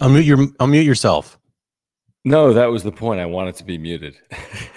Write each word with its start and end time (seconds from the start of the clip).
Unmute 0.00 0.24
your 0.24 0.38
unmute 0.38 0.84
yourself. 0.84 1.38
No, 2.24 2.52
that 2.52 2.66
was 2.66 2.82
the 2.82 2.92
point. 2.92 3.20
I 3.20 3.26
wanted 3.26 3.56
to 3.56 3.64
be 3.64 3.78
muted. 3.78 4.16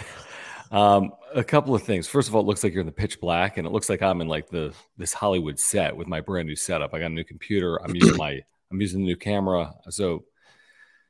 um, 0.72 1.12
a 1.34 1.44
couple 1.44 1.76
of 1.76 1.84
things. 1.84 2.08
First 2.08 2.30
of 2.30 2.36
all, 2.36 2.42
it 2.42 2.46
looks 2.48 2.64
like 2.64 2.74
you're 2.74 2.82
in 2.82 2.86
the 2.88 2.92
pitch 2.92 3.20
black, 3.20 3.58
and 3.58 3.68
it 3.68 3.72
looks 3.72 3.90
like 3.90 4.02
I'm 4.02 4.22
in 4.22 4.28
like 4.28 4.50
the 4.50 4.74
this 4.98 5.14
Hollywood 5.14 5.60
set 5.60 5.96
with 5.96 6.08
my 6.08 6.22
brand 6.22 6.48
new 6.48 6.56
setup. 6.56 6.94
I 6.94 7.00
got 7.00 7.08
a 7.08 7.10
new 7.10 7.24
computer. 7.24 7.82
I'm 7.84 7.96
using 7.96 8.18
my 8.18 8.42
I'm 8.72 8.82
using 8.82 9.02
the 9.02 9.06
new 9.06 9.18
camera. 9.18 9.74
So 9.90 10.26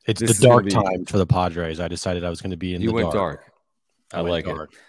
it's 0.05 0.21
the 0.21 0.47
dark 0.47 0.65
be, 0.65 0.71
time 0.71 1.05
for 1.05 1.17
the 1.17 1.25
Padres. 1.25 1.79
I 1.79 1.87
decided 1.87 2.23
I 2.23 2.29
was 2.29 2.41
going 2.41 2.51
to 2.51 2.57
be 2.57 2.75
in. 2.75 2.81
You 2.81 2.89
the 2.89 2.93
went 2.93 3.11
dark. 3.11 3.41
dark. 3.41 3.53
I, 4.13 4.17
I 4.19 4.21
like 4.21 4.45
dark. 4.45 4.73
it. 4.73 4.79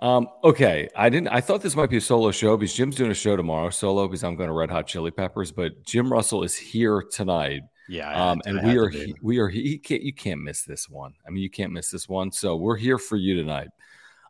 Um, 0.00 0.28
okay, 0.44 0.88
I 0.96 1.08
didn't. 1.08 1.28
I 1.28 1.40
thought 1.40 1.62
this 1.62 1.74
might 1.74 1.90
be 1.90 1.96
a 1.96 2.00
solo 2.00 2.30
show 2.30 2.56
because 2.56 2.74
Jim's 2.74 2.94
doing 2.94 3.10
a 3.10 3.14
show 3.14 3.34
tomorrow 3.34 3.70
solo 3.70 4.06
because 4.06 4.22
I'm 4.22 4.36
going 4.36 4.48
to 4.48 4.54
Red 4.54 4.70
Hot 4.70 4.86
Chili 4.86 5.10
Peppers. 5.10 5.50
But 5.50 5.84
Jim 5.84 6.12
Russell 6.12 6.44
is 6.44 6.56
here 6.56 7.02
tonight 7.02 7.62
yeah, 7.88 8.30
um, 8.30 8.42
and 8.44 8.62
we 8.62 8.78
are 8.78 8.92
we 9.22 9.38
are 9.38 9.48
he 9.48 9.78
can't 9.78 10.02
you 10.02 10.12
can't 10.12 10.42
miss 10.42 10.62
this 10.62 10.88
one. 10.88 11.14
I 11.26 11.30
mean, 11.30 11.42
you 11.42 11.50
can't 11.50 11.72
miss 11.72 11.90
this 11.90 12.08
one. 12.08 12.32
So 12.32 12.56
we're 12.56 12.76
here 12.76 12.98
for 12.98 13.16
you 13.16 13.34
tonight. 13.34 13.68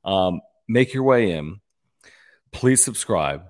Um, 0.04 0.40
make 0.68 0.94
your 0.94 1.02
way 1.02 1.32
in. 1.32 1.60
Please 2.52 2.82
subscribe. 2.82 3.42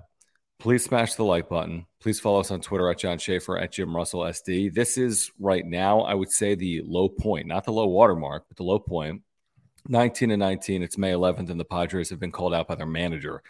Please 0.59 0.85
smash 0.85 1.15
the 1.15 1.25
like 1.25 1.49
button. 1.49 1.87
Please 2.01 2.19
follow 2.19 2.41
us 2.41 2.51
on 2.51 2.61
Twitter 2.61 2.91
at 2.91 2.99
John 2.99 3.19
Schaefer 3.19 3.57
at 3.59 3.73
Jim 3.73 3.95
Russell 3.95 4.23
SD. 4.23 4.75
This 4.75 4.99
is 4.99 5.31
right 5.39 5.65
now, 5.65 6.01
I 6.01 6.15
would 6.15 6.33
say 6.33 6.57
the 6.57 6.83
low 6.85 7.09
point, 7.09 7.47
not 7.47 7.65
the 7.65 7.73
low 7.73 7.87
watermark, 7.87 8.47
but 8.49 8.57
the 8.57 8.65
low 8.65 8.81
point. 8.81 9.23
19 9.87 10.33
and 10.33 10.41
19. 10.41 10.83
It's 10.83 10.99
May 10.99 11.13
11th, 11.13 11.51
and 11.51 11.61
the 11.61 11.65
Padres 11.65 12.11
have 12.11 12.19
been 12.19 12.33
called 12.33 12.55
out 12.55 12.67
by 12.67 12.75
their 12.75 12.87
manager. 12.87 13.43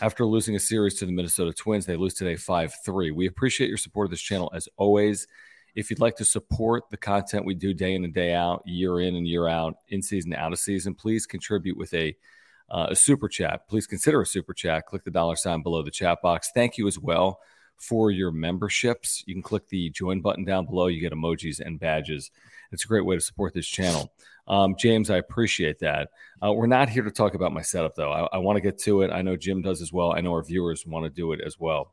After 0.00 0.24
losing 0.24 0.56
a 0.56 0.60
series 0.60 0.94
to 0.94 1.06
the 1.06 1.12
Minnesota 1.12 1.52
Twins, 1.52 1.84
they 1.84 1.96
lose 1.96 2.14
today 2.14 2.36
5 2.36 2.74
3. 2.84 3.10
We 3.10 3.26
appreciate 3.26 3.68
your 3.68 3.78
support 3.78 4.06
of 4.06 4.10
this 4.10 4.20
channel 4.20 4.50
as 4.54 4.68
always. 4.76 5.26
If 5.74 5.90
you'd 5.90 6.00
like 6.00 6.16
to 6.16 6.24
support 6.24 6.90
the 6.90 6.96
content 6.96 7.46
we 7.46 7.54
do 7.54 7.72
day 7.72 7.94
in 7.94 8.04
and 8.04 8.12
day 8.12 8.34
out, 8.34 8.62
year 8.66 9.00
in 9.00 9.16
and 9.16 9.26
year 9.26 9.48
out, 9.48 9.76
in 9.88 10.02
season, 10.02 10.34
out 10.34 10.52
of 10.52 10.58
season, 10.58 10.94
please 10.94 11.26
contribute 11.26 11.76
with 11.76 11.92
a 11.94 12.14
uh, 12.70 12.86
a 12.90 12.96
super 12.96 13.28
chat. 13.28 13.68
Please 13.68 13.86
consider 13.86 14.22
a 14.22 14.26
super 14.26 14.54
chat. 14.54 14.86
Click 14.86 15.04
the 15.04 15.10
dollar 15.10 15.36
sign 15.36 15.62
below 15.62 15.82
the 15.82 15.90
chat 15.90 16.22
box. 16.22 16.50
Thank 16.54 16.78
you 16.78 16.86
as 16.88 16.98
well 16.98 17.40
for 17.76 18.10
your 18.10 18.30
memberships. 18.30 19.22
You 19.26 19.34
can 19.34 19.42
click 19.42 19.68
the 19.68 19.90
join 19.90 20.22
button 20.22 20.44
down 20.44 20.66
below. 20.66 20.86
You 20.86 21.00
get 21.00 21.12
emojis 21.12 21.60
and 21.60 21.78
badges. 21.78 22.30
It's 22.70 22.84
a 22.84 22.88
great 22.88 23.04
way 23.04 23.14
to 23.14 23.20
support 23.20 23.52
this 23.52 23.66
channel. 23.66 24.10
Um, 24.48 24.74
James, 24.78 25.10
I 25.10 25.18
appreciate 25.18 25.80
that. 25.80 26.08
Uh, 26.42 26.52
we're 26.52 26.66
not 26.66 26.88
here 26.88 27.02
to 27.02 27.10
talk 27.10 27.34
about 27.34 27.52
my 27.52 27.62
setup, 27.62 27.94
though. 27.94 28.10
I, 28.10 28.26
I 28.32 28.38
want 28.38 28.56
to 28.56 28.62
get 28.62 28.78
to 28.80 29.02
it. 29.02 29.10
I 29.10 29.20
know 29.20 29.36
Jim 29.36 29.60
does 29.60 29.82
as 29.82 29.92
well. 29.92 30.12
I 30.12 30.20
know 30.20 30.32
our 30.32 30.42
viewers 30.42 30.86
want 30.86 31.04
to 31.04 31.10
do 31.10 31.32
it 31.32 31.40
as 31.44 31.58
well 31.58 31.92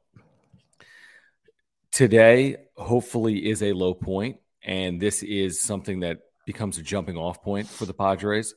today 1.91 2.55
hopefully 2.79 3.49
is 3.49 3.61
a 3.61 3.73
low 3.73 3.93
point, 3.93 4.37
and 4.63 4.99
this 4.99 5.21
is 5.23 5.59
something 5.59 5.99
that 6.01 6.19
becomes 6.45 6.77
a 6.77 6.81
jumping 6.81 7.17
off 7.17 7.43
point 7.43 7.67
for 7.67 7.85
the 7.85 7.93
Padres. 7.93 8.55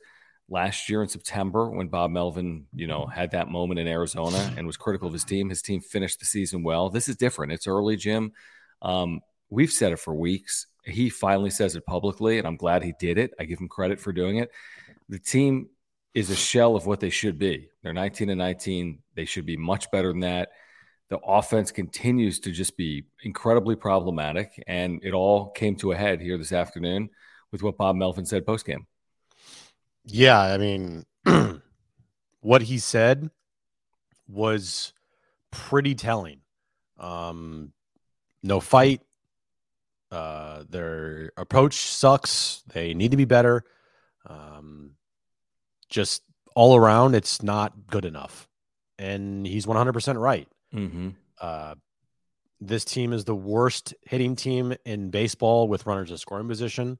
Last 0.49 0.89
year 0.89 1.01
in 1.01 1.09
September, 1.09 1.69
when 1.69 1.87
Bob 1.87 2.11
Melvin, 2.11 2.65
you 2.73 2.87
know, 2.87 3.05
had 3.05 3.31
that 3.31 3.49
moment 3.49 3.79
in 3.79 3.87
Arizona 3.87 4.53
and 4.57 4.67
was 4.67 4.77
critical 4.77 5.07
of 5.07 5.13
his 5.13 5.23
team, 5.23 5.49
his 5.49 5.61
team 5.61 5.81
finished 5.81 6.19
the 6.19 6.25
season 6.25 6.63
well. 6.63 6.89
This 6.89 7.07
is 7.07 7.15
different. 7.15 7.53
It's 7.53 7.67
early, 7.67 7.95
Jim. 7.95 8.31
Um, 8.81 9.21
we've 9.49 9.71
said 9.71 9.91
it 9.91 9.99
for 9.99 10.13
weeks. 10.13 10.67
He 10.83 11.09
finally 11.09 11.49
says 11.49 11.75
it 11.75 11.85
publicly, 11.85 12.39
and 12.39 12.47
I'm 12.47 12.57
glad 12.57 12.83
he 12.83 12.93
did 12.99 13.17
it. 13.17 13.31
I 13.39 13.45
give 13.45 13.59
him 13.59 13.69
credit 13.69 13.99
for 13.99 14.11
doing 14.11 14.37
it. 14.37 14.51
The 15.07 15.19
team 15.19 15.69
is 16.13 16.29
a 16.29 16.35
shell 16.35 16.75
of 16.75 16.85
what 16.85 16.99
they 16.99 17.09
should 17.09 17.39
be. 17.39 17.69
They're 17.81 17.93
19 17.93 18.29
and 18.29 18.37
19. 18.37 18.99
They 19.15 19.25
should 19.25 19.45
be 19.45 19.57
much 19.57 19.89
better 19.91 20.09
than 20.09 20.21
that 20.21 20.49
the 21.13 21.19
offense 21.19 21.71
continues 21.71 22.39
to 22.39 22.51
just 22.51 22.75
be 22.75 23.05
incredibly 23.21 23.75
problematic. 23.75 24.63
And 24.65 24.99
it 25.03 25.13
all 25.13 25.51
came 25.51 25.75
to 25.75 25.91
a 25.91 25.95
head 25.95 26.19
here 26.19 26.39
this 26.39 26.51
afternoon 26.51 27.11
with 27.51 27.61
what 27.61 27.77
Bob 27.77 27.95
Melvin 27.95 28.25
said 28.25 28.47
post 28.47 28.65
game. 28.65 28.87
Yeah. 30.05 30.41
I 30.41 30.57
mean, 30.57 31.05
what 32.41 32.63
he 32.63 32.79
said 32.79 33.29
was 34.27 34.91
pretty 35.51 35.93
telling. 35.93 36.39
Um, 36.97 37.73
no 38.41 38.59
fight. 38.59 39.01
Uh, 40.11 40.63
their 40.67 41.31
approach 41.37 41.75
sucks. 41.75 42.63
They 42.73 42.95
need 42.95 43.11
to 43.11 43.17
be 43.17 43.25
better. 43.25 43.63
Um, 44.25 44.95
just 45.89 46.23
all 46.55 46.75
around, 46.75 47.13
it's 47.13 47.43
not 47.43 47.85
good 47.85 48.03
enough. 48.03 48.47
And 48.97 49.45
he's 49.45 49.67
100% 49.67 50.19
right. 50.19 50.47
Mm-hmm. 50.73 51.09
Uh, 51.39 51.75
this 52.59 52.85
team 52.85 53.13
is 53.13 53.25
the 53.25 53.35
worst 53.35 53.93
hitting 54.01 54.35
team 54.35 54.73
in 54.85 55.09
baseball 55.09 55.67
with 55.67 55.85
runners 55.85 56.11
in 56.11 56.17
scoring 56.17 56.47
position. 56.47 56.97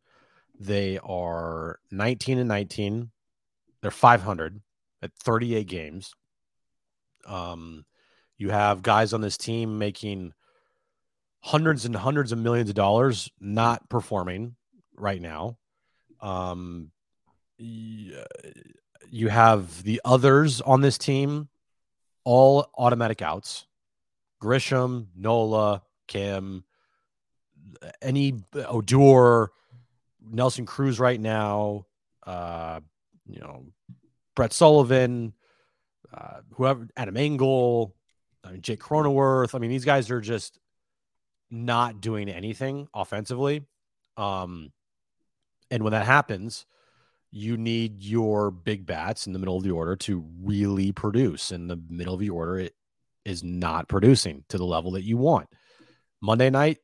They 0.59 0.99
are 1.03 1.79
19 1.91 2.37
and 2.37 2.47
19. 2.47 3.09
They're 3.81 3.91
500 3.91 4.61
at 5.01 5.13
38 5.13 5.67
games. 5.67 6.13
Um, 7.25 7.85
you 8.37 8.49
have 8.49 8.81
guys 8.81 9.13
on 9.13 9.21
this 9.21 9.37
team 9.37 9.77
making 9.77 10.33
hundreds 11.41 11.85
and 11.85 11.95
hundreds 11.95 12.31
of 12.31 12.39
millions 12.39 12.69
of 12.69 12.75
dollars, 12.75 13.29
not 13.39 13.89
performing 13.89 14.55
right 14.95 15.21
now. 15.21 15.57
Um, 16.21 16.91
you 17.57 19.29
have 19.29 19.83
the 19.83 20.01
others 20.03 20.61
on 20.61 20.81
this 20.81 20.97
team 20.97 21.49
all 22.23 22.69
automatic 22.77 23.21
outs. 23.21 23.65
Grisham, 24.41 25.07
Nola, 25.15 25.83
Kim, 26.07 26.63
any 28.01 28.43
Odor, 28.55 29.51
Nelson 30.21 30.65
Cruz 30.65 30.99
right 30.99 31.19
now, 31.19 31.85
uh, 32.25 32.79
you 33.27 33.39
know, 33.39 33.65
Brett 34.35 34.53
Sullivan, 34.53 35.33
uh, 36.13 36.41
whoever, 36.53 36.87
Adam 36.97 37.17
Engel, 37.17 37.95
I 38.43 38.51
mean, 38.51 38.61
Jake 38.61 38.81
Cronenworth. 38.81 39.55
I 39.55 39.59
mean, 39.59 39.69
these 39.69 39.85
guys 39.85 40.11
are 40.11 40.21
just 40.21 40.59
not 41.49 42.01
doing 42.01 42.29
anything 42.29 42.87
offensively. 42.93 43.63
Um, 44.17 44.71
and 45.71 45.83
when 45.83 45.93
that 45.93 46.05
happens, 46.05 46.65
you 47.35 47.57
need 47.57 48.03
your 48.03 48.51
big 48.51 48.85
bats 48.85 49.25
in 49.25 49.33
the 49.33 49.39
middle 49.39 49.57
of 49.57 49.63
the 49.63 49.71
order 49.71 49.95
to 49.95 50.23
really 50.43 50.91
produce. 50.91 51.51
In 51.51 51.65
the 51.67 51.81
middle 51.89 52.13
of 52.13 52.19
the 52.19 52.29
order, 52.29 52.59
it 52.59 52.75
is 53.25 53.43
not 53.43 53.87
producing 53.87 54.43
to 54.49 54.59
the 54.59 54.65
level 54.65 54.91
that 54.91 55.03
you 55.03 55.17
want. 55.17 55.49
Monday 56.21 56.51
night, 56.51 56.77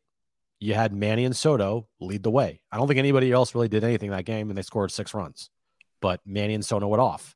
you 0.59 0.73
had 0.73 0.91
Manny 0.91 1.23
and 1.23 1.35
Soto 1.35 1.87
lead 2.01 2.23
the 2.23 2.31
way. 2.31 2.61
I 2.71 2.77
don't 2.77 2.87
think 2.87 2.97
anybody 2.97 3.31
else 3.31 3.53
really 3.53 3.67
did 3.67 3.83
anything 3.83 4.09
that 4.09 4.25
game, 4.25 4.49
and 4.49 4.57
they 4.57 4.63
scored 4.63 4.91
six 4.91 5.13
runs. 5.13 5.51
But 6.01 6.19
Manny 6.25 6.55
and 6.55 6.65
Soto 6.65 6.87
went 6.87 7.01
off. 7.01 7.35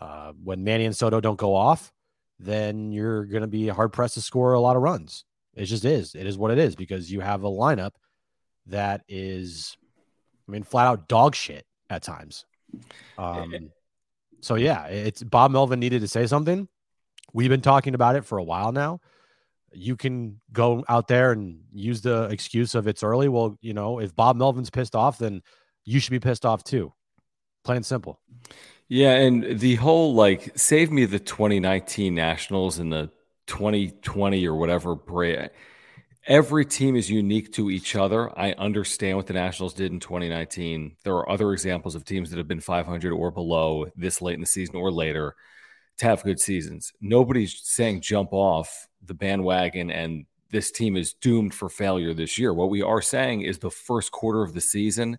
Uh, 0.00 0.32
when 0.42 0.64
Manny 0.64 0.84
and 0.84 0.96
Soto 0.96 1.20
don't 1.20 1.38
go 1.38 1.54
off, 1.54 1.92
then 2.40 2.90
you're 2.90 3.24
going 3.24 3.42
to 3.42 3.48
be 3.48 3.68
hard 3.68 3.92
pressed 3.92 4.14
to 4.14 4.20
score 4.20 4.54
a 4.54 4.60
lot 4.60 4.74
of 4.74 4.82
runs. 4.82 5.24
It 5.54 5.66
just 5.66 5.84
is. 5.84 6.16
It 6.16 6.26
is 6.26 6.36
what 6.36 6.50
it 6.50 6.58
is 6.58 6.74
because 6.74 7.12
you 7.12 7.20
have 7.20 7.44
a 7.44 7.48
lineup 7.48 7.92
that 8.66 9.02
is, 9.06 9.76
I 10.48 10.50
mean, 10.50 10.64
flat 10.64 10.88
out 10.88 11.06
dog 11.06 11.36
shit 11.36 11.64
at 11.92 12.02
times. 12.02 12.46
Um, 13.18 13.70
so 14.40 14.56
yeah, 14.56 14.86
it's 14.86 15.22
Bob 15.22 15.50
Melvin 15.50 15.78
needed 15.78 16.00
to 16.00 16.08
say 16.08 16.26
something. 16.26 16.68
We've 17.32 17.50
been 17.50 17.60
talking 17.60 17.94
about 17.94 18.16
it 18.16 18.24
for 18.24 18.38
a 18.38 18.42
while 18.42 18.72
now. 18.72 19.00
You 19.72 19.96
can 19.96 20.40
go 20.52 20.84
out 20.88 21.08
there 21.08 21.32
and 21.32 21.60
use 21.72 22.00
the 22.00 22.24
excuse 22.24 22.74
of 22.74 22.86
it's 22.86 23.02
early. 23.02 23.28
Well, 23.28 23.58
you 23.60 23.72
know, 23.72 24.00
if 24.00 24.14
Bob 24.14 24.36
Melvin's 24.36 24.70
pissed 24.70 24.94
off, 24.94 25.18
then 25.18 25.42
you 25.84 26.00
should 26.00 26.10
be 26.10 26.20
pissed 26.20 26.44
off 26.44 26.64
too. 26.64 26.92
Plain 27.64 27.76
and 27.76 27.86
simple. 27.86 28.20
Yeah, 28.88 29.14
and 29.14 29.58
the 29.60 29.76
whole 29.76 30.14
like 30.14 30.52
save 30.58 30.90
me 30.90 31.04
the 31.04 31.18
2019 31.18 32.14
Nationals 32.14 32.78
and 32.78 32.92
the 32.92 33.10
2020 33.46 34.46
or 34.46 34.54
whatever 34.54 34.94
break. 34.94 35.50
Every 36.26 36.64
team 36.64 36.94
is 36.94 37.10
unique 37.10 37.52
to 37.54 37.68
each 37.68 37.96
other. 37.96 38.30
I 38.38 38.52
understand 38.52 39.16
what 39.16 39.26
the 39.26 39.32
Nationals 39.32 39.74
did 39.74 39.90
in 39.90 39.98
2019. 39.98 40.96
There 41.02 41.14
are 41.14 41.28
other 41.28 41.52
examples 41.52 41.96
of 41.96 42.04
teams 42.04 42.30
that 42.30 42.36
have 42.36 42.46
been 42.46 42.60
500 42.60 43.12
or 43.12 43.32
below 43.32 43.86
this 43.96 44.22
late 44.22 44.34
in 44.34 44.40
the 44.40 44.46
season 44.46 44.76
or 44.76 44.92
later 44.92 45.34
to 45.98 46.06
have 46.06 46.22
good 46.22 46.38
seasons. 46.38 46.92
Nobody's 47.00 47.60
saying 47.64 48.02
jump 48.02 48.32
off 48.32 48.86
the 49.04 49.14
bandwagon 49.14 49.90
and 49.90 50.26
this 50.52 50.70
team 50.70 50.96
is 50.96 51.14
doomed 51.14 51.54
for 51.54 51.68
failure 51.68 52.14
this 52.14 52.38
year. 52.38 52.54
What 52.54 52.70
we 52.70 52.82
are 52.82 53.02
saying 53.02 53.42
is 53.42 53.58
the 53.58 53.70
first 53.70 54.12
quarter 54.12 54.42
of 54.42 54.54
the 54.54 54.60
season 54.60 55.18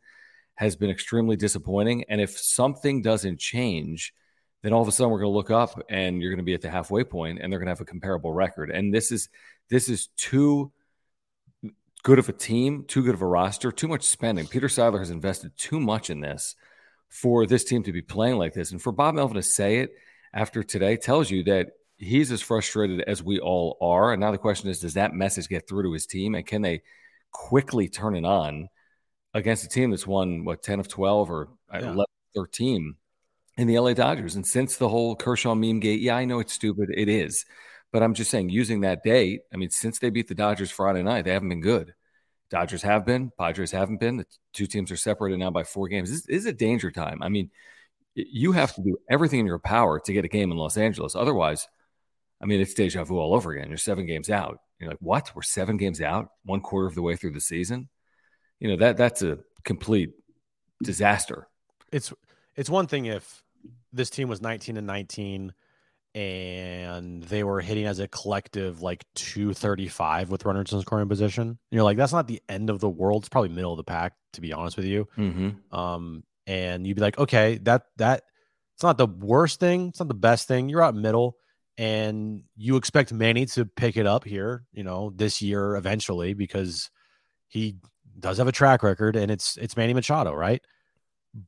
has 0.56 0.78
been 0.78 0.90
extremely 0.90 1.36
disappointing. 1.36 2.06
And 2.08 2.22
if 2.22 2.38
something 2.38 3.02
doesn't 3.02 3.40
change, 3.40 4.14
then 4.62 4.72
all 4.72 4.82
of 4.82 4.88
a 4.88 4.92
sudden 4.92 5.12
we're 5.12 5.20
going 5.20 5.32
to 5.32 5.36
look 5.36 5.52
up 5.52 5.84
and 5.90 6.22
you're 6.22 6.32
going 6.32 6.38
to 6.38 6.44
be 6.44 6.54
at 6.54 6.62
the 6.62 6.70
halfway 6.70 7.04
point 7.04 7.40
and 7.42 7.52
they're 7.52 7.60
going 7.60 7.68
to 7.68 7.72
have 7.72 7.82
a 7.82 7.86
comparable 7.86 8.32
record. 8.32 8.70
And 8.70 8.94
this 8.94 9.12
is 9.12 9.28
this 9.70 9.90
is 9.90 10.08
too 10.16 10.72
good 12.04 12.20
of 12.20 12.30
a 12.30 12.34
team, 12.34 12.84
too 12.86 13.02
good 13.02 13.16
of 13.16 13.22
a 13.22 13.26
roster, 13.26 13.72
too 13.72 13.88
much 13.88 14.04
spending. 14.04 14.46
Peter 14.46 14.68
Seidler 14.68 15.00
has 15.00 15.10
invested 15.10 15.58
too 15.58 15.80
much 15.80 16.10
in 16.10 16.20
this 16.20 16.56
for 17.10 17.46
this 17.46 17.64
team 17.64 17.84
to 17.84 17.94
be 17.94 18.02
playing 18.02 18.38
like 18.38 18.54
this. 18.54 18.72
And 18.72 18.82
for 18.82 18.92
Bob 18.92 19.16
Melvin 19.16 19.36
to 19.36 19.44
say 19.44 19.78
it 19.78 19.92
after 20.34 20.64
today 20.64 20.98
tells 20.98 21.32
you 21.32 21.44
that 21.46 21.70
he's 21.98 22.32
as 22.32 22.42
frustrated 22.42 23.02
as 23.02 23.24
we 23.24 23.40
all 23.40 23.78
are. 23.82 24.12
And 24.12 24.20
now 24.20 24.32
the 24.32 24.38
question 24.38 24.70
is, 24.70 24.80
does 24.80 24.96
that 24.96 25.14
message 25.14 25.48
get 25.48 25.68
through 25.68 25.84
to 25.84 25.94
his 25.94 26.06
team? 26.06 26.36
And 26.36 26.46
can 26.46 26.62
they 26.62 26.82
quickly 27.32 27.88
turn 27.88 28.16
it 28.16 28.26
on 28.26 28.68
against 29.34 29.64
a 29.64 29.70
team 29.70 29.92
that's 29.92 30.06
won, 30.06 30.44
what, 30.44 30.62
10 30.62 30.82
of 30.82 30.88
12 30.90 31.32
or 31.32 31.50
uh, 31.74 31.80
yeah. 31.80 31.92
11, 31.92 32.06
13 32.36 32.96
in 33.58 33.68
the 33.68 33.80
LA 33.80 33.94
Dodgers? 33.94 34.36
And 34.36 34.46
since 34.46 34.76
the 34.76 34.90
whole 34.90 35.16
Kershaw 35.16 35.56
meme 35.56 35.80
gate, 35.80 36.02
yeah, 36.02 36.18
I 36.18 36.26
know 36.26 36.40
it's 36.40 36.54
stupid. 36.54 36.90
It 36.94 37.08
is. 37.08 37.46
But 37.94 38.02
I'm 38.02 38.16
just 38.16 38.32
saying, 38.32 38.50
using 38.50 38.82
that 38.82 39.04
date, 39.04 39.42
I 39.54 39.58
mean, 39.58 39.70
since 39.70 40.00
they 40.00 40.10
beat 40.10 40.28
the 40.28 40.36
Dodgers 40.36 40.72
Friday 40.72 41.04
night, 41.04 41.26
they 41.26 41.32
haven't 41.32 41.50
been 41.50 41.62
good. 41.62 41.94
Dodgers 42.50 42.82
have 42.82 43.06
been, 43.06 43.32
Padres 43.38 43.72
haven't 43.72 44.00
been. 44.00 44.18
The 44.18 44.26
two 44.52 44.66
teams 44.66 44.92
are 44.92 44.98
separated 44.98 45.38
now 45.38 45.52
by 45.52 45.64
four 45.64 45.88
games. 45.88 46.10
This, 46.10 46.26
is 46.28 46.48
a 46.48 46.54
danger 46.54 46.90
time. 46.90 47.22
I 47.22 47.30
mean, 47.30 47.52
you 48.16 48.52
have 48.52 48.74
to 48.76 48.82
do 48.82 48.98
everything 49.10 49.40
in 49.40 49.46
your 49.46 49.60
power 49.60 50.00
to 50.00 50.14
get 50.14 50.26
a 50.26 50.28
game 50.28 50.52
in 50.52 50.58
Los 50.58 50.76
Angeles. 50.76 51.16
Otherwise, 51.16 51.68
I 52.42 52.46
mean, 52.46 52.62
it's 52.62 52.74
deja 52.74 53.04
vu 53.04 53.18
all 53.18 53.36
over 53.36 53.52
again. 53.52 53.70
You're 53.70 53.78
seven 53.78 54.08
games 54.08 54.30
out. 54.30 54.60
You're 54.80 54.90
like, 54.90 55.00
what? 55.00 55.32
We're 55.36 55.44
seven 55.44 55.78
games 55.78 56.02
out, 56.02 56.30
one 56.46 56.62
quarter 56.62 56.88
of 56.88 56.96
the 56.96 57.02
way 57.04 57.16
through 57.16 57.32
the 57.32 57.42
season. 57.42 57.90
You 58.60 58.70
know 58.70 58.78
that 58.78 58.98
that's 58.98 59.22
a 59.22 59.40
complete 59.64 60.12
disaster. 60.82 61.48
It's 61.92 62.12
it's 62.56 62.70
one 62.70 62.88
thing 62.88 63.06
if 63.06 63.44
this 63.92 64.10
team 64.10 64.30
was 64.30 64.42
19 64.42 64.78
and 64.78 64.88
19 64.88 65.54
and 66.16 67.24
they 67.24 67.44
were 67.44 67.60
hitting 67.60 67.86
as 67.86 68.00
a 68.00 68.08
collective 68.08 68.82
like 68.82 69.04
235 69.16 70.30
with 70.30 70.46
runners 70.46 70.72
in 70.72 70.82
scoring 70.82 71.10
position. 71.10 71.48
And 71.48 71.58
you're 71.72 71.84
like, 71.84 71.98
that's 71.98 72.14
not 72.14 72.28
the 72.28 72.42
end 72.48 72.70
of 72.70 72.80
the 72.80 72.90
world. 72.90 73.24
It's 73.24 73.30
probably 73.30 73.50
middle 73.50 73.72
of 73.72 73.78
the 73.78 73.84
pack, 73.84 74.14
to 74.34 74.42
be 74.42 74.54
honest 74.54 74.78
with 74.78 74.86
you. 74.86 75.08
Mm-hmm. 75.18 75.76
Um, 75.76 76.24
and 76.46 76.86
you'd 76.86 76.96
be 76.96 77.02
like, 77.02 77.18
okay, 77.18 77.58
that 77.64 77.84
that 77.98 78.24
it's 78.76 78.84
not 78.84 78.98
the 78.98 79.08
worst 79.08 79.60
thing, 79.60 79.90
it's 79.90 80.00
not 80.00 80.08
the 80.08 80.14
best 80.14 80.48
thing. 80.48 80.70
You're 80.70 80.84
out 80.84 80.96
middle, 80.96 81.38
and 81.78 82.44
you 82.56 82.76
expect 82.76 83.12
Manny 83.12 83.46
to 83.48 83.66
pick 83.66 83.98
it 83.98 84.06
up 84.06 84.24
here, 84.24 84.66
you 84.72 84.84
know, 84.84 85.12
this 85.16 85.42
year 85.42 85.76
eventually 85.76 86.34
because 86.34 86.92
he 87.48 87.78
does 88.20 88.38
have 88.38 88.48
a 88.48 88.52
track 88.52 88.84
record, 88.84 89.16
and 89.16 89.32
it's 89.32 89.58
it's 89.58 89.78
Manny 89.78 89.94
Machado, 89.94 90.34
right? 90.34 90.62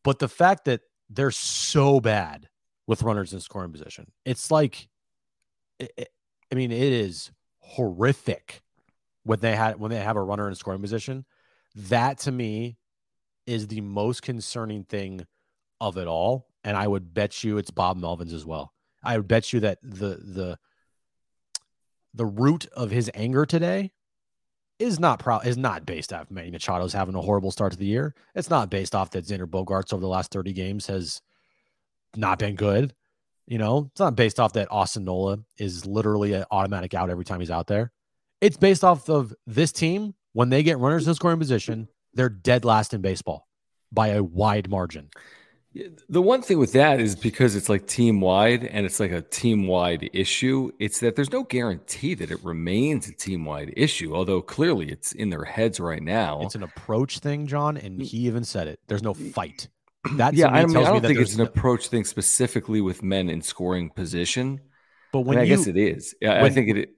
But 0.03 0.19
the 0.19 0.27
fact 0.27 0.65
that 0.65 0.81
they're 1.09 1.29
so 1.29 1.99
bad 1.99 2.47
with 2.87 3.03
runners 3.03 3.33
in 3.33 3.39
scoring 3.39 3.71
position. 3.71 4.11
It's 4.25 4.51
like, 4.51 4.87
it, 5.79 5.91
it, 5.97 6.09
I 6.51 6.55
mean, 6.55 6.71
it 6.71 6.93
is 6.93 7.31
horrific 7.59 8.61
when 9.23 9.39
they 9.39 9.55
had 9.55 9.79
when 9.79 9.91
they 9.91 9.99
have 9.99 10.17
a 10.17 10.23
runner 10.23 10.47
in 10.47 10.55
scoring 10.55 10.81
position. 10.81 11.25
That 11.75 12.19
to 12.19 12.31
me 12.31 12.77
is 13.45 13.67
the 13.67 13.81
most 13.81 14.21
concerning 14.21 14.83
thing 14.83 15.25
of 15.81 15.97
it 15.97 16.07
all, 16.07 16.47
and 16.63 16.77
I 16.77 16.87
would 16.87 17.13
bet 17.13 17.43
you 17.43 17.57
it's 17.57 17.71
Bob 17.71 17.97
Melvin's 17.97 18.33
as 18.33 18.45
well. 18.45 18.73
I 19.03 19.17
would 19.17 19.27
bet 19.27 19.51
you 19.51 19.59
that 19.61 19.79
the 19.81 20.19
the 20.21 20.57
the 22.13 22.25
root 22.25 22.67
of 22.73 22.91
his 22.91 23.11
anger 23.13 23.45
today 23.45 23.91
is 24.79 24.99
not 24.99 25.19
pro 25.19 25.39
is 25.39 25.57
not 25.57 25.85
based 25.85 26.13
off 26.13 26.31
Manny 26.31 26.51
Machado's 26.51 26.93
having 26.93 27.15
a 27.15 27.21
horrible 27.21 27.51
start 27.51 27.71
to 27.73 27.77
the 27.77 27.85
year. 27.85 28.13
It's 28.33 28.49
not 28.49 28.69
based 28.69 28.95
off 28.95 29.11
that 29.11 29.25
Xander 29.25 29.45
Bogaerts 29.45 29.93
over 29.93 30.01
the 30.01 30.07
last 30.07 30.31
30 30.31 30.53
games 30.53 30.87
has 30.87 31.21
not 32.17 32.39
been 32.39 32.55
good. 32.55 32.93
You 33.47 33.57
know, 33.59 33.89
it's 33.91 33.99
not 33.99 34.15
based 34.15 34.39
off 34.39 34.53
that 34.53 34.71
Austin 34.71 35.05
Nola 35.05 35.37
is 35.57 35.85
literally 35.85 36.33
an 36.33 36.45
automatic 36.49 36.93
out 36.93 37.09
every 37.09 37.25
time 37.25 37.39
he's 37.39 37.51
out 37.51 37.67
there. 37.67 37.91
It's 38.41 38.57
based 38.57 38.83
off 38.83 39.09
of 39.09 39.33
this 39.45 39.71
team 39.71 40.15
when 40.33 40.49
they 40.49 40.63
get 40.63 40.79
runners 40.79 41.07
in 41.07 41.13
scoring 41.15 41.39
position, 41.39 41.87
they're 42.13 42.27
dead 42.27 42.65
last 42.65 42.93
in 42.93 43.01
baseball 43.01 43.47
by 43.91 44.09
a 44.09 44.21
wide 44.23 44.69
margin. 44.69 45.09
The 46.09 46.21
one 46.21 46.41
thing 46.41 46.57
with 46.59 46.73
that 46.73 46.99
is 46.99 47.15
because 47.15 47.55
it's 47.55 47.69
like 47.69 47.87
team 47.87 48.19
wide 48.19 48.63
and 48.63 48.85
it's 48.85 48.99
like 48.99 49.11
a 49.11 49.21
team 49.21 49.67
wide 49.67 50.09
issue, 50.13 50.71
it's 50.79 50.99
that 50.99 51.15
there's 51.15 51.31
no 51.31 51.43
guarantee 51.43 52.15
that 52.15 52.31
it 52.31 52.43
remains 52.43 53.07
a 53.07 53.13
team 53.13 53.45
wide 53.45 53.73
issue, 53.77 54.15
although 54.15 54.41
clearly 54.41 54.89
it's 54.89 55.13
in 55.13 55.29
their 55.29 55.43
heads 55.43 55.79
right 55.79 56.03
now. 56.03 56.41
It's 56.41 56.55
an 56.55 56.63
approach 56.63 57.19
thing, 57.19 57.47
John, 57.47 57.77
and 57.77 58.01
he 58.01 58.19
even 58.19 58.43
said 58.43 58.67
it. 58.67 58.79
There's 58.87 59.03
no 59.03 59.13
fight. 59.13 59.69
That 60.13 60.33
yeah, 60.33 60.47
I, 60.47 60.65
mean, 60.65 60.77
I 60.77 60.83
don't 60.83 61.01
think 61.01 61.19
it's 61.19 61.33
an 61.33 61.39
no... 61.39 61.45
approach 61.45 61.87
thing 61.87 62.03
specifically 62.03 62.81
with 62.81 63.03
men 63.03 63.29
in 63.29 63.41
scoring 63.41 63.89
position. 63.89 64.61
But 65.11 65.21
when 65.21 65.37
I, 65.37 65.41
mean, 65.41 65.49
you, 65.49 65.53
I 65.53 65.57
guess 65.57 65.67
it 65.67 65.77
is. 65.77 66.15
Yeah, 66.21 66.41
when, 66.41 66.51
I 66.51 66.53
think 66.53 66.69
it. 66.69 66.89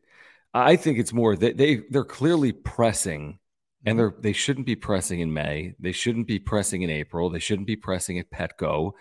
I 0.53 0.75
think 0.75 0.97
it's 0.97 1.13
more 1.13 1.35
that 1.35 1.57
they 1.57 1.83
they're 1.89 2.03
clearly 2.03 2.51
pressing, 2.51 3.39
and 3.85 3.97
mm-hmm. 3.97 3.97
they're 3.97 4.21
they 4.21 4.33
shouldn't 4.33 4.65
be 4.65 4.75
pressing 4.75 5.19
in 5.19 5.33
May. 5.33 5.75
They 5.79 5.91
shouldn't 5.91 6.27
be 6.27 6.39
pressing 6.39 6.81
in 6.81 6.89
April. 6.89 7.29
They 7.29 7.39
shouldn't 7.39 7.67
be 7.67 7.75
pressing 7.75 8.19
at 8.19 8.31
Petco. 8.31 8.91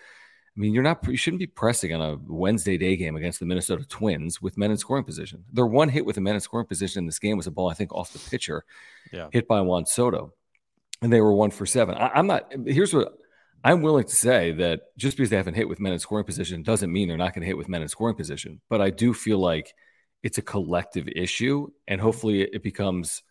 I 0.57 0.59
mean, 0.59 0.73
you're 0.73 0.83
not 0.83 1.05
you 1.07 1.17
shouldn't 1.17 1.39
be 1.39 1.47
pressing 1.47 1.93
on 1.93 2.01
a 2.01 2.17
Wednesday 2.27 2.77
day 2.77 2.95
game 2.95 3.15
against 3.15 3.39
the 3.39 3.45
Minnesota 3.45 3.85
Twins 3.87 4.41
with 4.41 4.57
men 4.57 4.71
in 4.71 4.77
scoring 4.77 5.03
position. 5.03 5.43
Their 5.51 5.67
one 5.67 5.89
hit 5.89 6.05
with 6.05 6.17
a 6.17 6.21
men 6.21 6.35
in 6.35 6.41
scoring 6.41 6.65
position 6.65 7.03
in 7.03 7.05
this 7.05 7.19
game 7.19 7.37
was 7.37 7.47
a 7.47 7.51
ball 7.51 7.69
I 7.69 7.75
think 7.75 7.93
off 7.93 8.13
the 8.13 8.19
pitcher, 8.19 8.63
yeah. 9.11 9.27
hit 9.31 9.47
by 9.47 9.61
Juan 9.61 9.85
Soto, 9.85 10.33
and 11.01 11.13
they 11.13 11.21
were 11.21 11.33
one 11.33 11.51
for 11.51 11.65
seven. 11.65 11.95
I, 11.95 12.07
I'm 12.07 12.25
not. 12.25 12.51
Here's 12.65 12.93
what 12.93 13.17
I'm 13.67 13.81
willing 13.81 14.05
to 14.05 14.15
say 14.15 14.53
that 14.53 14.79
just 14.97 15.17
because 15.17 15.29
they 15.29 15.35
haven't 15.35 15.55
hit 15.55 15.67
with 15.67 15.81
men 15.81 15.91
in 15.91 15.99
scoring 15.99 16.23
position 16.23 16.63
doesn't 16.63 16.89
mean 16.89 17.09
they're 17.09 17.17
not 17.17 17.33
going 17.33 17.41
to 17.41 17.47
hit 17.47 17.57
with 17.57 17.67
men 17.67 17.81
in 17.81 17.89
scoring 17.89 18.15
position. 18.15 18.61
But 18.69 18.79
I 18.79 18.91
do 18.91 19.13
feel 19.13 19.39
like 19.39 19.73
it's 20.23 20.37
a 20.37 20.41
collective 20.41 21.09
issue, 21.09 21.67
and 21.85 21.99
hopefully 21.99 22.43
it 22.43 22.63
becomes, 22.63 23.23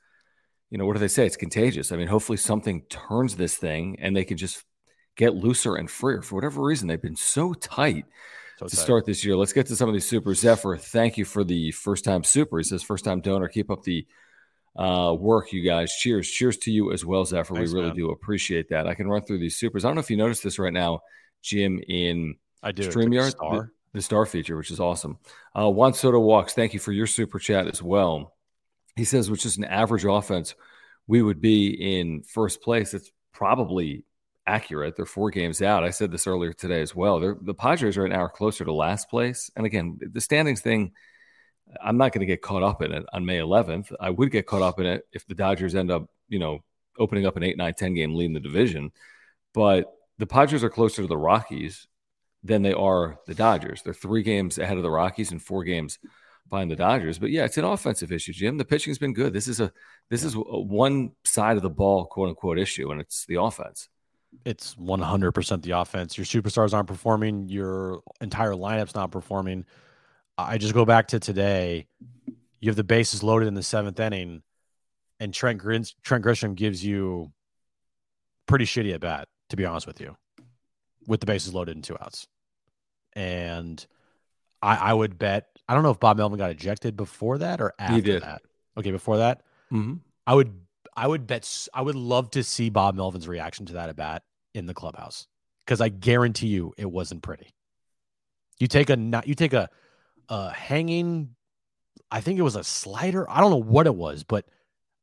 you 0.69 0.77
know, 0.77 0.85
what 0.85 0.93
do 0.93 0.99
they 0.99 1.09
say? 1.09 1.25
It's 1.25 1.39
contagious. 1.39 1.91
I 1.91 1.97
mean, 1.97 2.07
hopefully 2.07 2.37
something 2.37 2.83
turns 2.83 3.37
this 3.37 3.57
thing, 3.57 3.97
and 3.99 4.15
they 4.15 4.25
can 4.25 4.37
just 4.37 4.63
get 5.17 5.35
looser 5.35 5.77
and 5.77 5.91
freer. 5.91 6.21
For 6.21 6.35
whatever 6.35 6.63
reason, 6.63 6.87
they've 6.87 7.01
been 7.01 7.17
so 7.17 7.55
tight. 7.55 8.05
So 8.59 8.67
to 8.67 8.77
tight. 8.77 8.83
start 8.83 9.07
this 9.07 9.25
year, 9.25 9.37
let's 9.37 9.55
get 9.55 9.65
to 9.69 9.77
some 9.77 9.89
of 9.89 9.95
these 9.95 10.07
super. 10.07 10.35
Zephyr, 10.35 10.77
thank 10.77 11.17
you 11.17 11.25
for 11.25 11.45
the 11.45 11.71
first 11.71 12.05
time 12.05 12.23
super. 12.23 12.59
He 12.59 12.65
says 12.65 12.83
first 12.83 13.07
time 13.07 13.23
donor. 13.23 13.49
Keep 13.49 13.71
up 13.71 13.85
the 13.85 14.07
uh, 14.77 15.15
work, 15.19 15.53
you 15.53 15.63
guys. 15.63 15.95
Cheers. 15.97 16.31
Cheers 16.31 16.59
to 16.59 16.71
you 16.71 16.93
as 16.93 17.05
well, 17.05 17.25
Zephyr. 17.25 17.55
Thanks, 17.55 17.73
we 17.73 17.79
really 17.79 17.89
man. 17.89 17.97
do 17.97 18.11
appreciate 18.11 18.69
that. 18.69 18.87
I 18.87 18.95
can 18.95 19.09
run 19.09 19.23
through 19.23 19.39
these 19.39 19.57
supers. 19.57 19.85
I 19.85 19.89
don't 19.89 19.95
know 19.95 20.01
if 20.01 20.11
you 20.11 20.17
noticed 20.17 20.43
this 20.43 20.59
right 20.59 20.73
now, 20.73 21.01
Jim, 21.43 21.81
in 21.89 22.37
I 22.63 22.73
do. 22.73 22.89
StreamYard, 22.89 23.31
star. 23.31 23.73
The, 23.93 23.99
the, 23.99 24.03
star 24.03 24.27
feature, 24.27 24.57
which 24.57 24.71
is 24.71 24.81
awesome. 24.81 25.19
Uh, 25.59 25.71
Juan 25.71 25.95
Soto 25.95 26.21
Walks, 26.21 26.53
thank 26.53 26.75
you 26.75 26.81
for 26.81 26.93
your 26.93 27.07
super 27.07 27.39
chat 27.39 27.67
as 27.67 27.83
well. 27.83 28.35
He 28.97 29.05
says, 29.05 29.31
which 29.31 29.47
is 29.47 29.57
an 29.57 29.65
average 29.65 30.05
offense, 30.05 30.55
we 31.07 31.23
would 31.23 31.41
be 31.41 31.99
in 31.99 32.23
first 32.23 32.63
place. 32.63 32.93
It's 32.95 33.11
probably 33.33 34.05
accurate. 34.47 34.97
They're 34.97 35.07
four 35.07 35.31
games 35.31 35.63
out. 35.63 35.85
I 35.85 35.91
said 35.91 36.11
this 36.11 36.27
earlier 36.27 36.53
today 36.53 36.81
as 36.83 36.95
well. 36.95 37.21
They're, 37.21 37.37
the 37.41 37.55
Padres 37.55 37.99
right 37.99 38.11
now 38.11 38.21
are 38.21 38.31
closer 38.31 38.65
to 38.65 38.73
last 38.73 39.11
place. 39.11 39.51
And 39.57 39.65
again, 39.65 39.99
the 40.01 40.21
standings 40.21 40.61
thing– 40.61 40.93
I'm 41.83 41.97
not 41.97 42.13
going 42.13 42.21
to 42.21 42.27
get 42.27 42.43
caught 42.43 42.63
up 42.63 42.83
in 42.83 42.93
it 42.93 43.05
on 43.13 43.27
May 43.27 43.39
11th. 43.39 43.93
I 44.01 44.11
would 44.11 44.31
get 44.31 44.47
caught 44.47 44.63
up 44.63 44.79
in 44.81 44.87
it 44.87 45.07
if 45.13 45.27
the 45.27 45.35
Dodgers 45.35 45.75
end 45.75 45.91
up 45.91 46.09
you 46.29 46.39
know, 46.39 46.61
opening 46.99 47.27
up 47.27 47.37
an 47.37 47.43
8, 47.43 47.57
9, 47.57 47.75
10 47.75 47.95
game 47.95 48.15
lead 48.15 48.27
in 48.27 48.33
the 48.33 48.41
division. 48.41 48.91
But 49.55 49.93
the 50.19 50.27
Padres 50.27 50.65
are 50.65 50.71
closer 50.71 51.03
to 51.03 51.09
the 51.09 51.17
Rockies 51.17 51.87
than 52.43 52.63
they 52.63 52.73
are 52.73 53.19
the 53.27 53.35
Dodgers. 53.35 53.83
They're 53.83 53.95
three 53.95 54.23
games 54.23 54.59
ahead 54.59 54.77
of 54.77 54.83
the 54.83 54.91
Rockies 54.91 55.33
and 55.33 55.43
four 55.43 55.65
games 55.65 55.99
behind 56.49 56.71
the 56.71 56.77
Dodgers. 56.77 57.19
But 57.19 57.31
yeah, 57.31 57.45
it's 57.45 57.59
an 57.59 57.65
offensive 57.65 58.13
issue, 58.13 58.33
Jim. 58.33 58.57
The 58.57 58.65
pitching's 58.65 58.99
been 58.99 59.15
good. 59.15 59.33
This 59.33 59.49
is 59.49 59.61
a 59.61 59.73
this 60.11 60.23
is 60.23 60.35
a 60.35 60.39
one 60.39 61.13
side 61.25 61.57
of 61.57 61.63
the 61.63 61.71
ball, 61.71 62.07
quote 62.07 62.29
unquote, 62.29 62.59
issue, 62.59 62.91
and 62.91 63.01
it's 63.01 63.27
the 63.27 63.41
offense. 63.41 63.89
It's 64.45 64.75
100% 64.75 65.63
the 65.63 65.71
offense. 65.71 66.19
Your 66.19 66.27
superstars 66.27 66.75
aren't 66.75 66.89
performing. 66.89 67.49
Your 67.49 68.01
entire 68.21 68.53
lineup's 68.53 68.95
not 68.95 69.11
performing. 69.11 69.65
I 70.39 70.59
just 70.59 70.75
go 70.75 70.85
back 70.85 71.09
to 71.09 71.21
today. 71.21 71.87
You 72.61 72.71
have 72.71 72.77
the 72.77 72.85
bases 72.85 73.23
loaded 73.23 73.49
in 73.49 73.55
the 73.55 73.63
seventh 73.63 73.99
inning, 74.01 74.43
and 75.21 75.33
Trent 75.33 75.59
Grins, 75.59 75.95
Trent 76.03 76.25
Grisham 76.25 76.55
gives 76.55 76.85
you 76.85 77.33
pretty 78.47 78.65
shitty 78.65 78.95
at 78.95 79.01
bat, 79.01 79.29
to 79.51 79.57
be 79.57 79.65
honest 79.65 79.87
with 79.87 80.01
you, 80.01 80.17
with 81.07 81.21
the 81.21 81.27
bases 81.27 81.55
loaded 81.55 81.77
and 81.77 81.85
two 81.85 81.97
outs. 82.01 82.27
And 83.15 83.85
I, 84.63 84.77
I 84.77 84.93
would 84.93 85.19
bet 85.19 85.47
I 85.69 85.75
don't 85.75 85.83
know 85.83 85.91
if 85.91 86.01
Bob 86.01 86.17
Melvin 86.17 86.39
got 86.39 86.51
ejected 86.51 86.97
before 86.97 87.39
that 87.39 87.61
or 87.61 87.75
after 87.79 88.21
that. 88.21 88.43
Okay, 88.77 88.91
before 88.91 89.19
that, 89.19 89.43
mm-hmm. 89.73 89.95
I 90.27 90.35
would 90.35 90.53
I 90.97 91.07
would 91.07 91.27
bet 91.27 91.69
I 91.75 91.83
would 91.83 91.95
love 91.95 92.31
to 92.33 92.45
see 92.45 92.71
Bob 92.71 92.95
Melvin's 92.95 93.27
reaction 93.27 93.67
to 93.67 93.75
that 93.75 93.89
at 93.89 93.97
bat 93.97 94.23
in 94.55 94.67
the 94.67 94.75
clubhouse 94.75 95.27
because 95.65 95.81
I 95.81 95.89
guarantee 95.89 96.49
you 96.49 96.73
it 96.77 96.91
wasn't 96.91 97.23
pretty. 97.23 97.55
You 98.59 98.69
take 98.69 98.91
a 98.91 98.97
not 98.97 99.27
you 99.27 99.35
take 99.35 99.53
a 99.53 99.69
a 100.29 100.51
hanging, 100.51 101.35
I 102.11 102.21
think 102.21 102.39
it 102.39 102.43
was 102.43 102.57
a 102.57 102.65
slider. 102.65 103.29
I 103.31 103.41
don't 103.41 103.51
know 103.51 103.57
what 103.57 103.87
it 103.87 103.95
was, 103.95 104.25
but 104.25 104.47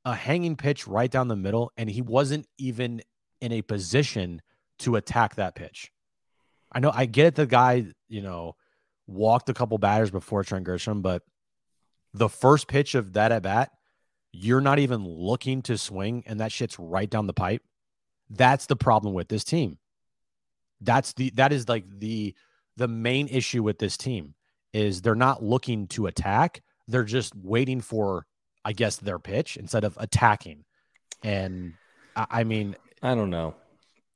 a 0.06 0.14
hanging 0.14 0.56
pitch 0.56 0.88
right 0.88 1.10
down 1.10 1.28
the 1.28 1.36
middle, 1.36 1.72
and 1.78 1.90
he 1.90 2.02
wasn't 2.02 2.48
even 2.58 3.02
in 3.42 3.52
a 3.52 3.62
position 3.62 4.42
to 4.80 4.96
attack 4.96 5.36
that 5.36 5.56
pitch. 5.56 5.92
I 6.72 6.80
know 6.80 6.92
I 6.94 7.06
get 7.06 7.28
it. 7.28 7.36
The 7.36 7.46
guy, 7.46 7.86
you 8.10 8.22
know, 8.22 8.56
walked 9.08 9.50
a 9.50 9.54
couple 9.54 9.78
batters 9.78 10.12
before 10.12 10.44
Trent 10.44 10.66
Grisham, 10.66 11.02
but 11.02 11.24
the 12.14 12.30
first 12.30 12.68
pitch 12.68 12.96
of 12.96 13.14
that 13.14 13.32
at 13.32 13.44
bat, 13.44 13.72
you're 14.32 14.62
not 14.62 14.80
even 14.80 15.06
looking 15.06 15.62
to 15.64 15.78
swing, 15.78 16.24
and 16.26 16.40
that 16.40 16.52
shit's 16.52 16.80
right 16.80 17.10
down 17.10 17.28
the 17.28 17.34
pipe. 17.34 17.62
That's 18.30 18.66
the 18.66 18.76
problem 18.76 19.14
with 19.14 19.30
this 19.30 19.44
team. 19.44 19.78
That's 20.82 21.14
the 21.14 21.30
that 21.36 21.54
is 21.54 21.70
like 21.70 21.86
the 21.88 22.36
the 22.76 22.88
main 22.88 23.28
issue 23.28 23.64
with 23.64 23.78
this 23.78 23.96
team 23.96 24.34
is 24.74 25.02
they're 25.02 25.16
not 25.16 25.44
looking 25.44 25.88
to 25.88 26.08
attack. 26.08 26.62
They're 26.88 27.04
just 27.04 27.34
waiting 27.36 27.82
for, 27.82 28.26
I 28.66 28.74
guess, 28.74 28.98
their 28.98 29.20
pitch 29.20 29.58
instead 29.58 29.84
of 29.84 29.98
attacking. 30.00 30.66
And 31.24 31.74
I, 32.16 32.26
I 32.30 32.44
mean, 32.44 32.76
I 33.02 33.16
don't 33.16 33.30
know. 33.30 33.56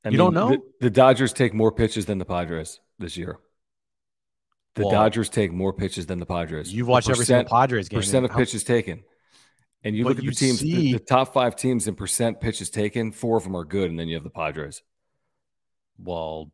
I 0.04 0.08
you 0.08 0.12
mean, 0.12 0.18
don't 0.18 0.34
know? 0.34 0.50
The, 0.50 0.62
the, 0.80 0.90
Dodgers 0.90 1.32
take 1.32 1.54
more 1.54 1.72
pitches 1.72 2.06
than 2.06 2.18
the 2.18 2.24
Padres 2.24 2.80
this 2.98 3.16
year. 3.16 3.38
The 4.74 4.82
well, 4.82 4.90
Dodgers 4.90 5.28
take 5.28 5.52
more 5.52 5.72
pitches 5.72 6.06
than 6.06 6.18
the 6.18 6.26
Padres. 6.26 6.72
You've 6.72 6.88
watched 6.88 7.10
every 7.10 7.24
single 7.24 7.48
Padres 7.48 7.88
game. 7.88 7.98
Percent 7.98 8.24
of 8.24 8.32
pitches 8.32 8.64
taken. 8.64 9.02
And 9.84 9.96
you 9.96 10.04
look 10.04 10.18
at 10.18 10.24
the 10.24 10.32
teams, 10.32 10.60
see, 10.60 10.74
the, 10.74 10.92
the, 10.94 10.98
top 10.98 11.32
five 11.32 11.54
teams 11.54 11.86
in 11.86 11.94
percent 11.94 12.40
pitches 12.40 12.68
taken, 12.68 13.12
four 13.12 13.36
of 13.36 13.44
them 13.44 13.56
are 13.56 13.64
good, 13.64 13.90
and 13.90 13.98
then 13.98 14.08
you 14.08 14.14
have 14.14 14.24
the 14.24 14.30
Padres. 14.30 14.82
Well, 15.98 16.50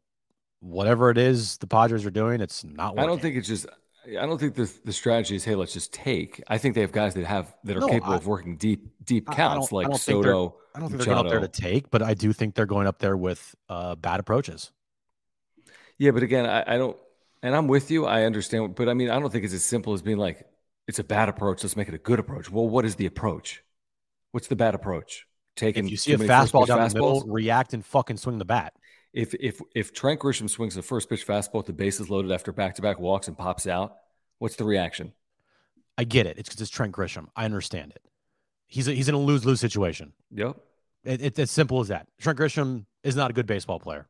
whatever 0.61 1.11
it 1.11 1.18
is 1.18 1.56
the 1.58 1.66
Padres 1.66 2.04
are 2.04 2.11
doing, 2.11 2.40
it's 2.40 2.64
not. 2.64 2.94
Working. 2.94 3.04
I 3.04 3.06
don't 3.06 3.20
think 3.20 3.37
it's 3.37 3.49
just. 3.49 3.66
I 4.06 4.26
don't 4.26 4.38
think 4.38 4.54
the 4.54 4.70
the 4.84 4.92
strategy 4.92 5.37
is 5.37 5.44
hey, 5.44 5.54
let's 5.54 5.73
just 5.73 5.92
take. 5.92 6.42
I 6.49 6.58
think 6.58 6.75
they 6.75 6.82
have 6.82 6.92
guys 6.92 7.14
that 7.14 7.25
have 7.25 7.54
that 7.64 7.76
are 7.76 7.80
no, 7.80 7.88
capable 7.88 8.12
I, 8.12 8.16
of 8.16 8.26
working 8.26 8.56
deep 8.56 8.92
deep 9.04 9.30
counts 9.30 9.73
like 9.73 9.88
I 9.88 9.96
Soto. 9.96 10.56
I 10.75 10.80
don't 10.80 10.88
think 10.88 11.02
they're 11.02 11.14
going 11.14 11.26
up 11.26 11.30
there 11.30 11.40
to 11.40 11.49
take, 11.49 11.90
but 11.90 12.02
I 12.02 12.14
do 12.14 12.32
think 12.32 12.54
they're 12.54 12.66
going 12.66 12.87
up 12.87 12.99
there 12.99 13.16
with 13.16 13.54
uh, 13.68 13.94
bad 13.94 14.20
approaches. 14.20 14.73
Yeah, 15.99 16.11
but 16.11 16.23
again, 16.23 16.46
I, 16.46 16.75
I 16.75 16.76
don't, 16.76 16.96
and 17.42 17.54
I'm 17.54 17.68
with 17.68 17.90
you. 17.90 18.06
I 18.06 18.25
understand, 18.25 18.75
but 18.75 18.88
I 18.88 18.94
mean, 18.94 19.11
I 19.11 19.18
don't 19.20 19.30
think 19.30 19.44
it's 19.44 19.54
as 19.54 19.64
simple 19.64 19.92
as 19.92 20.02
being 20.02 20.18
like 20.18 20.44
it's 20.88 20.99
a 20.99 21.04
bad 21.04 21.28
approach. 21.28 21.62
Let's 21.62 21.76
make 21.76 21.88
it 21.88 21.94
a 21.94 21.99
good 21.99 22.18
approach. 22.18 22.50
Well, 22.50 22.68
what 22.68 22.84
is 22.84 22.96
the 22.96 23.06
approach? 23.06 23.62
What's 24.32 24.49
the 24.49 24.56
bad 24.56 24.75
approach? 24.75 25.26
Taking 25.56 25.84
if 25.84 25.90
you 25.92 25.96
see 25.96 26.12
a 26.12 26.18
fastball 26.18 26.66
down 26.66 26.80
fastballs? 26.80 26.88
the 26.90 26.94
middle, 26.94 27.25
react 27.26 27.75
and 27.75 27.84
fucking 27.84 28.16
swing 28.16 28.38
the 28.38 28.44
bat 28.44 28.75
if 29.14 29.33
if 29.35 29.61
if 29.75 29.92
Trent 29.92 30.21
Grisham 30.21 30.50
swings 30.50 30.75
the 30.75 30.83
first 30.83 31.09
pitch 31.09 31.26
fastball 31.26 31.54
with 31.54 31.66
the 31.66 31.73
bases 31.73 32.11
loaded 32.11 32.33
after 32.33 32.52
back 32.52 32.75
to 32.75 32.83
back 32.83 32.99
walks 32.99 33.28
and 33.28 33.38
pops 33.38 33.66
out, 33.66 33.97
what's 34.38 34.56
the 34.56 34.64
reaction? 34.64 35.12
I 35.97 36.04
get 36.04 36.26
it. 36.26 36.37
It's 36.37 36.49
because 36.49 36.61
it's 36.61 36.71
Trent 36.71 36.92
Grisham. 36.92 37.28
I 37.37 37.44
understand 37.44 37.92
it. 37.92 38.02
He's 38.66 38.88
a, 38.88 38.92
he's 38.92 39.09
in 39.09 39.14
a 39.14 39.18
lose 39.18 39.47
lose 39.47 39.61
situation. 39.61 40.12
Yep. 40.33 40.56
It, 41.04 41.23
it's 41.23 41.38
as 41.38 41.50
simple 41.52 41.80
as 41.80 41.88
that. 41.88 42.09
Trent 42.21 42.38
Grisham 42.38 42.87
is 43.04 43.14
not 43.14 43.30
a 43.30 43.35
good 43.35 43.47
baseball 43.47 43.78
player. 43.78 44.09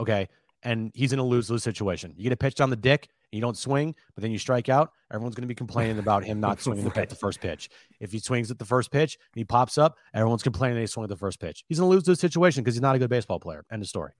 Okay. 0.00 0.28
And 0.64 0.90
he's 0.94 1.12
in 1.12 1.20
a 1.20 1.24
lose 1.24 1.48
lose 1.48 1.62
situation. 1.62 2.12
You 2.16 2.24
get 2.24 2.32
a 2.32 2.36
pitch 2.36 2.60
on 2.60 2.68
the 2.68 2.76
dick, 2.76 3.08
and 3.30 3.38
you 3.38 3.40
don't 3.40 3.56
swing, 3.56 3.94
but 4.14 4.22
then 4.22 4.32
you 4.32 4.38
strike 4.38 4.68
out. 4.68 4.92
Everyone's 5.12 5.36
going 5.36 5.42
to 5.42 5.48
be 5.48 5.54
complaining 5.54 5.98
about 6.00 6.24
him 6.24 6.40
not 6.40 6.60
swinging 6.62 6.86
right. 6.86 7.08
the, 7.08 7.14
the 7.14 7.20
first 7.20 7.40
pitch. 7.40 7.70
If 8.00 8.10
he 8.10 8.18
swings 8.18 8.50
at 8.50 8.58
the 8.58 8.64
first 8.64 8.90
pitch 8.90 9.16
and 9.32 9.38
he 9.38 9.44
pops 9.44 9.78
up, 9.78 9.96
everyone's 10.12 10.42
complaining 10.42 10.74
that 10.74 10.80
he 10.80 10.86
swung 10.88 11.04
at 11.04 11.10
the 11.10 11.16
first 11.16 11.38
pitch. 11.38 11.64
He's 11.68 11.78
in 11.78 11.84
a 11.84 11.88
lose 11.88 12.08
lose 12.08 12.18
situation 12.18 12.64
because 12.64 12.74
he's 12.74 12.82
not 12.82 12.96
a 12.96 12.98
good 12.98 13.10
baseball 13.10 13.38
player. 13.38 13.64
End 13.70 13.80
of 13.80 13.88
story. 13.88 14.12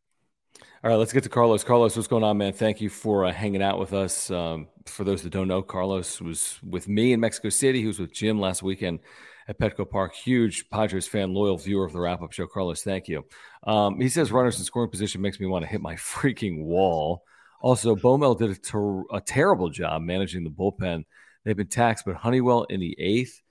All 0.82 0.90
right, 0.90 0.96
let's 0.96 1.12
get 1.12 1.24
to 1.24 1.28
Carlos. 1.28 1.62
Carlos, 1.62 1.94
what's 1.94 2.08
going 2.08 2.24
on, 2.24 2.38
man? 2.38 2.54
Thank 2.54 2.80
you 2.80 2.88
for 2.88 3.26
uh, 3.26 3.32
hanging 3.32 3.62
out 3.62 3.78
with 3.78 3.92
us. 3.92 4.30
Um, 4.30 4.68
for 4.86 5.04
those 5.04 5.22
that 5.22 5.30
don't 5.30 5.46
know, 5.46 5.60
Carlos 5.60 6.20
was 6.22 6.58
with 6.66 6.88
me 6.88 7.12
in 7.12 7.20
Mexico 7.20 7.50
City. 7.50 7.80
He 7.80 7.86
was 7.86 7.98
with 7.98 8.14
Jim 8.14 8.40
last 8.40 8.62
weekend 8.62 9.00
at 9.46 9.58
Petco 9.58 9.88
Park. 9.88 10.14
Huge 10.14 10.70
Padres 10.70 11.06
fan, 11.06 11.34
loyal 11.34 11.58
viewer 11.58 11.84
of 11.84 11.92
the 11.92 12.00
wrap 12.00 12.22
up 12.22 12.32
show. 12.32 12.46
Carlos, 12.46 12.82
thank 12.82 13.08
you. 13.08 13.24
Um, 13.64 14.00
he 14.00 14.08
says 14.08 14.32
runners 14.32 14.58
in 14.58 14.64
scoring 14.64 14.90
position 14.90 15.20
makes 15.20 15.38
me 15.38 15.46
want 15.46 15.64
to 15.64 15.70
hit 15.70 15.82
my 15.82 15.94
freaking 15.96 16.64
wall. 16.64 17.24
Also, 17.60 17.94
Bomel 17.94 18.38
did 18.38 18.50
a, 18.50 18.54
ter- 18.54 19.04
a 19.12 19.20
terrible 19.20 19.68
job 19.68 20.00
managing 20.00 20.44
the 20.44 20.50
bullpen. 20.50 21.04
They've 21.44 21.56
been 21.56 21.66
taxed, 21.66 22.04
but 22.06 22.16
Honeywell 22.16 22.64
in 22.64 22.80
the 22.80 22.96
eighth. 22.98 23.42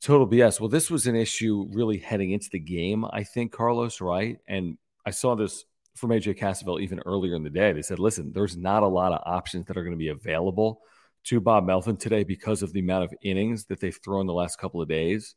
Total 0.00 0.26
BS. 0.26 0.60
Well, 0.60 0.68
this 0.68 0.90
was 0.90 1.06
an 1.06 1.16
issue 1.16 1.66
really 1.72 1.98
heading 1.98 2.30
into 2.30 2.48
the 2.50 2.58
game, 2.58 3.04
I 3.04 3.24
think, 3.24 3.52
Carlos, 3.52 4.00
right? 4.00 4.38
And 4.46 4.78
I 5.04 5.10
saw 5.10 5.34
this 5.34 5.64
from 5.96 6.10
AJ 6.10 6.38
Cassavell 6.38 6.80
even 6.80 7.00
earlier 7.00 7.34
in 7.34 7.42
the 7.42 7.50
day. 7.50 7.72
They 7.72 7.82
said, 7.82 7.98
listen, 7.98 8.32
there's 8.32 8.56
not 8.56 8.82
a 8.82 8.88
lot 8.88 9.12
of 9.12 9.22
options 9.24 9.66
that 9.66 9.76
are 9.76 9.82
going 9.82 9.94
to 9.94 9.98
be 9.98 10.08
available 10.08 10.80
to 11.24 11.40
Bob 11.40 11.66
Melvin 11.66 11.96
today 11.96 12.22
because 12.22 12.62
of 12.62 12.72
the 12.72 12.80
amount 12.80 13.04
of 13.04 13.14
innings 13.22 13.66
that 13.66 13.80
they've 13.80 13.98
thrown 14.04 14.26
the 14.26 14.32
last 14.32 14.58
couple 14.58 14.80
of 14.80 14.88
days. 14.88 15.34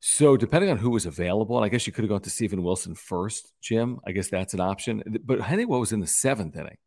So, 0.00 0.36
depending 0.36 0.70
on 0.70 0.78
who 0.78 0.90
was 0.90 1.04
available, 1.04 1.58
and 1.58 1.64
I 1.64 1.68
guess 1.68 1.86
you 1.86 1.92
could 1.92 2.04
have 2.04 2.08
gone 2.08 2.22
to 2.22 2.30
Steven 2.30 2.62
Wilson 2.62 2.94
first, 2.94 3.52
Jim. 3.60 4.00
I 4.06 4.12
guess 4.12 4.30
that's 4.30 4.54
an 4.54 4.60
option. 4.60 5.02
But 5.24 5.40
Honeywell 5.40 5.80
was 5.80 5.92
in 5.92 6.00
the 6.00 6.06
seventh 6.06 6.56
inning 6.56 6.78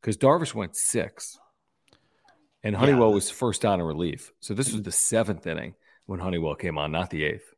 because 0.00 0.16
Darvish 0.16 0.52
went 0.52 0.76
six, 0.76 1.38
and 2.64 2.74
Honeywell 2.74 3.10
yeah. 3.10 3.14
was 3.14 3.30
first 3.30 3.62
down 3.62 3.78
in 3.78 3.86
relief. 3.86 4.32
So, 4.40 4.52
this 4.52 4.72
was 4.72 4.82
the 4.82 4.90
seventh 4.90 5.46
inning 5.46 5.74
when 6.06 6.18
Honeywell 6.18 6.56
came 6.56 6.76
on, 6.76 6.90
not 6.90 7.10
the 7.10 7.22
eighth. 7.22 7.53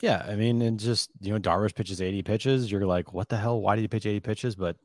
Yeah, 0.00 0.24
I 0.28 0.36
mean, 0.36 0.60
and 0.62 0.78
just 0.78 1.10
you 1.20 1.32
know, 1.32 1.38
Darvish 1.38 1.74
pitches 1.74 2.02
80 2.02 2.22
pitches. 2.22 2.70
You're 2.70 2.86
like, 2.86 3.12
what 3.14 3.28
the 3.28 3.36
hell? 3.36 3.60
Why 3.60 3.76
did 3.76 3.82
he 3.82 3.88
pitch 3.88 4.06
80 4.06 4.20
pitches? 4.20 4.54
But 4.54 4.76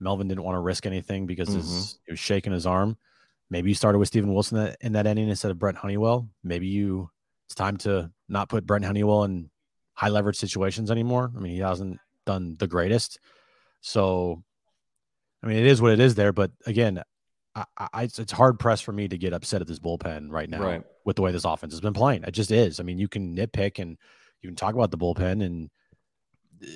Melvin 0.00 0.28
didn't 0.28 0.42
want 0.42 0.56
to 0.56 0.60
risk 0.60 0.86
anything 0.86 1.26
because 1.26 1.48
mm-hmm. 1.48 1.98
he 2.06 2.12
was 2.12 2.18
shaking 2.18 2.52
his 2.52 2.66
arm. 2.66 2.96
Maybe 3.50 3.70
you 3.70 3.74
started 3.74 3.98
with 3.98 4.08
Steven 4.08 4.32
Wilson 4.32 4.58
in 4.58 4.64
that, 4.64 4.76
in 4.80 4.92
that 4.92 5.06
inning 5.06 5.28
instead 5.28 5.50
of 5.50 5.58
Brent 5.58 5.78
Honeywell. 5.78 6.28
Maybe 6.42 6.66
you 6.66 7.10
it's 7.46 7.54
time 7.54 7.78
to 7.78 8.10
not 8.28 8.50
put 8.50 8.66
Brent 8.66 8.84
Honeywell 8.84 9.24
in 9.24 9.48
high 9.94 10.10
leverage 10.10 10.36
situations 10.36 10.90
anymore. 10.90 11.32
I 11.34 11.40
mean, 11.40 11.52
he 11.52 11.60
hasn't 11.60 11.98
done 12.26 12.56
the 12.58 12.66
greatest. 12.66 13.20
So, 13.80 14.42
I 15.42 15.46
mean, 15.46 15.56
it 15.56 15.66
is 15.66 15.80
what 15.80 15.92
it 15.92 16.00
is 16.00 16.14
there. 16.14 16.32
But 16.32 16.50
again, 16.66 17.02
I, 17.54 17.64
I, 17.78 18.02
it's 18.02 18.32
hard 18.32 18.58
pressed 18.58 18.84
for 18.84 18.92
me 18.92 19.08
to 19.08 19.16
get 19.16 19.32
upset 19.32 19.62
at 19.62 19.66
this 19.66 19.78
bullpen 19.78 20.30
right 20.30 20.48
now 20.48 20.62
right. 20.62 20.82
with 21.06 21.16
the 21.16 21.22
way 21.22 21.32
this 21.32 21.46
offense 21.46 21.72
has 21.72 21.80
been 21.80 21.94
playing. 21.94 22.22
It 22.24 22.32
just 22.32 22.50
is. 22.50 22.80
I 22.80 22.82
mean, 22.82 22.98
you 22.98 23.08
can 23.08 23.34
nitpick 23.34 23.78
and 23.78 23.96
you 24.42 24.48
can 24.48 24.56
talk 24.56 24.74
about 24.74 24.90
the 24.90 24.98
bullpen 24.98 25.44
and 25.44 25.70
uh, 26.62 26.66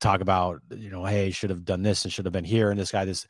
talk 0.00 0.20
about 0.20 0.60
you 0.70 0.90
know 0.90 1.04
hey 1.04 1.30
should 1.30 1.50
have 1.50 1.64
done 1.64 1.82
this 1.82 2.04
and 2.04 2.12
should 2.12 2.24
have 2.24 2.32
been 2.32 2.44
here 2.44 2.70
and 2.70 2.78
this 2.78 2.92
guy 2.92 3.04
this 3.04 3.26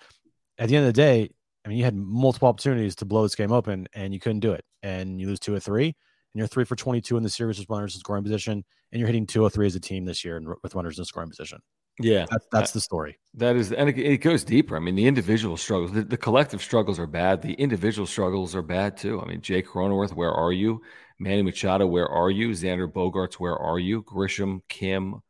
at 0.58 0.68
the 0.68 0.76
end 0.76 0.86
of 0.86 0.94
the 0.94 1.00
day 1.00 1.30
i 1.64 1.68
mean 1.68 1.78
you 1.78 1.84
had 1.84 1.96
multiple 1.96 2.48
opportunities 2.48 2.94
to 2.96 3.04
blow 3.04 3.22
this 3.22 3.34
game 3.34 3.52
open 3.52 3.86
and 3.94 4.12
you 4.12 4.20
couldn't 4.20 4.40
do 4.40 4.52
it. 4.52 4.64
And 4.82 5.20
you 5.20 5.26
lose 5.26 5.40
two 5.40 5.54
or 5.54 5.60
three 5.60 5.86
and 5.86 5.94
you're 6.34 6.46
three 6.46 6.64
for 6.64 6.76
22 6.76 7.16
in 7.16 7.22
the 7.22 7.30
series 7.30 7.58
with 7.58 7.68
runners 7.68 7.94
in 7.94 8.00
scoring 8.00 8.22
position 8.22 8.64
and 8.92 8.98
you're 8.98 9.06
hitting 9.06 9.26
203 9.26 9.66
as 9.66 9.74
a 9.74 9.80
team 9.80 10.04
this 10.04 10.24
year 10.24 10.40
with 10.62 10.74
runners 10.74 10.98
in 10.98 11.04
scoring 11.04 11.28
position. 11.28 11.58
Yeah. 12.00 12.26
That's, 12.30 12.46
that's 12.52 12.70
the 12.70 12.80
story. 12.80 13.18
That 13.34 13.56
is 13.56 13.72
and 13.72 13.88
it, 13.88 13.98
it, 13.98 14.18
goes 14.18 14.44
deeper. 14.44 14.76
I 14.76 14.78
mean 14.78 14.94
the 14.94 15.06
individual 15.06 15.56
struggles 15.56 15.92
the, 15.92 16.04
the, 16.04 16.16
collective 16.16 16.62
struggles 16.62 16.98
are 16.98 17.08
bad. 17.08 17.42
The 17.42 17.54
individual 17.54 18.06
struggles 18.06 18.54
are 18.54 18.62
bad 18.62 18.96
too. 18.96 19.20
I 19.20 19.26
mean 19.26 19.40
jake 19.40 19.66
cronenworth 19.66 20.14
where 20.14 20.32
are 20.32 20.52
you 20.52 20.80
Manny 21.18 21.42
Machado, 21.42 21.86
where 21.86 22.08
are 22.08 22.30
you? 22.30 22.50
Xander 22.50 22.90
Bogaerts, 22.90 23.34
where 23.34 23.56
are 23.56 23.78
you? 23.78 24.02
Grisham, 24.02 24.60
Kim, 24.68 25.20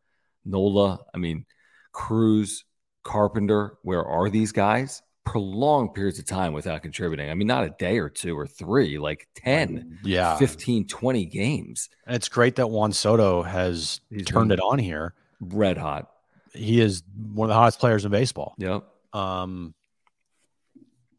Nola, 0.45 1.01
I 1.15 1.19
mean, 1.19 1.47
Cruz, 1.93 2.65
Carpenter, 3.05 3.75
where 3.83 4.05
are 4.05 4.29
these 4.29 4.53
guys? 4.53 5.03
prolonged 5.29 5.93
periods 5.93 6.19
of 6.19 6.25
time 6.25 6.55
without 6.55 6.83
contributing. 6.83 7.29
I 7.29 7.35
mean, 7.35 7.47
not 7.47 7.65
a 7.65 7.71
day 7.71 7.99
or 7.99 8.09
two 8.09 8.37
or 8.37 8.47
three, 8.47 8.99
like 8.99 9.29
10, 9.35 9.99
yeah, 10.03 10.37
15, 10.39 10.87
20 10.87 11.27
games. 11.27 11.91
And 12.07 12.17
it's 12.17 12.29
great 12.29 12.57
that 12.57 12.69
Juan 12.69 12.93
Soto 12.93 13.43
has 13.43 14.01
He's 14.11 14.25
turned 14.25 14.53
it 14.53 14.61
on 14.61 14.79
here. 14.79 15.15
Red 15.41 15.77
hot. 15.77 16.11
He 16.55 16.81
is 16.81 17.03
one 17.15 17.47
of 17.47 17.51
the 17.51 17.55
hottest 17.55 17.79
players 17.79 18.05
in 18.05 18.11
baseball. 18.11 18.55
Yep. 18.59 18.85
Um, 19.13 19.75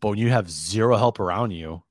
but 0.01 0.09
when 0.09 0.17
you 0.17 0.29
have 0.29 0.49
zero 0.49 0.97
help 0.97 1.19
around 1.19 1.51
you, 1.51 1.83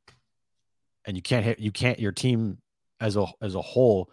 and 1.04 1.16
you 1.16 1.22
can't 1.22 1.44
hit, 1.44 1.58
you 1.60 1.70
can't. 1.70 2.00
Your 2.00 2.12
team 2.12 2.58
as 3.00 3.16
a 3.16 3.26
as 3.40 3.54
a 3.54 3.62
whole 3.62 4.10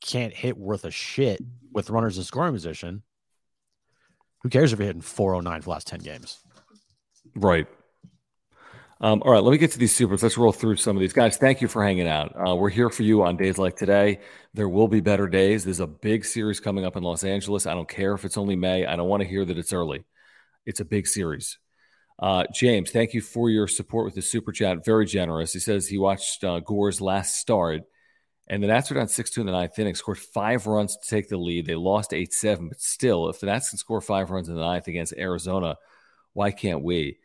can't 0.00 0.34
hit 0.34 0.56
worth 0.56 0.84
a 0.84 0.90
shit 0.90 1.40
with 1.72 1.90
runners 1.90 2.18
in 2.18 2.24
scoring 2.24 2.52
position. 2.52 3.02
Who 4.42 4.50
cares 4.50 4.72
if 4.72 4.78
you're 4.78 4.86
hitting 4.86 5.00
409 5.00 5.62
for 5.62 5.64
the 5.64 5.70
last 5.70 5.86
10 5.86 6.00
games? 6.00 6.38
Right. 7.34 7.66
Um, 9.00 9.22
all 9.24 9.32
right, 9.32 9.42
let 9.42 9.50
me 9.50 9.58
get 9.58 9.72
to 9.72 9.78
these 9.78 9.94
supers. 9.94 10.22
Let's 10.22 10.38
roll 10.38 10.52
through 10.52 10.76
some 10.76 10.96
of 10.96 11.00
these 11.00 11.12
guys. 11.12 11.36
Thank 11.36 11.60
you 11.60 11.68
for 11.68 11.82
hanging 11.82 12.06
out. 12.06 12.34
Uh, 12.36 12.54
we're 12.54 12.70
here 12.70 12.90
for 12.90 13.02
you 13.02 13.22
on 13.22 13.36
days 13.36 13.58
like 13.58 13.76
today. 13.76 14.20
There 14.52 14.68
will 14.68 14.88
be 14.88 15.00
better 15.00 15.26
days. 15.26 15.64
There's 15.64 15.80
a 15.80 15.86
big 15.86 16.24
series 16.24 16.60
coming 16.60 16.84
up 16.84 16.96
in 16.96 17.02
Los 17.02 17.24
Angeles. 17.24 17.66
I 17.66 17.74
don't 17.74 17.88
care 17.88 18.14
if 18.14 18.24
it's 18.24 18.38
only 18.38 18.56
May. 18.56 18.86
I 18.86 18.96
don't 18.96 19.08
want 19.08 19.22
to 19.22 19.28
hear 19.28 19.44
that 19.44 19.58
it's 19.58 19.72
early. 19.72 20.04
It's 20.64 20.80
a 20.80 20.84
big 20.84 21.06
series. 21.06 21.58
Uh, 22.18 22.44
James, 22.52 22.90
thank 22.90 23.12
you 23.12 23.20
for 23.20 23.50
your 23.50 23.66
support 23.66 24.04
with 24.04 24.14
the 24.14 24.22
super 24.22 24.52
chat. 24.52 24.84
Very 24.84 25.06
generous. 25.06 25.52
He 25.52 25.58
says 25.58 25.88
he 25.88 25.98
watched 25.98 26.44
uh, 26.44 26.60
Gore's 26.60 27.00
last 27.00 27.36
start, 27.36 27.82
and 28.46 28.62
the 28.62 28.66
Nats 28.66 28.90
were 28.90 28.96
down 28.96 29.08
6 29.08 29.30
2 29.30 29.40
in 29.40 29.46
the 29.46 29.52
ninth 29.52 29.78
inning, 29.78 29.94
scored 29.94 30.18
five 30.18 30.66
runs 30.66 30.96
to 30.96 31.08
take 31.08 31.28
the 31.28 31.36
lead. 31.36 31.66
They 31.66 31.74
lost 31.74 32.12
8 32.12 32.32
7, 32.32 32.68
but 32.68 32.80
still, 32.80 33.28
if 33.28 33.40
the 33.40 33.46
Nats 33.46 33.70
can 33.70 33.78
score 33.78 34.00
five 34.00 34.30
runs 34.30 34.48
in 34.48 34.54
the 34.54 34.60
ninth 34.60 34.86
against 34.88 35.14
Arizona, 35.16 35.76
why 36.34 36.50
can't 36.50 36.82
we? 36.82 37.18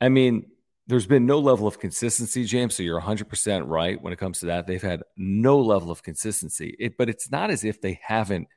I 0.00 0.08
mean, 0.08 0.50
there's 0.86 1.06
been 1.06 1.26
no 1.26 1.38
level 1.38 1.66
of 1.66 1.78
consistency, 1.78 2.44
James. 2.44 2.74
So 2.74 2.82
you're 2.82 3.00
100% 3.00 3.64
right 3.66 4.00
when 4.02 4.12
it 4.12 4.18
comes 4.18 4.40
to 4.40 4.46
that. 4.46 4.66
They've 4.66 4.82
had 4.82 5.02
no 5.16 5.58
level 5.60 5.90
of 5.90 6.02
consistency, 6.02 6.76
it, 6.78 6.98
but 6.98 7.08
it's 7.08 7.30
not 7.30 7.50
as 7.50 7.64
if 7.64 7.80
they 7.80 7.98
haven't 8.02 8.48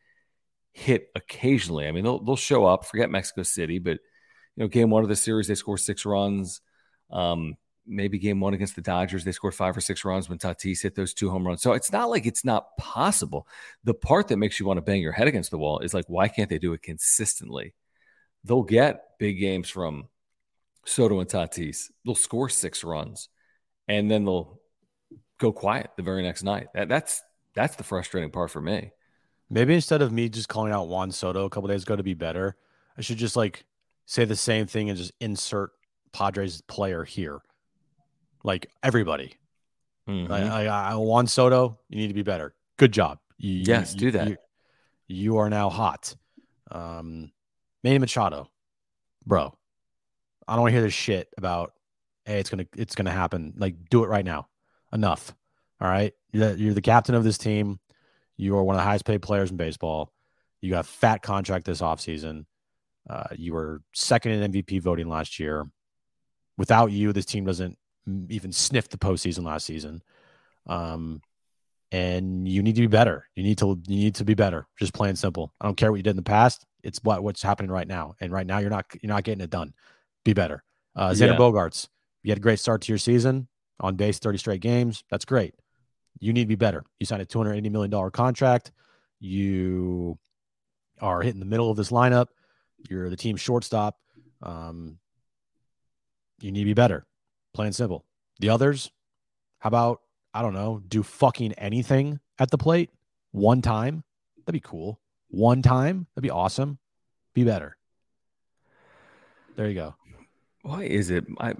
hit 0.74 1.10
occasionally. 1.16 1.88
I 1.88 1.92
mean, 1.92 2.04
they'll, 2.04 2.22
they'll 2.22 2.36
show 2.36 2.66
up, 2.66 2.86
forget 2.86 3.10
Mexico 3.10 3.44
City, 3.44 3.80
but, 3.80 4.00
you 4.56 4.64
know, 4.64 4.68
game 4.68 4.90
one 4.90 5.04
of 5.04 5.10
the 5.10 5.16
series, 5.16 5.48
they 5.48 5.56
score 5.56 5.78
six 5.78 6.06
runs. 6.06 6.62
Um, 7.12 7.56
maybe 7.88 8.18
game 8.18 8.40
one 8.40 8.54
against 8.54 8.76
the 8.76 8.82
Dodgers, 8.82 9.24
they 9.24 9.32
scored 9.32 9.56
five 9.56 9.76
or 9.76 9.82
six 9.82 10.04
runs 10.04 10.28
when 10.28 10.38
Tatis 10.38 10.82
hit 10.82 10.96
those 10.96 11.14
two 11.14 11.30
home 11.30 11.46
runs. 11.46 11.62
So 11.62 11.74
it's 11.74 11.92
not 11.92 12.10
like 12.10 12.26
it's 12.26 12.46
not 12.46 12.76
possible. 12.78 13.48
The 13.84 13.94
part 13.94 14.28
that 14.30 14.38
makes 14.38 14.60
you 14.60 14.66
want 14.66 14.78
to 14.78 14.82
bang 14.82 15.02
your 15.02 15.12
head 15.12 15.28
against 15.28 15.52
the 15.52 15.58
wall 15.58 15.80
is 15.80 15.94
like, 15.94 16.06
why 16.08 16.28
can't 16.28 16.50
they 16.50 16.60
do 16.60 16.74
it 16.74 16.82
consistently? 16.82 17.74
They'll 18.44 18.64
get 18.64 19.04
big 19.20 19.40
games 19.40 19.70
from 19.70 20.08
Soto 20.86 21.20
and 21.20 21.30
Tatis. 21.30 21.92
They'll 22.06 22.16
score 22.16 22.50
six 22.50 22.84
runs, 22.84 23.30
and 23.88 24.10
then 24.10 24.26
they'll 24.26 24.60
go 25.40 25.52
quiet 25.52 25.92
the 25.98 26.04
very 26.04 26.24
next 26.24 26.44
night. 26.44 26.68
That, 26.74 26.90
that's 26.90 27.22
that's 27.56 27.76
the 27.76 27.84
frustrating 27.84 28.32
part 28.32 28.52
for 28.52 28.62
me. 28.62 28.92
Maybe 29.50 29.74
instead 29.74 30.02
of 30.02 30.12
me 30.12 30.30
just 30.30 30.50
calling 30.50 30.72
out 30.72 30.88
Juan 30.88 31.12
Soto 31.12 31.46
a 31.46 31.50
couple 31.50 31.70
days 31.70 31.84
ago 31.84 31.96
to 31.96 32.04
be 32.04 32.14
better, 32.14 32.56
I 32.98 33.02
should 33.02 33.18
just 33.18 33.36
like 33.36 33.66
say 34.06 34.26
the 34.26 34.36
same 34.36 34.68
thing 34.68 34.90
and 34.90 34.98
just 34.98 35.14
insert 35.20 35.72
Padres 36.14 36.62
player 36.62 37.04
here. 37.04 37.42
Like 38.46 38.70
everybody. 38.84 39.34
Mhm. 40.08 40.30
I, 40.30 40.66
I, 40.66 40.92
I, 40.92 40.96
Juan 40.96 41.26
Soto, 41.26 41.80
you 41.90 41.98
need 41.98 42.10
to 42.10 42.14
be 42.14 42.22
better. 42.22 42.54
Good 42.78 42.92
job. 42.92 43.18
You, 43.38 43.64
Yes, 43.66 43.94
you- 43.94 44.00
do 44.00 44.12
that. 44.12 44.28
You, 44.30 44.38
you 45.08 45.38
are 45.38 45.50
now 45.50 45.70
hot. 45.70 46.16
Um, 46.72 47.32
Manny 47.84 47.98
Machado, 48.00 48.50
bro. 49.26 49.54
I 50.48 50.54
don't 50.54 50.62
want 50.62 50.72
to 50.72 50.76
hear 50.76 50.84
this 50.84 50.94
shit 50.94 51.30
about, 51.38 51.74
hey, 52.26 52.40
it's 52.40 52.50
gonna, 52.52 52.68
it's 52.78 52.94
gonna 52.96 53.12
happen. 53.12 53.54
Like, 53.58 53.76
do 53.90 54.04
it 54.04 54.08
right 54.08 54.26
now. 54.26 54.48
Enough. 54.94 55.34
All 55.82 55.88
right. 55.88 56.14
You're 56.32 56.54
the, 56.54 56.60
you're 56.60 56.74
the 56.76 56.82
captain 56.82 57.16
of 57.16 57.24
this 57.24 57.38
team. 57.40 57.80
You 58.38 58.56
are 58.58 58.64
one 58.64 58.76
of 58.76 58.80
the 58.80 58.84
highest 58.86 59.06
paid 59.06 59.22
players 59.24 59.50
in 59.52 59.58
baseball. 59.58 60.12
You 60.62 60.70
got 60.72 60.82
a 60.82 60.88
fat 60.88 61.22
contract 61.24 61.66
this 61.66 61.82
offseason. 61.82 62.46
Uh, 63.10 63.24
you 63.36 63.54
were 63.54 63.82
second 63.94 64.32
in 64.34 64.52
MVP 64.52 64.82
voting 64.82 65.08
last 65.10 65.40
year. 65.40 65.66
Without 66.58 66.92
you, 66.92 67.12
this 67.14 67.26
team 67.26 67.46
doesn't 67.46 67.78
even 68.30 68.52
sniffed 68.52 68.92
the 68.92 68.98
postseason 68.98 69.44
last 69.46 69.66
season. 69.66 70.02
Um, 70.68 71.22
and 71.92 72.48
you 72.48 72.62
need 72.64 72.76
to 72.76 72.82
be 72.82 72.88
better. 72.88 73.26
You 73.36 73.44
need 73.44 73.58
to 73.60 73.80
you 73.88 73.98
need 73.98 74.16
to 74.16 74.26
be 74.26 74.34
better. 74.34 74.68
Just 74.78 74.94
plain 74.94 75.16
simple. 75.16 75.54
I 75.62 75.66
don't 75.66 75.78
care 75.78 75.92
what 75.92 75.98
you 75.98 76.04
did 76.04 76.12
in 76.12 76.16
the 76.16 76.22
past. 76.24 76.66
It's 76.84 77.00
what 77.04 77.24
what's 77.24 77.42
happening 77.42 77.72
right 77.72 77.88
now. 77.88 78.16
And 78.20 78.32
right 78.32 78.46
now 78.46 78.58
you're 78.60 78.70
not 78.70 78.86
you're 79.02 79.14
not 79.14 79.24
getting 79.24 79.44
it 79.44 79.50
done. 79.50 79.74
Be 80.24 80.34
better. 80.34 80.64
Uh 80.96 81.10
Xander 81.10 81.34
Yeah. 81.34 81.38
Bogaerts, 81.38 81.88
you 82.24 82.32
had 82.32 82.40
a 82.40 82.42
great 82.42 82.60
start 82.60 82.82
to 82.82 82.92
your 82.92 82.98
season 82.98 83.48
on 83.80 83.96
base 83.96 84.20
30 84.20 84.38
straight 84.40 84.62
games. 84.62 85.04
That's 85.10 85.26
great. 85.26 85.54
You 86.20 86.34
need 86.34 86.44
to 86.44 86.48
be 86.48 86.56
better. 86.56 86.84
You 87.00 87.06
signed 87.06 87.22
a 87.22 87.26
$280 87.26 87.72
million 87.72 88.12
contract. 88.12 88.72
You 89.20 90.18
are 91.02 91.22
hitting 91.22 91.40
the 91.40 91.46
middle 91.46 91.70
of 91.70 91.78
this 91.78 91.92
lineup. 91.92 92.28
You're 92.90 93.10
the 93.10 93.18
team 93.18 93.36
shortstop. 93.36 93.98
Um, 94.42 94.98
you 96.40 96.52
need 96.52 96.62
to 96.62 96.66
be 96.66 96.74
better. 96.74 97.06
Plain 97.56 97.72
simple. 97.72 98.04
The 98.40 98.50
others, 98.50 98.92
how 99.60 99.70
about, 99.70 100.02
I 100.34 100.42
don't 100.42 100.54
know, 100.54 100.82
do 100.86 101.04
fucking 101.04 101.54
anything 101.54 102.20
at 102.38 102.52
the 102.52 102.58
plate 102.58 102.90
one 103.32 103.62
time? 103.62 104.04
That'd 104.46 104.62
be 104.62 104.68
cool. 104.68 105.00
One 105.30 105.62
time? 105.62 106.06
That'd 106.14 106.24
be 106.24 106.30
awesome. 106.30 106.80
Be 107.34 107.46
better. 107.46 107.78
There 109.56 109.70
you 109.70 109.74
go. 109.74 109.96
Why 110.64 110.84
is 110.84 111.10
it? 111.10 111.26
I 111.40 111.54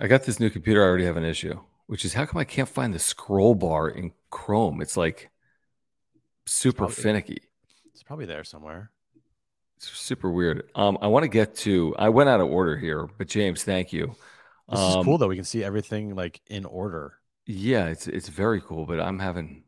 I 0.00 0.06
got 0.06 0.22
this 0.22 0.38
new 0.38 0.50
computer. 0.50 0.82
I 0.82 0.86
already 0.86 1.04
have 1.04 1.16
an 1.16 1.24
issue, 1.24 1.58
which 1.86 2.04
is 2.04 2.14
how 2.14 2.24
come 2.24 2.38
I 2.38 2.44
can't 2.44 2.68
find 2.68 2.94
the 2.94 2.98
scroll 3.00 3.56
bar 3.56 3.88
in 3.88 4.12
Chrome? 4.30 4.80
It's 4.80 4.96
like 4.96 5.30
super 6.46 6.78
probably- 6.78 6.94
finicky. 6.94 7.42
It's 7.92 8.04
probably 8.04 8.26
there 8.26 8.44
somewhere. 8.44 8.90
It's 9.76 9.90
super 9.90 10.30
weird. 10.30 10.70
Um, 10.76 10.96
I 11.02 11.08
want 11.08 11.24
to 11.24 11.28
get 11.28 11.56
to. 11.56 11.94
I 11.98 12.08
went 12.08 12.28
out 12.28 12.40
of 12.40 12.46
order 12.46 12.76
here, 12.76 13.08
but 13.18 13.26
James, 13.26 13.64
thank 13.64 13.92
you. 13.92 14.14
This 14.72 14.80
Um, 14.80 14.98
is 15.00 15.04
cool 15.04 15.18
though. 15.18 15.28
We 15.28 15.36
can 15.36 15.44
see 15.44 15.62
everything 15.62 16.14
like 16.14 16.40
in 16.48 16.64
order. 16.64 17.18
Yeah, 17.46 17.86
it's 17.86 18.08
it's 18.08 18.28
very 18.28 18.60
cool, 18.60 18.86
but 18.86 19.00
I'm 19.00 19.18
having 19.18 19.64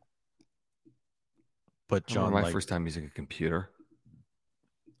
But 1.87 2.07
John, 2.07 2.33
my 2.33 2.41
like, 2.41 2.51
first 2.51 2.67
time 2.67 2.85
using 2.85 3.05
a 3.05 3.09
computer. 3.09 3.69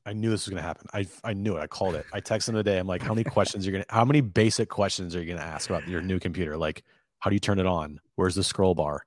I 0.05 0.13
knew 0.13 0.29
this 0.29 0.45
was 0.45 0.51
gonna 0.53 0.61
happen. 0.61 0.85
I 0.93 1.07
I 1.23 1.33
knew 1.33 1.57
it. 1.57 1.61
I 1.61 1.67
called 1.67 1.95
it. 1.95 2.05
I 2.13 2.21
texted 2.21 2.49
him 2.49 2.55
today. 2.55 2.77
I'm 2.77 2.85
like, 2.85 3.01
how 3.01 3.13
many 3.15 3.23
questions 3.23 3.65
you're 3.65 3.73
gonna 3.73 3.85
how 3.89 4.05
many 4.05 4.21
basic 4.21 4.69
questions 4.69 5.15
are 5.15 5.21
you 5.23 5.33
gonna 5.33 5.45
ask 5.45 5.69
about 5.69 5.87
your 5.87 6.01
new 6.01 6.19
computer? 6.19 6.55
Like, 6.55 6.83
how 7.19 7.31
do 7.31 7.35
you 7.35 7.39
turn 7.39 7.59
it 7.59 7.65
on? 7.65 7.99
Where's 8.15 8.35
the 8.35 8.43
scroll 8.43 8.75
bar? 8.75 9.03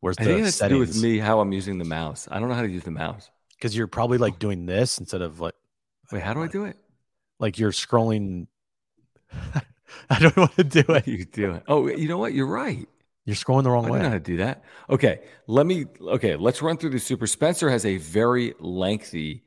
Where's 0.00 0.16
I 0.18 0.24
the 0.24 0.34
think 0.34 0.46
it 0.46 0.52
to 0.52 0.68
do 0.68 0.78
with 0.78 1.00
me 1.02 1.18
how 1.18 1.40
I'm 1.40 1.52
using 1.52 1.78
the 1.78 1.84
mouse. 1.86 2.28
I 2.30 2.38
don't 2.38 2.50
know 2.50 2.54
how 2.54 2.60
to 2.62 2.68
use 2.68 2.84
the 2.84 2.90
mouse. 2.90 3.30
Because 3.56 3.74
you're 3.74 3.86
probably 3.86 4.18
like 4.18 4.38
doing 4.38 4.66
this 4.66 4.98
instead 4.98 5.22
of 5.22 5.40
like 5.40 5.54
Wait, 6.12 6.22
how 6.22 6.34
do 6.34 6.42
I 6.42 6.48
do 6.48 6.66
it? 6.66 6.76
like 7.40 7.58
you're 7.58 7.72
scrolling. 7.72 8.46
I 10.10 10.18
don't 10.18 10.36
want 10.36 10.56
to 10.56 10.64
do 10.64 10.84
it. 10.88 11.06
You 11.06 11.24
do 11.24 11.52
it. 11.52 11.62
Oh, 11.68 11.88
you 11.88 12.08
know 12.08 12.18
what? 12.18 12.34
You're 12.34 12.46
right. 12.46 12.88
You're 13.24 13.36
scrolling 13.36 13.62
the 13.62 13.70
wrong 13.70 13.84
way. 13.84 14.00
I 14.00 14.02
wrong 14.02 14.02
don't 14.02 14.02
know 14.02 14.08
how 14.10 14.14
to 14.14 14.20
do 14.20 14.36
that. 14.38 14.64
Okay, 14.90 15.20
let 15.46 15.66
me. 15.66 15.86
Okay, 16.00 16.36
let's 16.36 16.60
run 16.60 16.76
through 16.76 16.90
the 16.90 16.98
super. 16.98 17.26
Spencer 17.26 17.70
has 17.70 17.86
a 17.86 17.96
very 17.96 18.54
lengthy 18.60 19.44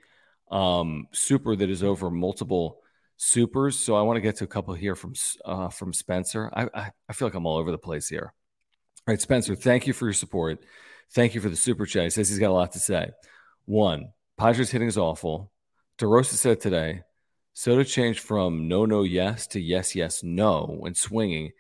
um, 0.50 1.08
super 1.12 1.56
that 1.56 1.70
is 1.70 1.84
over 1.84 2.10
multiple 2.10 2.82
supers. 3.18 3.78
So 3.78 3.96
I 3.96 4.02
want 4.02 4.18
to 4.18 4.22
get 4.22 4.38
to 4.38 4.46
a 4.46 4.48
couple 4.48 4.74
here 4.74 4.96
from 4.96 5.14
uh, 5.46 5.70
from 5.70 5.94
Spencer. 5.94 6.50
I, 6.54 6.68
I 6.74 6.92
I 7.08 7.14
feel 7.14 7.28
like 7.28 7.36
I'm 7.36 7.46
all 7.46 7.58
over 7.58 7.72
the 7.72 7.78
place 7.78 8.08
here. 8.08 8.34
All 9.08 9.14
right, 9.14 9.22
Spencer, 9.22 9.56
thank 9.56 9.86
you 9.86 9.94
for 9.94 10.06
your 10.06 10.14
support. 10.14 10.60
Thank 11.14 11.36
you 11.36 11.42
for 11.42 11.50
the 11.50 11.56
super 11.56 11.86
chat. 11.86 12.04
He 12.04 12.10
says 12.10 12.30
he's 12.30 12.40
got 12.40 12.50
a 12.50 12.54
lot 12.54 12.74
to 12.74 12.80
say. 12.80 13.12
One, 13.66 14.10
Padres 14.38 14.72
hitting 14.72 14.88
is 14.88 14.98
awful. 14.98 15.52
DeRosa 15.98 16.34
said 16.34 16.60
today, 16.60 17.04
Soto 17.58 17.82
changed 17.82 18.20
from 18.20 18.68
no, 18.68 18.86
no, 18.86 19.02
yes 19.02 19.48
to 19.48 19.60
yes, 19.60 19.96
yes, 19.96 20.22
no 20.22 20.76
when 20.78 20.94
swinging. 20.94 21.54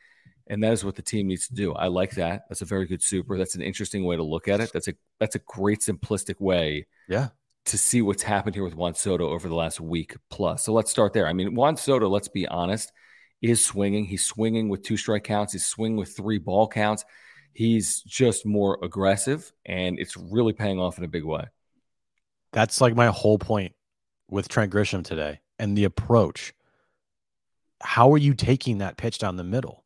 And 0.45 0.63
that 0.63 0.71
is 0.71 0.85
what 0.85 0.95
the 0.95 1.01
team 1.01 1.25
needs 1.25 1.47
to 1.47 1.55
do. 1.55 1.73
I 1.73 1.87
like 1.87 2.11
that. 2.11 2.43
That's 2.47 2.61
a 2.61 2.65
very 2.65 2.85
good 2.85 3.01
super. 3.01 3.35
That's 3.35 3.55
an 3.55 3.63
interesting 3.63 4.03
way 4.05 4.15
to 4.15 4.21
look 4.21 4.47
at 4.47 4.59
it. 4.59 4.71
That's 4.71 4.87
a 4.87 4.93
that's 5.19 5.33
a 5.33 5.39
great 5.39 5.79
simplistic 5.79 6.39
way 6.39 6.85
Yeah. 7.09 7.29
to 7.65 7.79
see 7.79 8.03
what's 8.03 8.21
happened 8.21 8.53
here 8.53 8.63
with 8.63 8.75
Juan 8.75 8.93
Soto 8.93 9.27
over 9.29 9.49
the 9.49 9.55
last 9.55 9.81
week 9.81 10.15
plus. 10.29 10.63
So 10.63 10.71
let's 10.71 10.91
start 10.91 11.13
there. 11.13 11.25
I 11.25 11.33
mean, 11.33 11.55
Juan 11.55 11.77
Soto, 11.77 12.07
let's 12.07 12.27
be 12.27 12.47
honest, 12.47 12.91
is 13.41 13.65
swinging. 13.65 14.05
He's 14.05 14.23
swinging 14.23 14.69
with 14.69 14.83
two 14.83 14.97
strike 14.97 15.23
counts. 15.23 15.53
He's 15.53 15.65
swinging 15.65 15.97
with 15.97 16.15
three 16.15 16.37
ball 16.37 16.67
counts. 16.67 17.05
He's 17.53 18.03
just 18.03 18.45
more 18.45 18.77
aggressive, 18.83 19.51
and 19.65 19.97
it's 19.97 20.15
really 20.15 20.53
paying 20.53 20.79
off 20.79 20.99
in 20.99 21.05
a 21.05 21.07
big 21.07 21.23
way. 21.23 21.45
That's 22.51 22.81
like 22.81 22.95
my 22.95 23.07
whole 23.07 23.39
point 23.39 23.73
with 24.29 24.47
Trent 24.47 24.71
Grisham 24.71 25.03
today 25.03 25.39
and 25.59 25.77
the 25.77 25.83
approach. 25.83 26.53
How 27.81 28.11
are 28.13 28.17
you 28.17 28.33
taking 28.33 28.79
that 28.79 28.97
pitch 28.97 29.19
down 29.19 29.35
the 29.35 29.43
middle? 29.43 29.83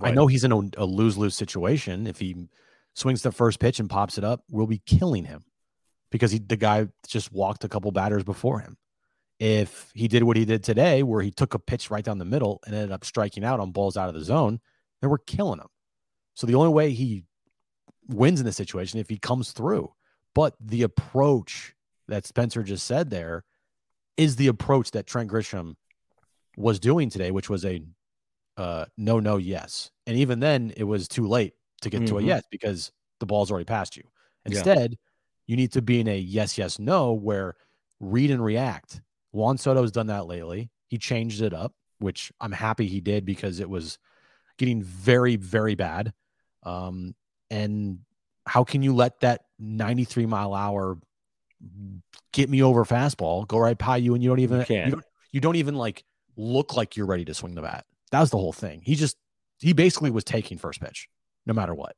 I 0.00 0.10
know 0.10 0.26
he's 0.26 0.44
in 0.44 0.52
a, 0.52 0.60
a 0.78 0.86
lose 0.86 1.18
lose 1.18 1.34
situation. 1.34 2.06
If 2.06 2.18
he 2.18 2.48
swings 2.94 3.22
the 3.22 3.32
first 3.32 3.58
pitch 3.58 3.78
and 3.80 3.90
pops 3.90 4.16
it 4.16 4.24
up, 4.24 4.42
we'll 4.50 4.66
be 4.66 4.82
killing 4.86 5.24
him 5.24 5.44
because 6.10 6.30
he, 6.30 6.38
the 6.38 6.56
guy 6.56 6.88
just 7.06 7.32
walked 7.32 7.64
a 7.64 7.68
couple 7.68 7.90
batters 7.90 8.24
before 8.24 8.60
him. 8.60 8.76
if 9.38 9.90
he 9.94 10.06
did 10.06 10.22
what 10.22 10.36
he 10.36 10.44
did 10.44 10.62
today, 10.62 11.02
where 11.02 11.20
he 11.20 11.32
took 11.32 11.54
a 11.54 11.58
pitch 11.58 11.90
right 11.90 12.04
down 12.04 12.18
the 12.18 12.24
middle 12.24 12.60
and 12.64 12.74
ended 12.74 12.92
up 12.92 13.04
striking 13.04 13.44
out 13.44 13.58
on 13.58 13.72
balls 13.72 13.96
out 13.96 14.08
of 14.08 14.14
the 14.14 14.22
zone, 14.22 14.60
then 15.00 15.10
we're 15.10 15.18
killing 15.18 15.58
him. 15.58 15.66
So 16.34 16.46
the 16.46 16.54
only 16.54 16.72
way 16.72 16.90
he 16.92 17.24
wins 18.08 18.38
in 18.38 18.46
this 18.46 18.56
situation 18.56 19.00
if 19.00 19.08
he 19.08 19.18
comes 19.18 19.50
through. 19.50 19.92
But 20.34 20.54
the 20.60 20.82
approach 20.82 21.74
that 22.06 22.24
Spencer 22.24 22.62
just 22.62 22.86
said 22.86 23.10
there 23.10 23.44
is 24.16 24.36
the 24.36 24.48
approach 24.48 24.90
that 24.92 25.06
Trent 25.06 25.30
Grisham 25.30 25.74
was 26.56 26.78
doing 26.78 27.10
today, 27.10 27.30
which 27.30 27.48
was 27.48 27.64
a 27.64 27.82
uh, 28.56 28.84
no, 28.96 29.18
no, 29.18 29.38
yes. 29.38 29.90
And 30.06 30.16
even 30.18 30.40
then, 30.40 30.72
it 30.76 30.84
was 30.84 31.08
too 31.08 31.26
late 31.26 31.54
to 31.80 31.90
get 31.90 31.98
mm-hmm. 31.98 32.06
to 32.06 32.16
a 32.16 32.20
mm-hmm. 32.20 32.28
yes 32.28 32.44
because 32.50 32.92
the 33.20 33.26
ball's 33.26 33.50
already 33.50 33.64
past 33.64 33.96
you. 33.96 34.04
Instead, 34.44 34.92
yeah. 34.92 34.96
you 35.46 35.56
need 35.56 35.72
to 35.72 35.82
be 35.82 36.00
in 36.00 36.08
a 36.08 36.18
yes, 36.18 36.58
yes, 36.58 36.78
no, 36.78 37.12
where 37.12 37.54
read 38.00 38.30
and 38.30 38.44
react. 38.44 39.00
Juan 39.30 39.56
Soto's 39.56 39.92
done 39.92 40.08
that 40.08 40.26
lately. 40.26 40.70
He 40.88 40.98
changed 40.98 41.40
it 41.40 41.54
up, 41.54 41.72
which 41.98 42.32
I'm 42.40 42.52
happy 42.52 42.86
he 42.86 43.00
did 43.00 43.24
because 43.24 43.60
it 43.60 43.70
was 43.70 43.98
getting 44.58 44.82
very, 44.82 45.36
very 45.36 45.74
bad. 45.74 46.12
Um, 46.64 47.14
and 47.50 48.00
how 48.46 48.64
can 48.64 48.82
you 48.82 48.94
let 48.94 49.20
that 49.20 49.42
93 49.58 50.26
mile 50.26 50.52
hour 50.52 50.98
get 52.32 52.48
me 52.48 52.62
over 52.62 52.84
fastball 52.84 53.46
go 53.46 53.58
right 53.58 53.78
by 53.78 53.96
you 53.96 54.14
and 54.14 54.22
you 54.22 54.28
don't 54.28 54.40
even 54.40 54.64
you, 54.68 54.76
you, 54.76 54.90
don't, 54.90 55.04
you 55.32 55.40
don't 55.40 55.56
even 55.56 55.74
like 55.74 56.04
look 56.36 56.76
like 56.76 56.96
you're 56.96 57.06
ready 57.06 57.24
to 57.24 57.34
swing 57.34 57.54
the 57.54 57.62
bat? 57.62 57.84
That 58.10 58.20
was 58.20 58.30
the 58.30 58.38
whole 58.38 58.52
thing. 58.52 58.82
He 58.84 58.94
just 58.94 59.16
he 59.60 59.72
basically 59.72 60.10
was 60.10 60.24
taking 60.24 60.58
first 60.58 60.80
pitch 60.80 61.08
no 61.46 61.54
matter 61.54 61.74
what. 61.74 61.96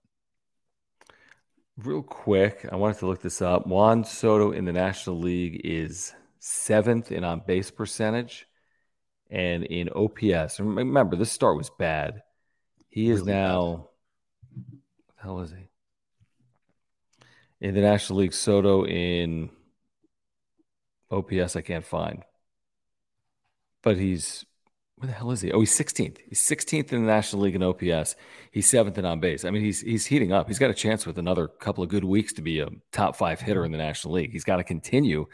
Real 1.77 2.03
quick, 2.03 2.67
I 2.71 2.77
wanted 2.77 2.99
to 2.99 3.07
look 3.07 3.21
this 3.21 3.43
up. 3.43 3.67
Juan 3.67 4.05
Soto 4.05 4.53
in 4.53 4.65
the 4.65 4.73
National 4.73 5.19
League 5.19 5.61
is 5.65 6.15
seventh 6.39 7.11
in 7.11 7.25
on 7.25 7.43
base 7.45 7.71
percentage 7.71 8.47
and 9.29 9.65
in 9.65 9.89
OPS. 9.89 10.61
Remember, 10.61 11.17
this 11.17 11.33
start 11.33 11.57
was 11.57 11.71
bad. 11.77 12.23
He 12.91 13.11
is 13.11 13.21
really 13.21 13.33
now, 13.33 13.89
bad. 14.55 14.63
what 15.07 15.17
the 15.17 15.23
hell 15.23 15.41
is 15.41 15.51
he? 15.51 15.69
In 17.61 17.75
the 17.75 17.81
National 17.81 18.19
League, 18.21 18.35
Soto 18.35 18.85
in 18.85 19.51
OPS, 21.11 21.57
I 21.57 21.63
can't 21.63 21.85
find. 21.85 22.23
But 23.83 23.97
he's 23.97 24.45
where 24.97 25.09
the 25.09 25.13
hell 25.13 25.33
is 25.33 25.41
he? 25.41 25.51
Oh, 25.51 25.61
he's 25.61 25.77
16th. 25.77 26.19
He's 26.29 26.41
16th 26.41 26.93
in 26.93 27.05
the 27.05 27.13
National 27.13 27.43
League 27.43 27.57
in 27.57 27.63
OPS. 27.63 28.17
He's 28.53 28.69
seventh 28.69 28.97
in 28.97 29.05
on 29.05 29.21
base. 29.21 29.45
I 29.45 29.51
mean, 29.51 29.63
he's 29.63 29.81
he's 29.81 30.07
heating 30.07 30.33
up. 30.33 30.47
He's 30.47 30.59
got 30.59 30.71
a 30.71 30.75
chance 30.75 31.05
with 31.07 31.19
another 31.19 31.49
couple 31.49 31.83
of 31.83 31.91
good 31.91 32.05
weeks 32.05 32.33
to 32.35 32.43
be 32.43 32.61
a 32.61 32.69
top 32.93 33.17
five 33.17 33.41
hitter 33.41 33.65
in 33.65 33.73
the 33.73 33.79
National 33.79 34.15
League. 34.15 34.33
He's 34.33 34.45
got 34.45 34.57
to 34.57 34.65
continue 34.65 35.27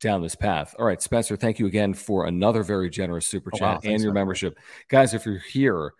down 0.00 0.22
this 0.22 0.34
path. 0.34 0.74
All 0.78 0.84
right, 0.84 1.00
Spencer, 1.00 1.36
thank 1.36 1.58
you 1.58 1.66
again 1.66 1.94
for 1.94 2.26
another 2.26 2.62
very 2.62 2.90
generous 2.90 3.26
super 3.26 3.50
oh, 3.54 3.58
chat 3.58 3.80
oh, 3.82 3.88
wow. 3.88 3.94
and 3.94 4.02
your 4.02 4.12
membership. 4.12 4.58
Guys, 4.88 5.14
if 5.14 5.24
you're 5.24 5.38
here, 5.38 5.94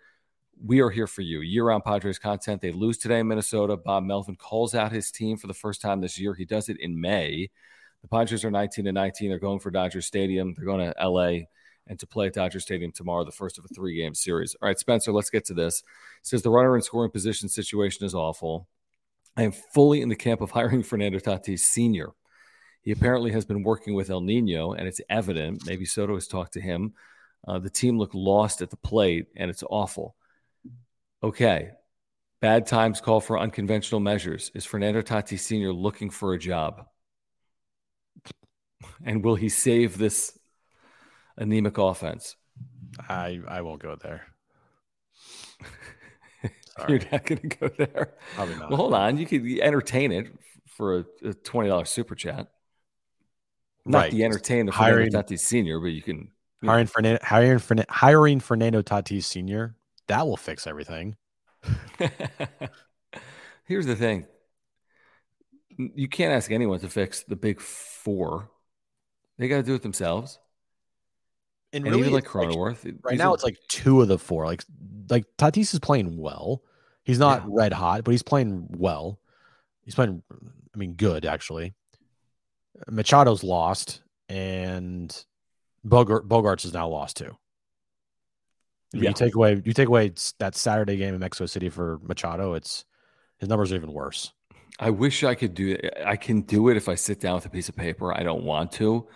we 0.63 0.81
are 0.81 0.89
here 0.89 1.07
for 1.07 1.21
you. 1.21 1.41
Year 1.41 1.65
round 1.65 1.83
Padres 1.83 2.19
content. 2.19 2.61
They 2.61 2.71
lose 2.71 2.97
today 2.97 3.19
in 3.19 3.27
Minnesota. 3.27 3.77
Bob 3.77 4.03
Melvin 4.03 4.35
calls 4.35 4.73
out 4.75 4.91
his 4.91 5.11
team 5.11 5.37
for 5.37 5.47
the 5.47 5.53
first 5.53 5.81
time 5.81 6.01
this 6.01 6.19
year. 6.19 6.33
He 6.33 6.45
does 6.45 6.69
it 6.69 6.79
in 6.79 6.99
May. 6.99 7.49
The 8.01 8.07
Padres 8.07 8.45
are 8.45 8.51
19 8.51 8.87
and 8.87 8.95
19. 8.95 9.29
They're 9.29 9.39
going 9.39 9.59
for 9.59 9.71
Dodger 9.71 10.01
Stadium. 10.01 10.53
They're 10.55 10.65
going 10.65 10.91
to 10.91 11.09
LA 11.09 11.45
and 11.87 11.99
to 11.99 12.07
play 12.07 12.27
at 12.27 12.33
Dodger 12.33 12.59
Stadium 12.59 12.91
tomorrow, 12.91 13.23
the 13.23 13.31
first 13.31 13.57
of 13.57 13.65
a 13.65 13.67
three 13.69 13.95
game 13.95 14.13
series. 14.13 14.55
All 14.61 14.67
right, 14.67 14.77
Spencer, 14.77 15.11
let's 15.11 15.29
get 15.29 15.45
to 15.45 15.53
this. 15.53 15.79
It 15.79 16.27
says 16.27 16.41
the 16.41 16.49
runner 16.49 16.75
in 16.75 16.81
scoring 16.81 17.11
position 17.11 17.49
situation 17.49 18.05
is 18.05 18.13
awful. 18.13 18.67
I 19.35 19.43
am 19.43 19.51
fully 19.51 20.01
in 20.01 20.09
the 20.09 20.15
camp 20.15 20.41
of 20.41 20.51
hiring 20.51 20.83
Fernando 20.83 21.19
Tatis 21.19 21.59
Sr. 21.59 22.11
He 22.81 22.91
apparently 22.91 23.31
has 23.31 23.45
been 23.45 23.63
working 23.63 23.95
with 23.95 24.09
El 24.09 24.21
Nino, 24.21 24.73
and 24.73 24.87
it's 24.87 25.01
evident. 25.09 25.65
Maybe 25.65 25.85
Soto 25.85 26.15
has 26.15 26.27
talked 26.27 26.53
to 26.53 26.61
him. 26.61 26.93
Uh, 27.47 27.59
the 27.59 27.69
team 27.69 27.97
looked 27.97 28.15
lost 28.15 28.61
at 28.61 28.69
the 28.69 28.77
plate, 28.77 29.27
and 29.35 29.49
it's 29.49 29.63
awful. 29.69 30.15
Okay. 31.23 31.71
Bad 32.39 32.67
times 32.67 33.01
call 33.01 33.19
for 33.19 33.39
unconventional 33.39 33.99
measures. 33.99 34.51
Is 34.53 34.65
Fernando 34.65 35.01
Tatis 35.01 35.39
Sr. 35.39 35.73
looking 35.73 36.09
for 36.09 36.33
a 36.33 36.39
job? 36.39 36.85
And 39.03 39.23
will 39.23 39.35
he 39.35 39.49
save 39.49 39.97
this 39.97 40.37
anemic 41.37 41.77
offense? 41.77 42.35
I 43.09 43.39
I 43.47 43.61
won't 43.61 43.81
go 43.81 43.95
there. 43.95 44.27
You're 46.89 46.99
not 47.11 47.25
going 47.25 47.41
to 47.41 47.47
go 47.47 47.69
there. 47.69 48.13
Probably 48.35 48.55
not. 48.55 48.69
Well, 48.69 48.77
hold 48.77 48.93
on. 48.93 49.17
You 49.17 49.25
could 49.25 49.45
entertain 49.59 50.11
it 50.11 50.27
for 50.65 50.99
a, 50.99 51.05
a 51.29 51.33
twenty 51.33 51.69
dollars 51.69 51.89
super 51.89 52.15
chat. 52.15 52.47
Not 53.85 53.97
right. 53.97 54.11
the 54.11 54.23
entertain 54.23 54.65
the 54.65 54.71
hiring 54.71 55.11
Tatis 55.11 55.39
Senior, 55.39 55.79
but 55.79 55.87
you 55.87 56.01
can 56.01 56.29
you 56.61 56.69
hiring 56.69 56.87
Fernando 56.87 57.19
hiring 57.23 57.59
Fernando, 57.59 57.91
hiring 57.91 58.39
Fernando 58.39 58.81
Tatis 58.81 59.23
Senior. 59.23 59.76
That 60.07 60.27
will 60.27 60.37
fix 60.37 60.67
everything. 60.67 61.15
Here's 63.65 63.85
the 63.85 63.95
thing: 63.95 64.25
you 65.77 66.07
can't 66.07 66.33
ask 66.33 66.51
anyone 66.51 66.79
to 66.79 66.89
fix 66.89 67.23
the 67.23 67.35
big 67.35 67.61
four. 67.61 68.49
They 69.37 69.47
got 69.47 69.57
to 69.57 69.63
do 69.63 69.75
it 69.75 69.81
themselves. 69.81 70.39
And, 71.73 71.85
and 71.85 71.93
really, 71.93 72.07
even 72.07 72.13
like 72.13 72.25
Cronenworth, 72.25 72.85
like, 72.85 72.95
right 73.03 73.17
now, 73.17 73.33
it's 73.33 73.43
like 73.43 73.57
two 73.67 74.01
of 74.01 74.07
the 74.07 74.17
four. 74.17 74.45
Like, 74.45 74.63
like 75.09 75.25
Tatis 75.37 75.73
is 75.73 75.79
playing 75.79 76.17
well. 76.17 76.63
He's 77.03 77.19
not 77.19 77.43
yeah. 77.43 77.49
red 77.51 77.73
hot, 77.73 78.03
but 78.03 78.11
he's 78.11 78.23
playing 78.23 78.67
well. 78.69 79.19
He's 79.83 79.95
playing, 79.95 80.23
I 80.73 80.77
mean, 80.77 80.93
good 80.93 81.25
actually. 81.25 81.73
Machado's 82.89 83.43
lost, 83.43 84.01
and 84.29 85.15
Bogart, 85.83 86.27
Bogaerts 86.27 86.65
is 86.65 86.73
now 86.73 86.87
lost 86.87 87.17
too. 87.17 87.37
Yeah. 88.93 89.09
You 89.09 89.13
take 89.13 89.35
away 89.35 89.61
you 89.63 89.73
take 89.73 89.87
away 89.87 90.13
that 90.39 90.55
Saturday 90.55 90.97
game 90.97 91.13
in 91.13 91.19
Mexico 91.19 91.45
City 91.45 91.69
for 91.69 91.99
Machado, 92.03 92.53
it's 92.53 92.85
his 93.37 93.49
numbers 93.49 93.71
are 93.71 93.75
even 93.75 93.93
worse. 93.93 94.31
I 94.79 94.91
wish 94.91 95.23
I 95.23 95.35
could 95.35 95.53
do 95.53 95.71
it. 95.71 95.93
I 96.05 96.15
can 96.15 96.41
do 96.41 96.69
it 96.69 96.77
if 96.77 96.87
I 96.87 96.95
sit 96.95 97.19
down 97.19 97.35
with 97.35 97.45
a 97.45 97.49
piece 97.49 97.67
of 97.67 97.75
paper. 97.75 98.13
I 98.13 98.23
don't 98.23 98.43
want 98.43 98.71
to, 98.73 99.07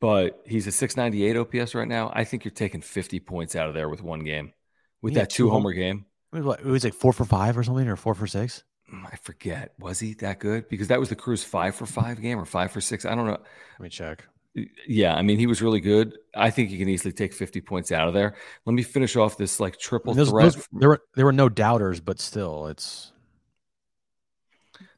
but 0.00 0.42
he's 0.46 0.66
a 0.66 0.72
698 0.72 1.36
OPS 1.36 1.74
right 1.74 1.88
now. 1.88 2.10
I 2.14 2.24
think 2.24 2.44
you're 2.44 2.52
taking 2.52 2.82
50 2.82 3.20
points 3.20 3.56
out 3.56 3.68
of 3.68 3.74
there 3.74 3.88
with 3.88 4.02
one 4.02 4.20
game, 4.20 4.52
with 5.00 5.14
that 5.14 5.30
two 5.30 5.50
homer 5.50 5.72
game. 5.72 6.06
It 6.34 6.42
was 6.64 6.84
like 6.84 6.94
four 6.94 7.12
for 7.12 7.24
five 7.24 7.58
or 7.58 7.62
something, 7.62 7.88
or 7.88 7.96
four 7.96 8.14
for 8.14 8.26
six. 8.26 8.64
Mm, 8.92 9.06
I 9.10 9.16
forget. 9.16 9.72
Was 9.78 10.00
he 10.00 10.14
that 10.14 10.38
good? 10.38 10.68
Because 10.68 10.88
that 10.88 11.00
was 11.00 11.08
the 11.08 11.16
Cruz 11.16 11.42
five 11.42 11.74
for 11.74 11.86
five 11.86 12.20
game 12.20 12.38
or 12.38 12.44
five 12.44 12.70
for 12.70 12.80
six. 12.80 13.04
I 13.04 13.14
don't 13.14 13.26
know. 13.26 13.32
Let 13.32 13.80
me 13.80 13.88
check. 13.88 14.26
Yeah, 14.86 15.14
I 15.14 15.22
mean 15.22 15.38
he 15.38 15.46
was 15.46 15.62
really 15.62 15.80
good. 15.80 16.18
I 16.34 16.50
think 16.50 16.68
he 16.68 16.78
can 16.78 16.88
easily 16.88 17.12
take 17.12 17.32
50 17.32 17.60
points 17.62 17.90
out 17.90 18.08
of 18.08 18.14
there. 18.14 18.34
Let 18.66 18.74
me 18.74 18.82
finish 18.82 19.16
off 19.16 19.38
this 19.38 19.58
like 19.60 19.78
triple 19.78 20.12
those, 20.12 20.28
threat. 20.28 20.52
Those, 20.52 20.68
there 20.72 20.88
were 20.90 21.02
there 21.14 21.24
were 21.24 21.32
no 21.32 21.48
doubters, 21.48 22.00
but 22.00 22.20
still, 22.20 22.66
it's. 22.66 23.12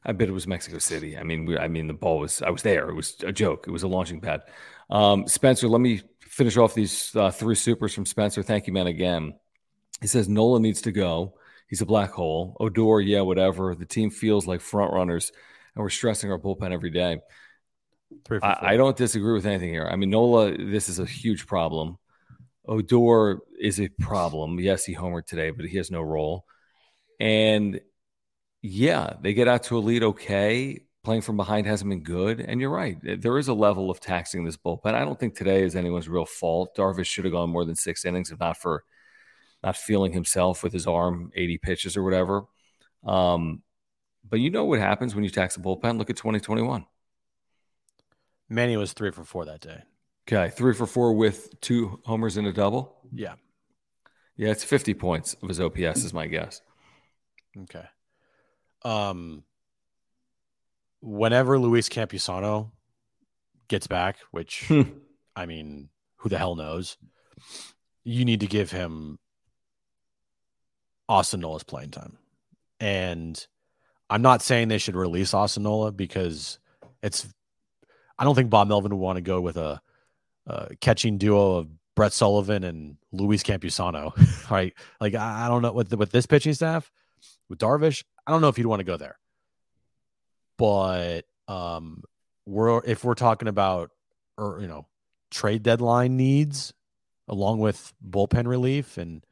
I 0.07 0.11
bet 0.11 0.27
it 0.27 0.33
was 0.33 0.45
Mexico 0.45 0.77
City. 0.77 1.17
I 1.17 1.23
mean, 1.23 1.45
we, 1.45 1.57
I 1.57 1.67
mean 1.67 1.87
the 1.87 1.93
ball 1.93 2.19
was. 2.19 2.41
I 2.41 2.49
was 2.49 2.63
there. 2.63 2.89
It 2.89 2.95
was 2.95 3.15
a 3.23 3.31
joke. 3.31 3.65
It 3.67 3.71
was 3.71 3.83
a 3.83 3.87
launching 3.87 4.19
pad. 4.19 4.41
Um, 4.89 5.27
Spencer, 5.27 5.67
let 5.67 5.81
me 5.81 6.01
finish 6.19 6.57
off 6.57 6.73
these 6.73 7.15
uh, 7.15 7.31
three 7.31 7.55
supers 7.55 7.93
from 7.93 8.05
Spencer. 8.05 8.43
Thank 8.43 8.67
you, 8.67 8.73
man. 8.73 8.87
Again, 8.87 9.35
he 10.01 10.07
says 10.07 10.27
Nola 10.27 10.59
needs 10.59 10.81
to 10.81 10.91
go. 10.91 11.35
He's 11.67 11.81
a 11.81 11.85
black 11.85 12.11
hole. 12.11 12.57
Odor, 12.59 12.99
yeah, 12.99 13.21
whatever. 13.21 13.73
The 13.73 13.85
team 13.85 14.09
feels 14.09 14.45
like 14.45 14.59
front 14.59 14.93
runners, 14.93 15.31
and 15.75 15.81
we're 15.81 15.89
stressing 15.89 16.29
our 16.29 16.37
bullpen 16.37 16.71
every 16.71 16.91
day. 16.91 17.19
I, 18.43 18.57
I, 18.73 18.77
don't 18.77 18.97
disagree 18.97 19.33
with 19.33 19.45
anything 19.45 19.69
here. 19.69 19.87
I 19.89 19.95
mean, 19.95 20.09
Nola, 20.09 20.57
this 20.57 20.89
is 20.89 20.99
a 20.99 21.05
huge 21.05 21.47
problem. 21.47 21.97
Odor 22.67 23.39
is 23.59 23.79
a 23.79 23.89
problem. 23.99 24.59
Yes, 24.59 24.85
he 24.85 24.95
homered 24.95 25.25
today, 25.25 25.51
but 25.51 25.65
he 25.65 25.77
has 25.77 25.91
no 25.91 26.01
role. 26.01 26.45
And 27.19 27.79
yeah, 28.61 29.13
they 29.21 29.33
get 29.33 29.47
out 29.47 29.63
to 29.63 29.77
a 29.77 29.79
lead 29.79 30.03
okay. 30.03 30.81
Playing 31.03 31.21
from 31.21 31.37
behind 31.37 31.67
hasn't 31.67 31.89
been 31.89 32.01
good. 32.01 32.39
And 32.39 32.59
you're 32.59 32.71
right. 32.71 32.97
There 33.03 33.37
is 33.37 33.47
a 33.47 33.53
level 33.53 33.91
of 33.91 33.99
taxing 33.99 34.43
this 34.43 34.57
bullpen. 34.57 34.95
I 34.95 35.05
don't 35.05 35.19
think 35.19 35.35
today 35.35 35.61
is 35.61 35.75
anyone's 35.75 36.09
real 36.09 36.25
fault. 36.25 36.75
Darvish 36.75 37.05
should 37.05 37.25
have 37.25 37.33
gone 37.33 37.51
more 37.51 37.63
than 37.63 37.75
six 37.75 38.05
innings 38.05 38.31
if 38.31 38.39
not 38.39 38.57
for 38.57 38.83
not 39.63 39.77
feeling 39.77 40.13
himself 40.13 40.63
with 40.63 40.73
his 40.73 40.87
arm 40.87 41.31
80 41.35 41.59
pitches 41.59 41.95
or 41.95 42.03
whatever. 42.03 42.45
Um, 43.03 43.61
but 44.27 44.39
you 44.39 44.49
know 44.49 44.65
what 44.65 44.79
happens 44.79 45.13
when 45.13 45.23
you 45.23 45.29
tax 45.29 45.55
the 45.55 45.61
bullpen? 45.61 45.99
Look 45.99 46.09
at 46.09 46.17
2021. 46.17 46.85
Manny 48.49 48.77
was 48.77 48.93
three 48.93 49.11
for 49.11 49.23
four 49.23 49.45
that 49.45 49.61
day. 49.61 49.83
Okay, 50.27 50.49
three 50.55 50.73
for 50.73 50.85
four 50.85 51.13
with 51.13 51.59
two 51.61 51.99
homers 52.05 52.37
and 52.37 52.47
a 52.47 52.53
double. 52.53 52.97
Yeah, 53.11 53.35
yeah, 54.35 54.49
it's 54.49 54.63
fifty 54.63 54.93
points 54.93 55.35
of 55.41 55.49
his 55.49 55.59
OPS 55.59 56.03
is 56.03 56.13
my 56.13 56.27
guess. 56.27 56.61
Okay. 57.57 57.85
Um, 58.83 59.43
whenever 61.01 61.57
Luis 61.57 61.89
Campusano 61.89 62.71
gets 63.67 63.87
back, 63.87 64.17
which 64.31 64.65
hmm. 64.67 64.81
I 65.35 65.45
mean, 65.45 65.89
who 66.17 66.29
the 66.29 66.37
hell 66.37 66.55
knows? 66.55 66.97
You 68.03 68.25
need 68.25 68.41
to 68.41 68.47
give 68.47 68.71
him 68.71 69.19
Austin 71.09 71.41
Nola's 71.41 71.63
playing 71.63 71.91
time, 71.91 72.17
and 72.79 73.45
I'm 74.09 74.21
not 74.21 74.41
saying 74.41 74.67
they 74.67 74.77
should 74.77 74.95
release 74.95 75.33
Austin 75.33 75.63
Nola 75.63 75.91
because 75.91 76.59
it's 77.01 77.27
I 78.17 78.23
don't 78.23 78.35
think 78.35 78.49
Bob 78.49 78.67
Melvin 78.67 78.91
would 78.91 79.03
want 79.03 79.17
to 79.17 79.21
go 79.21 79.41
with 79.41 79.57
a 79.57 79.81
uh, 80.47 80.67
catching 80.79 81.17
duo 81.17 81.57
of 81.57 81.69
Brett 81.95 82.13
Sullivan 82.13 82.63
and 82.63 82.97
Luis 83.11 83.43
Campusano, 83.43 84.13
right? 84.51 84.73
Like 84.99 85.15
I, 85.15 85.47
don't 85.47 85.61
know 85.61 85.71
with 85.71 85.93
with 85.93 86.11
this 86.11 86.25
pitching 86.25 86.53
staff 86.53 86.91
with 87.49 87.59
Darvish, 87.59 88.03
I 88.25 88.31
don't 88.31 88.41
know 88.41 88.49
if 88.49 88.57
you'd 88.57 88.67
want 88.67 88.79
to 88.79 88.85
go 88.85 88.97
there. 88.97 89.17
But 90.57 91.25
um, 91.47 92.03
we're 92.45 92.83
if 92.85 93.03
we're 93.03 93.15
talking 93.15 93.47
about 93.47 93.91
or 94.37 94.59
you 94.61 94.67
know 94.67 94.85
trade 95.31 95.63
deadline 95.63 96.17
needs 96.17 96.73
along 97.27 97.59
with 97.59 97.93
bullpen 98.07 98.47
relief 98.47 98.97
and 98.97 99.25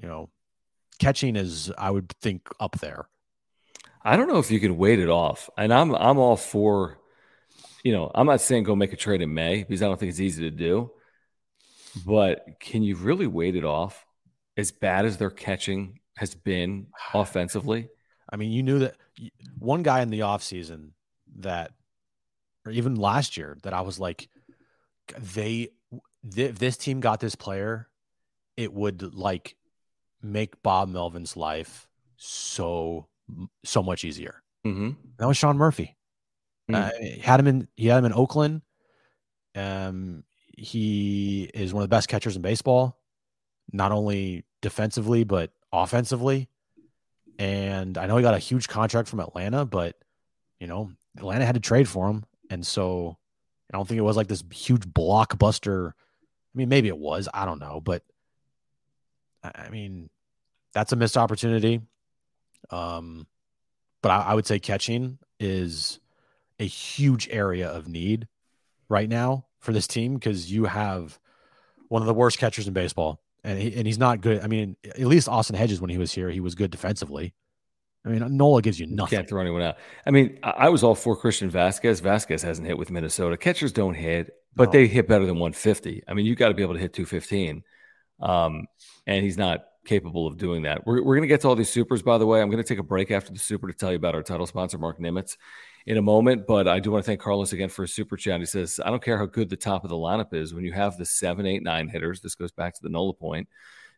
you 0.00 0.08
know 0.08 0.30
catching 0.98 1.36
is 1.36 1.72
I 1.76 1.90
would 1.90 2.08
think 2.20 2.48
up 2.58 2.78
there. 2.80 3.08
I 4.02 4.16
don't 4.16 4.28
know 4.28 4.38
if 4.38 4.50
you 4.50 4.60
can 4.60 4.76
wait 4.76 5.00
it 5.00 5.08
off, 5.08 5.50
and 5.56 5.72
I'm 5.72 5.94
I'm 5.94 6.18
all 6.18 6.36
for. 6.36 6.98
You 7.86 7.92
know, 7.92 8.10
I'm 8.16 8.26
not 8.26 8.40
saying 8.40 8.64
go 8.64 8.74
make 8.74 8.92
a 8.92 8.96
trade 8.96 9.22
in 9.22 9.32
May 9.32 9.62
because 9.62 9.80
I 9.80 9.86
don't 9.86 9.96
think 9.96 10.10
it's 10.10 10.18
easy 10.18 10.42
to 10.42 10.50
do. 10.50 10.90
But 12.04 12.58
can 12.58 12.82
you 12.82 12.96
really 12.96 13.28
wait 13.28 13.54
it 13.54 13.64
off? 13.64 14.04
As 14.56 14.72
bad 14.72 15.04
as 15.04 15.18
their 15.18 15.30
catching 15.30 16.00
has 16.16 16.34
been 16.34 16.88
offensively. 17.14 17.88
I 18.28 18.34
mean, 18.34 18.50
you 18.50 18.64
knew 18.64 18.80
that 18.80 18.96
one 19.56 19.84
guy 19.84 20.00
in 20.00 20.10
the 20.10 20.18
offseason 20.20 20.94
that, 21.36 21.70
or 22.64 22.72
even 22.72 22.96
last 22.96 23.36
year, 23.36 23.56
that 23.62 23.72
I 23.72 23.82
was 23.82 24.00
like, 24.00 24.28
they, 25.16 25.68
th- 26.34 26.56
this 26.56 26.76
team 26.76 26.98
got 26.98 27.20
this 27.20 27.36
player, 27.36 27.88
it 28.56 28.72
would 28.72 29.14
like 29.14 29.54
make 30.20 30.60
Bob 30.60 30.88
Melvin's 30.88 31.36
life 31.36 31.86
so, 32.16 33.06
so 33.64 33.80
much 33.80 34.04
easier. 34.04 34.42
Mm-hmm. 34.66 34.90
That 35.18 35.28
was 35.28 35.36
Sean 35.36 35.56
Murphy. 35.56 35.95
Uh, 36.72 36.90
had 37.22 37.40
him 37.40 37.46
in, 37.46 37.68
he 37.76 37.86
had 37.86 37.98
him 37.98 38.06
in 38.06 38.12
Oakland. 38.12 38.62
Um, 39.54 40.24
he 40.56 41.50
is 41.54 41.72
one 41.72 41.82
of 41.82 41.88
the 41.88 41.94
best 41.94 42.08
catchers 42.08 42.36
in 42.36 42.42
baseball, 42.42 42.98
not 43.72 43.92
only 43.92 44.44
defensively, 44.62 45.24
but 45.24 45.52
offensively. 45.72 46.48
And 47.38 47.98
I 47.98 48.06
know 48.06 48.16
he 48.16 48.22
got 48.22 48.34
a 48.34 48.38
huge 48.38 48.68
contract 48.68 49.08
from 49.08 49.20
Atlanta, 49.20 49.64
but 49.64 49.96
you 50.58 50.66
know, 50.66 50.90
Atlanta 51.18 51.44
had 51.44 51.54
to 51.54 51.60
trade 51.60 51.88
for 51.88 52.08
him. 52.08 52.24
And 52.50 52.66
so 52.66 53.16
I 53.72 53.76
don't 53.76 53.86
think 53.86 53.98
it 53.98 54.02
was 54.02 54.16
like 54.16 54.28
this 54.28 54.44
huge 54.50 54.82
blockbuster. 54.82 55.90
I 55.90 55.92
mean, 56.54 56.68
maybe 56.68 56.88
it 56.88 56.98
was. 56.98 57.28
I 57.32 57.44
don't 57.44 57.60
know. 57.60 57.80
But 57.80 58.02
I 59.42 59.68
mean, 59.68 60.08
that's 60.72 60.92
a 60.92 60.96
missed 60.96 61.16
opportunity. 61.16 61.80
Um, 62.70 63.26
but 64.02 64.10
I, 64.10 64.20
I 64.22 64.34
would 64.34 64.46
say 64.46 64.58
catching 64.58 65.18
is 65.38 66.00
a 66.58 66.66
huge 66.66 67.28
area 67.30 67.68
of 67.68 67.88
need 67.88 68.28
right 68.88 69.08
now 69.08 69.46
for 69.58 69.72
this 69.72 69.86
team 69.86 70.14
because 70.14 70.50
you 70.50 70.64
have 70.64 71.18
one 71.88 72.02
of 72.02 72.06
the 72.06 72.14
worst 72.14 72.38
catchers 72.38 72.66
in 72.66 72.72
baseball 72.72 73.20
and 73.44 73.58
he, 73.58 73.74
and 73.74 73.86
he's 73.86 73.98
not 73.98 74.20
good. 74.20 74.42
I 74.42 74.48
mean, 74.48 74.76
at 74.84 75.00
least 75.00 75.28
Austin 75.28 75.56
Hedges 75.56 75.80
when 75.80 75.90
he 75.90 75.98
was 75.98 76.12
here, 76.12 76.30
he 76.30 76.40
was 76.40 76.54
good 76.54 76.70
defensively. 76.70 77.34
I 78.04 78.08
mean, 78.08 78.36
Nola 78.36 78.62
gives 78.62 78.78
you 78.78 78.86
nothing. 78.86 79.16
You 79.16 79.18
can't 79.18 79.28
throw 79.28 79.40
anyone 79.40 79.62
out. 79.62 79.76
I 80.06 80.10
mean, 80.10 80.38
I 80.42 80.68
was 80.68 80.84
all 80.84 80.94
for 80.94 81.16
Christian 81.16 81.50
Vasquez. 81.50 82.00
Vasquez 82.00 82.42
hasn't 82.42 82.66
hit 82.66 82.78
with 82.78 82.90
Minnesota. 82.90 83.36
Catchers 83.36 83.72
don't 83.72 83.94
hit, 83.94 84.30
but 84.54 84.66
no. 84.66 84.72
they 84.72 84.86
hit 84.86 85.08
better 85.08 85.26
than 85.26 85.36
150. 85.36 86.04
I 86.06 86.14
mean, 86.14 86.24
you 86.24 86.36
got 86.36 86.48
to 86.48 86.54
be 86.54 86.62
able 86.62 86.74
to 86.74 86.80
hit 86.80 86.92
215. 86.92 87.64
Um, 88.20 88.66
and 89.06 89.24
he's 89.24 89.36
not 89.36 89.64
capable 89.84 90.26
of 90.26 90.36
doing 90.36 90.62
that. 90.62 90.86
We're, 90.86 91.02
we're 91.02 91.16
going 91.16 91.22
to 91.22 91.28
get 91.28 91.40
to 91.42 91.48
all 91.48 91.56
these 91.56 91.70
supers, 91.70 92.02
by 92.02 92.18
the 92.18 92.26
way. 92.26 92.40
I'm 92.40 92.50
going 92.50 92.62
to 92.62 92.68
take 92.68 92.78
a 92.78 92.84
break 92.84 93.10
after 93.10 93.32
the 93.32 93.38
super 93.38 93.66
to 93.66 93.74
tell 93.74 93.90
you 93.90 93.96
about 93.96 94.14
our 94.14 94.22
title 94.22 94.46
sponsor, 94.46 94.78
Mark 94.78 95.00
Nimitz, 95.00 95.36
in 95.86 95.96
a 95.96 96.02
moment. 96.02 96.46
But 96.46 96.68
I 96.68 96.80
do 96.80 96.90
want 96.90 97.04
to 97.04 97.06
thank 97.06 97.20
Carlos 97.20 97.52
again 97.52 97.68
for 97.68 97.82
his 97.82 97.94
super 97.94 98.16
chat. 98.16 98.40
He 98.40 98.46
says, 98.46 98.80
I 98.84 98.90
don't 98.90 99.02
care 99.02 99.18
how 99.18 99.26
good 99.26 99.48
the 99.48 99.56
top 99.56 99.84
of 99.84 99.90
the 99.90 99.96
lineup 99.96 100.34
is. 100.34 100.52
When 100.52 100.64
you 100.64 100.72
have 100.72 100.96
the 100.96 101.06
seven, 101.06 101.46
eight, 101.46 101.62
nine 101.62 101.88
hitters, 101.88 102.20
this 102.20 102.34
goes 102.34 102.52
back 102.52 102.74
to 102.74 102.80
the 102.82 102.88
Nola 102.88 103.14
point, 103.14 103.48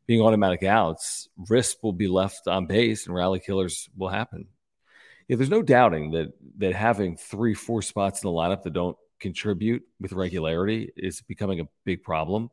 being 0.06 0.20
automatic 0.20 0.62
outs, 0.62 1.28
risk 1.48 1.78
will 1.82 1.92
be 1.92 2.08
left 2.08 2.46
on 2.46 2.66
base 2.66 3.06
and 3.06 3.14
rally 3.14 3.40
killers 3.40 3.88
will 3.96 4.08
happen. 4.08 4.46
Yeah, 5.28 5.36
there's 5.36 5.50
no 5.50 5.62
doubting 5.62 6.12
that 6.12 6.32
that 6.56 6.74
having 6.74 7.16
three, 7.16 7.52
four 7.52 7.82
spots 7.82 8.22
in 8.22 8.28
the 8.28 8.34
lineup 8.34 8.62
that 8.62 8.72
don't 8.72 8.96
contribute 9.20 9.82
with 10.00 10.12
regularity 10.12 10.90
is 10.96 11.20
becoming 11.20 11.60
a 11.60 11.68
big 11.84 12.02
problem. 12.02 12.50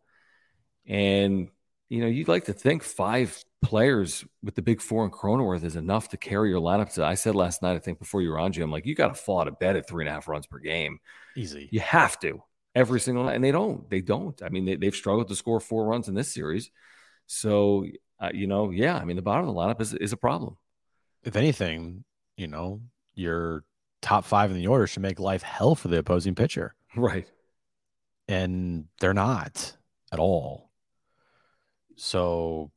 And 0.86 1.50
you 1.90 2.02
know, 2.02 2.08
you'd 2.08 2.28
like 2.28 2.46
to 2.46 2.54
think 2.54 2.84
five 2.84 3.44
players 3.62 4.26
with 4.44 4.56
the 4.56 4.62
big 4.62 4.82
four 4.82 5.04
and 5.04 5.14
Cronenworth 5.14 5.64
is 5.64 5.76
enough 5.76 6.10
to 6.10 6.18
carry 6.18 6.50
your 6.50 6.62
lineup. 6.62 6.94
To 6.94 7.04
I 7.04 7.16
said 7.16 7.36
last 7.36 7.62
night, 7.62 7.76
I 7.76 7.80
think 7.80 8.00
before 8.00 8.22
you 8.22 8.30
were 8.30 8.40
on, 8.40 8.52
Jim, 8.52 8.72
like 8.72 8.86
you 8.86 8.96
got 8.96 9.10
to 9.10 9.22
fall 9.22 9.42
out 9.42 9.48
of 9.48 9.60
bed 9.60 9.76
at 9.76 9.88
three 9.88 10.04
and 10.04 10.10
a 10.10 10.14
half 10.14 10.28
runs 10.28 10.48
per 10.48 10.60
game. 10.60 11.00
Easy. 11.36 11.70
You 11.72 11.80
have 11.80 12.20
to 12.20 12.44
every 12.74 13.00
single 13.00 13.24
night, 13.24 13.36
and 13.36 13.44
they 13.44 13.52
don't. 13.52 13.90
They 13.90 14.02
don't. 14.02 14.42
I 14.44 14.50
mean, 14.50 14.66
they, 14.66 14.86
have 14.86 14.96
struggled 14.96 15.28
to 15.30 15.36
score 15.36 15.60
four 15.60 15.86
runs 15.86 16.08
in 16.08 16.16
this 16.16 16.34
series. 16.34 16.72
So, 17.28 17.86
uh, 18.20 18.32
you 18.34 18.48
know, 18.48 18.70
yeah, 18.70 18.98
I 18.98 19.06
mean, 19.06 19.16
the 19.16 19.22
bottom 19.22 19.48
of 19.48 19.54
the 19.54 19.60
lineup 19.60 19.82
is 19.82 19.94
is 19.94 20.14
a 20.14 20.18
problem. 20.18 20.58
If 21.24 21.36
anything, 21.36 22.04
you 22.38 22.48
know, 22.48 22.82
your 23.16 23.64
top 24.02 24.26
five 24.26 24.52
in 24.52 24.58
the 24.58 24.68
order 24.68 24.86
should 24.86 25.02
make 25.02 25.20
life 25.20 25.42
hell 25.42 25.74
for 25.76 25.88
the 25.88 25.98
opposing 25.98 26.36
pitcher. 26.36 26.76
Right. 26.98 27.28
And 28.30 28.86
they're 29.02 29.14
not 29.14 29.76
at 30.10 30.18
all. 30.18 30.65
So 31.96 32.72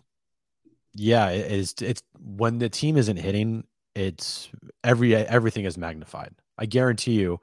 yeah, 0.94 1.30
it 1.30 1.50
is 1.52 1.74
it's 1.80 2.02
when 2.18 2.58
the 2.58 2.68
team 2.68 2.96
isn't 2.96 3.16
hitting, 3.16 3.64
it's 3.94 4.48
every 4.82 5.14
everything 5.14 5.64
is 5.64 5.78
magnified. 5.78 6.34
I 6.56 6.66
guarantee 6.66 7.12
you, 7.12 7.40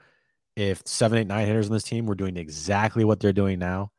if 0.56 0.82
seven, 0.86 1.18
eight, 1.18 1.28
nine 1.28 1.48
hitters 1.48 1.68
on 1.68 1.74
this 1.74 1.84
team 1.84 2.06
were 2.06 2.16
doing 2.16 2.38
exactly 2.38 3.04
what 3.04 3.20
they're 3.20 3.34
doing 3.34 3.60
now, 3.60 3.92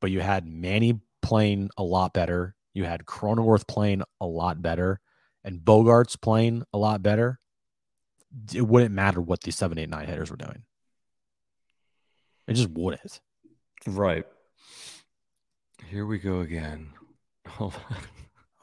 but 0.00 0.10
you 0.10 0.20
had 0.20 0.46
Manny 0.46 1.00
playing 1.22 1.70
a 1.76 1.82
lot 1.82 2.14
better, 2.14 2.54
you 2.72 2.84
had 2.84 3.06
Cronenworth 3.06 3.66
playing 3.66 4.02
a 4.20 4.26
lot 4.26 4.62
better, 4.62 5.00
and 5.44 5.60
Bogaerts 5.60 6.20
playing 6.20 6.64
a 6.72 6.78
lot 6.78 7.02
better, 7.02 7.40
it 8.54 8.62
wouldn't 8.62 8.94
matter 8.94 9.20
what 9.20 9.42
these 9.42 9.56
seven, 9.56 9.78
eight, 9.78 9.88
nine 9.88 10.06
hitters 10.06 10.30
were 10.30 10.36
doing. 10.36 10.64
It 12.46 12.54
just 12.54 12.70
wouldn't. 12.70 13.20
Right. 13.86 14.24
Here 15.90 16.06
we 16.06 16.18
go 16.18 16.40
again. 16.40 16.92
Hold 17.48 17.74
on. 17.90 17.96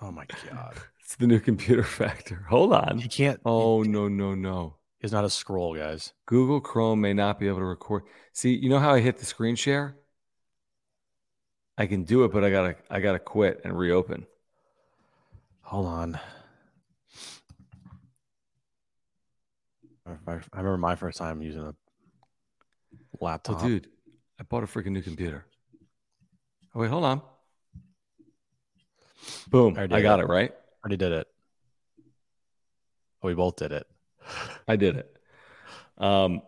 Oh 0.02 0.12
my 0.12 0.26
god. 0.50 0.76
It's 1.00 1.16
the 1.16 1.28
new 1.28 1.40
computer 1.40 1.84
factor. 1.84 2.46
Hold 2.50 2.74
on. 2.74 3.00
You 3.00 3.10
can't. 3.10 3.40
Oh 3.46 3.84
no 3.84 4.08
no 4.08 4.34
no. 4.34 4.76
It's 5.02 5.12
not 5.12 5.26
a 5.26 5.30
scroll, 5.30 5.76
guys. 5.76 6.14
Google 6.28 6.62
Chrome 6.62 7.02
may 7.02 7.14
not 7.14 7.40
be 7.40 7.48
able 7.48 7.58
to 7.58 7.66
record. 7.66 8.04
See, 8.34 8.56
you 8.56 8.70
know 8.70 8.80
how 8.80 8.94
I 8.94 9.00
hit 9.00 9.18
the 9.18 9.26
screen 9.26 9.56
share? 9.56 9.98
I 11.78 11.88
can 11.88 12.04
do 12.04 12.24
it, 12.24 12.32
but 12.32 12.44
I 12.44 12.52
gotta 12.52 12.76
I 12.90 13.00
gotta 13.00 13.20
quit 13.20 13.62
and 13.64 13.78
reopen. 13.78 14.26
Hold 15.62 15.88
on. 15.88 16.20
I 20.06 20.40
remember 20.54 20.78
my 20.78 20.96
first 20.96 21.18
time 21.18 21.42
using 21.42 21.62
a 21.62 21.70
oh, 21.70 21.76
laptop. 23.20 23.64
Oh, 23.64 23.68
dude, 23.68 23.88
I 24.40 24.44
bought 24.44 24.64
a 24.64 24.68
freaking 24.68 24.92
new 24.92 25.02
computer. 25.02 25.46
Oh 26.76 26.82
wait, 26.82 26.90
hold 26.90 27.06
on. 27.06 27.22
Boom. 29.50 29.76
I, 29.78 29.84
I 29.84 30.02
got 30.02 30.20
it. 30.20 30.24
it 30.24 30.30
right. 30.30 30.52
Already 30.84 30.98
did 30.98 31.12
it. 31.12 31.28
We 33.24 33.34
both 33.34 33.56
did 33.56 33.72
it. 33.72 33.88
I 34.68 34.76
did 34.76 34.98
it. 34.98 35.18
Um, 35.98 36.42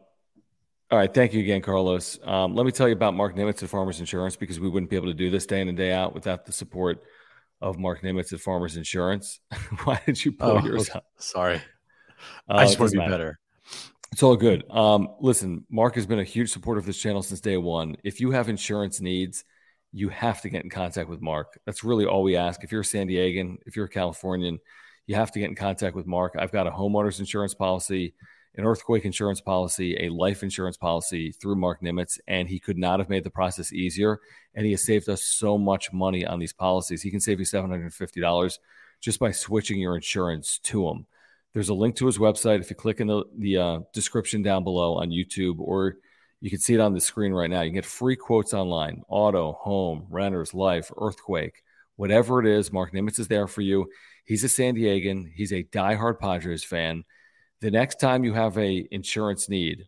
all 0.90 0.98
right. 0.98 1.14
Thank 1.14 1.34
you 1.34 1.40
again, 1.42 1.62
Carlos. 1.62 2.20
Um, 2.24 2.56
let 2.56 2.66
me 2.66 2.72
tell 2.72 2.88
you 2.88 2.94
about 2.94 3.14
Mark 3.14 3.36
Nimitz 3.36 3.64
at 3.64 3.70
Farmers 3.70 4.00
Insurance 4.00 4.36
because 4.36 4.60
we 4.60 4.70
wouldn't 4.70 4.90
be 4.90 4.96
able 4.96 5.08
to 5.08 5.14
do 5.14 5.30
this 5.30 5.46
day 5.46 5.62
in 5.62 5.68
and 5.68 5.78
day 5.78 5.92
out 5.92 6.14
without 6.14 6.46
the 6.46 6.52
support 6.52 7.04
of 7.62 7.80
Mark 7.80 8.02
Nimitz 8.02 8.34
at 8.34 8.42
Farmers 8.42 8.78
Insurance. 8.78 9.40
Why 9.84 10.00
did 10.06 10.24
you 10.24 10.32
pull 10.32 10.52
oh, 10.52 10.64
yours 10.64 10.90
up? 10.90 11.06
Sorry. 11.18 11.62
Uh, 12.50 12.56
I 12.56 12.66
just 12.66 12.80
want 12.80 12.92
to 12.92 12.96
be 12.96 13.00
matter. 13.00 13.12
better. 13.12 13.40
It's 14.12 14.22
all 14.22 14.36
good. 14.36 14.70
Um, 14.70 15.10
listen, 15.20 15.66
Mark 15.72 15.96
has 15.96 16.06
been 16.06 16.20
a 16.20 16.24
huge 16.24 16.52
supporter 16.52 16.80
of 16.80 16.86
this 16.86 16.98
channel 16.98 17.24
since 17.24 17.42
day 17.42 17.58
one. 17.58 17.96
If 18.04 18.22
you 18.22 18.32
have 18.32 18.48
insurance 18.48 19.02
needs, 19.02 19.44
you 19.94 20.10
have 20.10 20.42
to 20.42 20.50
get 20.50 20.64
in 20.64 20.70
contact 20.70 21.08
with 21.08 21.22
Mark. 21.22 21.60
That's 21.66 21.84
really 21.84 22.06
all 22.06 22.24
we 22.24 22.36
ask. 22.36 22.64
If 22.64 22.72
you're 22.72 22.82
a 22.82 22.86
San 22.86 23.08
Diegan, 23.08 23.58
if 23.68 23.76
you're 23.76 23.86
a 23.86 23.90
Californian, 23.90 24.60
you 25.06 25.16
have 25.16 25.32
to 25.32 25.40
get 25.40 25.50
in 25.50 25.56
contact 25.56 25.96
with 25.96 26.08
Mark. 26.08 26.34
I've 26.38 26.52
got 26.52 26.66
a 26.66 26.72
homeowner's 26.72 27.20
insurance 27.20 27.54
policy, 27.54 28.16
an 28.56 28.66
earthquake 28.66 29.06
insurance 29.06 29.40
policy, 29.40 29.96
a 30.00 30.10
life 30.10 30.42
insurance 30.42 30.78
policy 30.78 31.32
through 31.32 31.58
Mark 31.58 31.82
Nimitz, 31.82 32.20
and 32.28 32.50
he 32.50 32.60
could 32.60 32.78
not 32.78 33.00
have 33.00 33.10
made 33.10 33.24
the 33.24 33.30
process 33.30 33.72
easier. 33.72 34.20
And 34.56 34.66
he 34.66 34.72
has 34.72 34.84
saved 34.84 35.10
us 35.10 35.24
so 35.24 35.60
much 35.60 35.94
money 35.94 36.26
on 36.26 36.40
these 36.40 36.54
policies. 36.54 37.04
He 37.04 37.12
can 37.12 37.20
save 37.20 37.40
you 37.40 37.46
$750 37.46 38.58
just 39.00 39.20
by 39.20 39.32
switching 39.32 39.80
your 39.80 39.96
insurance 39.96 40.58
to 40.60 40.88
him. 40.88 41.06
There's 41.54 41.70
a 41.70 41.74
link 41.76 41.96
to 41.98 42.08
his 42.08 42.18
website. 42.18 42.62
If 42.62 42.72
you 42.72 42.76
click 42.76 43.00
in 43.00 43.08
the, 43.08 43.26
the 43.38 43.58
uh, 43.58 43.80
description 43.94 44.42
down 44.42 44.64
below 44.64 44.96
on 44.96 45.12
YouTube 45.12 45.60
or 45.60 45.98
you 46.44 46.50
can 46.50 46.60
see 46.60 46.74
it 46.74 46.82
on 46.82 46.94
the 46.94 47.00
screen 47.00 47.32
right 47.32 47.50
now. 47.50 47.62
You 47.62 47.70
can 47.70 47.76
get 47.76 47.86
free 47.86 48.18
quotes 48.18 48.54
online 48.54 49.02
auto, 49.08 49.54
home, 49.54 50.06
renters, 50.10 50.54
life, 50.54 50.92
earthquake, 50.98 51.64
whatever 51.96 52.42
it 52.42 52.46
is. 52.46 52.70
Mark 52.70 52.92
Nimitz 52.92 53.18
is 53.18 53.30
there 53.30 53.48
for 53.48 53.62
you. 53.62 53.90
He's 54.26 54.44
a 54.44 54.50
San 54.50 54.76
Diegan, 54.76 55.32
he's 55.34 55.54
a 55.54 55.64
diehard 55.64 56.20
Padres 56.20 56.66
fan. 56.66 57.06
The 57.62 57.72
next 57.72 57.98
time 58.02 58.26
you 58.26 58.34
have 58.34 58.58
a 58.58 58.86
insurance 58.92 59.48
need, 59.48 59.88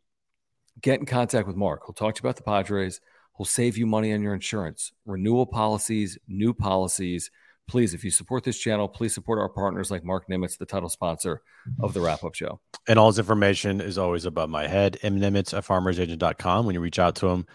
get 0.80 1.02
in 1.02 1.06
contact 1.06 1.46
with 1.46 1.58
Mark. 1.58 1.82
He'll 1.86 1.94
talk 1.94 2.16
to 2.16 2.20
you 2.20 2.30
about 2.30 2.38
the 2.38 2.44
Padres. 2.44 3.02
He'll 3.38 3.46
save 3.46 3.78
you 3.78 3.86
money 3.86 4.14
on 4.14 4.22
your 4.22 4.34
insurance, 4.34 4.94
renewal 5.06 5.46
policies, 5.46 6.18
new 6.26 6.54
policies. 6.54 7.32
Please, 7.68 7.94
if 7.94 8.04
you 8.04 8.12
support 8.12 8.44
this 8.44 8.60
channel, 8.60 8.88
please 8.88 9.14
support 9.14 9.40
our 9.40 9.50
partners 9.50 9.90
like 9.90 10.04
Mark 10.04 10.28
Nimitz, 10.30 10.58
the 10.58 10.66
title 10.66 10.90
sponsor 10.90 11.42
of 11.80 11.94
the 11.94 12.02
wrap 12.02 12.24
up 12.24 12.36
show. 12.36 12.60
And 12.88 13.00
all 13.00 13.08
his 13.08 13.18
information 13.18 13.82
is 13.82 13.98
always 13.98 14.26
above 14.26 14.50
my 14.50 14.68
head. 14.68 15.00
M. 15.02 15.20
Nimitz 15.20 15.58
at 15.58 15.66
farmersagent.com. 15.66 16.66
When 16.66 16.76
you 16.76 16.82
reach 16.82 17.00
out 17.00 17.16
to 17.18 17.28
him, 17.28 17.46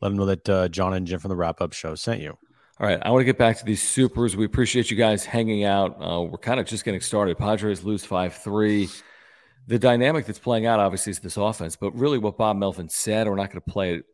let 0.00 0.10
him 0.10 0.16
know 0.16 0.26
that 0.26 0.48
uh, 0.48 0.68
John 0.68 0.94
and 0.94 1.06
Jim 1.06 1.20
from 1.20 1.28
the 1.28 1.36
wrap 1.36 1.60
up 1.60 1.72
show 1.72 1.94
sent 1.94 2.20
you. 2.20 2.36
All 2.80 2.86
right, 2.86 2.98
I 3.02 3.10
want 3.10 3.20
to 3.20 3.26
get 3.26 3.36
back 3.36 3.58
to 3.58 3.64
these 3.64 3.82
supers. 3.82 4.36
We 4.36 4.46
appreciate 4.46 4.90
you 4.90 4.96
guys 4.96 5.24
hanging 5.24 5.64
out. 5.64 6.02
Uh, 6.02 6.22
we're 6.22 6.38
kind 6.38 6.58
of 6.58 6.66
just 6.66 6.84
getting 6.84 7.02
started. 7.02 7.36
Padres 7.36 7.84
lose 7.84 8.04
5 8.04 8.34
3. 8.34 8.88
The 9.66 9.78
dynamic 9.78 10.24
that's 10.24 10.38
playing 10.38 10.66
out, 10.66 10.80
obviously, 10.80 11.10
is 11.10 11.20
this 11.20 11.36
offense, 11.36 11.76
but 11.76 11.94
really 11.94 12.16
what 12.16 12.38
Bob 12.38 12.56
Melvin 12.56 12.88
said, 12.88 13.28
we're 13.28 13.36
not 13.36 13.50
going 13.50 13.62
to 13.62 13.70
play 13.70 13.96
it 13.96 14.04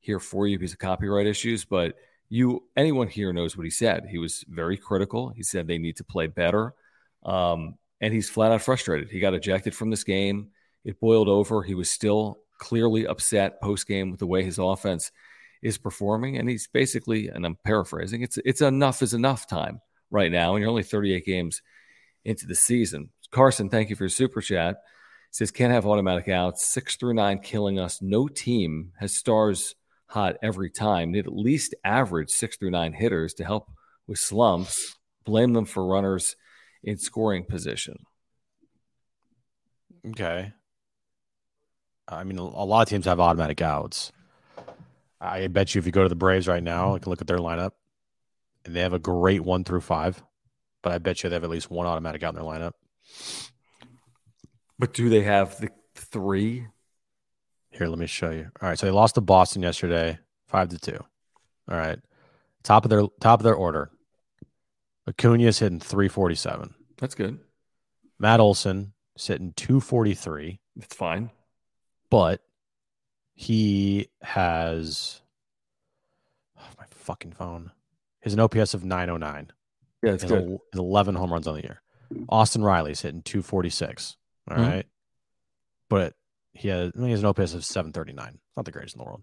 here 0.00 0.18
for 0.18 0.48
you 0.48 0.58
because 0.58 0.72
of 0.72 0.80
copyright 0.80 1.26
issues, 1.26 1.64
but 1.64 1.94
you 2.28 2.64
anyone 2.76 3.08
here 3.08 3.32
knows 3.32 3.56
what 3.56 3.64
he 3.64 3.70
said. 3.70 4.06
He 4.08 4.18
was 4.18 4.44
very 4.48 4.76
critical. 4.76 5.30
He 5.30 5.42
said 5.42 5.66
they 5.66 5.78
need 5.78 5.96
to 5.96 6.04
play 6.04 6.26
better. 6.26 6.74
Um, 7.24 7.76
and 8.00 8.12
he's 8.12 8.28
flat 8.28 8.52
out 8.52 8.62
frustrated. 8.62 9.10
He 9.10 9.20
got 9.20 9.34
ejected 9.34 9.74
from 9.74 9.90
this 9.90 10.04
game. 10.04 10.48
It 10.84 11.00
boiled 11.00 11.28
over. 11.28 11.62
He 11.62 11.74
was 11.74 11.90
still 11.90 12.38
clearly 12.58 13.06
upset 13.06 13.60
post 13.60 13.86
game 13.86 14.10
with 14.10 14.20
the 14.20 14.26
way 14.26 14.44
his 14.44 14.58
offense 14.58 15.10
is 15.62 15.78
performing. 15.78 16.36
And 16.36 16.48
he's 16.48 16.68
basically, 16.68 17.28
and 17.28 17.44
I'm 17.44 17.56
paraphrasing, 17.64 18.22
it's 18.22 18.38
it's 18.44 18.60
enough 18.60 19.02
is 19.02 19.14
enough 19.14 19.48
time 19.48 19.80
right 20.10 20.30
now. 20.30 20.54
And 20.54 20.60
you're 20.60 20.70
only 20.70 20.82
38 20.82 21.24
games 21.24 21.62
into 22.24 22.46
the 22.46 22.54
season. 22.54 23.10
Carson, 23.30 23.68
thank 23.68 23.90
you 23.90 23.96
for 23.96 24.04
your 24.04 24.10
super 24.10 24.40
chat. 24.40 24.76
Says 25.30 25.50
can't 25.50 25.72
have 25.72 25.86
automatic 25.86 26.28
outs. 26.28 26.66
Six 26.66 26.96
through 26.96 27.14
nine 27.14 27.40
killing 27.40 27.78
us. 27.78 28.00
No 28.00 28.28
team 28.28 28.92
has 28.98 29.14
stars 29.14 29.74
hot 30.08 30.36
every 30.42 30.70
time. 30.70 31.12
Need 31.12 31.26
at 31.26 31.32
least 31.32 31.74
average 31.84 32.30
six 32.30 32.56
through 32.56 32.70
nine 32.70 32.92
hitters 32.92 33.34
to 33.34 33.44
help 33.44 33.70
with 34.06 34.18
slumps. 34.18 34.96
Blame 35.24 35.52
them 35.52 35.64
for 35.64 35.86
runners 35.86 36.36
in 36.82 36.98
scoring 36.98 37.44
position. 37.44 38.04
Okay. 40.06 40.52
I 42.06 42.24
mean, 42.24 42.38
a 42.38 42.64
lot 42.64 42.82
of 42.82 42.88
teams 42.88 43.04
have 43.04 43.20
automatic 43.20 43.60
outs. 43.60 44.12
I 45.20 45.48
bet 45.48 45.74
you 45.74 45.80
if 45.80 45.86
you 45.86 45.92
go 45.92 46.04
to 46.04 46.08
the 46.08 46.14
Braves 46.14 46.48
right 46.48 46.62
now, 46.62 46.94
you 46.94 47.00
can 47.00 47.10
look 47.10 47.20
at 47.20 47.26
their 47.26 47.38
lineup, 47.38 47.72
and 48.64 48.74
they 48.74 48.80
have 48.80 48.92
a 48.94 48.98
great 48.98 49.42
one 49.42 49.64
through 49.64 49.82
five. 49.82 50.22
But 50.80 50.92
I 50.92 50.98
bet 50.98 51.22
you 51.22 51.28
they 51.28 51.36
have 51.36 51.44
at 51.44 51.50
least 51.50 51.70
one 51.70 51.86
automatic 51.86 52.22
out 52.22 52.34
in 52.34 52.36
their 52.36 52.44
lineup. 52.44 52.72
But 54.78 54.94
do 54.94 55.08
they 55.08 55.22
have 55.22 55.60
the 55.60 55.70
three? 55.96 56.66
Here, 57.70 57.86
let 57.86 57.98
me 57.98 58.06
show 58.06 58.30
you. 58.30 58.50
All 58.60 58.68
right, 58.68 58.78
so 58.78 58.86
they 58.86 58.92
lost 58.92 59.14
to 59.16 59.20
Boston 59.20 59.62
yesterday, 59.62 60.18
five 60.46 60.68
to 60.70 60.78
two. 60.78 60.98
All 61.70 61.76
right, 61.76 61.98
top 62.62 62.84
of 62.84 62.90
their 62.90 63.02
top 63.20 63.40
of 63.40 63.44
their 63.44 63.54
order. 63.54 63.90
Acuna's 65.06 65.58
hitting 65.58 65.80
three 65.80 66.08
forty 66.08 66.34
seven. 66.34 66.74
That's 66.98 67.14
good. 67.14 67.38
Matt 68.18 68.40
Olson 68.40 68.92
sitting 69.16 69.52
two 69.54 69.80
forty 69.80 70.14
three. 70.14 70.60
That's 70.76 70.94
fine. 70.94 71.30
But 72.10 72.40
he 73.34 74.08
has 74.22 75.20
oh, 76.58 76.62
my 76.78 76.84
fucking 76.90 77.32
phone. 77.32 77.70
He 78.20 78.24
has 78.24 78.34
an 78.34 78.40
OPS 78.40 78.74
of 78.74 78.84
nine 78.84 79.10
oh 79.10 79.16
nine. 79.16 79.52
Yeah, 80.02 80.12
it's 80.12 80.24
good. 80.24 80.58
A, 80.74 80.78
Eleven 80.78 81.14
home 81.14 81.32
runs 81.32 81.46
on 81.46 81.54
the 81.54 81.62
year. 81.62 81.82
Austin 82.28 82.62
Riley's 82.62 83.02
hitting 83.02 83.22
two 83.22 83.42
forty 83.42 83.70
six. 83.70 84.16
All 84.50 84.56
mm-hmm. 84.56 84.66
right, 84.66 84.86
but 85.88 86.14
he 86.52 86.68
has, 86.68 86.92
I 86.94 86.98
mean, 86.98 87.06
he 87.06 87.12
has 87.12 87.20
an 87.20 87.26
OPS 87.26 87.54
of 87.54 87.64
739. 87.64 88.28
It's 88.28 88.38
Not 88.56 88.64
the 88.64 88.72
greatest 88.72 88.96
in 88.96 88.98
the 88.98 89.04
world. 89.04 89.22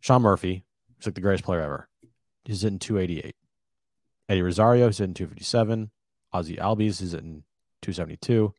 Sean 0.00 0.22
Murphy, 0.22 0.64
he's 0.96 1.06
like 1.06 1.14
the 1.14 1.20
greatest 1.20 1.44
player 1.44 1.60
ever. 1.60 1.88
He's 2.44 2.64
in 2.64 2.78
288. 2.78 3.34
Eddie 4.28 4.42
Rosario, 4.42 4.86
he's 4.86 5.00
in 5.00 5.14
257. 5.14 5.90
Ozzie 6.32 6.56
Albies 6.56 7.00
he's 7.00 7.14
in 7.14 7.44
272. 7.82 8.54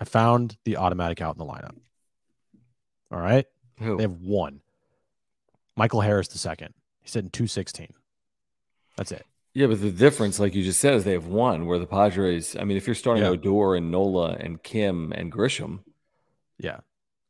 I 0.00 0.04
found 0.04 0.56
the 0.64 0.76
automatic 0.76 1.20
out 1.20 1.34
in 1.34 1.38
the 1.38 1.52
lineup. 1.52 1.76
All 3.12 3.20
right. 3.20 3.46
Who? 3.78 3.96
They 3.96 4.02
have 4.02 4.20
one. 4.20 4.60
Michael 5.76 6.00
Harris 6.00 6.28
the 6.28 6.38
second. 6.38 6.74
He's 7.02 7.16
in 7.16 7.30
216. 7.30 7.92
That's 8.96 9.12
it. 9.12 9.26
Yeah, 9.52 9.68
but 9.68 9.80
the 9.80 9.90
difference, 9.90 10.40
like 10.40 10.54
you 10.54 10.64
just 10.64 10.80
said, 10.80 10.94
is 10.94 11.04
they 11.04 11.12
have 11.12 11.26
one. 11.26 11.66
Where 11.66 11.78
the 11.78 11.86
Padres, 11.86 12.56
I 12.56 12.64
mean, 12.64 12.76
if 12.76 12.86
you're 12.88 12.94
starting 12.94 13.22
yeah. 13.22 13.30
Odor 13.30 13.76
and 13.76 13.90
Nola 13.90 14.32
and 14.32 14.60
Kim 14.62 15.12
and 15.12 15.30
Grisham, 15.30 15.80
yeah, 16.58 16.80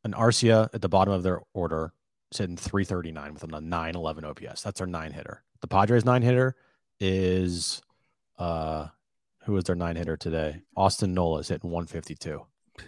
an 0.05 0.13
Arcia 0.13 0.69
at 0.73 0.81
the 0.81 0.87
bottom 0.87 1.13
of 1.13 1.23
their 1.23 1.41
order 1.53 1.91
sitting 2.31 2.55
339 2.55 3.33
with 3.33 3.43
a 3.43 3.47
911 3.47 4.23
OPS. 4.23 4.61
That's 4.61 4.79
their 4.79 4.87
nine 4.87 5.11
hitter. 5.11 5.43
The 5.61 5.67
Padres 5.67 6.05
nine 6.05 6.21
hitter 6.21 6.55
is 6.99 7.81
uh 8.37 8.87
who 9.43 9.53
was 9.53 9.65
their 9.65 9.75
nine 9.75 9.95
hitter 9.95 10.15
today? 10.15 10.61
Austin 10.77 11.13
Nola 11.13 11.39
is 11.39 11.49
hitting 11.49 11.69
152. 11.69 12.41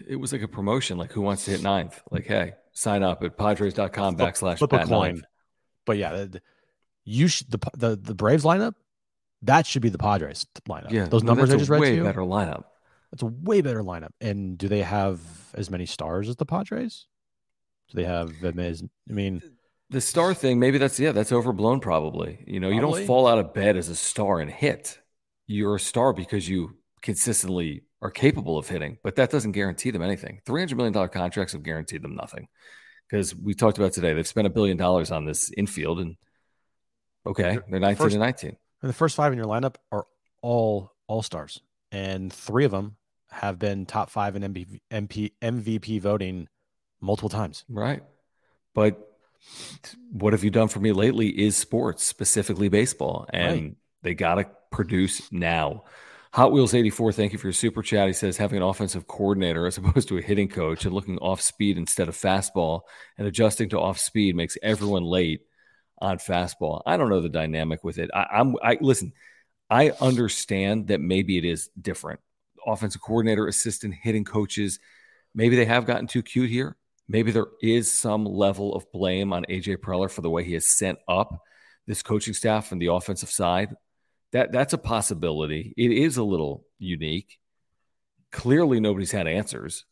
It 0.07 0.15
was 0.17 0.31
like 0.31 0.41
a 0.41 0.47
promotion, 0.47 0.97
like 0.97 1.11
who 1.11 1.21
wants 1.21 1.45
to 1.45 1.51
hit 1.51 1.63
ninth? 1.63 2.01
Like, 2.11 2.25
hey, 2.27 2.53
sign 2.71 3.03
up 3.03 3.23
at 3.23 3.37
padres.com 3.37 4.17
backslash 4.17 4.59
flip 4.59 4.73
a 4.73 4.85
coin. 4.85 5.15
Ninth. 5.15 5.25
But 5.85 5.97
yeah, 5.97 6.25
the, 6.25 6.41
you 7.03 7.27
should 7.27 7.49
the, 7.49 7.59
the 7.75 7.95
the 7.95 8.15
Braves 8.15 8.43
lineup, 8.43 8.73
that 9.43 9.65
should 9.65 9.81
be 9.81 9.89
the 9.89 9.97
Padres 9.97 10.45
lineup. 10.67 10.91
Yeah, 10.91 11.05
those 11.05 11.23
numbers 11.23 11.51
I 11.51 11.57
just 11.57 11.69
read 11.69 11.81
way 11.81 11.89
to 11.91 11.95
you. 11.97 12.03
better 12.03 12.21
lineup. 12.21 12.65
That's 13.11 13.23
a 13.23 13.27
way 13.27 13.61
better 13.61 13.83
lineup. 13.83 14.11
And 14.19 14.57
do 14.57 14.67
they 14.67 14.81
have 14.81 15.19
as 15.53 15.69
many 15.69 15.85
stars 15.85 16.29
as 16.29 16.35
the 16.35 16.45
Padres? 16.45 17.07
Do 17.89 18.01
they 18.01 18.07
have 18.07 18.33
as 18.43 18.83
I 19.09 19.13
mean 19.13 19.41
the 19.89 20.01
star 20.01 20.33
thing, 20.33 20.59
maybe 20.59 20.77
that's 20.77 20.99
yeah, 20.99 21.13
that's 21.13 21.31
overblown 21.31 21.79
probably. 21.79 22.43
You 22.45 22.59
know, 22.59 22.69
probably. 22.69 22.75
you 22.75 22.97
don't 22.99 23.07
fall 23.07 23.27
out 23.27 23.37
of 23.37 23.53
bed 23.53 23.77
as 23.77 23.89
a 23.89 23.95
star 23.95 24.39
and 24.39 24.51
hit. 24.51 24.99
You're 25.45 25.75
a 25.75 25.79
star 25.79 26.11
because 26.11 26.49
you 26.49 26.77
consistently 27.01 27.83
are 28.01 28.11
capable 28.11 28.57
of 28.57 28.67
hitting, 28.67 28.97
but 29.03 29.15
that 29.15 29.29
doesn't 29.29 29.53
guarantee 29.53 29.91
them 29.91 30.01
anything. 30.01 30.41
$300 30.45 30.75
million 30.75 31.09
contracts 31.09 31.53
have 31.53 31.63
guaranteed 31.63 32.01
them 32.01 32.15
nothing. 32.15 32.47
Because 33.09 33.33
we 33.33 33.53
talked 33.53 33.77
about 33.77 33.93
today, 33.93 34.13
they've 34.13 34.27
spent 34.27 34.45
a 34.45 34.49
billion 34.49 34.75
dollars 34.75 35.11
on 35.11 35.23
this 35.23 35.49
infield, 35.55 36.01
and 36.01 36.17
okay, 37.25 37.57
they're 37.69 37.79
19 37.79 37.95
first, 37.95 38.15
and 38.15 38.21
19. 38.21 38.57
And 38.81 38.89
the 38.89 38.93
first 38.93 39.15
five 39.15 39.31
in 39.31 39.37
your 39.37 39.47
lineup 39.47 39.75
are 39.93 40.05
all 40.41 40.91
all 41.07 41.21
stars 41.21 41.61
and 41.91 42.31
three 42.31 42.65
of 42.65 42.71
them 42.71 42.96
have 43.29 43.59
been 43.59 43.85
top 43.85 44.09
five 44.09 44.35
in 44.35 44.41
MVP, 44.41 44.79
MP, 44.91 45.31
MVP 45.41 46.01
voting 46.01 46.47
multiple 47.01 47.29
times. 47.29 47.65
Right. 47.69 48.03
But 48.73 49.07
what 50.11 50.33
have 50.33 50.43
you 50.43 50.49
done 50.49 50.67
for 50.67 50.79
me 50.79 50.91
lately 50.91 51.27
is 51.27 51.57
sports, 51.57 52.03
specifically 52.03 52.69
baseball, 52.69 53.27
and 53.31 53.61
right. 53.61 53.75
they 54.03 54.13
got 54.13 54.35
to 54.35 54.49
produce 54.71 55.31
now. 55.31 55.83
Hot 56.33 56.51
Wheels 56.51 56.73
84, 56.73 57.13
thank 57.13 57.31
you 57.31 57.39
for 57.39 57.47
your 57.47 57.53
super 57.53 57.81
chat. 57.81 58.07
He 58.07 58.13
says 58.13 58.37
having 58.37 58.57
an 58.57 58.63
offensive 58.63 59.07
coordinator 59.07 59.65
as 59.65 59.77
opposed 59.79 60.09
to 60.09 60.17
a 60.17 60.21
hitting 60.21 60.49
coach 60.49 60.85
and 60.85 60.93
looking 60.93 61.17
off 61.17 61.41
speed 61.41 61.77
instead 61.77 62.07
of 62.07 62.15
fastball 62.15 62.81
and 63.17 63.27
adjusting 63.27 63.69
to 63.69 63.79
off 63.79 63.97
speed 63.97 64.35
makes 64.35 64.57
everyone 64.61 65.03
late 65.03 65.41
on 65.99 66.17
fastball. 66.17 66.81
I 66.85 66.97
don't 66.97 67.09
know 67.09 67.21
the 67.21 67.29
dynamic 67.29 67.83
with 67.83 67.97
it. 67.97 68.09
I, 68.13 68.39
am 68.39 68.55
I 68.61 68.77
listen. 68.79 69.13
I 69.69 69.91
understand 69.99 70.87
that 70.87 71.01
maybe 71.01 71.37
it 71.37 71.45
is 71.45 71.69
different. 71.79 72.19
Offensive 72.67 73.01
coordinator, 73.01 73.47
assistant, 73.47 73.95
hitting 73.95 74.25
coaches, 74.25 74.79
maybe 75.33 75.55
they 75.55 75.65
have 75.65 75.85
gotten 75.85 76.07
too 76.07 76.21
cute 76.21 76.49
here. 76.49 76.75
Maybe 77.07 77.31
there 77.31 77.47
is 77.61 77.91
some 77.91 78.25
level 78.25 78.75
of 78.75 78.91
blame 78.91 79.31
on 79.31 79.45
AJ 79.45 79.77
Preller 79.77 80.11
for 80.11 80.21
the 80.21 80.29
way 80.29 80.43
he 80.43 80.53
has 80.53 80.67
sent 80.67 80.99
up 81.07 81.41
this 81.85 82.03
coaching 82.03 82.33
staff 82.33 82.67
from 82.67 82.79
the 82.79 82.87
offensive 82.87 83.29
side. 83.29 83.73
That 84.33 84.51
that's 84.51 84.73
a 84.73 84.77
possibility. 84.77 85.73
It 85.77 85.91
is 85.91 86.17
a 86.17 86.23
little 86.23 86.65
unique. 86.79 87.39
Clearly, 88.33 88.81
nobody's 88.81 89.11
had 89.11 89.25
answers 89.25 89.85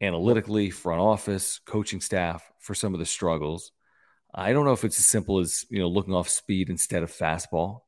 analytically, 0.00 0.70
front 0.70 1.00
office, 1.00 1.60
coaching 1.66 2.00
staff 2.00 2.50
for 2.58 2.74
some 2.74 2.94
of 2.94 3.00
the 3.00 3.06
struggles. 3.06 3.72
I 4.34 4.52
don't 4.52 4.64
know 4.64 4.72
if 4.72 4.84
it's 4.84 4.98
as 4.98 5.06
simple 5.06 5.40
as 5.40 5.66
you 5.68 5.80
know 5.80 5.88
looking 5.88 6.14
off 6.14 6.28
speed 6.28 6.70
instead 6.70 7.02
of 7.02 7.12
fastball. 7.12 7.80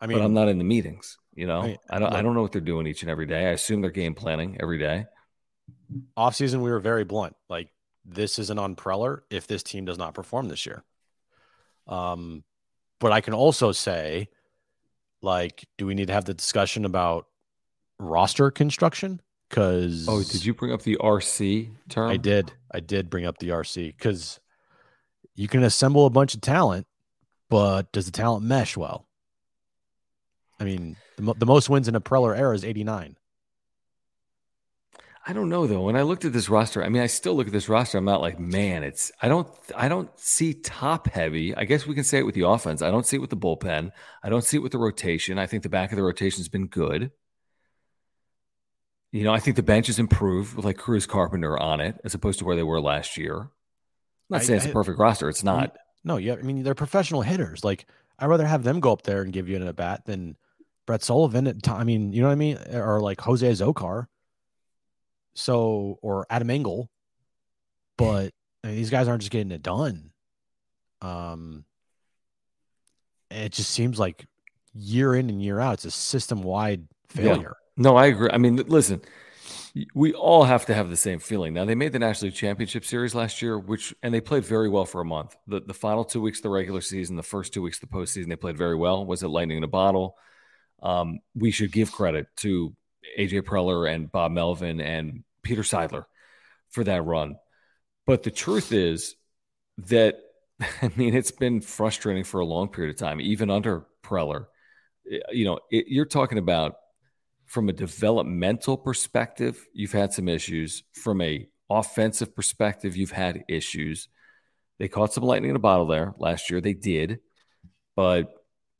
I 0.00 0.06
mean, 0.06 0.18
but 0.18 0.24
I'm 0.24 0.34
not 0.34 0.48
in 0.48 0.58
the 0.58 0.64
meetings. 0.64 1.16
You 1.36 1.46
know, 1.46 1.60
I, 1.60 1.76
I 1.90 1.98
don't. 1.98 2.12
I 2.14 2.22
don't 2.22 2.34
know 2.34 2.40
what 2.40 2.52
they're 2.52 2.62
doing 2.62 2.86
each 2.86 3.02
and 3.02 3.10
every 3.10 3.26
day. 3.26 3.46
I 3.46 3.50
assume 3.50 3.82
they're 3.82 3.90
game 3.90 4.14
planning 4.14 4.56
every 4.58 4.78
day. 4.78 5.04
Off 6.16 6.34
season, 6.34 6.62
we 6.62 6.70
were 6.70 6.80
very 6.80 7.04
blunt. 7.04 7.36
Like 7.50 7.68
this 8.06 8.38
isn't 8.38 8.58
on 8.58 8.74
Preller 8.74 9.20
if 9.30 9.46
this 9.46 9.62
team 9.62 9.84
does 9.84 9.98
not 9.98 10.14
perform 10.14 10.48
this 10.48 10.64
year. 10.64 10.82
Um, 11.86 12.42
but 12.98 13.12
I 13.12 13.20
can 13.20 13.34
also 13.34 13.70
say, 13.70 14.28
like, 15.20 15.66
do 15.76 15.86
we 15.86 15.94
need 15.94 16.06
to 16.06 16.14
have 16.14 16.24
the 16.24 16.34
discussion 16.34 16.86
about 16.86 17.26
roster 17.98 18.50
construction? 18.50 19.20
Because 19.48 20.08
oh, 20.08 20.22
did 20.22 20.44
you 20.44 20.54
bring 20.54 20.72
up 20.72 20.82
the 20.82 20.96
RC 20.96 21.70
term? 21.88 22.10
I 22.10 22.16
did. 22.16 22.52
I 22.72 22.80
did 22.80 23.10
bring 23.10 23.26
up 23.26 23.38
the 23.38 23.50
RC 23.50 23.96
because 23.96 24.40
you 25.34 25.48
can 25.48 25.62
assemble 25.62 26.06
a 26.06 26.10
bunch 26.10 26.34
of 26.34 26.40
talent, 26.40 26.86
but 27.50 27.92
does 27.92 28.06
the 28.06 28.12
talent 28.12 28.44
mesh 28.44 28.76
well? 28.76 29.05
I 30.58 30.64
mean, 30.64 30.96
the, 31.16 31.34
the 31.34 31.46
most 31.46 31.68
wins 31.68 31.88
in 31.88 31.94
a 31.94 32.00
Preller 32.00 32.36
era 32.36 32.54
is 32.54 32.64
89. 32.64 33.16
I 35.28 35.32
don't 35.32 35.48
know 35.48 35.66
though. 35.66 35.82
When 35.82 35.96
I 35.96 36.02
looked 36.02 36.24
at 36.24 36.32
this 36.32 36.48
roster, 36.48 36.84
I 36.84 36.88
mean, 36.88 37.02
I 37.02 37.08
still 37.08 37.34
look 37.34 37.48
at 37.48 37.52
this 37.52 37.68
roster. 37.68 37.98
I'm 37.98 38.04
not 38.04 38.20
like, 38.20 38.38
man, 38.38 38.84
it's. 38.84 39.10
I 39.20 39.26
don't. 39.26 39.48
I 39.74 39.88
don't 39.88 40.08
see 40.18 40.54
top 40.54 41.08
heavy. 41.08 41.52
I 41.52 41.64
guess 41.64 41.84
we 41.84 41.96
can 41.96 42.04
say 42.04 42.18
it 42.18 42.26
with 42.26 42.36
the 42.36 42.46
offense. 42.46 42.80
I 42.80 42.92
don't 42.92 43.04
see 43.04 43.16
it 43.16 43.20
with 43.20 43.30
the 43.30 43.36
bullpen. 43.36 43.90
I 44.22 44.28
don't 44.28 44.44
see 44.44 44.56
it 44.58 44.60
with 44.62 44.70
the 44.70 44.78
rotation. 44.78 45.36
I 45.36 45.46
think 45.46 45.64
the 45.64 45.68
back 45.68 45.90
of 45.90 45.96
the 45.96 46.04
rotation 46.04 46.38
has 46.38 46.48
been 46.48 46.68
good. 46.68 47.10
You 49.10 49.24
know, 49.24 49.32
I 49.32 49.40
think 49.40 49.56
the 49.56 49.62
bench 49.64 49.88
has 49.88 49.98
improved 49.98 50.54
with 50.54 50.64
like 50.64 50.76
Cruz 50.76 51.06
Carpenter 51.06 51.58
on 51.58 51.80
it 51.80 52.00
as 52.04 52.14
opposed 52.14 52.38
to 52.38 52.44
where 52.44 52.54
they 52.56 52.62
were 52.62 52.80
last 52.80 53.16
year. 53.16 53.36
I'm 53.40 53.48
not 54.30 54.42
I- 54.42 54.44
saying 54.44 54.58
it's 54.58 54.66
I- 54.66 54.70
a 54.70 54.72
perfect 54.72 54.98
roster. 54.98 55.28
It's 55.28 55.42
not. 55.44 55.76
No, 56.04 56.18
yeah, 56.18 56.34
I 56.34 56.42
mean 56.42 56.62
they're 56.62 56.76
professional 56.76 57.22
hitters. 57.22 57.64
Like 57.64 57.86
I'd 58.18 58.26
rather 58.26 58.46
have 58.46 58.62
them 58.62 58.78
go 58.78 58.92
up 58.92 59.02
there 59.02 59.22
and 59.22 59.32
give 59.32 59.48
you 59.48 59.56
an 59.56 59.66
at 59.66 59.74
bat 59.74 60.04
than 60.06 60.36
Brett 60.86 61.02
Sullivan 61.02 61.46
at 61.46 61.62
time. 61.62 61.80
I 61.80 61.84
mean, 61.84 62.12
you 62.12 62.22
know 62.22 62.28
what 62.28 62.32
I 62.32 62.36
mean, 62.36 62.58
or 62.72 63.00
like 63.00 63.20
Jose 63.20 63.46
Azocar. 63.50 64.06
So 65.34 65.98
or 66.00 66.26
Adam 66.30 66.48
Engel, 66.48 66.88
but 67.98 68.32
I 68.64 68.68
mean, 68.68 68.76
these 68.76 68.88
guys 68.88 69.06
aren't 69.06 69.20
just 69.20 69.30
getting 69.30 69.50
it 69.52 69.62
done. 69.62 70.10
Um, 71.02 71.64
it 73.30 73.52
just 73.52 73.70
seems 73.70 73.98
like 73.98 74.24
year 74.72 75.14
in 75.14 75.28
and 75.28 75.42
year 75.42 75.60
out, 75.60 75.74
it's 75.74 75.84
a 75.84 75.90
system 75.90 76.42
wide 76.42 76.86
Yeah. 77.14 77.22
failure. 77.22 77.56
No, 77.76 77.96
I 77.96 78.06
agree. 78.06 78.30
I 78.32 78.38
mean, 78.38 78.56
listen, 78.56 79.02
we 79.94 80.14
all 80.14 80.44
have 80.44 80.64
to 80.66 80.74
have 80.74 80.88
the 80.88 80.96
same 80.96 81.18
feeling. 81.18 81.52
Now, 81.52 81.66
they 81.66 81.74
made 81.74 81.92
the 81.92 81.98
National 81.98 82.28
League 82.28 82.36
Championship 82.36 82.86
Series 82.86 83.14
last 83.14 83.42
year, 83.42 83.58
which 83.58 83.94
and 84.02 84.14
they 84.14 84.22
played 84.22 84.44
very 84.46 84.70
well 84.70 84.86
for 84.86 85.02
a 85.02 85.04
month. 85.04 85.36
The 85.46 85.60
the 85.60 85.74
final 85.74 86.04
two 86.06 86.22
weeks 86.22 86.38
of 86.38 86.44
the 86.44 86.48
regular 86.50 86.80
season, 86.80 87.16
the 87.16 87.22
first 87.22 87.52
two 87.52 87.60
weeks 87.60 87.82
of 87.82 87.90
the 87.90 87.94
postseason, 87.94 88.28
they 88.28 88.36
played 88.36 88.56
very 88.56 88.74
well. 88.74 89.04
Was 89.04 89.22
it 89.22 89.28
lightning 89.28 89.58
in 89.58 89.64
a 89.64 89.68
bottle? 89.68 90.16
Um, 90.82 91.20
we 91.34 91.50
should 91.50 91.72
give 91.72 91.92
credit 91.92 92.26
to 92.38 92.74
AJ 93.18 93.42
Preller 93.42 93.92
and 93.92 94.10
Bob 94.10 94.32
Melvin 94.32 94.80
and 94.80 95.24
Peter 95.42 95.62
Seidler 95.62 96.04
for 96.70 96.84
that 96.84 97.02
run. 97.02 97.36
But 98.06 98.22
the 98.22 98.30
truth 98.30 98.72
is 98.72 99.16
that 99.78 100.18
I 100.60 100.90
mean 100.96 101.14
it's 101.14 101.30
been 101.30 101.60
frustrating 101.60 102.24
for 102.24 102.40
a 102.40 102.46
long 102.46 102.68
period 102.68 102.94
of 102.94 102.98
time, 102.98 103.20
even 103.20 103.50
under 103.50 103.86
Preller. 104.02 104.46
You 105.30 105.44
know, 105.44 105.60
it, 105.70 105.86
you're 105.88 106.04
talking 106.04 106.38
about 106.38 106.76
from 107.46 107.68
a 107.68 107.72
developmental 107.72 108.76
perspective, 108.76 109.64
you've 109.72 109.92
had 109.92 110.12
some 110.12 110.28
issues. 110.28 110.82
From 110.94 111.20
a 111.20 111.46
offensive 111.70 112.34
perspective, 112.34 112.96
you've 112.96 113.12
had 113.12 113.44
issues. 113.48 114.08
They 114.78 114.88
caught 114.88 115.12
some 115.12 115.24
lightning 115.24 115.50
in 115.50 115.56
a 115.56 115.60
bottle 115.60 115.86
there 115.86 116.14
last 116.18 116.50
year. 116.50 116.60
They 116.60 116.74
did, 116.74 117.20
but 117.94 118.34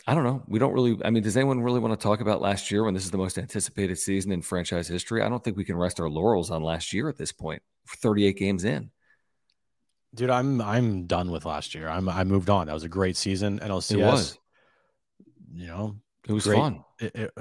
I 0.06 0.14
don't 0.14 0.22
know. 0.24 0.42
We 0.46 0.58
don't 0.58 0.72
really. 0.72 0.96
I 1.04 1.10
mean, 1.10 1.22
does 1.22 1.36
anyone 1.36 1.60
really 1.62 1.80
want 1.80 1.98
to 1.98 2.02
talk 2.02 2.20
about 2.20 2.40
last 2.40 2.70
year 2.70 2.84
when 2.84 2.94
this 2.94 3.04
is 3.04 3.10
the 3.10 3.18
most 3.18 3.38
anticipated 3.38 3.98
season 3.98 4.30
in 4.32 4.40
franchise 4.42 4.86
history? 4.86 5.20
I 5.22 5.28
don't 5.28 5.42
think 5.42 5.56
we 5.56 5.64
can 5.64 5.76
rest 5.76 5.98
our 6.00 6.08
laurels 6.08 6.50
on 6.50 6.62
last 6.62 6.92
year 6.92 7.08
at 7.08 7.16
this 7.16 7.32
point. 7.32 7.60
38 7.88 8.36
games 8.36 8.64
in. 8.64 8.90
Dude, 10.14 10.30
I'm 10.30 10.60
I'm 10.60 11.06
done 11.06 11.30
with 11.32 11.44
last 11.44 11.74
year. 11.74 11.88
I'm 11.88 12.08
I 12.08 12.22
moved 12.24 12.48
on. 12.50 12.68
That 12.68 12.72
was 12.72 12.84
a 12.84 12.88
great 12.88 13.16
season. 13.16 13.58
NLCS. 13.58 13.92
It 13.92 13.96
was. 13.98 14.38
You 15.52 15.66
know, 15.66 15.96
It 16.28 16.32
was 16.32 16.44
Great. 16.44 16.56
fun. 16.58 16.84
it, 17.00 17.14
it- 17.14 17.34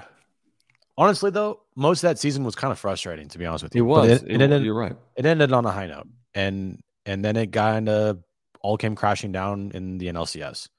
honestly 0.98 1.30
though, 1.32 1.62
most 1.76 2.04
of 2.04 2.10
that 2.10 2.20
season 2.20 2.44
was 2.44 2.56
kind 2.56 2.72
of 2.72 2.80
frustrating 2.80 3.28
to 3.30 3.38
be 3.38 3.46
honest 3.46 3.64
with 3.64 3.76
you. 3.76 3.84
it 3.84 3.88
was. 3.88 4.10
It, 4.10 4.24
It- 4.24 4.32
it 4.36 4.42
ended. 4.42 4.64
you're 4.64 4.74
right. 4.74 4.96
It 5.16 5.26
ended 5.26 5.52
on 5.54 5.66
a 5.66 5.72
high 5.72 5.88
note, 5.88 6.08
and 6.34 6.82
and 7.06 7.24
then 7.24 7.36
it 7.36 7.52
kind 7.52 7.90
of 7.90 8.24
all 8.62 8.78
came 8.78 8.96
crashing 8.96 9.32
down 9.32 9.72
in 9.74 9.98
the 10.00 10.08
NLCS. 10.08 10.70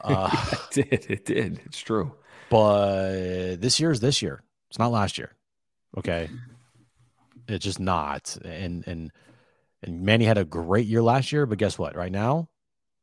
Uh, 0.00 0.30
it 0.52 0.90
did. 0.90 1.06
It 1.10 1.24
did. 1.24 1.60
It's 1.64 1.80
true. 1.80 2.12
but 2.50 3.56
this 3.56 3.80
year 3.80 3.90
is 3.90 4.00
this 4.00 4.22
year. 4.22 4.42
It's 4.70 4.78
not 4.78 4.90
last 4.90 5.18
year. 5.18 5.34
Okay, 5.96 6.28
it's 7.48 7.64
just 7.64 7.80
not. 7.80 8.36
And 8.44 8.84
and 8.86 9.12
and 9.82 10.02
Manny 10.02 10.24
had 10.24 10.38
a 10.38 10.44
great 10.44 10.86
year 10.86 11.02
last 11.02 11.30
year, 11.32 11.46
but 11.46 11.58
guess 11.58 11.78
what? 11.78 11.94
Right 11.94 12.12
now, 12.12 12.48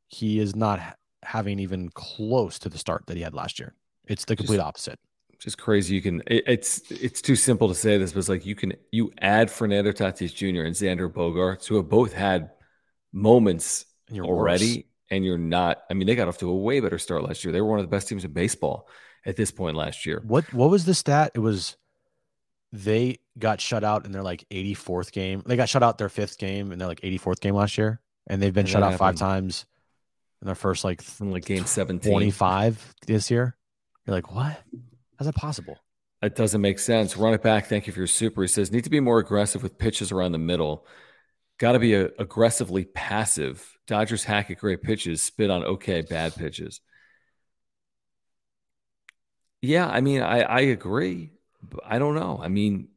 he 0.07 0.39
is 0.39 0.55
not 0.55 0.79
having 1.23 1.59
even 1.59 1.89
close 1.89 2.59
to 2.59 2.69
the 2.69 2.77
start 2.77 3.05
that 3.07 3.15
he 3.15 3.23
had 3.23 3.33
last 3.33 3.59
year. 3.59 3.73
It's 4.07 4.25
the 4.25 4.35
complete 4.35 4.59
opposite. 4.59 4.99
just 5.39 5.57
crazy. 5.57 5.95
You 5.95 6.01
can. 6.01 6.21
It, 6.27 6.43
it's 6.47 6.91
it's 6.91 7.21
too 7.21 7.35
simple 7.35 7.67
to 7.67 7.75
say 7.75 7.97
this, 7.97 8.11
but 8.11 8.19
it's 8.19 8.29
like 8.29 8.45
you 8.45 8.55
can 8.55 8.73
you 8.91 9.11
add 9.21 9.49
Fernando 9.49 9.91
Tatis 9.91 10.33
Jr. 10.33 10.63
and 10.63 10.75
Xander 10.75 11.11
Bogaerts, 11.11 11.67
who 11.67 11.75
have 11.75 11.87
both 11.89 12.13
had 12.13 12.51
moments 13.13 13.85
already, 14.13 14.75
worse. 14.75 14.83
And 15.11 15.23
you're 15.23 15.37
not. 15.37 15.83
I 15.89 15.93
mean, 15.93 16.07
they 16.07 16.15
got 16.15 16.27
off 16.27 16.39
to 16.39 16.49
a 16.49 16.55
way 16.55 16.79
better 16.79 16.97
start 16.97 17.23
last 17.23 17.43
year. 17.43 17.51
They 17.51 17.61
were 17.61 17.67
one 17.67 17.79
of 17.79 17.85
the 17.85 17.95
best 17.95 18.07
teams 18.07 18.25
in 18.25 18.31
baseball 18.31 18.87
at 19.25 19.35
this 19.35 19.51
point 19.51 19.75
last 19.75 20.05
year. 20.05 20.23
What 20.25 20.51
what 20.53 20.71
was 20.71 20.85
the 20.85 20.95
stat? 20.95 21.31
It 21.35 21.39
was 21.39 21.77
they 22.71 23.19
got 23.37 23.59
shut 23.61 23.83
out 23.83 24.05
in 24.05 24.13
their 24.13 24.23
like 24.23 24.45
84th 24.49 25.11
game. 25.11 25.43
They 25.45 25.57
got 25.57 25.69
shut 25.69 25.83
out 25.83 25.97
their 25.97 26.09
fifth 26.09 26.37
game 26.37 26.71
in 26.71 26.79
their 26.79 26.87
like 26.87 27.01
84th 27.01 27.41
game 27.41 27.53
last 27.53 27.77
year, 27.77 27.99
and 28.27 28.41
they've 28.41 28.53
been 28.53 28.65
Yeah, 28.65 28.73
shut 28.73 28.83
out 28.83 28.97
five 28.97 29.15
times 29.17 29.65
in 30.41 30.45
their 30.47 30.55
first 30.55 30.83
like 30.83 31.01
From 31.01 31.31
like 31.31 31.45
game 31.45 31.65
17. 31.65 32.11
25 32.11 32.95
this 33.05 33.29
year. 33.29 33.55
You're 34.07 34.15
like, 34.15 34.33
what? 34.33 34.59
How's 35.19 35.27
that 35.27 35.35
possible? 35.35 35.77
That 36.21 36.35
doesn't 36.35 36.61
make 36.61 36.79
sense. 36.79 37.17
Run 37.17 37.33
it 37.33 37.43
back. 37.43 37.67
Thank 37.67 37.87
you 37.87 37.93
for 37.93 37.99
your 37.99 38.07
super. 38.07 38.41
He 38.41 38.47
says, 38.47 38.71
need 38.71 38.83
to 38.83 38.89
be 38.89 38.99
more 38.99 39.19
aggressive 39.19 39.63
with 39.63 39.77
pitches 39.77 40.11
around 40.11 40.31
the 40.31 40.37
middle. 40.37 40.85
Got 41.57 41.73
to 41.73 41.79
be 41.79 41.93
a, 41.93 42.05
aggressively 42.17 42.85
passive. 42.85 43.70
Dodgers 43.87 44.23
hack 44.23 44.51
at 44.51 44.57
great 44.57 44.81
pitches, 44.81 45.21
spit 45.21 45.49
on 45.49 45.63
okay, 45.63 46.01
bad 46.01 46.35
pitches. 46.35 46.81
Yeah, 49.61 49.87
I 49.87 50.01
mean, 50.01 50.21
I, 50.21 50.41
I 50.41 50.59
agree. 50.61 51.31
But 51.61 51.81
I 51.85 51.99
don't 51.99 52.15
know. 52.15 52.39
I 52.41 52.47
mean, 52.47 52.89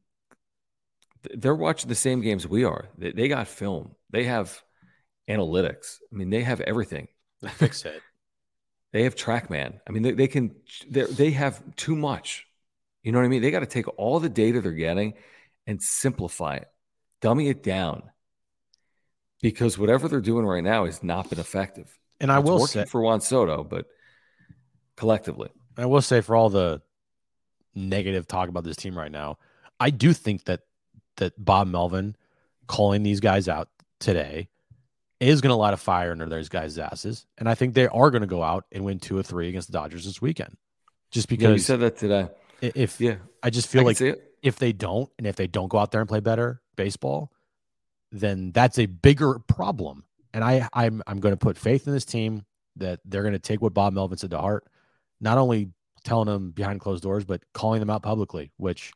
they're 1.34 1.54
watching 1.54 1.88
the 1.88 1.94
same 1.94 2.20
games 2.20 2.46
we 2.46 2.64
are. 2.64 2.88
They, 2.98 3.12
they 3.12 3.28
got 3.28 3.48
film, 3.48 3.94
they 4.10 4.24
have 4.24 4.62
analytics. 5.28 5.98
I 6.12 6.16
mean, 6.16 6.30
they 6.30 6.42
have 6.42 6.60
everything. 6.60 7.08
Fix 7.48 7.84
it. 7.84 8.02
They 8.92 9.02
have 9.02 9.16
TrackMan. 9.16 9.80
I 9.88 9.90
mean, 9.90 10.04
they, 10.04 10.12
they 10.12 10.28
can. 10.28 10.54
They 10.88 11.02
they 11.02 11.30
have 11.32 11.60
too 11.74 11.96
much. 11.96 12.46
You 13.02 13.10
know 13.10 13.18
what 13.18 13.24
I 13.24 13.28
mean? 13.28 13.42
They 13.42 13.50
got 13.50 13.60
to 13.60 13.66
take 13.66 13.88
all 13.98 14.20
the 14.20 14.28
data 14.28 14.60
they're 14.60 14.70
getting 14.70 15.14
and 15.66 15.82
simplify 15.82 16.58
it, 16.58 16.68
dummy 17.20 17.48
it 17.48 17.64
down, 17.64 18.04
because 19.44 19.76
whatever 19.76 20.08
they're 20.08 20.22
doing 20.22 20.46
right 20.46 20.64
now 20.64 20.86
has 20.86 21.02
not 21.02 21.28
been 21.28 21.38
effective. 21.38 21.98
And 22.18 22.32
I 22.32 22.38
It's 22.38 22.48
will 22.48 22.66
say, 22.66 22.86
for 22.86 23.02
Juan 23.02 23.20
Soto, 23.20 23.62
but 23.62 23.84
collectively, 24.96 25.50
I 25.76 25.84
will 25.84 26.00
say 26.00 26.22
for 26.22 26.34
all 26.34 26.48
the 26.48 26.80
negative 27.74 28.26
talk 28.26 28.48
about 28.48 28.64
this 28.64 28.76
team 28.76 28.96
right 28.96 29.12
now, 29.12 29.36
I 29.78 29.90
do 29.90 30.14
think 30.14 30.44
that 30.44 30.60
that 31.16 31.32
Bob 31.36 31.68
Melvin 31.68 32.16
calling 32.68 33.02
these 33.02 33.20
guys 33.20 33.46
out 33.46 33.68
today 34.00 34.48
is 35.20 35.42
going 35.42 35.50
to 35.50 35.56
light 35.56 35.74
a 35.74 35.76
fire 35.76 36.12
under 36.12 36.26
those 36.26 36.48
guys' 36.48 36.78
asses, 36.78 37.26
and 37.36 37.46
I 37.46 37.54
think 37.54 37.74
they 37.74 37.86
are 37.86 38.10
going 38.10 38.22
to 38.22 38.26
go 38.26 38.42
out 38.42 38.64
and 38.72 38.82
win 38.82 38.98
two 38.98 39.18
or 39.18 39.22
three 39.22 39.50
against 39.50 39.68
the 39.68 39.72
Dodgers 39.78 40.06
this 40.06 40.22
weekend. 40.22 40.56
Just 41.10 41.30
yeah, 41.30 41.50
you 41.50 41.58
said 41.58 41.80
that 41.80 41.98
today. 41.98 42.28
if 42.62 42.98
Yeah, 42.98 43.16
I 43.42 43.50
just 43.50 43.68
feel 43.68 43.80
can 43.80 43.88
like 43.88 44.24
if 44.42 44.56
they 44.56 44.72
don't, 44.72 45.10
and 45.18 45.26
if 45.26 45.36
they 45.36 45.46
don't 45.46 45.68
go 45.68 45.76
out 45.76 45.90
there 45.90 46.00
and 46.00 46.08
play 46.08 46.20
better 46.20 46.62
baseball, 46.76 47.30
then 48.20 48.52
that's 48.52 48.78
a 48.78 48.86
bigger 48.86 49.38
problem. 49.40 50.04
And 50.32 50.42
I, 50.42 50.68
I'm, 50.72 51.02
I'm 51.06 51.20
going 51.20 51.32
to 51.32 51.36
put 51.38 51.56
faith 51.58 51.86
in 51.86 51.92
this 51.92 52.04
team 52.04 52.44
that 52.76 53.00
they're 53.04 53.22
going 53.22 53.34
to 53.34 53.38
take 53.38 53.62
what 53.62 53.74
Bob 53.74 53.92
Melvin 53.92 54.18
said 54.18 54.30
to 54.30 54.38
heart, 54.38 54.64
not 55.20 55.38
only 55.38 55.70
telling 56.04 56.26
them 56.26 56.50
behind 56.50 56.80
closed 56.80 57.02
doors, 57.02 57.24
but 57.24 57.42
calling 57.52 57.80
them 57.80 57.90
out 57.90 58.02
publicly. 58.02 58.52
Which 58.56 58.92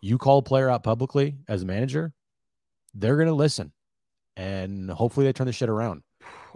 you 0.00 0.18
call 0.18 0.38
a 0.38 0.42
player 0.42 0.68
out 0.68 0.82
publicly 0.82 1.36
as 1.48 1.62
a 1.62 1.66
manager, 1.66 2.12
they're 2.94 3.16
going 3.16 3.28
to 3.28 3.34
listen, 3.34 3.72
and 4.36 4.90
hopefully 4.90 5.24
they 5.26 5.32
turn 5.32 5.46
the 5.46 5.52
shit 5.52 5.68
around. 5.68 6.02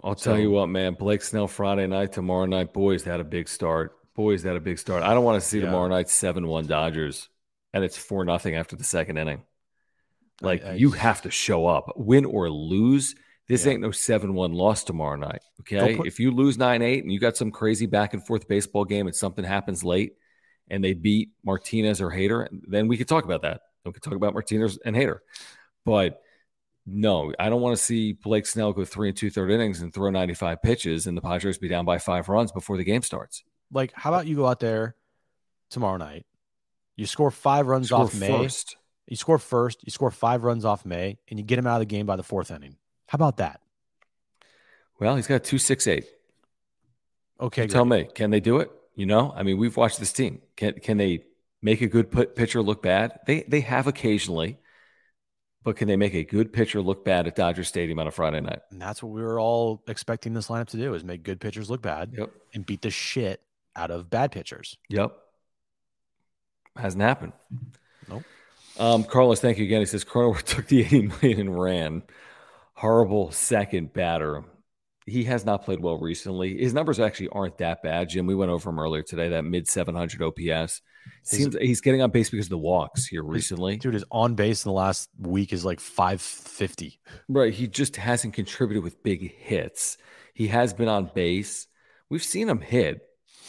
I'll 0.03 0.15
tell 0.15 0.37
you 0.37 0.51
what, 0.51 0.67
man. 0.67 0.93
Blake 0.93 1.23
Snell 1.23 1.47
Friday 1.47 1.87
night, 1.87 2.11
tomorrow 2.13 2.45
night. 2.45 2.73
Boys 2.73 3.03
had 3.03 3.19
a 3.19 3.23
big 3.23 3.47
start. 3.49 3.97
Boys 4.15 4.43
had 4.43 4.55
a 4.55 4.59
big 4.59 4.77
start. 4.77 5.01
I 5.03 5.13
don't 5.13 5.23
want 5.23 5.41
to 5.41 5.47
see 5.47 5.59
Yeah. 5.59 5.65
tomorrow 5.65 5.87
night 5.87 6.09
seven 6.09 6.47
one 6.47 6.67
Dodgers, 6.67 7.29
and 7.73 7.83
it's 7.83 7.97
four 7.97 8.23
nothing 8.23 8.55
after 8.55 8.75
the 8.75 8.83
second 8.83 9.17
inning. 9.17 9.41
Like 10.41 10.63
I- 10.65 10.73
you 10.75 10.91
have 10.91 11.21
to 11.23 11.31
show 11.31 11.65
up, 11.67 11.93
win 11.95 12.25
or 12.25 12.49
lose. 12.49 13.15
This 13.47 13.65
Yeah. 13.65 13.71
ain't 13.73 13.81
no 13.81 13.91
seven 13.91 14.33
one 14.33 14.53
loss 14.53 14.83
tomorrow 14.83 15.15
night. 15.15 15.41
Okay, 15.61 15.95
put- 15.95 16.07
if 16.07 16.19
you 16.19 16.31
lose 16.31 16.57
nine 16.57 16.81
eight 16.81 17.03
and 17.03 17.11
you 17.11 17.19
got 17.19 17.37
some 17.37 17.51
crazy 17.51 17.85
back 17.85 18.13
and 18.13 18.25
forth 18.25 18.47
baseball 18.47 18.85
game 18.85 19.07
and 19.07 19.15
something 19.15 19.45
happens 19.45 19.83
late, 19.83 20.13
and 20.69 20.83
they 20.83 20.93
beat 20.93 21.29
Martinez 21.43 22.01
or 22.01 22.11
Hater, 22.11 22.49
then 22.51 22.87
we 22.87 22.97
could 22.97 23.07
talk 23.07 23.23
about 23.23 23.41
that. 23.43 23.61
We 23.85 23.93
could 23.93 24.03
talk 24.03 24.15
about 24.15 24.33
Martinez 24.33 24.77
and 24.85 24.95
Hater, 24.95 25.23
but. 25.85 26.21
No, 26.89 27.33
I 27.37 27.49
don't 27.49 27.59
want 27.59 27.77
to 27.77 27.83
see 27.83 28.13
Blake 28.13 28.45
Snell 28.45 28.71
go 28.71 28.85
three 28.85 29.09
and 29.09 29.17
two 29.17 29.29
third 29.29 29.51
innings 29.51 29.81
and 29.81 29.93
throw 29.93 30.09
95 30.09 30.61
pitches 30.61 31.05
and 31.05 31.17
the 31.17 31.21
Padres 31.21 31.57
be 31.57 31.67
down 31.67 31.83
by 31.83 31.97
five 31.97 32.29
runs 32.29 32.53
before 32.53 32.77
the 32.77 32.85
game 32.85 33.01
starts. 33.01 33.43
Like, 33.73 33.91
how 33.93 34.09
about 34.09 34.25
you 34.25 34.37
go 34.37 34.45
out 34.47 34.61
there 34.61 34.95
tomorrow 35.69 35.97
night? 35.97 36.25
You 36.95 37.05
score 37.05 37.29
five 37.29 37.67
runs 37.67 37.87
Score 37.87 38.03
off 38.05 38.17
May. 38.17 38.29
first. 38.29 38.77
You 39.07 39.15
score 39.15 39.37
first, 39.39 39.79
you 39.83 39.91
score 39.91 40.11
five 40.11 40.43
runs 40.43 40.65
off 40.65 40.85
May, 40.85 41.17
and 41.29 41.39
you 41.39 41.45
get 41.45 41.57
him 41.57 41.65
out 41.67 41.75
of 41.75 41.79
the 41.79 41.85
game 41.85 42.05
by 42.05 42.15
the 42.17 42.23
fourth 42.23 42.51
inning. 42.51 42.75
How 43.07 43.15
about 43.15 43.37
that? 43.37 43.61
Well, 44.99 45.15
he's 45.15 45.27
got 45.27 45.43
two 45.43 45.57
six 45.57 45.87
eight. 45.87 46.05
Okay, 47.39 47.67
tell 47.67 47.85
me, 47.85 48.07
can 48.15 48.31
they 48.31 48.39
do 48.39 48.57
it? 48.57 48.71
You 48.95 49.05
know, 49.05 49.31
I 49.35 49.43
mean, 49.43 49.57
we've 49.57 49.77
watched 49.77 49.99
this 49.99 50.11
team. 50.11 50.41
Can 50.55 50.73
can 50.73 50.97
they 50.97 51.23
make 51.61 51.81
a 51.81 51.87
good 51.87 52.11
put 52.11 52.35
pitcher 52.35 52.61
look 52.61 52.81
bad? 52.81 53.19
They 53.27 53.43
they 53.47 53.61
have 53.61 53.87
occasionally. 53.87 54.57
but 55.63 55.75
can 55.75 55.87
they 55.87 55.97
make 55.97 56.13
a 56.15 56.23
good 56.23 56.51
pitcher 56.51 56.81
look 56.81 57.03
bad 57.05 57.27
at 57.27 57.35
Dodger 57.35 57.63
Stadium 57.63 57.99
on 57.99 58.07
a 58.07 58.11
Friday 58.11 58.41
night? 58.41 58.59
And 58.71 58.81
that's 58.81 59.03
what 59.03 59.11
we 59.11 59.21
were 59.21 59.39
all 59.39 59.83
expecting 59.87 60.33
this 60.33 60.47
lineup 60.47 60.67
to 60.69 60.77
do 60.77 60.93
is 60.95 61.03
make 61.03 61.23
good 61.23 61.39
pitchers 61.41 61.69
look 61.69 61.81
bad 61.81 62.13
Yep. 62.17 62.31
and 62.53 62.65
beat 62.65 62.81
the 62.81 62.89
shit 62.89 63.41
out 63.75 63.91
of 63.91 64.09
bad 64.09 64.31
pitchers. 64.31 64.77
Yep. 64.89 65.11
Hasn't 66.77 67.01
happened. 67.03 67.33
Nope. 68.07 68.23
Um, 68.79 69.03
Carlos, 69.03 69.39
thank 69.39 69.57
you 69.57 69.65
again. 69.65 69.79
He 69.79 69.85
says 69.85 70.05
Cronenworth 70.05 70.43
took 70.45 70.67
the 70.67 70.81
80 70.81 71.01
million 71.07 71.39
and 71.39 71.59
ran. 71.59 72.03
Horrible 72.73 73.31
second 73.31 73.93
batter. 73.93 74.43
He 75.05 75.23
has 75.23 75.45
not 75.45 75.63
played 75.63 75.79
well 75.79 75.97
recently. 75.97 76.57
His 76.57 76.73
numbers 76.73 76.99
actually 76.99 77.29
aren't 77.29 77.57
that 77.59 77.81
bad, 77.81 78.09
Jim. 78.09 78.27
We 78.27 78.35
went 78.35 78.51
over 78.51 78.69
him 78.69 78.79
earlier 78.79 79.03
today, 79.03 79.29
that 79.29 79.45
mid 79.45 79.67
700 79.67 80.21
OPS. 80.21 80.81
Seems 81.23 81.55
he's 81.55 81.79
getting 81.79 82.01
on 82.01 82.11
base 82.11 82.29
because 82.29 82.47
of 82.47 82.51
the 82.51 82.57
walks 82.57 83.05
here 83.05 83.23
recently. 83.23 83.77
Dude, 83.77 83.93
his 83.93 84.03
on 84.11 84.35
base 84.35 84.65
in 84.65 84.69
the 84.69 84.73
last 84.73 85.09
week 85.17 85.53
is 85.53 85.63
like 85.63 85.79
550. 85.79 86.99
Right. 87.29 87.53
He 87.53 87.67
just 87.67 87.95
hasn't 87.95 88.33
contributed 88.33 88.83
with 88.83 89.01
big 89.01 89.33
hits. 89.33 89.97
He 90.33 90.47
has 90.47 90.73
been 90.73 90.89
on 90.89 91.09
base. 91.15 91.67
We've 92.09 92.23
seen 92.23 92.49
him 92.49 92.59
hit. 92.59 93.01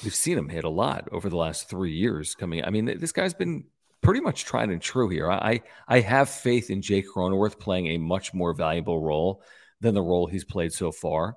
We've 0.05 0.14
seen 0.14 0.39
him 0.39 0.49
hit 0.49 0.62
a 0.64 0.70
lot 0.70 1.09
over 1.11 1.29
the 1.29 1.37
last 1.37 1.68
three 1.68 1.93
years 1.93 2.37
coming. 2.37 2.64
I 2.64 2.70
mean, 2.70 2.85
this 2.85 3.11
guy's 3.11 3.35
been 3.35 3.64
pretty 4.09 4.21
much 4.23 4.47
tried 4.47 4.71
and 4.71 4.81
true 4.81 5.11
here. 5.11 5.31
I 5.31 5.61
I 5.87 6.01
have 6.01 6.31
faith 6.31 6.71
in 6.71 6.81
Jake 6.81 7.05
Cronenworth 7.15 7.59
playing 7.61 7.89
a 7.89 7.99
much 7.99 8.33
more 8.33 8.55
valuable 8.55 9.03
role 9.03 9.43
than 9.83 9.93
the 9.93 10.01
role 10.01 10.27
he's 10.27 10.47
played 10.47 10.73
so 10.73 10.91
far. 10.91 11.37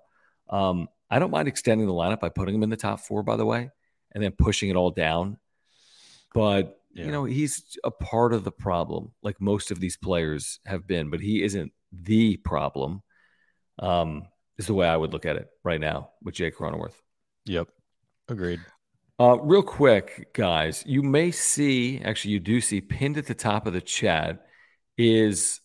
Um, 0.50 0.88
I 1.10 1.20
don't 1.20 1.32
mind 1.32 1.50
extending 1.50 1.86
the 1.86 1.92
lineup 1.92 2.22
by 2.22 2.30
putting 2.30 2.56
him 2.56 2.64
in 2.64 2.70
the 2.70 2.78
top 2.78 3.02
four, 3.02 3.24
by 3.24 3.36
the 3.36 3.46
way, 3.46 3.72
and 4.14 4.24
then 4.24 4.32
pushing 4.32 4.70
it 4.70 4.78
all 4.78 4.90
down. 4.90 5.38
But 6.34 6.80
Yeah. 6.94 7.08
you 7.08 7.12
know, 7.12 7.26
he's 7.26 7.78
a 7.84 7.92
part 7.92 8.32
of 8.32 8.46
the 8.46 8.54
problem, 8.54 9.12
like 9.22 9.42
most 9.42 9.72
of 9.72 9.82
these 9.82 9.98
players 9.98 10.62
have 10.66 10.88
been, 10.88 11.10
but 11.10 11.20
he 11.20 11.44
isn't 11.44 11.74
the 11.92 12.38
problem. 12.38 13.04
Um, 13.80 14.28
is 14.58 14.68
the 14.68 14.74
way 14.74 14.88
I 14.88 14.96
would 14.96 15.12
look 15.12 15.26
at 15.26 15.36
it 15.36 15.50
right 15.66 15.80
now 15.82 16.12
with 16.22 16.36
Jake 16.36 16.56
Cronenworth. 16.56 16.96
Yep. 17.48 17.68
Agreed. 18.30 18.62
Uh, 19.20 19.38
real 19.40 19.62
quick, 19.62 20.34
guys, 20.34 20.84
you 20.88 21.04
may 21.04 21.30
see, 21.32 22.02
actually, 22.02 22.32
you 22.32 22.40
do 22.40 22.60
see 22.60 22.82
pinned 22.82 23.18
at 23.18 23.28
the 23.28 23.36
top 23.36 23.68
of 23.68 23.74
the 23.74 23.82
chat 23.82 24.48
is 24.98 25.62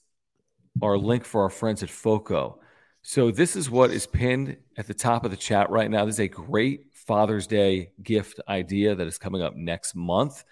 our 0.82 0.98
link 0.98 1.24
for 1.24 1.42
our 1.42 1.50
friends 1.50 1.82
at 1.82 1.88
FOCO. 1.88 2.60
So, 3.02 3.30
this 3.30 3.56
is 3.56 3.70
what 3.70 3.90
is 3.90 4.06
pinned 4.06 4.56
at 4.76 4.86
the 4.86 4.94
top 4.94 5.24
of 5.24 5.30
the 5.30 5.36
chat 5.36 5.70
right 5.70 5.90
now. 5.90 6.04
This 6.04 6.16
is 6.16 6.20
a 6.20 6.28
great 6.28 6.86
Father's 6.92 7.46
Day 7.46 7.92
gift 8.02 8.40
idea 8.48 8.94
that 8.94 9.06
is 9.06 9.16
coming 9.16 9.42
up 9.42 9.54
next 9.56 9.94
month. 9.94 10.44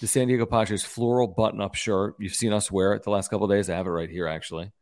The 0.00 0.06
San 0.06 0.28
Diego 0.28 0.44
Padres 0.44 0.84
floral 0.84 1.28
button 1.28 1.60
up 1.60 1.74
shirt. 1.74 2.16
You've 2.18 2.34
seen 2.34 2.52
us 2.52 2.70
wear 2.70 2.94
it 2.94 3.04
the 3.04 3.10
last 3.10 3.28
couple 3.28 3.44
of 3.44 3.56
days. 3.56 3.70
I 3.70 3.76
have 3.76 3.86
it 3.86 3.90
right 3.90 4.10
here, 4.10 4.26
actually. 4.26 4.72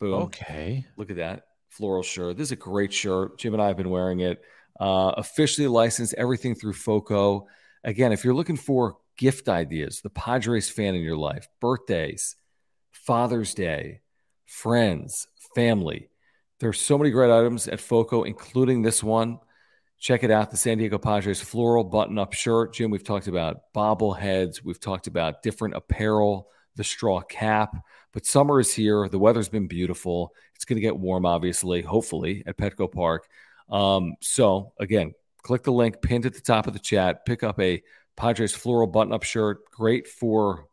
Boom. 0.00 0.14
Okay. 0.22 0.86
Look 0.96 1.10
at 1.10 1.16
that 1.16 1.44
floral 1.68 2.02
shirt. 2.02 2.36
This 2.36 2.48
is 2.48 2.52
a 2.52 2.56
great 2.56 2.92
shirt. 2.92 3.38
Jim 3.38 3.52
and 3.52 3.62
I 3.62 3.68
have 3.68 3.76
been 3.76 3.90
wearing 3.90 4.20
it. 4.20 4.42
Uh, 4.80 5.12
officially 5.18 5.68
licensed 5.68 6.14
everything 6.16 6.54
through 6.54 6.72
FOCO. 6.72 7.46
Again, 7.84 8.12
if 8.12 8.24
you're 8.24 8.34
looking 8.34 8.56
for 8.56 8.96
gift 9.18 9.48
ideas, 9.48 10.00
the 10.00 10.08
Padres 10.10 10.70
fan 10.70 10.94
in 10.94 11.02
your 11.02 11.18
life, 11.18 11.46
birthdays, 11.60 12.36
Father's 12.90 13.52
Day, 13.52 14.00
friends, 14.46 15.26
family, 15.54 16.08
there's 16.60 16.80
so 16.80 16.96
many 16.96 17.10
great 17.10 17.30
items 17.30 17.68
at 17.68 17.80
FOCO, 17.80 18.24
including 18.24 18.82
this 18.82 19.02
one. 19.02 19.38
Check 19.98 20.24
it 20.24 20.30
out 20.30 20.50
the 20.50 20.56
San 20.56 20.78
Diego 20.78 20.96
Padres 20.96 21.40
floral 21.40 21.84
button 21.84 22.18
up 22.18 22.32
shirt. 22.32 22.72
Jim, 22.72 22.90
we've 22.90 23.04
talked 23.04 23.28
about 23.28 23.72
bobbleheads, 23.74 24.64
we've 24.64 24.80
talked 24.80 25.06
about 25.06 25.42
different 25.42 25.74
apparel, 25.74 26.48
the 26.76 26.84
straw 26.84 27.20
cap. 27.20 27.76
But 28.12 28.26
summer 28.26 28.60
is 28.60 28.72
here. 28.72 29.08
The 29.08 29.18
weather's 29.18 29.48
been 29.48 29.68
beautiful. 29.68 30.34
It's 30.54 30.64
going 30.64 30.76
to 30.76 30.82
get 30.82 30.98
warm, 30.98 31.26
obviously, 31.26 31.82
hopefully, 31.82 32.42
at 32.46 32.56
Petco 32.56 32.90
Park. 32.90 33.28
Um, 33.70 34.14
so, 34.20 34.72
again, 34.78 35.14
click 35.42 35.62
the 35.62 35.72
link 35.72 36.02
pinned 36.02 36.26
at 36.26 36.34
the 36.34 36.40
top 36.40 36.66
of 36.66 36.72
the 36.72 36.78
chat. 36.78 37.24
Pick 37.24 37.42
up 37.42 37.60
a 37.60 37.82
Padres 38.16 38.52
floral 38.54 38.86
button 38.86 39.12
up 39.12 39.22
shirt. 39.22 39.70
Great 39.70 40.06
for 40.08 40.66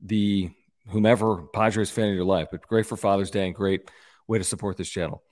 the 0.00 0.50
whomever 0.88 1.42
Padres 1.54 1.90
fan 1.90 2.08
in 2.08 2.14
your 2.14 2.24
life, 2.24 2.48
but 2.50 2.66
great 2.66 2.86
for 2.86 2.96
Father's 2.96 3.30
Day 3.30 3.46
and 3.46 3.54
great 3.54 3.90
way 4.26 4.38
to 4.38 4.44
support 4.44 4.76
this 4.76 4.88
channel. 4.88 5.22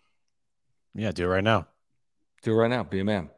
Yeah, 0.94 1.12
do 1.12 1.24
it 1.24 1.28
right 1.28 1.44
now. 1.44 1.66
Do 2.42 2.52
it 2.52 2.54
right 2.54 2.70
now. 2.70 2.84
Be 2.84 3.00
a 3.00 3.04
man. 3.04 3.30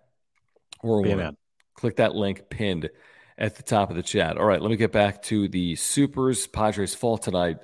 Or 0.83 1.01
a 1.01 1.03
Be 1.03 1.09
a 1.09 1.13
woman. 1.13 1.25
man. 1.27 1.37
Click 1.75 1.97
that 1.97 2.15
link 2.15 2.51
pinned 2.51 2.91
at 3.39 3.57
the 3.57 3.63
top 3.63 3.91
of 3.91 3.97
the 3.97 4.03
chat. 4.03 4.37
All 4.37 4.45
right, 4.45 4.61
let 4.61 4.71
me 4.71 4.77
get 4.77 4.93
back 4.93 5.23
to 5.25 5.49
the 5.49 5.75
Supers. 5.77 6.47
Padres 6.47 6.95
fall 6.95 7.17
tonight, 7.19 7.59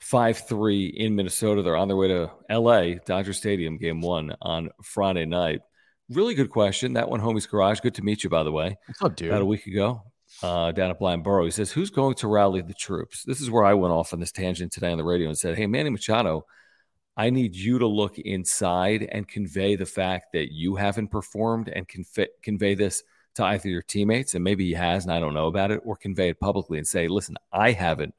5 0.00 0.38
3 0.48 0.86
in 0.86 1.14
Minnesota. 1.16 1.62
They're 1.62 1.76
on 1.76 1.88
their 1.88 1.96
way 1.96 2.08
to 2.08 2.30
LA, 2.50 2.94
Dodger 3.04 3.32
Stadium, 3.32 3.76
game 3.76 4.00
one 4.00 4.34
on 4.40 4.70
Friday 4.82 5.26
night. 5.26 5.60
Really 6.10 6.34
good 6.34 6.50
question. 6.50 6.94
That 6.94 7.10
one, 7.10 7.20
Homie's 7.20 7.46
Garage. 7.46 7.80
Good 7.80 7.94
to 7.96 8.02
meet 8.02 8.24
you, 8.24 8.30
by 8.30 8.42
the 8.42 8.52
way. 8.52 8.76
What's 8.86 9.02
up, 9.02 9.16
dude? 9.16 9.28
About 9.28 9.42
a 9.42 9.46
week 9.46 9.66
ago, 9.66 10.02
uh, 10.42 10.72
down 10.72 10.90
at 10.90 10.98
Blind 10.98 11.24
Burro. 11.24 11.44
He 11.44 11.50
says, 11.50 11.70
Who's 11.70 11.90
going 11.90 12.14
to 12.16 12.28
rally 12.28 12.62
the 12.62 12.74
troops? 12.74 13.24
This 13.24 13.40
is 13.40 13.50
where 13.50 13.64
I 13.64 13.74
went 13.74 13.92
off 13.92 14.12
on 14.12 14.20
this 14.20 14.32
tangent 14.32 14.72
today 14.72 14.90
on 14.90 14.98
the 14.98 15.04
radio 15.04 15.28
and 15.28 15.36
said, 15.36 15.56
Hey, 15.56 15.66
Manny 15.66 15.90
Machado, 15.90 16.46
I 17.16 17.30
need 17.30 17.56
you 17.56 17.80
to 17.80 17.86
look 17.86 18.18
inside 18.18 19.08
and 19.10 19.26
convey 19.26 19.76
the 19.76 19.84
fact 19.84 20.32
that 20.32 20.52
you 20.52 20.76
haven't 20.76 21.08
performed 21.08 21.68
and 21.68 21.86
convey, 21.86 22.28
convey 22.42 22.74
this 22.74 23.02
to 23.34 23.44
either 23.44 23.68
your 23.68 23.82
teammates, 23.82 24.34
and 24.34 24.42
maybe 24.42 24.64
he 24.64 24.72
has, 24.72 25.04
and 25.04 25.12
I 25.12 25.20
don't 25.20 25.34
know 25.34 25.46
about 25.46 25.70
it, 25.70 25.80
or 25.84 25.96
convey 25.96 26.30
it 26.30 26.40
publicly 26.40 26.78
and 26.78 26.86
say, 26.86 27.08
listen, 27.08 27.36
I 27.52 27.72
haven't 27.72 28.14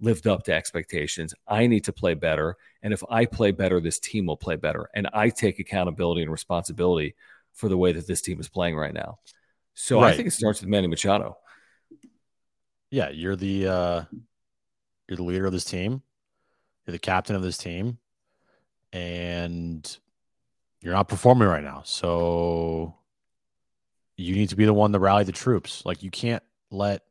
lived 0.00 0.26
up 0.26 0.44
to 0.44 0.52
expectations. 0.52 1.34
I 1.48 1.66
need 1.66 1.84
to 1.84 1.92
play 1.92 2.14
better. 2.14 2.56
And 2.82 2.92
if 2.92 3.02
I 3.08 3.24
play 3.24 3.50
better, 3.50 3.80
this 3.80 3.98
team 3.98 4.26
will 4.26 4.36
play 4.36 4.56
better. 4.56 4.88
And 4.94 5.08
I 5.12 5.30
take 5.30 5.58
accountability 5.58 6.22
and 6.22 6.30
responsibility 6.30 7.14
for 7.52 7.68
the 7.68 7.76
way 7.76 7.92
that 7.92 8.06
this 8.06 8.20
team 8.20 8.38
is 8.38 8.48
playing 8.48 8.76
right 8.76 8.92
now. 8.92 9.18
So 9.74 10.00
I 10.00 10.12
think 10.14 10.28
it 10.28 10.32
starts 10.32 10.60
with 10.60 10.68
Manny 10.70 10.86
Machado. 10.86 11.38
yeah, 12.90 13.10
you're 13.10 13.36
the 13.36 13.66
uh 13.66 14.02
you're 15.08 15.16
the 15.16 15.22
leader 15.22 15.46
of 15.46 15.52
this 15.52 15.64
team. 15.64 16.02
You're 16.86 16.92
the 16.92 16.98
captain 16.98 17.36
of 17.36 17.42
this 17.42 17.58
team. 17.58 17.98
And 18.92 19.98
you're 20.80 20.94
not 20.94 21.08
performing 21.08 21.48
right 21.48 21.64
now. 21.64 21.82
So 21.84 22.94
you 24.16 24.34
need 24.34 24.48
to 24.50 24.56
be 24.56 24.64
the 24.64 24.72
one 24.72 24.92
to 24.92 24.98
rally 24.98 25.24
the 25.24 25.32
troops. 25.32 25.84
Like 25.84 26.02
you 26.02 26.10
can't 26.10 26.42
let 26.70 27.02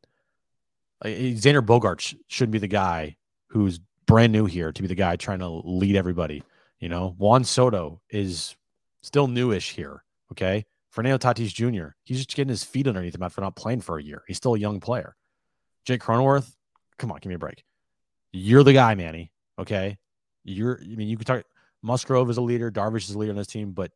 Uh, 1.04 1.08
Xander 1.08 1.64
Bogaerts 1.64 2.00
sh- 2.00 2.14
shouldn't 2.28 2.52
be 2.52 2.58
the 2.58 2.68
guy 2.68 3.16
who's 3.48 3.80
brand 4.06 4.32
new 4.32 4.46
here 4.46 4.72
to 4.72 4.82
be 4.82 4.88
the 4.88 4.94
guy 4.94 5.16
trying 5.16 5.40
to 5.40 5.48
lead 5.48 5.96
everybody. 5.96 6.42
You 6.80 6.88
know, 6.88 7.14
Juan 7.18 7.44
Soto 7.44 8.00
is 8.10 8.56
still 9.02 9.28
newish 9.28 9.72
here. 9.72 10.04
Okay. 10.32 10.66
Fernando 10.90 11.18
Tatis 11.18 11.52
Jr., 11.52 11.88
he's 12.04 12.18
just 12.18 12.34
getting 12.34 12.48
his 12.48 12.64
feet 12.64 12.88
underneath 12.88 13.14
him 13.14 13.22
after 13.22 13.42
not 13.42 13.54
playing 13.54 13.82
for 13.82 13.98
a 13.98 14.02
year. 14.02 14.22
He's 14.26 14.38
still 14.38 14.54
a 14.54 14.58
young 14.58 14.80
player. 14.80 15.14
Jake 15.84 16.00
Cronenworth, 16.00 16.54
come 16.98 17.12
on, 17.12 17.18
give 17.20 17.28
me 17.28 17.34
a 17.34 17.38
break. 17.38 17.64
You're 18.32 18.64
the 18.64 18.72
guy, 18.72 18.94
Manny. 18.94 19.30
Okay. 19.58 19.98
You're, 20.44 20.80
I 20.82 20.96
mean, 20.96 21.08
you 21.08 21.18
could 21.18 21.26
talk, 21.26 21.44
Musgrove 21.82 22.30
is 22.30 22.38
a 22.38 22.42
leader, 22.42 22.70
Darvish 22.70 23.08
is 23.08 23.14
a 23.14 23.18
leader 23.18 23.32
on 23.32 23.36
this 23.36 23.46
team, 23.46 23.72
but 23.72 23.92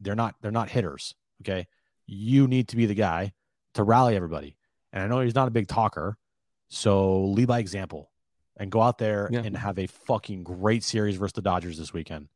they're 0.00 0.16
not, 0.16 0.34
they're 0.42 0.50
not 0.50 0.68
hitters. 0.68 1.14
Okay. 1.42 1.68
You 2.06 2.48
need 2.48 2.68
to 2.68 2.76
be 2.76 2.86
the 2.86 2.94
guy 2.94 3.32
to 3.74 3.84
rally 3.84 4.16
everybody. 4.16 4.56
And 4.92 5.04
I 5.04 5.06
know 5.06 5.20
he's 5.20 5.34
not 5.36 5.48
a 5.48 5.52
big 5.52 5.68
talker. 5.68 6.18
So 6.72 7.24
lead 7.24 7.48
by 7.48 7.58
example 7.58 8.10
and 8.56 8.70
go 8.70 8.80
out 8.80 8.96
there 8.96 9.28
Yeah. 9.30 9.42
and 9.44 9.54
have 9.54 9.78
a 9.78 9.86
fucking 9.86 10.42
great 10.42 10.82
series 10.82 11.16
versus 11.16 11.34
the 11.34 11.42
Dodgers 11.42 11.76
this 11.76 11.92
weekend. 11.92 12.28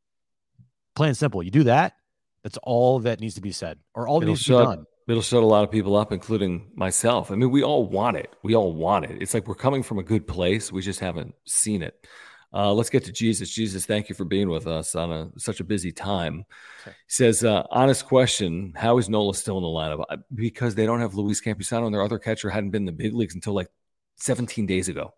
Plain 0.94 1.08
and 1.08 1.16
simple. 1.16 1.42
You 1.42 1.50
do 1.50 1.64
that. 1.64 1.94
That's 2.42 2.58
all 2.62 3.00
that 3.00 3.18
needs 3.18 3.34
to 3.36 3.40
be 3.40 3.50
said, 3.50 3.78
or 3.94 4.06
all 4.06 4.20
that 4.20 4.24
It'll 4.26 4.32
needs 4.32 4.44
to 4.44 4.50
be 4.52 4.54
shut- 4.58 4.64
done. 4.64 4.86
It'll 5.08 5.22
shut 5.22 5.42
a 5.42 5.46
lot 5.46 5.62
of 5.64 5.70
people 5.70 5.96
up, 5.96 6.12
including 6.12 6.70
myself. 6.74 7.30
I 7.30 7.36
mean, 7.36 7.50
we 7.50 7.62
all 7.62 7.86
want 7.86 8.16
it. 8.18 8.34
We 8.42 8.54
all 8.54 8.72
want 8.74 9.04
it. 9.06 9.22
It's 9.22 9.32
like 9.34 9.46
we're 9.48 9.54
coming 9.54 9.82
from 9.82 9.98
a 9.98 10.02
good 10.02 10.26
place. 10.26 10.70
We 10.70 10.82
just 10.82 11.00
haven't 11.00 11.34
seen 11.46 11.80
it. 11.82 12.06
Uh, 12.52 12.72
let's 12.72 12.90
get 12.90 13.04
to 13.04 13.12
Jesus. 13.12 13.50
Jesus, 13.50 13.86
thank 13.86 14.08
you 14.08 14.14
for 14.14 14.24
being 14.24 14.48
with 14.48 14.66
us 14.66 14.94
on 14.94 15.12
a, 15.12 15.30
such 15.38 15.60
a 15.60 15.64
busy 15.64 15.92
time. 15.92 16.44
Okay. 16.82 16.90
He 17.06 17.12
says, 17.12 17.42
uh, 17.44 17.64
honest 17.70 18.06
question 18.06 18.72
How 18.76 18.98
is 18.98 19.08
Nola 19.08 19.34
still 19.34 19.56
in 19.58 19.62
the 19.62 19.68
lineup? 19.68 20.04
Because 20.34 20.74
they 20.74 20.86
don't 20.86 21.00
have 21.00 21.14
Luis 21.14 21.40
Campusano 21.40 21.86
and 21.86 21.94
their 21.94 22.02
other 22.02 22.18
catcher 22.18 22.50
hadn't 22.50 22.70
been 22.70 22.82
in 22.82 22.86
the 22.86 22.92
big 22.92 23.14
leagues 23.14 23.34
until 23.34 23.54
like 23.54 23.68
17 24.16 24.66
days 24.66 24.88
ago. 24.88 25.14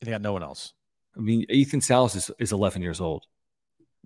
They 0.00 0.10
got 0.10 0.22
no 0.22 0.32
one 0.32 0.42
else. 0.42 0.72
I 1.16 1.20
mean, 1.20 1.44
Ethan 1.48 1.80
Salas 1.80 2.14
is, 2.14 2.30
is 2.38 2.52
11 2.52 2.82
years 2.82 3.00
old. 3.00 3.24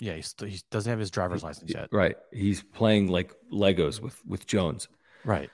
Yeah, 0.00 0.14
he's, 0.14 0.34
he 0.38 0.60
doesn't 0.70 0.88
have 0.88 0.98
his 0.98 1.10
driver's 1.10 1.42
license 1.42 1.70
yet. 1.72 1.88
Right. 1.92 2.16
He's 2.32 2.62
playing 2.62 3.08
like 3.08 3.34
Legos 3.52 4.00
with, 4.00 4.18
with 4.26 4.46
Jones. 4.46 4.88
Right. 5.24 5.50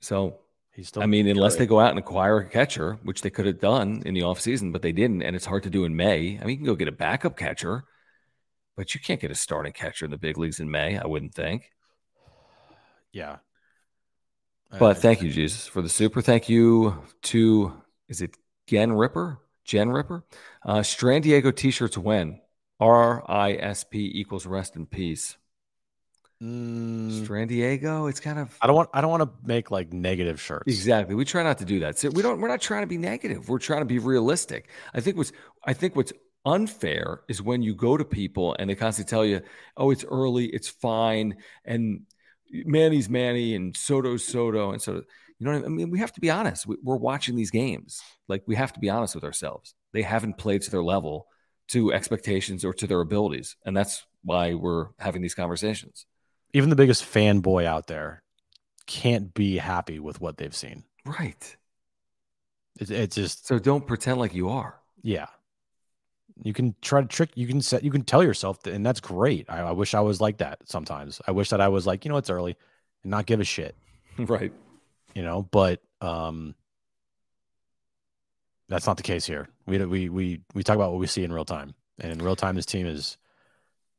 So 0.00 0.38
He's 0.78 0.86
still. 0.86 1.02
I 1.02 1.06
mean, 1.06 1.26
unless 1.26 1.56
they 1.56 1.66
go 1.66 1.80
out 1.80 1.90
and 1.90 1.98
acquire 1.98 2.38
a 2.38 2.48
catcher, 2.48 3.00
which 3.02 3.22
they 3.22 3.30
could 3.30 3.46
have 3.46 3.58
done 3.58 4.00
in 4.06 4.14
the 4.14 4.20
offseason, 4.20 4.72
but 4.72 4.80
they 4.80 4.92
didn't, 4.92 5.22
and 5.22 5.34
it's 5.34 5.44
hard 5.44 5.64
to 5.64 5.70
do 5.70 5.84
in 5.84 5.96
May. 5.96 6.38
I 6.40 6.44
mean, 6.44 6.50
you 6.50 6.56
can 6.58 6.66
go 6.66 6.76
get 6.76 6.86
a 6.86 6.92
backup 6.92 7.36
catcher, 7.36 7.82
but 8.76 8.94
you 8.94 9.00
can't 9.00 9.20
get 9.20 9.32
a 9.32 9.34
starting 9.34 9.72
catcher 9.72 10.04
in 10.04 10.12
the 10.12 10.16
big 10.16 10.38
leagues 10.38 10.60
in 10.60 10.70
May, 10.70 10.96
I 10.96 11.04
wouldn't 11.04 11.34
think. 11.34 11.72
Yeah. 13.12 13.38
But 14.70 14.98
uh, 14.98 15.00
thank 15.00 15.20
you, 15.20 15.30
Jesus, 15.30 15.66
for 15.66 15.82
the 15.82 15.88
super. 15.88 16.22
Thank 16.22 16.48
you 16.48 17.02
to, 17.22 17.72
is 18.08 18.20
it 18.22 18.36
Gen 18.66 18.92
Ripper? 18.92 19.40
Gen 19.64 19.90
Ripper. 19.90 20.24
Uh, 20.64 20.82
Strand 20.82 21.24
Diego 21.24 21.50
t-shirts 21.50 21.98
when? 21.98 22.40
R 22.80 23.24
I 23.28 23.54
S 23.54 23.84
P 23.84 24.10
equals 24.14 24.46
rest 24.46 24.76
in 24.76 24.86
peace. 24.86 25.36
Mm, 26.42 27.24
Strand 27.24 27.48
Diego, 27.48 28.06
it's 28.06 28.20
kind 28.20 28.38
of 28.38 28.56
I 28.60 28.66
don't 28.66 28.76
want 28.76 28.90
I 28.94 29.00
don't 29.00 29.10
want 29.10 29.22
to 29.24 29.30
make 29.46 29.70
like 29.70 29.92
negative 29.92 30.40
shirts. 30.40 30.66
exactly. 30.66 31.14
We 31.14 31.24
try 31.24 31.42
not 31.42 31.58
to 31.58 31.64
do 31.64 31.80
that. 31.80 31.98
So 31.98 32.10
we 32.10 32.22
don't. 32.22 32.40
We're 32.40 32.48
not 32.48 32.60
trying 32.60 32.82
to 32.82 32.86
be 32.86 32.98
negative. 32.98 33.48
We're 33.48 33.58
trying 33.58 33.80
to 33.80 33.86
be 33.86 33.98
realistic. 33.98 34.68
I 34.94 35.00
think 35.00 35.16
what's 35.16 35.32
I 35.64 35.72
think 35.72 35.96
what's 35.96 36.12
unfair 36.44 37.22
is 37.28 37.42
when 37.42 37.62
you 37.62 37.74
go 37.74 37.96
to 37.96 38.04
people 38.04 38.54
and 38.58 38.70
they 38.70 38.74
constantly 38.76 39.10
tell 39.10 39.24
you, 39.24 39.40
"Oh, 39.76 39.90
it's 39.90 40.04
early, 40.04 40.46
it's 40.46 40.68
fine," 40.68 41.36
and 41.64 42.02
Manny's 42.52 43.08
Manny 43.08 43.54
and 43.54 43.76
Soto's 43.76 44.24
Soto, 44.24 44.70
and 44.72 44.80
so 44.80 45.02
you 45.38 45.46
know. 45.46 45.52
What 45.54 45.64
I 45.64 45.68
mean, 45.68 45.90
we 45.90 45.98
have 46.00 46.12
to 46.12 46.20
be 46.20 46.30
honest. 46.30 46.66
We, 46.66 46.76
we're 46.82 46.96
watching 46.96 47.36
these 47.36 47.50
games. 47.50 48.00
Like 48.28 48.42
we 48.46 48.56
have 48.56 48.72
to 48.74 48.80
be 48.80 48.90
honest 48.90 49.14
with 49.14 49.24
ourselves. 49.24 49.74
They 49.92 50.02
haven't 50.02 50.38
played 50.38 50.62
to 50.62 50.70
their 50.70 50.82
level, 50.82 51.26
to 51.68 51.92
expectations, 51.92 52.64
or 52.64 52.72
to 52.74 52.86
their 52.86 53.00
abilities, 53.00 53.56
and 53.64 53.76
that's 53.76 54.04
why 54.22 54.54
we're 54.54 54.88
having 54.98 55.22
these 55.22 55.34
conversations. 55.34 56.06
Even 56.52 56.70
the 56.70 56.76
biggest 56.76 57.04
fanboy 57.04 57.64
out 57.64 57.86
there 57.86 58.22
can't 58.86 59.32
be 59.34 59.58
happy 59.58 59.98
with 59.98 60.20
what 60.20 60.38
they've 60.38 60.56
seen. 60.56 60.84
Right. 61.04 61.56
It, 62.80 62.90
it's 62.90 63.16
just 63.16 63.46
So 63.46 63.58
don't 63.58 63.86
pretend 63.86 64.18
like 64.18 64.34
you 64.34 64.48
are. 64.48 64.80
yeah. 65.02 65.26
You 66.44 66.52
can 66.52 66.76
try 66.80 67.00
to 67.00 67.08
trick. 67.08 67.30
You 67.34 67.48
can 67.48 67.60
set. 67.60 67.82
You 67.82 67.90
can 67.90 68.02
tell 68.04 68.22
yourself, 68.22 68.62
that, 68.62 68.72
and 68.72 68.86
that's 68.86 69.00
great. 69.00 69.46
I, 69.50 69.58
I 69.60 69.72
wish 69.72 69.92
I 69.92 70.00
was 70.00 70.20
like 70.20 70.38
that. 70.38 70.60
Sometimes 70.66 71.20
I 71.26 71.32
wish 71.32 71.50
that 71.50 71.60
I 71.60 71.66
was 71.66 71.84
like, 71.84 72.04
you 72.04 72.10
know, 72.12 72.16
it's 72.16 72.30
early, 72.30 72.56
and 73.02 73.10
not 73.10 73.26
give 73.26 73.40
a 73.40 73.44
shit. 73.44 73.74
right. 74.18 74.52
You 75.18 75.24
know, 75.24 75.42
but 75.42 75.82
um, 76.00 76.54
that's 78.68 78.86
not 78.86 78.96
the 78.98 79.02
case 79.02 79.26
here. 79.26 79.48
We 79.66 79.84
we 79.84 80.08
we 80.08 80.40
we 80.54 80.62
talk 80.62 80.76
about 80.76 80.92
what 80.92 81.00
we 81.00 81.08
see 81.08 81.24
in 81.24 81.32
real 81.32 81.44
time, 81.44 81.74
and 81.98 82.12
in 82.12 82.18
real 82.24 82.36
time, 82.36 82.54
this 82.54 82.66
team 82.66 82.86
is. 82.86 83.16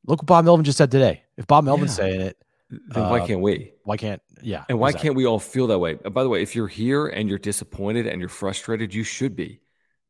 Look 0.05 0.21
what 0.21 0.27
Bob 0.27 0.45
Melvin 0.45 0.63
just 0.63 0.77
said 0.77 0.91
today. 0.91 1.23
If 1.35 1.45
Bob 1.45 1.65
Melvin's 1.65 1.91
Yeah. 1.99 2.05
saying 2.05 2.21
it, 2.21 2.41
Then 2.69 3.09
why 3.09 3.19
Uh, 3.19 3.27
can't 3.27 3.41
we? 3.41 3.73
why 3.83 3.97
can't? 3.97 4.21
Yeah, 4.41 4.63
And 4.69 4.79
why 4.79 4.91
exactly. 4.91 5.07
can't 5.09 5.17
we 5.17 5.25
all 5.25 5.39
feel 5.39 5.67
that 5.67 5.79
way? 5.79 5.95
By 5.95 6.23
the 6.23 6.29
way, 6.29 6.41
if 6.41 6.55
you're 6.55 6.69
here 6.69 7.07
and 7.07 7.27
you're 7.27 7.37
disappointed 7.37 8.07
and 8.07 8.21
you're 8.21 8.29
frustrated, 8.29 8.93
you 8.93 9.03
should 9.03 9.35
be. 9.35 9.59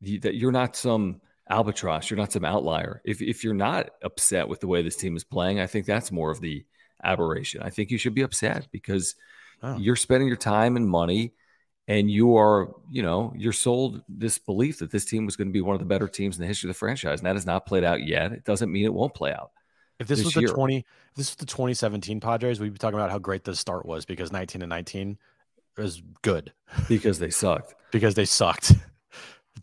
That 0.02 0.36
you're 0.36 0.52
not 0.52 0.76
some 0.76 1.22
albatross. 1.50 2.12
You're 2.12 2.20
not 2.20 2.32
some 2.32 2.46
outlier. 2.46 3.02
If 3.04 3.20
if 3.20 3.44
you're 3.44 3.56
not 3.56 3.90
upset 4.04 4.48
with 4.48 4.60
the 4.60 4.68
way 4.68 4.84
this 4.84 4.96
team 4.96 5.16
is 5.16 5.24
playing, 5.24 5.60
I 5.60 5.66
think 5.66 5.88
that's 5.88 6.12
more 6.12 6.30
of 6.30 6.40
the 6.40 6.68
aberration. 7.04 7.64
I 7.64 7.72
think 7.72 7.90
you 7.90 7.98
should 7.98 8.14
be 8.14 8.22
upset 8.22 8.68
because 8.72 9.16
Oh. 9.62 9.78
you're 9.78 9.96
spending 9.96 10.28
your 10.28 10.38
time 10.38 10.76
and 10.76 10.88
money, 10.88 11.34
and 11.88 12.10
you 12.10 12.38
are, 12.38 12.74
you 12.90 13.02
know, 13.02 13.34
you're 13.36 13.54
sold 13.54 14.02
this 14.08 14.38
belief 14.38 14.80
that 14.80 14.92
this 14.92 15.06
team 15.06 15.26
was 15.26 15.36
going 15.36 15.48
to 15.48 15.54
be 15.54 15.62
one 15.62 15.74
of 15.74 15.80
the 15.80 15.86
better 15.86 16.08
teams 16.08 16.38
in 16.38 16.42
the 16.42 16.48
history 16.48 16.70
of 16.70 16.76
the 16.76 16.80
franchise, 16.80 17.20
and 17.20 17.28
that 17.28 17.36
has 17.36 17.46
not 17.46 17.66
played 17.66 17.84
out 17.84 18.06
yet. 18.06 18.32
It 18.32 18.44
doesn't 18.46 18.72
mean 18.72 18.86
it 18.86 18.94
won't 18.94 19.14
play 19.14 19.32
out. 19.34 19.52
If 20.00 20.08
this, 20.08 20.20
this 20.20 20.36
was 20.36 20.46
the 20.46 20.54
twenty, 20.54 20.78
if 20.78 21.16
this 21.16 21.32
was 21.32 21.36
the 21.36 21.46
2017 21.46 22.20
Padres, 22.22 22.60
we'd 22.60 22.72
be 22.72 22.80
talking 22.80 22.98
about 22.98 23.12
how 23.12 23.20
great 23.20 23.44
the 23.44 23.56
start 23.56 23.86
was 23.86 24.06
because 24.06 24.32
19 24.32 24.62
and 24.62 24.70
19 24.70 25.18
was 25.78 26.02
good 26.22 26.54
because 26.88 27.20
they 27.20 27.30
sucked. 27.30 27.76
because 27.92 28.16
they 28.16 28.26
sucked. 28.26 28.72
I 28.72 29.18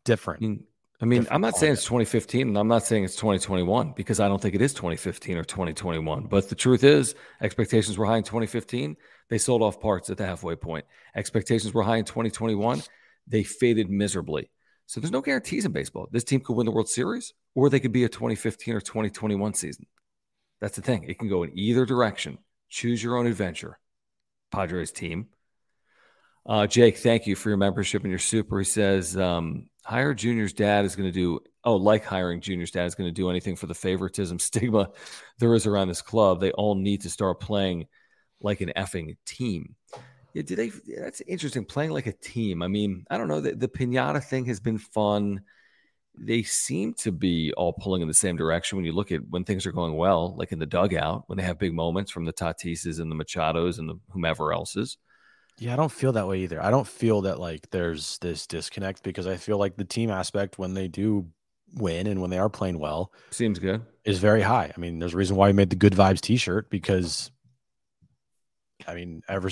Different. 0.04 0.42
mean, 0.42 0.64
I 1.00 1.04
mean, 1.04 1.26
I'm 1.30 1.40
not 1.40 1.56
saying 1.56 1.74
it's 1.74 1.84
2015, 1.84 2.48
and 2.48 2.58
I'm 2.58 2.68
not 2.68 2.84
saying 2.84 3.04
it's 3.04 3.16
2021 3.16 3.92
because 3.96 4.20
I 4.20 4.28
don't 4.28 4.40
think 4.40 4.54
it 4.54 4.62
is 4.62 4.72
2015 4.72 5.36
or 5.36 5.44
2021. 5.44 6.24
But 6.24 6.48
the 6.48 6.54
truth 6.54 6.84
is, 6.84 7.14
expectations 7.40 7.98
were 7.98 8.06
high 8.06 8.16
in 8.18 8.22
2015. 8.22 8.96
They 9.28 9.38
sold 9.38 9.62
off 9.62 9.80
parts 9.80 10.10
at 10.10 10.18
the 10.18 10.26
halfway 10.26 10.56
point. 10.56 10.84
Expectations 11.14 11.74
were 11.74 11.82
high 11.82 11.96
in 11.96 12.04
2021. 12.04 12.82
They 13.26 13.42
faded 13.42 13.90
miserably. 13.90 14.50
So 14.86 15.00
there's 15.00 15.10
no 15.10 15.20
guarantees 15.20 15.64
in 15.64 15.72
baseball. 15.72 16.08
This 16.12 16.22
team 16.22 16.40
could 16.40 16.54
win 16.54 16.66
the 16.66 16.72
World 16.72 16.88
Series, 16.88 17.34
or 17.54 17.68
they 17.68 17.80
could 17.80 17.92
be 17.92 18.04
a 18.04 18.08
2015 18.08 18.74
or 18.74 18.80
2021 18.80 19.54
season. 19.54 19.86
That's 20.60 20.76
the 20.76 20.82
thing. 20.82 21.04
It 21.04 21.18
can 21.18 21.28
go 21.28 21.42
in 21.42 21.58
either 21.58 21.84
direction. 21.84 22.38
Choose 22.68 23.02
your 23.02 23.16
own 23.16 23.26
adventure. 23.26 23.78
Padres 24.52 24.92
team. 24.92 25.26
Uh, 26.46 26.68
Jake, 26.68 26.98
thank 26.98 27.26
you 27.26 27.34
for 27.34 27.48
your 27.48 27.58
membership 27.58 28.02
and 28.02 28.10
your 28.10 28.20
super. 28.20 28.60
He 28.60 28.64
says, 28.64 29.16
um, 29.16 29.68
hire 29.84 30.14
Junior's 30.14 30.52
dad 30.52 30.84
is 30.84 30.94
going 30.94 31.08
to 31.08 31.12
do, 31.12 31.40
oh, 31.64 31.74
like 31.74 32.04
hiring 32.04 32.40
Junior's 32.40 32.70
dad 32.70 32.86
is 32.86 32.94
going 32.94 33.08
to 33.08 33.14
do 33.14 33.28
anything 33.28 33.56
for 33.56 33.66
the 33.66 33.74
favoritism 33.74 34.38
stigma 34.38 34.90
there 35.40 35.54
is 35.54 35.66
around 35.66 35.88
this 35.88 36.02
club. 36.02 36.40
They 36.40 36.52
all 36.52 36.76
need 36.76 37.02
to 37.02 37.10
start 37.10 37.40
playing 37.40 37.86
like 38.40 38.60
an 38.60 38.72
effing 38.76 39.16
team. 39.24 39.74
Yeah, 40.34 40.42
do 40.42 40.54
they? 40.56 40.68
That's 40.98 41.22
interesting. 41.22 41.64
Playing 41.64 41.92
like 41.92 42.06
a 42.06 42.12
team. 42.12 42.62
I 42.62 42.68
mean, 42.68 43.06
I 43.10 43.16
don't 43.16 43.28
know. 43.28 43.40
The, 43.40 43.54
the 43.54 43.68
pinata 43.68 44.22
thing 44.22 44.44
has 44.46 44.60
been 44.60 44.78
fun. 44.78 45.42
They 46.18 46.42
seem 46.42 46.94
to 46.94 47.12
be 47.12 47.52
all 47.56 47.72
pulling 47.74 48.02
in 48.02 48.08
the 48.08 48.14
same 48.14 48.36
direction 48.36 48.76
when 48.76 48.84
you 48.84 48.92
look 48.92 49.12
at 49.12 49.20
when 49.28 49.44
things 49.44 49.66
are 49.66 49.72
going 49.72 49.96
well, 49.96 50.34
like 50.36 50.52
in 50.52 50.58
the 50.58 50.66
dugout, 50.66 51.24
when 51.26 51.38
they 51.38 51.44
have 51.44 51.58
big 51.58 51.74
moments 51.74 52.10
from 52.10 52.24
the 52.24 52.32
Tatises 52.32 53.00
and 53.00 53.10
the 53.10 53.16
Machados 53.16 53.78
and 53.78 53.88
the 53.88 53.98
whomever 54.10 54.52
else's. 54.52 54.98
Yeah, 55.58 55.72
I 55.72 55.76
don't 55.76 55.92
feel 55.92 56.12
that 56.12 56.28
way 56.28 56.40
either. 56.40 56.62
I 56.62 56.70
don't 56.70 56.86
feel 56.86 57.22
that 57.22 57.40
like 57.40 57.70
there's 57.70 58.18
this 58.18 58.46
disconnect 58.46 59.02
because 59.02 59.26
I 59.26 59.36
feel 59.38 59.56
like 59.58 59.76
the 59.76 59.84
team 59.84 60.10
aspect 60.10 60.58
when 60.58 60.74
they 60.74 60.86
do 60.88 61.26
win 61.74 62.06
and 62.06 62.20
when 62.20 62.30
they 62.30 62.38
are 62.38 62.48
playing 62.50 62.78
well 62.78 63.12
Seems 63.30 63.58
good. 63.58 63.82
is 64.04 64.18
very 64.18 64.42
high. 64.42 64.70
I 64.74 64.80
mean, 64.80 64.98
there's 64.98 65.14
a 65.14 65.16
reason 65.16 65.36
why 65.36 65.48
we 65.48 65.52
made 65.54 65.70
the 65.70 65.76
good 65.76 65.94
vibes 65.94 66.20
T-shirt 66.20 66.68
because, 66.70 67.30
I 68.86 68.94
mean, 68.94 69.22
ever 69.28 69.50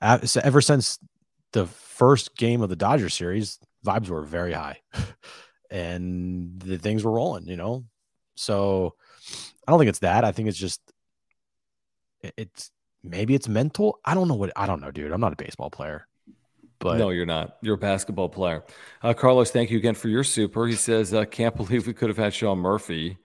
ever 0.00 0.60
since 0.60 0.98
the 1.52 1.66
first 1.66 2.36
game 2.36 2.62
of 2.62 2.68
the 2.68 2.76
Dodger 2.76 3.08
series, 3.08 3.58
vibes 3.84 4.08
were 4.08 4.22
very 4.22 4.52
high, 4.52 4.80
and 5.70 6.60
the 6.60 6.78
things 6.78 7.04
were 7.04 7.12
rolling. 7.12 7.46
You 7.46 7.56
know, 7.56 7.84
so 8.34 8.94
I 9.66 9.72
don't 9.72 9.78
think 9.78 9.88
it's 9.88 10.00
that. 10.00 10.24
I 10.24 10.32
think 10.32 10.48
it's 10.48 10.58
just 10.58 10.80
it's 12.22 12.70
maybe 13.02 13.34
it's 13.34 13.48
mental. 13.48 13.98
I 14.04 14.14
don't 14.14 14.28
know 14.28 14.34
what 14.34 14.52
I 14.56 14.66
don't 14.66 14.80
know, 14.80 14.90
dude. 14.90 15.12
I'm 15.12 15.20
not 15.20 15.32
a 15.32 15.36
baseball 15.36 15.70
player, 15.70 16.06
but 16.78 16.98
no, 16.98 17.10
you're 17.10 17.26
not. 17.26 17.56
You're 17.62 17.74
a 17.74 17.78
basketball 17.78 18.28
player. 18.28 18.64
Uh, 19.02 19.14
Carlos, 19.14 19.50
thank 19.50 19.70
you 19.70 19.78
again 19.78 19.94
for 19.94 20.08
your 20.08 20.24
super. 20.24 20.66
He 20.66 20.74
says, 20.74 21.14
uh, 21.14 21.24
can't 21.24 21.56
believe 21.56 21.86
we 21.86 21.92
could 21.92 22.08
have 22.08 22.18
had 22.18 22.34
Sean 22.34 22.58
Murphy 22.58 23.18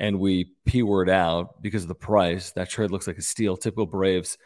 and 0.00 0.18
we 0.18 0.52
P 0.64 0.82
word 0.82 1.10
out 1.10 1.62
because 1.62 1.82
of 1.82 1.88
the 1.88 1.94
price. 1.94 2.50
That 2.52 2.70
trade 2.70 2.90
looks 2.90 3.06
like 3.06 3.18
a 3.18 3.22
steal. 3.22 3.56
Typical 3.56 3.86
Braves 3.86 4.38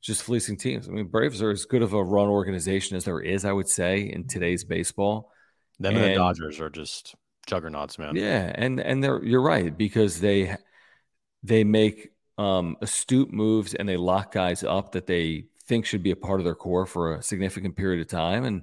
just 0.00 0.24
fleecing 0.24 0.56
teams. 0.56 0.88
I 0.88 0.90
mean, 0.90 1.06
Braves 1.06 1.40
are 1.42 1.50
as 1.50 1.66
good 1.66 1.82
of 1.82 1.92
a 1.92 2.02
run 2.02 2.28
organization 2.28 2.96
as 2.96 3.04
there 3.04 3.20
is, 3.20 3.44
I 3.44 3.52
would 3.52 3.68
say, 3.68 4.00
in 4.00 4.26
today's 4.26 4.64
baseball. 4.64 5.30
them 5.78 5.96
and 5.96 6.04
the 6.04 6.14
Dodgers 6.14 6.58
are 6.60 6.70
just 6.70 7.14
juggernauts, 7.46 7.98
man. 7.98 8.16
Yeah, 8.16 8.50
and 8.54 8.80
and 8.80 9.04
they're 9.04 9.22
you're 9.22 9.42
right 9.42 9.76
because 9.76 10.18
they 10.20 10.56
they 11.42 11.62
make 11.62 12.10
um, 12.38 12.76
astute 12.80 13.32
moves 13.32 13.74
and 13.74 13.88
they 13.88 13.98
lock 13.98 14.32
guys 14.32 14.64
up 14.64 14.92
that 14.92 15.06
they 15.06 15.46
think 15.66 15.84
should 15.84 16.02
be 16.02 16.10
a 16.10 16.16
part 16.16 16.40
of 16.40 16.44
their 16.44 16.54
core 16.54 16.86
for 16.86 17.14
a 17.14 17.22
significant 17.22 17.76
period 17.76 18.00
of 18.00 18.08
time. 18.08 18.44
And 18.44 18.62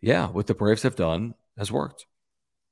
yeah, 0.00 0.28
what 0.28 0.46
the 0.46 0.54
Braves 0.54 0.84
have 0.84 0.96
done 0.96 1.34
has 1.58 1.72
worked. 1.72 2.06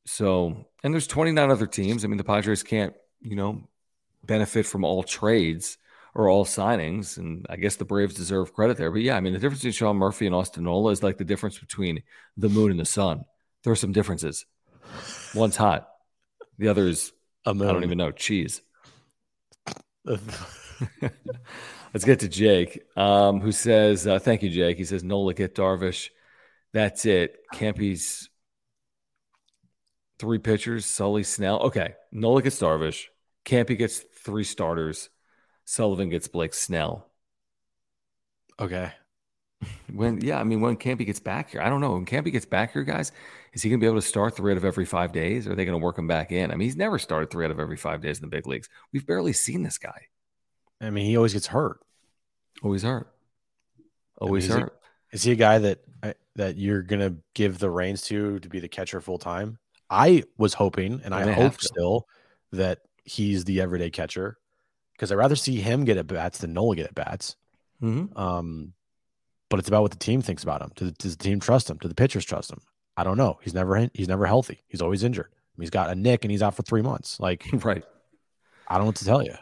So, 0.06 0.66
and 0.82 0.92
there's 0.92 1.06
29 1.06 1.50
other 1.50 1.66
teams. 1.66 2.04
I 2.04 2.08
mean, 2.08 2.18
the 2.18 2.24
Padres 2.24 2.62
can't 2.62 2.94
you 3.20 3.36
know 3.36 3.68
benefit 4.24 4.66
from 4.66 4.84
all 4.84 5.02
trades 5.02 5.78
or 6.14 6.28
all 6.28 6.44
signings, 6.44 7.18
and 7.18 7.46
I 7.48 7.56
guess 7.56 7.76
the 7.76 7.84
Braves 7.84 8.14
deserve 8.14 8.54
credit 8.54 8.76
there. 8.76 8.90
But 8.90 9.02
yeah, 9.02 9.16
I 9.16 9.20
mean, 9.20 9.32
the 9.32 9.38
difference 9.38 9.60
between 9.60 9.72
Sean 9.72 9.96
Murphy 9.96 10.26
and 10.26 10.34
Austin 10.34 10.64
Nola 10.64 10.92
is 10.92 11.02
like 11.02 11.18
the 11.18 11.24
difference 11.24 11.58
between 11.58 12.02
the 12.36 12.48
moon 12.48 12.70
and 12.70 12.78
the 12.78 12.84
sun. 12.84 13.24
There 13.62 13.72
are 13.72 13.76
some 13.76 13.92
differences. 13.92 14.46
One's 15.34 15.56
hot, 15.56 15.88
the 16.58 16.68
other 16.68 16.86
is 16.86 17.12
I 17.46 17.52
don't 17.52 17.84
even 17.84 17.98
know 17.98 18.12
cheese. 18.12 18.60
Let's 20.04 22.04
get 22.04 22.20
to 22.20 22.28
Jake, 22.28 22.82
um, 22.96 23.40
who 23.40 23.52
says, 23.52 24.06
uh, 24.06 24.18
"Thank 24.18 24.42
you, 24.42 24.50
Jake." 24.50 24.76
He 24.76 24.84
says, 24.84 25.04
"Nola 25.04 25.34
get 25.34 25.54
Darvish. 25.54 26.10
That's 26.72 27.06
it. 27.06 27.38
Campy's 27.52 28.28
three 30.18 30.38
pitchers. 30.38 30.86
Sully, 30.86 31.22
Snell. 31.22 31.60
Okay, 31.60 31.94
Nola 32.12 32.42
gets 32.42 32.60
Darvish. 32.60 33.06
Campy 33.44 33.76
gets 33.76 33.98
three 34.24 34.44
starters. 34.44 35.10
Sullivan 35.64 36.08
gets 36.10 36.28
Blake 36.28 36.54
Snell. 36.54 37.10
okay. 38.58 38.92
When 39.92 40.20
yeah, 40.20 40.38
I 40.38 40.44
mean 40.44 40.60
when 40.60 40.76
Campy 40.76 41.06
gets 41.06 41.20
back 41.20 41.50
here, 41.50 41.62
I 41.62 41.70
don't 41.70 41.80
know. 41.80 41.92
When 41.92 42.04
Campy 42.04 42.30
gets 42.32 42.44
back 42.44 42.72
here, 42.74 42.82
guys, 42.82 43.12
is 43.54 43.62
he 43.62 43.70
gonna 43.70 43.80
be 43.80 43.86
able 43.86 43.96
to 43.96 44.02
start 44.02 44.36
three 44.36 44.52
out 44.52 44.58
of 44.58 44.64
every 44.64 44.84
five 44.84 45.12
days? 45.12 45.46
Or 45.46 45.52
are 45.52 45.54
they 45.54 45.64
gonna 45.64 45.78
work 45.78 45.96
him 45.98 46.06
back 46.06 46.32
in? 46.32 46.50
I 46.50 46.54
mean, 46.54 46.66
he's 46.66 46.76
never 46.76 46.98
started 46.98 47.30
three 47.30 47.46
out 47.46 47.50
of 47.50 47.58
every 47.60 47.76
five 47.78 48.02
days 48.02 48.18
in 48.18 48.22
the 48.22 48.28
big 48.36 48.46
leagues. 48.46 48.68
We've 48.92 49.06
barely 49.06 49.32
seen 49.32 49.62
this 49.62 49.78
guy. 49.78 50.08
I 50.82 50.90
mean, 50.90 51.06
he 51.06 51.16
always 51.16 51.32
gets 51.32 51.46
hurt. 51.46 51.80
Always 52.62 52.82
hurt. 52.82 53.08
Always 54.18 54.46
is 54.48 54.54
he- 54.54 54.60
hurt. 54.60 54.78
Is 55.12 55.22
he 55.22 55.32
a 55.32 55.36
guy 55.36 55.58
that 55.60 55.78
that 56.34 56.58
you're 56.58 56.82
gonna 56.82 57.14
give 57.34 57.58
the 57.58 57.70
reins 57.70 58.02
to 58.02 58.40
to 58.40 58.48
be 58.48 58.60
the 58.60 58.68
catcher 58.68 59.00
full 59.00 59.18
time? 59.18 59.58
I 59.90 60.24
was 60.38 60.54
hoping, 60.54 61.00
and 61.04 61.14
I 61.14 61.32
hope 61.32 61.60
still 61.60 62.06
that 62.52 62.80
he's 63.04 63.44
the 63.44 63.60
everyday 63.60 63.90
catcher 63.90 64.38
because 64.92 65.12
I'd 65.12 65.18
rather 65.18 65.36
see 65.36 65.56
him 65.60 65.84
get 65.84 65.96
at 65.98 66.06
bats 66.06 66.38
than 66.38 66.52
Nola 66.52 66.76
get 66.76 66.86
at 66.86 66.94
bats. 66.94 67.36
Mhm. 67.82 68.16
Um, 68.18 68.72
but 69.50 69.58
it's 69.58 69.68
about 69.68 69.82
what 69.82 69.90
the 69.90 69.98
team 69.98 70.22
thinks 70.22 70.42
about 70.42 70.62
him. 70.62 70.70
Does, 70.74 70.92
does 70.92 71.16
the 71.16 71.24
team 71.24 71.40
trust 71.40 71.68
him? 71.68 71.76
Do 71.76 71.88
the 71.88 71.94
pitchers 71.94 72.24
trust 72.24 72.50
him? 72.50 72.60
I 72.96 73.04
don't 73.04 73.16
know. 73.16 73.38
He's 73.42 73.54
never 73.54 73.88
he's 73.92 74.08
never 74.08 74.26
healthy. 74.26 74.62
He's 74.68 74.80
always 74.80 75.02
injured. 75.02 75.30
He's 75.58 75.70
got 75.70 75.90
a 75.90 75.94
nick 75.94 76.24
and 76.24 76.30
he's 76.30 76.42
out 76.42 76.54
for 76.54 76.62
three 76.62 76.82
months. 76.82 77.20
Like, 77.20 77.44
right. 77.64 77.84
I 78.68 78.74
don't 78.74 78.82
know 78.82 78.86
what 78.86 78.96
to 78.96 79.04
tell 79.04 79.22
you. 79.22 79.34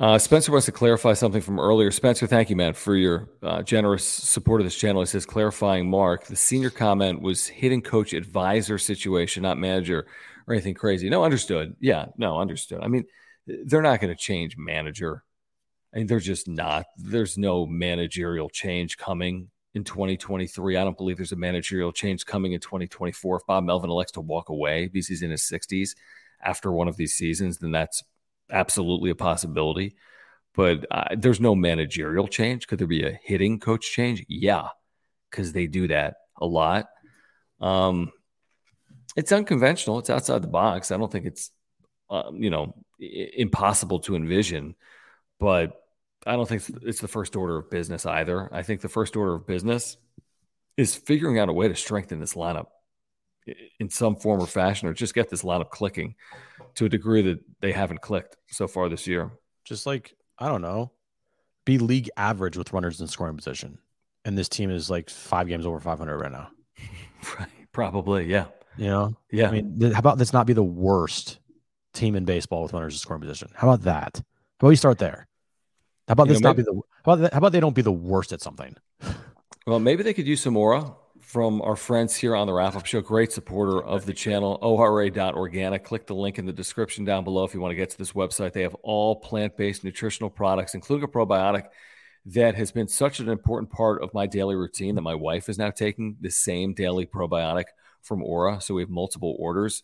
Uh, 0.00 0.18
Spencer 0.18 0.50
wants 0.50 0.66
to 0.66 0.72
clarify 0.72 1.12
something 1.12 1.40
from 1.40 1.60
earlier. 1.60 1.90
Spencer, 1.90 2.26
thank 2.26 2.50
you, 2.50 2.56
man, 2.56 2.74
for 2.74 2.96
your 2.96 3.28
uh, 3.42 3.62
generous 3.62 4.04
support 4.04 4.60
of 4.60 4.66
this 4.66 4.74
channel. 4.74 5.00
He 5.02 5.06
says, 5.06 5.24
clarifying 5.24 5.88
Mark, 5.88 6.26
the 6.26 6.34
senior 6.34 6.70
comment 6.70 7.22
was 7.22 7.46
hitting 7.46 7.80
coach 7.80 8.12
advisor 8.12 8.76
situation, 8.76 9.44
not 9.44 9.56
manager 9.56 10.06
or 10.48 10.54
anything 10.54 10.74
crazy. 10.74 11.08
No, 11.08 11.22
understood. 11.24 11.76
Yeah, 11.78 12.06
no, 12.16 12.40
understood. 12.40 12.80
I 12.82 12.88
mean, 12.88 13.04
they're 13.46 13.82
not 13.82 14.00
going 14.00 14.12
to 14.12 14.20
change 14.20 14.56
manager. 14.56 15.22
I 15.94 15.98
mean, 15.98 16.08
they're 16.08 16.18
just 16.18 16.48
not. 16.48 16.86
There's 16.96 17.38
no 17.38 17.64
managerial 17.64 18.48
change 18.48 18.98
coming 18.98 19.48
in 19.74 19.84
2023. 19.84 20.76
I 20.76 20.82
don't 20.82 20.96
believe 20.96 21.18
there's 21.18 21.30
a 21.30 21.36
managerial 21.36 21.92
change 21.92 22.26
coming 22.26 22.52
in 22.52 22.60
2024. 22.60 23.36
If 23.36 23.46
Bob 23.46 23.62
Melvin 23.62 23.90
elects 23.90 24.12
to 24.12 24.20
walk 24.20 24.48
away 24.48 24.88
because 24.88 25.06
he's 25.06 25.22
in 25.22 25.30
his 25.30 25.42
60s 25.42 25.90
after 26.42 26.72
one 26.72 26.88
of 26.88 26.96
these 26.96 27.14
seasons, 27.14 27.58
then 27.58 27.70
that's 27.70 28.02
absolutely 28.50 29.10
a 29.10 29.14
possibility. 29.14 29.96
But 30.54 30.86
uh, 30.90 31.16
there's 31.16 31.40
no 31.40 31.54
managerial 31.54 32.28
change. 32.28 32.68
Could 32.68 32.78
there 32.78 32.86
be 32.86 33.04
a 33.04 33.18
hitting 33.22 33.58
coach 33.58 33.90
change? 33.90 34.24
Yeah, 34.28 34.68
because 35.30 35.52
they 35.52 35.66
do 35.66 35.88
that 35.88 36.16
a 36.36 36.46
lot. 36.46 36.86
Um, 37.60 38.12
it's 39.16 39.32
unconventional. 39.32 39.98
It's 39.98 40.10
outside 40.10 40.42
the 40.42 40.48
box. 40.48 40.90
I 40.90 40.96
don't 40.96 41.10
think 41.10 41.26
it's, 41.26 41.50
uh, 42.08 42.30
you 42.32 42.50
know, 42.50 42.74
I- 43.00 43.30
impossible 43.34 44.00
to 44.00 44.14
envision, 44.14 44.76
but 45.40 45.72
I 46.26 46.36
don't 46.36 46.48
think 46.48 46.62
it's 46.82 47.00
the 47.00 47.08
first 47.08 47.36
order 47.36 47.58
of 47.58 47.70
business 47.70 48.06
either. 48.06 48.48
I 48.52 48.62
think 48.62 48.80
the 48.80 48.88
first 48.88 49.16
order 49.16 49.34
of 49.34 49.46
business 49.46 49.96
is 50.76 50.94
figuring 50.94 51.38
out 51.38 51.48
a 51.48 51.52
way 51.52 51.68
to 51.68 51.76
strengthen 51.76 52.20
this 52.20 52.34
lineup 52.34 52.66
in 53.78 53.90
some 53.90 54.16
form 54.16 54.40
or 54.40 54.46
fashion, 54.46 54.88
or 54.88 54.94
just 54.94 55.14
get 55.14 55.28
this 55.28 55.42
lineup 55.42 55.70
clicking 55.70 56.14
to 56.76 56.86
a 56.86 56.88
degree 56.88 57.22
that 57.22 57.40
they 57.60 57.72
haven't 57.72 58.00
clicked 58.00 58.36
so 58.48 58.66
far 58.68 58.88
this 58.88 59.06
year. 59.06 59.30
Just 59.64 59.86
like, 59.86 60.14
I 60.38 60.48
don't 60.48 60.62
know, 60.62 60.92
be 61.64 61.78
league 61.78 62.10
average 62.16 62.56
with 62.56 62.72
runners 62.72 63.00
in 63.00 63.06
scoring 63.06 63.36
position. 63.36 63.78
And 64.24 64.36
this 64.36 64.48
team 64.48 64.70
is 64.70 64.90
like 64.90 65.10
five 65.10 65.48
games 65.48 65.66
over 65.66 65.80
500 65.80 66.18
right 66.18 66.32
now. 66.32 66.50
Right. 67.38 67.48
Probably. 67.72 68.26
Yeah. 68.26 68.46
You 68.76 68.88
know? 68.88 69.16
Yeah. 69.32 69.48
I 69.48 69.50
mean, 69.52 69.78
th- 69.78 69.94
how 69.94 69.98
about 69.98 70.18
this 70.18 70.34
not 70.34 70.46
be 70.46 70.52
the 70.52 70.62
worst 70.62 71.38
team 71.94 72.16
in 72.16 72.26
baseball 72.26 72.62
with 72.62 72.74
runners 72.74 72.92
in 72.92 72.98
scoring 72.98 73.22
position? 73.22 73.48
How 73.54 73.66
about 73.66 73.84
that? 73.84 74.16
How 74.16 74.66
about 74.66 74.68
we 74.68 74.76
start 74.76 74.98
there? 74.98 75.26
How 76.06 76.12
about 76.12 76.26
You 76.26 76.34
this 76.34 76.42
know, 76.42 76.50
not 76.50 76.56
be 76.58 76.64
the 76.64 76.80
how 77.06 77.12
about, 77.12 77.32
how 77.32 77.38
about 77.38 77.52
they 77.52 77.60
don't 77.60 77.74
be 77.74 77.80
the 77.80 77.90
worst 77.90 78.32
at 78.34 78.42
something? 78.42 78.76
Well, 79.66 79.78
maybe 79.80 80.02
they 80.02 80.12
could 80.12 80.26
use 80.26 80.42
some 80.42 80.54
aura 80.54 80.94
from 81.34 81.60
our 81.62 81.74
friends 81.74 82.14
here 82.14 82.36
on 82.36 82.46
the 82.46 82.52
Wrap 82.52 82.76
Up 82.76 82.86
Show. 82.86 83.00
Great 83.00 83.32
supporter 83.32 83.82
of 83.82 84.06
the 84.06 84.12
channel, 84.12 84.56
ORA.organic. 84.62 85.82
Click 85.82 86.06
the 86.06 86.14
link 86.14 86.38
in 86.38 86.46
the 86.46 86.52
description 86.52 87.04
down 87.04 87.24
below 87.24 87.42
if 87.42 87.52
you 87.52 87.60
want 87.60 87.72
to 87.72 87.76
get 87.76 87.90
to 87.90 87.98
this 87.98 88.12
website. 88.12 88.52
They 88.52 88.62
have 88.62 88.76
all 88.84 89.16
plant 89.16 89.56
based 89.56 89.82
nutritional 89.82 90.30
products, 90.30 90.76
including 90.76 91.02
a 91.02 91.08
probiotic 91.08 91.64
that 92.26 92.54
has 92.54 92.70
been 92.70 92.86
such 92.86 93.18
an 93.18 93.28
important 93.28 93.72
part 93.72 94.00
of 94.00 94.14
my 94.14 94.28
daily 94.28 94.54
routine 94.54 94.94
that 94.94 95.02
my 95.02 95.16
wife 95.16 95.48
is 95.48 95.58
now 95.58 95.70
taking 95.70 96.16
the 96.20 96.30
same 96.30 96.72
daily 96.72 97.04
probiotic 97.04 97.64
from 98.00 98.22
Ora. 98.22 98.60
So 98.60 98.74
we 98.74 98.82
have 98.82 98.90
multiple 98.90 99.34
orders 99.36 99.82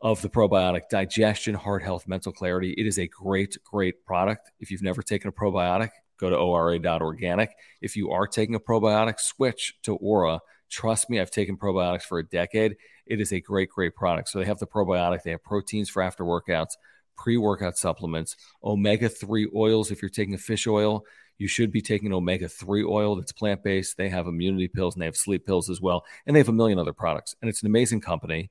of 0.00 0.20
the 0.20 0.30
probiotic 0.30 0.88
digestion, 0.90 1.54
heart 1.54 1.84
health, 1.84 2.08
mental 2.08 2.32
clarity. 2.32 2.72
It 2.72 2.88
is 2.88 2.98
a 2.98 3.06
great, 3.06 3.56
great 3.62 4.04
product. 4.04 4.50
If 4.58 4.72
you've 4.72 4.82
never 4.82 5.00
taken 5.00 5.28
a 5.28 5.32
probiotic, 5.32 5.90
go 6.18 6.28
to 6.28 6.36
ora.organic. 6.36 7.54
If 7.80 7.96
you 7.96 8.10
are 8.10 8.26
taking 8.26 8.56
a 8.56 8.60
probiotic, 8.60 9.20
switch 9.20 9.76
to 9.84 9.94
Ora. 9.94 10.40
Trust 10.72 11.10
me, 11.10 11.20
I've 11.20 11.30
taken 11.30 11.58
probiotics 11.58 12.02
for 12.02 12.18
a 12.18 12.26
decade. 12.26 12.76
It 13.04 13.20
is 13.20 13.30
a 13.32 13.40
great, 13.40 13.68
great 13.68 13.94
product. 13.94 14.30
So 14.30 14.38
they 14.38 14.46
have 14.46 14.58
the 14.58 14.66
probiotic, 14.66 15.22
they 15.22 15.32
have 15.32 15.44
proteins 15.44 15.90
for 15.90 16.02
after 16.02 16.24
workouts, 16.24 16.76
pre 17.14 17.36
workout 17.36 17.76
supplements, 17.76 18.36
omega 18.64 19.10
3 19.10 19.50
oils. 19.54 19.90
If 19.90 20.00
you're 20.00 20.08
taking 20.08 20.32
a 20.32 20.38
fish 20.38 20.66
oil, 20.66 21.04
you 21.36 21.46
should 21.46 21.72
be 21.72 21.82
taking 21.82 22.14
omega 22.14 22.48
3 22.48 22.84
oil 22.84 23.16
that's 23.16 23.32
plant 23.32 23.62
based. 23.62 23.98
They 23.98 24.08
have 24.08 24.26
immunity 24.26 24.66
pills 24.66 24.94
and 24.94 25.02
they 25.02 25.06
have 25.06 25.16
sleep 25.16 25.44
pills 25.44 25.68
as 25.68 25.82
well. 25.82 26.06
And 26.26 26.34
they 26.34 26.40
have 26.40 26.48
a 26.48 26.52
million 26.52 26.78
other 26.78 26.94
products. 26.94 27.36
And 27.42 27.50
it's 27.50 27.60
an 27.60 27.66
amazing 27.66 28.00
company. 28.00 28.50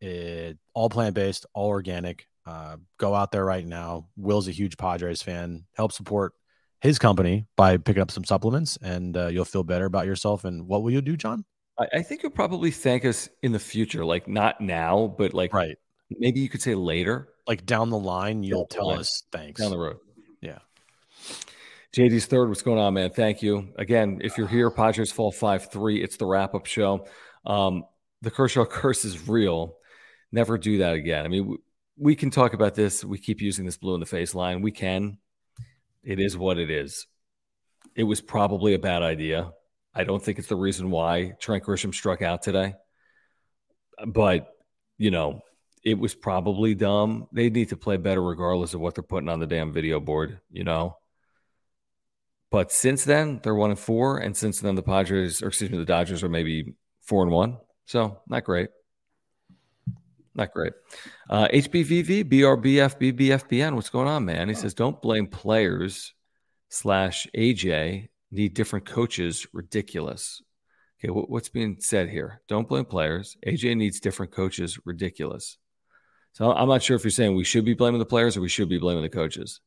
It 0.01 0.59
all 0.75 0.91
plant 0.91 1.15
based, 1.15 1.47
all 1.55 1.69
organic. 1.69 2.27
Uh, 2.47 2.77
go 2.99 3.15
out 3.15 3.33
there 3.33 3.45
right 3.45 3.67
now. 3.67 4.09
Will's 4.17 4.49
a 4.49 4.53
huge 4.53 4.77
Padres 4.77 5.23
fan. 5.23 5.65
Help 5.75 5.93
support 5.93 6.35
his 6.81 6.99
company 6.99 7.47
by 7.57 7.77
picking 7.77 8.03
up 8.03 8.11
some 8.11 8.25
supplements, 8.25 8.79
and 8.83 9.17
uh, 9.17 9.27
you'll 9.29 9.45
feel 9.45 9.63
better 9.65 9.85
about 9.85 10.07
yourself. 10.07 10.45
And 10.45 10.67
what 10.67 10.83
will 10.83 10.91
you 10.91 11.01
do, 11.03 11.17
John? 11.17 11.45
I, 11.79 11.87
I 11.95 12.03
think 12.03 12.23
you'll 12.23 12.33
probably 12.33 12.71
thank 12.71 13.05
us 13.05 13.29
in 13.43 13.53
the 13.53 13.59
future, 13.59 14.05
like 14.05 14.29
not 14.29 14.61
now, 14.61 15.15
but 15.19 15.35
like 15.35 15.53
Right, 15.53 15.77
maybe 16.11 16.41
you 16.41 16.49
could 16.49 16.63
say 16.63 16.75
later 16.75 17.29
like 17.47 17.67
down 17.67 17.91
the 17.91 17.99
line, 17.99 18.43
you'll 18.43 18.61
Down 18.67 18.69
tell 18.69 18.87
line. 18.89 18.99
us 19.01 19.23
thanks. 19.33 19.61
down 19.61 19.71
the 19.71 19.79
road. 19.79 19.97
Yeah. 20.41 20.59
JD's 21.93 22.27
third. 22.27 22.49
What's 22.49 22.63
going 22.63 22.79
on, 22.79 22.95
man? 22.95 23.11
Thank 23.11 23.43
you. 23.43 23.69
Again, 23.77 24.21
if 24.23 24.39
you're 24.39 24.47
here, 24.47 24.71
Padres 24.71 25.11
fall 25.11 25.33
5 25.33 25.71
3. 25.73 26.01
It's 26.03 26.17
the 26.17 26.27
wrap 26.27 26.55
up 26.55 26.67
show. 26.67 27.07
Um, 27.45 27.85
the 28.23 28.31
Kershaw 28.31 28.65
curse 28.65 29.05
is 29.05 29.29
real. 29.29 29.75
Never 30.31 30.57
do 30.59 30.79
that 30.79 30.95
again. 30.95 31.25
I 31.25 31.29
mean, 31.29 31.49
we, 31.49 31.57
we 31.99 32.15
can 32.15 32.31
talk 32.31 32.53
about 32.53 32.75
this. 32.77 33.05
We 33.05 33.19
keep 33.19 33.41
using 33.41 33.65
this 33.65 33.77
blue 33.77 33.95
in 33.95 34.01
the 34.01 34.07
face 34.07 34.35
line. 34.35 34.63
We 34.63 34.71
can. 34.71 35.19
It 36.03 36.21
is 36.21 36.37
what 36.37 36.59
it 36.59 36.71
is. 36.71 37.07
It 37.95 38.05
was 38.05 38.21
probably 38.21 38.75
a 38.75 38.79
bad 38.79 39.03
idea. 39.03 39.51
I 39.95 40.05
don't 40.05 40.23
think 40.23 40.39
it's 40.39 40.49
the 40.49 40.57
reason 40.57 40.91
why 40.91 41.33
Trent 41.41 41.65
Grisham 41.65 41.95
struck 41.95 42.23
out 42.23 42.43
today. 42.43 42.75
But, 44.07 44.49
you 44.97 45.11
know, 45.11 45.41
it 45.83 45.99
was 45.99 46.15
probably 46.15 46.75
dumb. 46.75 47.27
They 47.33 47.51
need 47.51 47.71
to 47.71 47.77
play 47.77 47.97
better 47.97 48.23
regardless 48.23 48.75
of 48.75 48.81
what 48.81 48.95
they're 48.95 49.03
putting 49.03 49.29
on 49.29 49.41
the 49.41 49.47
damn 49.47 49.73
video 49.73 50.01
board, 50.01 50.41
you 50.51 50.65
know? 50.65 50.97
But 52.51 52.73
since 52.73 53.05
then, 53.05 53.41
they're 53.43 53.55
one 53.55 53.71
and 53.71 53.79
four, 53.79 54.19
and 54.19 54.37
since 54.37 54.61
then 54.61 54.75
the 54.75 54.83
Padres, 54.83 55.43
or 55.43 55.49
excuse 55.49 55.71
me, 55.71 55.79
the 55.79 55.85
Dodgers 55.85 56.23
are 56.23 56.29
maybe 56.29 56.75
four 57.03 57.23
and 57.23 57.31
one. 57.31 57.59
So 57.85 58.21
not 58.29 58.45
great, 58.45 58.71
not 60.41 60.53
great. 60.53 60.73
Uh, 61.29 61.47
HBVV 61.49 62.25
BRBF 62.25 62.99
BBFBN, 62.99 63.75
what's 63.75 63.91
going 63.91 64.09
on, 64.09 64.25
man? 64.25 64.49
He 64.49 64.55
says, 64.55 64.75
don't 64.75 65.01
blame 65.01 65.29
players 65.29 66.15
slash 66.69 67.27
AJ 67.37 68.09
need 68.33 68.55
different 68.55 68.87
coaches. 68.87 69.47
Ridiculous. 69.53 70.43
Okay, 70.99 71.11
what, 71.11 71.31
what's 71.31 71.49
being 71.49 71.77
said 71.81 72.09
here? 72.09 72.41
Don't 72.49 72.69
blame 72.69 72.85
players. 72.85 73.37
AJ 73.47 73.77
needs 73.77 74.01
different 74.01 74.33
coaches. 74.33 74.79
Ridiculous. 74.85 75.59
So 76.33 76.53
I'm 76.53 76.69
not 76.69 76.83
sure 76.83 76.97
if 76.97 77.05
you're 77.05 77.11
saying 77.11 77.35
we 77.35 77.45
should 77.45 77.65
be 77.65 77.75
blaming 77.75 77.99
the 77.99 78.07
players 78.07 78.37
or 78.37 78.41
we 78.41 78.49
should 78.49 78.69
be 78.69 78.79
blaming 78.79 79.03
the 79.03 79.09
coaches. 79.09 79.61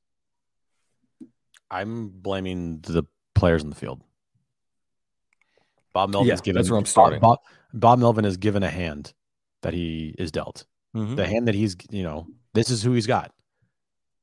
I'm 1.70 2.10
blaming 2.10 2.80
the 2.82 3.04
players 3.36 3.64
in 3.64 3.70
the 3.70 3.76
field. 3.76 4.02
Bob 5.94 6.10
Melvin's 6.10 6.30
Yeah, 6.30 6.44
given 6.44 6.60
that's 6.60 6.70
where 6.70 6.80
I'm 6.80 6.86
starting. 6.86 7.20
Bob, 7.20 7.40
Bob 7.74 8.00
Melvin 8.00 8.26
is 8.26 8.38
given 8.38 8.64
a 8.64 8.70
hand 8.70 9.14
that 9.64 9.74
he 9.74 10.14
is 10.18 10.32
dealt. 10.32 10.66
Mhm. 10.96 11.16
The 11.16 11.26
hand 11.26 11.48
that 11.48 11.56
he's, 11.56 11.76
you 11.90 12.04
know, 12.04 12.28
this 12.54 12.70
is 12.70 12.84
who 12.84 12.94
he's 12.94 13.08
got. 13.08 13.32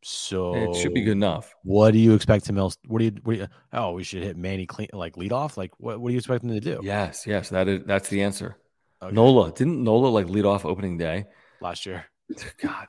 So 0.03 0.55
It 0.55 0.77
should 0.77 0.95
be 0.95 1.03
good 1.03 1.13
enough. 1.13 1.55
What 1.63 1.91
do 1.91 1.99
you 1.99 2.15
expect 2.15 2.49
him 2.49 2.57
else? 2.57 2.79
What 2.87 3.01
do 3.01 3.05
you? 3.07 3.13
What 3.23 3.35
do 3.35 3.41
you 3.41 3.47
oh, 3.75 3.93
we 3.93 4.03
should 4.03 4.23
hit 4.23 4.37
Manny 4.37 4.65
clean 4.65 4.89
like 4.95 5.19
lead 5.19 5.33
off. 5.33 5.59
Like 5.59 5.73
what? 5.79 6.01
What 6.01 6.09
do 6.09 6.13
you 6.15 6.19
expect 6.19 6.43
him 6.43 6.51
to 6.51 6.61
do? 6.61 6.81
Yes, 6.83 7.27
yes, 7.27 7.51
that 7.51 7.69
is 7.69 7.83
that's 7.85 8.09
the 8.09 8.23
answer. 8.23 8.57
Okay. 9.03 9.15
Nola 9.15 9.53
didn't 9.53 9.83
Nola 9.85 10.09
like 10.09 10.29
lead 10.29 10.47
off 10.47 10.65
opening 10.65 10.97
day. 10.97 11.27
last 11.61 11.85
year. 11.85 12.07
God, 12.63 12.87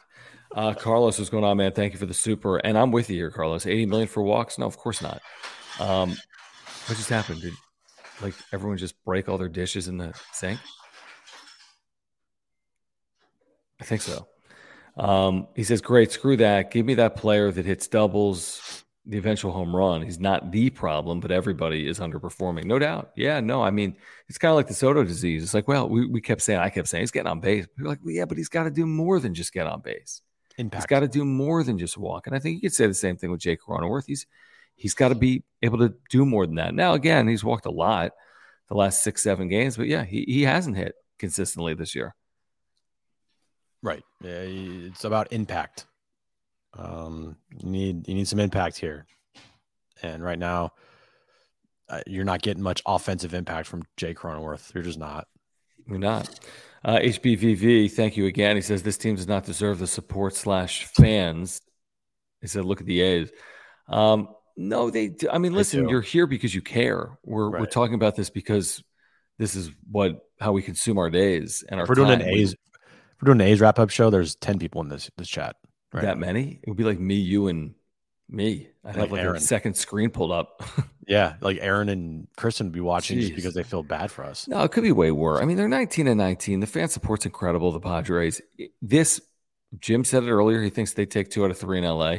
uh, 0.55 0.73
Carlos, 0.73 1.17
what's 1.17 1.29
going 1.29 1.43
on, 1.43 1.57
man? 1.57 1.73
Thank 1.73 1.91
you 1.93 1.99
for 1.99 2.05
the 2.05 2.13
super, 2.13 2.57
and 2.57 2.77
I'm 2.77 2.91
with 2.91 3.09
you 3.09 3.17
here, 3.17 3.31
Carlos. 3.31 3.65
Eighty 3.65 3.85
million 3.85 4.07
for 4.07 4.23
walks? 4.23 4.57
No, 4.57 4.65
of 4.65 4.77
course 4.77 5.01
not. 5.01 5.21
Um, 5.79 6.11
what 6.85 6.95
just 6.97 7.09
happened? 7.09 7.41
Did 7.41 7.53
like 8.21 8.35
everyone 8.53 8.77
just 8.77 8.95
break 9.03 9.27
all 9.27 9.37
their 9.37 9.49
dishes 9.49 9.89
in 9.89 9.97
the 9.97 10.13
sink? 10.31 10.59
I 13.81 13.83
think 13.83 14.01
so. 14.01 14.27
Um, 14.97 15.47
he 15.55 15.63
says, 15.63 15.81
"Great, 15.81 16.11
screw 16.11 16.37
that. 16.37 16.71
Give 16.71 16.85
me 16.85 16.93
that 16.95 17.15
player 17.15 17.51
that 17.51 17.65
hits 17.65 17.87
doubles, 17.87 18.83
the 19.05 19.17
eventual 19.17 19.51
home 19.51 19.75
run. 19.75 20.01
He's 20.01 20.19
not 20.19 20.51
the 20.51 20.69
problem, 20.69 21.19
but 21.19 21.31
everybody 21.31 21.87
is 21.87 21.99
underperforming. 21.99 22.65
No 22.65 22.77
doubt. 22.77 23.11
Yeah, 23.15 23.39
no, 23.39 23.63
I 23.63 23.71
mean, 23.71 23.97
it's 24.27 24.37
kind 24.37 24.51
of 24.51 24.55
like 24.57 24.67
the 24.67 24.73
Soto 24.73 25.03
disease. 25.03 25.43
It's 25.43 25.53
like, 25.53 25.67
well, 25.67 25.89
we, 25.89 26.05
we 26.05 26.21
kept 26.21 26.41
saying, 26.41 26.59
I 26.59 26.69
kept 26.69 26.87
saying, 26.87 27.01
he's 27.01 27.11
getting 27.11 27.31
on 27.31 27.39
base. 27.39 27.65
People 27.67 27.89
like, 27.89 27.99
well, 28.03 28.13
yeah, 28.13 28.25
but 28.25 28.37
he's 28.37 28.49
got 28.49 28.65
to 28.65 28.71
do 28.71 28.85
more 28.85 29.19
than 29.19 29.33
just 29.33 29.53
get 29.53 29.65
on 29.65 29.81
base. 29.81 30.21
Impact. 30.57 30.83
He's 30.83 30.87
got 30.87 30.99
to 30.99 31.07
do 31.07 31.25
more 31.25 31.63
than 31.63 31.79
just 31.79 31.97
walk. 31.97 32.27
And 32.27 32.35
I 32.35 32.39
think 32.39 32.55
you 32.55 32.69
could 32.69 32.75
say 32.75 32.85
the 32.85 32.93
same 32.93 33.17
thing 33.17 33.31
with 33.31 33.39
Jake 33.39 33.59
Cronenworth. 33.67 34.05
He's 34.05 34.27
he's 34.75 34.93
got 34.93 35.09
to 35.09 35.15
be 35.15 35.43
able 35.61 35.79
to 35.79 35.93
do 36.09 36.25
more 36.25 36.45
than 36.45 36.55
that. 36.55 36.75
Now, 36.75 36.93
again, 36.93 37.27
he's 37.27 37.43
walked 37.43 37.65
a 37.65 37.71
lot 37.71 38.11
the 38.67 38.75
last 38.75 39.03
six, 39.03 39.21
seven 39.21 39.47
games, 39.47 39.77
but 39.77 39.87
yeah, 39.87 40.03
he, 40.03 40.23
he 40.27 40.43
hasn't 40.43 40.77
hit 40.77 40.95
consistently 41.19 41.73
this 41.73 41.93
year. 41.95 42.15
Right. 43.83 44.03
It's 44.21 45.03
about 45.03 45.31
impact. 45.31 45.85
Um, 46.77 47.37
you 47.57 47.69
need 47.69 48.07
you 48.07 48.15
need 48.15 48.27
some 48.27 48.39
impact 48.39 48.77
here, 48.77 49.05
and 50.01 50.23
right 50.23 50.39
now, 50.39 50.71
uh, 51.89 52.01
you're 52.07 52.23
not 52.23 52.41
getting 52.41 52.63
much 52.63 52.81
offensive 52.85 53.33
impact 53.33 53.67
from 53.67 53.83
Jay 53.97 54.13
Cronenworth. 54.13 54.73
You're 54.73 54.83
just 54.83 54.99
not. 54.99 55.27
You're 55.87 55.99
not. 55.99 56.39
Uh, 56.83 56.97
HBVV, 56.97 57.91
thank 57.91 58.17
you 58.17 58.25
again. 58.25 58.55
He 58.55 58.61
says 58.61 58.81
this 58.81 58.97
team 58.97 59.15
does 59.15 59.27
not 59.27 59.43
deserve 59.43 59.79
the 59.79 59.87
support 59.87 60.35
slash 60.35 60.85
fans. 60.85 61.61
He 62.41 62.47
said, 62.47 62.65
look 62.65 62.81
at 62.81 62.87
the 62.87 63.01
A's. 63.01 63.31
Um, 63.87 64.29
no, 64.57 64.89
they. 64.89 65.09
Do. 65.09 65.29
I 65.29 65.37
mean, 65.37 65.53
listen, 65.53 65.87
you're 65.87 66.01
here 66.01 66.25
because 66.25 66.55
you 66.55 66.61
care. 66.61 67.17
We're 67.23 67.49
right. 67.49 67.59
we're 67.59 67.67
talking 67.67 67.95
about 67.95 68.15
this 68.15 68.29
because 68.29 68.83
this 69.37 69.55
is 69.55 69.71
what 69.89 70.19
how 70.39 70.51
we 70.53 70.61
consume 70.61 70.97
our 70.97 71.09
days 71.09 71.63
and 71.67 71.79
our. 71.79 71.83
If 71.83 71.89
we're 71.89 71.95
doing 71.95 72.11
an 72.11 72.21
A's. 72.21 72.55
We're 73.21 73.33
doing 73.33 73.41
an 73.41 73.47
A's 73.47 73.61
wrap 73.61 73.79
up 73.79 73.89
show. 73.89 74.09
There's 74.09 74.35
ten 74.35 74.59
people 74.59 74.81
in 74.81 74.89
this 74.89 75.09
this 75.17 75.27
chat. 75.27 75.55
Right. 75.93 76.03
That 76.03 76.17
many? 76.17 76.59
It 76.63 76.69
would 76.69 76.77
be 76.77 76.83
like 76.83 76.99
me, 76.99 77.15
you, 77.15 77.47
and 77.47 77.75
me. 78.29 78.69
I'd 78.83 78.95
have 78.95 79.11
like, 79.11 79.25
like 79.25 79.35
a 79.35 79.39
second 79.39 79.75
screen 79.75 80.09
pulled 80.09 80.31
up. 80.31 80.63
yeah, 81.07 81.35
like 81.41 81.57
Aaron 81.61 81.89
and 81.89 82.27
Kristen 82.37 82.67
would 82.67 82.73
be 82.73 82.79
watching 82.79 83.17
Jeez. 83.17 83.21
just 83.21 83.35
because 83.35 83.53
they 83.53 83.63
feel 83.63 83.83
bad 83.83 84.09
for 84.11 84.23
us. 84.23 84.47
No, 84.47 84.63
it 84.63 84.71
could 84.71 84.83
be 84.83 84.91
way 84.91 85.11
worse. 85.11 85.41
I 85.41 85.45
mean, 85.45 85.57
they're 85.57 85.67
19 85.67 86.07
and 86.07 86.17
19. 86.17 86.61
The 86.61 86.67
fan 86.67 86.87
support's 86.87 87.25
incredible. 87.25 87.71
The 87.71 87.79
Padres. 87.79 88.41
This 88.81 89.21
Jim 89.79 90.03
said 90.03 90.23
it 90.23 90.31
earlier. 90.31 90.61
He 90.61 90.69
thinks 90.69 90.93
they 90.93 91.05
take 91.05 91.29
two 91.29 91.45
out 91.45 91.51
of 91.51 91.57
three 91.57 91.77
in 91.77 91.83
LA. 91.83 92.17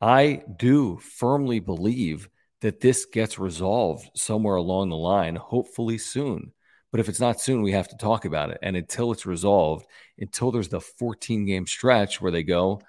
I 0.00 0.42
do 0.56 0.98
firmly 0.98 1.60
believe 1.60 2.28
that 2.60 2.80
this 2.80 3.04
gets 3.04 3.38
resolved 3.38 4.10
somewhere 4.14 4.56
along 4.56 4.88
the 4.88 4.96
line, 4.96 5.36
hopefully 5.36 5.98
soon. 5.98 6.52
But 6.90 7.00
if 7.00 7.08
it's 7.08 7.20
not 7.20 7.40
soon, 7.40 7.62
we 7.62 7.72
have 7.72 7.88
to 7.88 7.96
talk 7.96 8.24
about 8.24 8.50
it. 8.50 8.58
And 8.62 8.76
until 8.76 9.12
it's 9.12 9.26
resolved, 9.26 9.86
until 10.18 10.50
there's 10.50 10.68
the 10.68 10.80
14 10.80 11.46
game 11.46 11.66
stretch 11.66 12.20
where 12.20 12.32
they 12.32 12.42
go 12.42 12.80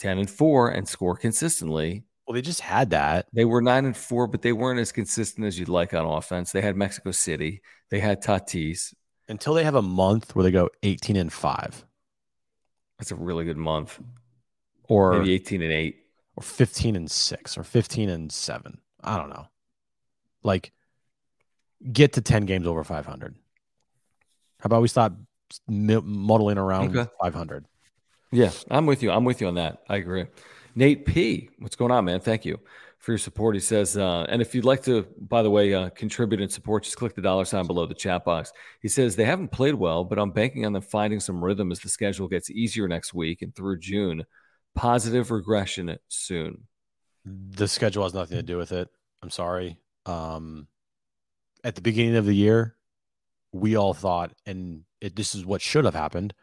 10 0.00 0.18
and 0.18 0.30
4 0.30 0.70
and 0.70 0.88
score 0.88 1.16
consistently. 1.16 2.04
Well, 2.26 2.34
they 2.34 2.42
just 2.42 2.60
had 2.60 2.90
that. 2.90 3.26
They 3.32 3.44
were 3.44 3.60
9 3.60 3.84
and 3.84 3.96
4, 3.96 4.26
but 4.28 4.42
they 4.42 4.52
weren't 4.52 4.80
as 4.80 4.92
consistent 4.92 5.46
as 5.46 5.58
you'd 5.58 5.68
like 5.68 5.92
on 5.92 6.06
offense. 6.06 6.52
They 6.52 6.62
had 6.62 6.76
Mexico 6.76 7.10
City, 7.10 7.60
they 7.90 8.00
had 8.00 8.22
Tatis. 8.22 8.94
Until 9.28 9.54
they 9.54 9.64
have 9.64 9.74
a 9.74 9.82
month 9.82 10.34
where 10.34 10.42
they 10.42 10.50
go 10.50 10.68
18 10.82 11.16
and 11.16 11.32
5. 11.32 11.84
That's 12.98 13.10
a 13.10 13.16
really 13.16 13.44
good 13.44 13.56
month. 13.56 13.98
Or 14.88 15.18
maybe 15.18 15.32
18 15.32 15.62
and 15.62 15.72
8 15.72 15.96
or 16.36 16.42
15 16.42 16.96
and 16.96 17.10
6 17.10 17.58
or 17.58 17.64
15 17.64 18.08
and 18.08 18.30
7. 18.30 18.78
I 19.02 19.16
don't 19.16 19.30
know. 19.30 19.46
Like 20.42 20.72
get 21.92 22.14
to 22.14 22.20
10 22.20 22.46
games 22.46 22.66
over 22.66 22.84
500. 22.84 23.34
How 24.60 24.66
about 24.66 24.82
we 24.82 24.88
stop 24.88 25.12
muddling 25.66 26.58
around 26.58 26.96
okay. 26.96 27.10
500? 27.20 27.66
Yeah, 28.32 28.50
I'm 28.70 28.86
with 28.86 29.02
you. 29.02 29.10
I'm 29.10 29.24
with 29.24 29.40
you 29.40 29.46
on 29.46 29.54
that. 29.54 29.82
I 29.88 29.96
agree. 29.96 30.26
Nate 30.74 31.06
P, 31.06 31.50
what's 31.58 31.76
going 31.76 31.92
on, 31.92 32.04
man? 32.04 32.20
Thank 32.20 32.44
you 32.44 32.58
for 32.98 33.12
your 33.12 33.18
support. 33.18 33.54
He 33.54 33.60
says, 33.60 33.96
uh, 33.96 34.24
and 34.28 34.40
if 34.40 34.54
you'd 34.54 34.64
like 34.64 34.82
to, 34.84 35.06
by 35.20 35.42
the 35.42 35.50
way, 35.50 35.74
uh, 35.74 35.90
contribute 35.90 36.40
and 36.40 36.50
support, 36.50 36.84
just 36.84 36.96
click 36.96 37.14
the 37.14 37.20
dollar 37.20 37.44
sign 37.44 37.66
below 37.66 37.86
the 37.86 37.94
chat 37.94 38.24
box. 38.24 38.50
He 38.80 38.88
says 38.88 39.14
they 39.14 39.26
haven't 39.26 39.52
played 39.52 39.74
well, 39.74 40.04
but 40.04 40.18
I'm 40.18 40.30
banking 40.30 40.64
on 40.64 40.72
them 40.72 40.82
finding 40.82 41.20
some 41.20 41.44
rhythm 41.44 41.70
as 41.70 41.80
the 41.80 41.88
schedule 41.88 42.28
gets 42.28 42.50
easier 42.50 42.88
next 42.88 43.12
week 43.12 43.42
and 43.42 43.54
through 43.54 43.78
June. 43.78 44.24
Positive 44.74 45.30
regression 45.30 45.96
soon. 46.08 46.66
The 47.24 47.68
schedule 47.68 48.02
has 48.02 48.14
nothing 48.14 48.38
to 48.38 48.42
do 48.42 48.56
with 48.56 48.72
it. 48.72 48.88
I'm 49.22 49.30
sorry. 49.30 49.78
Um, 50.06 50.66
at 51.62 51.74
the 51.74 51.82
beginning 51.82 52.16
of 52.16 52.26
the 52.26 52.34
year, 52.34 52.74
we 53.52 53.76
all 53.76 53.94
thought, 53.94 54.32
and 54.46 54.82
it, 55.04 55.16
this 55.16 55.34
is 55.34 55.44
what 55.44 55.60
should 55.60 55.84
have 55.84 55.94
happened 55.94 56.34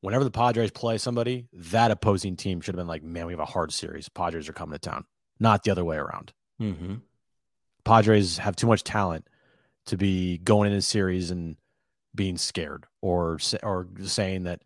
whenever 0.00 0.24
the 0.24 0.30
Padres 0.30 0.70
play 0.70 0.98
somebody, 0.98 1.46
that 1.52 1.90
opposing 1.90 2.36
team 2.36 2.60
should 2.60 2.74
have 2.74 2.80
been 2.80 2.86
like, 2.86 3.02
man, 3.02 3.26
we 3.26 3.32
have 3.32 3.40
a 3.40 3.44
hard 3.44 3.72
series. 3.72 4.08
Padres 4.08 4.48
are 4.48 4.52
coming 4.52 4.72
to 4.72 4.78
town, 4.78 5.04
not 5.38 5.62
the 5.62 5.70
other 5.70 5.84
way 5.84 5.96
around. 5.96 6.32
Mm-hmm. 6.60 6.96
Padres 7.84 8.38
have 8.38 8.56
too 8.56 8.66
much 8.66 8.84
talent 8.84 9.26
to 9.86 9.96
be 9.96 10.38
going 10.38 10.72
in 10.72 10.78
a 10.78 10.82
series 10.82 11.30
and 11.30 11.56
being 12.14 12.36
scared 12.36 12.86
or 13.00 13.38
or 13.62 13.88
saying 14.02 14.44
that, 14.44 14.62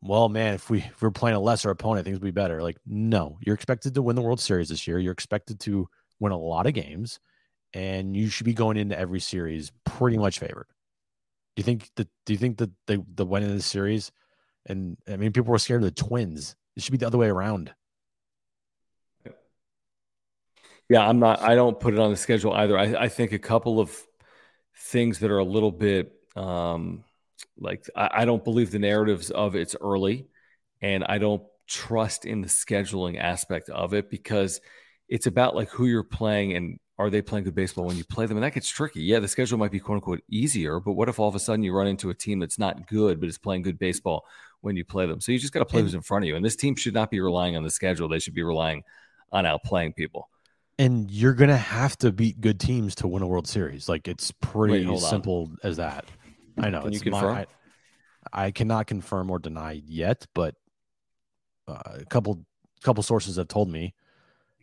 well, 0.00 0.28
man, 0.28 0.54
if 0.54 0.70
we 0.70 0.78
if 0.78 1.02
we're 1.02 1.10
playing 1.10 1.36
a 1.36 1.40
lesser 1.40 1.70
opponent, 1.70 2.04
things 2.04 2.18
will 2.18 2.24
be 2.24 2.30
better. 2.30 2.62
Like, 2.62 2.78
no, 2.86 3.38
you're 3.40 3.54
expected 3.54 3.94
to 3.94 4.02
win 4.02 4.16
the 4.16 4.22
World 4.22 4.40
Series 4.40 4.68
this 4.68 4.86
year. 4.86 4.98
You're 4.98 5.12
expected 5.12 5.58
to 5.60 5.88
win 6.20 6.32
a 6.32 6.38
lot 6.38 6.66
of 6.66 6.74
games, 6.74 7.18
and 7.74 8.16
you 8.16 8.28
should 8.28 8.46
be 8.46 8.54
going 8.54 8.76
into 8.76 8.98
every 8.98 9.20
series 9.20 9.72
pretty 9.84 10.18
much 10.18 10.38
favored. 10.38 10.66
Do 11.54 11.60
you 11.60 11.64
think 11.64 11.90
that? 11.96 12.08
Do 12.24 12.32
you 12.32 12.38
think 12.38 12.58
that 12.58 12.70
the 12.86 13.04
the 13.14 13.26
winning 13.26 13.50
of 13.50 13.56
the 13.56 13.62
series 13.62 14.12
and 14.66 14.96
I 15.08 15.16
mean, 15.16 15.32
people 15.32 15.50
were 15.50 15.58
scared 15.58 15.82
of 15.82 15.94
the 15.94 16.02
Twins. 16.02 16.56
It 16.76 16.82
should 16.82 16.92
be 16.92 16.98
the 16.98 17.06
other 17.06 17.18
way 17.18 17.28
around. 17.28 17.72
Yeah, 20.88 21.06
I'm 21.06 21.18
not. 21.18 21.40
I 21.40 21.54
don't 21.54 21.78
put 21.78 21.94
it 21.94 22.00
on 22.00 22.10
the 22.10 22.16
schedule 22.16 22.52
either. 22.52 22.78
I, 22.78 23.04
I 23.04 23.08
think 23.08 23.32
a 23.32 23.38
couple 23.38 23.80
of 23.80 23.96
things 24.76 25.20
that 25.20 25.30
are 25.30 25.38
a 25.38 25.44
little 25.44 25.70
bit 25.70 26.12
um, 26.36 27.04
like 27.58 27.88
I, 27.96 28.10
I 28.12 28.24
don't 28.24 28.44
believe 28.44 28.70
the 28.70 28.78
narratives 28.78 29.30
of 29.30 29.54
it's 29.54 29.76
early, 29.80 30.28
and 30.80 31.04
I 31.04 31.18
don't 31.18 31.42
trust 31.66 32.26
in 32.26 32.42
the 32.42 32.48
scheduling 32.48 33.18
aspect 33.18 33.70
of 33.70 33.94
it 33.94 34.10
because 34.10 34.60
it's 35.08 35.26
about 35.26 35.54
like 35.54 35.70
who 35.70 35.86
you're 35.86 36.02
playing 36.02 36.54
and 36.56 36.78
are 36.98 37.10
they 37.10 37.22
playing 37.22 37.44
good 37.44 37.54
baseball 37.54 37.86
when 37.86 37.96
you 37.96 38.04
play 38.04 38.26
them? 38.26 38.36
And 38.36 38.44
that 38.44 38.54
gets 38.54 38.68
tricky. 38.68 39.02
Yeah, 39.02 39.18
the 39.18 39.28
schedule 39.28 39.58
might 39.58 39.70
be 39.70 39.80
quote 39.80 39.96
unquote 39.96 40.22
easier, 40.28 40.78
but 40.78 40.92
what 40.92 41.08
if 41.08 41.18
all 41.18 41.28
of 41.28 41.34
a 41.34 41.40
sudden 41.40 41.62
you 41.62 41.74
run 41.74 41.86
into 41.86 42.10
a 42.10 42.14
team 42.14 42.38
that's 42.38 42.58
not 42.58 42.86
good 42.86 43.18
but 43.18 43.28
is 43.28 43.38
playing 43.38 43.62
good 43.62 43.78
baseball 43.78 44.26
when 44.60 44.76
you 44.76 44.84
play 44.84 45.06
them? 45.06 45.20
So 45.20 45.32
you 45.32 45.38
just 45.38 45.52
got 45.52 45.60
to 45.60 45.64
play 45.64 45.80
and, 45.80 45.86
who's 45.86 45.94
in 45.94 46.02
front 46.02 46.24
of 46.24 46.28
you. 46.28 46.36
And 46.36 46.44
this 46.44 46.56
team 46.56 46.76
should 46.76 46.94
not 46.94 47.10
be 47.10 47.20
relying 47.20 47.56
on 47.56 47.62
the 47.62 47.70
schedule. 47.70 48.08
They 48.08 48.18
should 48.18 48.34
be 48.34 48.42
relying 48.42 48.82
on 49.32 49.44
outplaying 49.44 49.96
people. 49.96 50.28
And 50.78 51.10
you're 51.10 51.34
gonna 51.34 51.56
have 51.56 51.96
to 51.98 52.12
beat 52.12 52.40
good 52.40 52.58
teams 52.58 52.94
to 52.96 53.08
win 53.08 53.22
a 53.22 53.26
World 53.26 53.46
Series. 53.46 53.88
Like 53.88 54.08
it's 54.08 54.32
pretty 54.40 54.86
Wait, 54.86 54.98
simple 55.00 55.50
on. 55.50 55.58
as 55.62 55.76
that. 55.76 56.06
I 56.58 56.70
know. 56.70 56.82
Can 56.82 56.92
you 56.92 57.00
confirm? 57.00 57.34
My, 57.34 57.46
I, 58.32 58.46
I, 58.46 58.50
cannot 58.50 58.86
confirm 58.86 59.30
or 59.30 59.38
deny 59.38 59.82
yet, 59.84 60.26
but 60.34 60.54
uh, 61.68 61.80
a 62.00 62.04
couple 62.06 62.44
couple 62.82 63.02
sources 63.02 63.36
have 63.36 63.48
told 63.48 63.70
me 63.70 63.94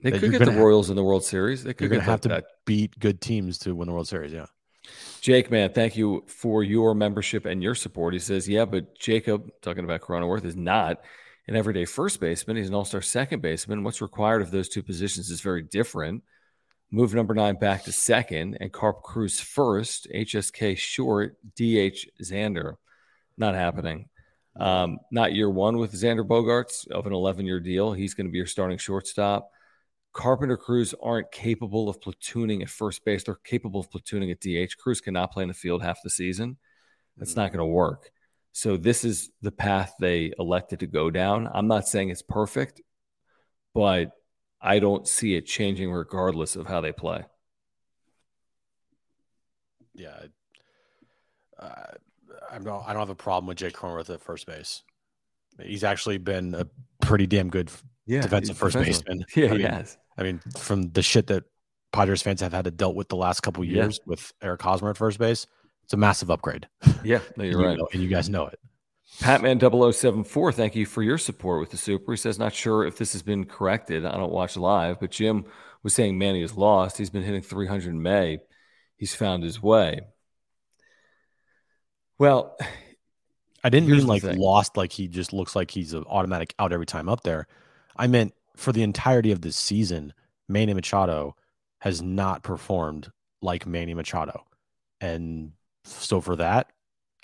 they 0.02 0.12
could 0.12 0.32
get 0.32 0.45
the 0.45 0.52
Royals 0.52 0.88
have, 0.88 0.93
in 0.93 0.95
the 0.95 1.04
World 1.04 1.24
Series. 1.24 1.64
They 1.64 1.74
could 1.74 1.91
have 1.91 2.22
to 2.22 2.30
that. 2.30 2.45
beat 2.66 2.97
good 3.00 3.22
teams 3.22 3.58
to 3.60 3.76
win 3.76 3.88
the 3.88 3.93
World 3.93 4.08
Series. 4.08 4.32
Yeah. 4.32 4.45
Jake, 5.22 5.52
man, 5.52 5.72
thank 5.74 5.97
you 5.97 6.24
for 6.28 6.64
your 6.64 6.95
membership 6.95 7.45
and 7.45 7.62
your 7.62 7.76
support. 7.76 8.14
He 8.14 8.20
says, 8.20 8.47
yeah, 8.47 8.66
but 8.66 8.97
Jacob, 8.97 9.50
talking 9.62 9.84
about 9.84 10.02
Cronenworth, 10.02 10.45
is 10.45 10.56
not 10.56 11.02
an 11.47 11.56
everyday 11.56 11.86
first 11.86 12.20
baseman. 12.20 12.58
He's 12.58 12.70
an 12.70 12.76
all 12.76 12.86
star 12.86 13.02
second 13.02 13.41
baseman. 13.41 13.84
What's 13.84 14.02
required 14.02 14.41
of 14.41 14.52
those 14.52 14.70
two 14.70 14.84
positions 14.84 15.30
is 15.30 15.41
very 15.41 15.64
different. 15.64 16.24
Move 16.91 17.14
number 17.14 17.34
nine 17.34 17.56
back 17.56 17.84
to 17.84 17.91
second 17.91 18.58
and 18.60 18.72
Carp 18.72 19.04
Cruz 19.04 19.39
first, 19.39 20.08
HSK 20.14 20.78
short, 20.78 21.38
DH 21.56 22.08
Xander. 22.24 22.76
Not 23.38 23.56
happening. 23.56 24.10
Um, 24.56 25.00
not 25.12 25.34
year 25.34 25.50
one 25.50 25.78
with 25.78 25.93
Xander 25.93 26.28
Bogaerts 26.28 26.88
of 26.89 27.06
an 27.06 27.14
11 27.14 27.45
year 27.45 27.60
deal. 27.60 27.93
He's 27.93 28.14
going 28.14 28.28
to 28.28 28.32
be 28.32 28.38
your 28.38 28.47
starting 28.47 28.78
shortstop. 28.78 29.52
Carpenter 30.14 30.57
Cruz 30.57 30.93
aren't 31.01 31.32
capable 31.32 31.88
of 31.88 31.99
platooning 31.99 32.62
at 32.62 32.70
first 32.70 33.05
base. 33.05 33.24
They're 33.24 33.36
capable 33.36 33.80
of 33.80 33.89
platooning 33.89 34.32
at 34.32 34.39
DH. 34.39 34.78
Cruz 34.78 35.01
cannot 35.01 35.32
play 35.32 35.43
in 35.43 35.49
the 35.49 35.53
field 35.53 35.82
half 35.82 35.99
the 36.03 36.10
season. 36.10 36.57
That's 37.18 37.36
not 37.36 37.51
going 37.51 37.60
to 37.60 37.66
work. 37.66 38.12
So 38.51 38.78
this 38.78 39.05
is 39.05 39.30
the 39.41 39.51
path 39.51 39.93
they 39.99 40.34
elected 40.39 40.80
to 40.80 40.88
go 40.88 41.12
down. 41.12 41.47
I'm 41.53 41.68
not 41.68 41.88
saying 41.88 42.10
it's 42.10 42.22
perfect, 42.22 42.82
but 43.74 44.12
I 44.62 44.80
don't 44.80 45.07
see 45.07 45.36
it 45.36 45.45
changing 45.45 45.91
regardless 45.91 46.55
of 46.55 46.66
how 46.66 46.82
they 46.82 46.91
play. 46.91 47.26
Yeah, 49.93 50.18
uh, 51.60 51.68
I 52.51 52.57
don't. 52.57 52.88
I 52.88 52.93
don't 52.93 53.01
have 53.01 53.10
a 53.10 53.16
problem 53.16 53.47
with 53.47 53.57
Jake 53.57 53.74
Cronenworth 53.74 54.10
at 54.10 54.22
first 54.22 54.47
base. 54.47 54.84
He's 55.62 55.84
actually 55.84 56.18
been 56.18 56.55
a 56.55 56.66
pretty 57.01 57.28
damn 57.28 57.49
good 57.49 57.70
yeah, 58.10 58.22
defensive 58.22 58.57
first 58.57 58.76
baseman. 58.76 59.24
Yeah, 59.36 59.47
I 59.47 59.49
mean, 59.49 59.60
he 59.60 59.66
has. 59.66 59.97
I 60.18 60.24
mean, 60.24 60.41
from 60.57 60.89
the 60.89 61.03
shit 61.03 61.28
that 61.28 61.43
Padres 61.93 62.24
fans 62.24 62.41
have 62.41 62.53
had 62.53 62.66
to 62.66 62.72
dealt 62.72 62.95
with 62.95 63.07
the 63.07 63.16
last 63.16 63.41
couple 63.41 63.64
years 63.64 63.99
yeah. 63.99 64.10
with 64.10 64.34
Eric 64.41 64.62
Hosmer 64.64 64.89
at 64.89 64.97
first 64.97 65.20
base, 65.20 65.45
it's 65.84 65.93
a 65.93 65.97
massive 65.97 66.32
upgrade. 66.32 66.68
Yeah, 67.03 67.20
no, 67.38 67.45
you're 67.45 67.62
right, 67.62 67.72
you 67.72 67.78
know, 67.78 67.88
and 67.93 68.01
you 68.01 68.10
guys 68.10 68.30
know 68.30 68.47
it. 68.47 68.60
Patman 69.22 69.60
0074, 69.60 70.51
thank 70.51 70.76
you 70.76 70.86
for 70.86 71.01
your 71.01 71.18
support 71.18 71.62
with 71.62 71.70
the 71.70 71.78
super. 71.78 72.12
He 72.12 72.18
says, 72.18 72.38
not 72.38 72.53
sure 72.53 72.86
if 72.86 72.97
this 72.97 73.14
has 73.14 73.22
been 73.22 73.45
corrected. 73.45 74.05
I 74.05 74.18
don't 74.18 74.32
watch 74.32 74.57
live, 74.57 74.99
but 74.99 75.12
Jim 75.12 75.45
was 75.82 75.93
saying 75.93 76.18
Manny 76.18 76.41
is 76.41 76.55
lost. 76.55 76.97
He's 76.97 77.10
been 77.10 77.24
hitting 77.24 77.41
300 77.41 77.88
in 77.88 78.01
May. 78.01 78.39
He's 78.97 79.16
found 79.16 79.43
his 79.43 79.64
way. 79.64 80.01
Well, 82.18 82.57
I 83.64 83.70
didn't 83.70 83.89
mean 83.89 84.05
like 84.05 84.24
thing. 84.24 84.38
lost, 84.38 84.76
like 84.76 84.91
he 84.91 85.07
just 85.07 85.32
looks 85.32 85.55
like 85.55 85.72
he's 85.72 85.93
an 85.93 86.03
automatic 86.07 86.53
out 86.60 86.74
every 86.74 86.86
time 86.86 87.07
up 87.07 87.24
there. 87.24 87.47
I 88.00 88.08
meant 88.08 88.34
for 88.56 88.72
the 88.72 88.82
entirety 88.82 89.32
of 89.32 89.41
this 89.41 89.58
season, 89.58 90.14
Manny 90.47 90.74
Machado 90.74 91.36
has 91.82 92.02
not 92.02 92.43
performed 92.43 93.12
like 93.41 93.68
Manny 93.68 93.93
Machado. 93.93 94.45
And 95.02 95.52
so 95.84 96.22
for 96.22 96.36
that, 96.38 96.72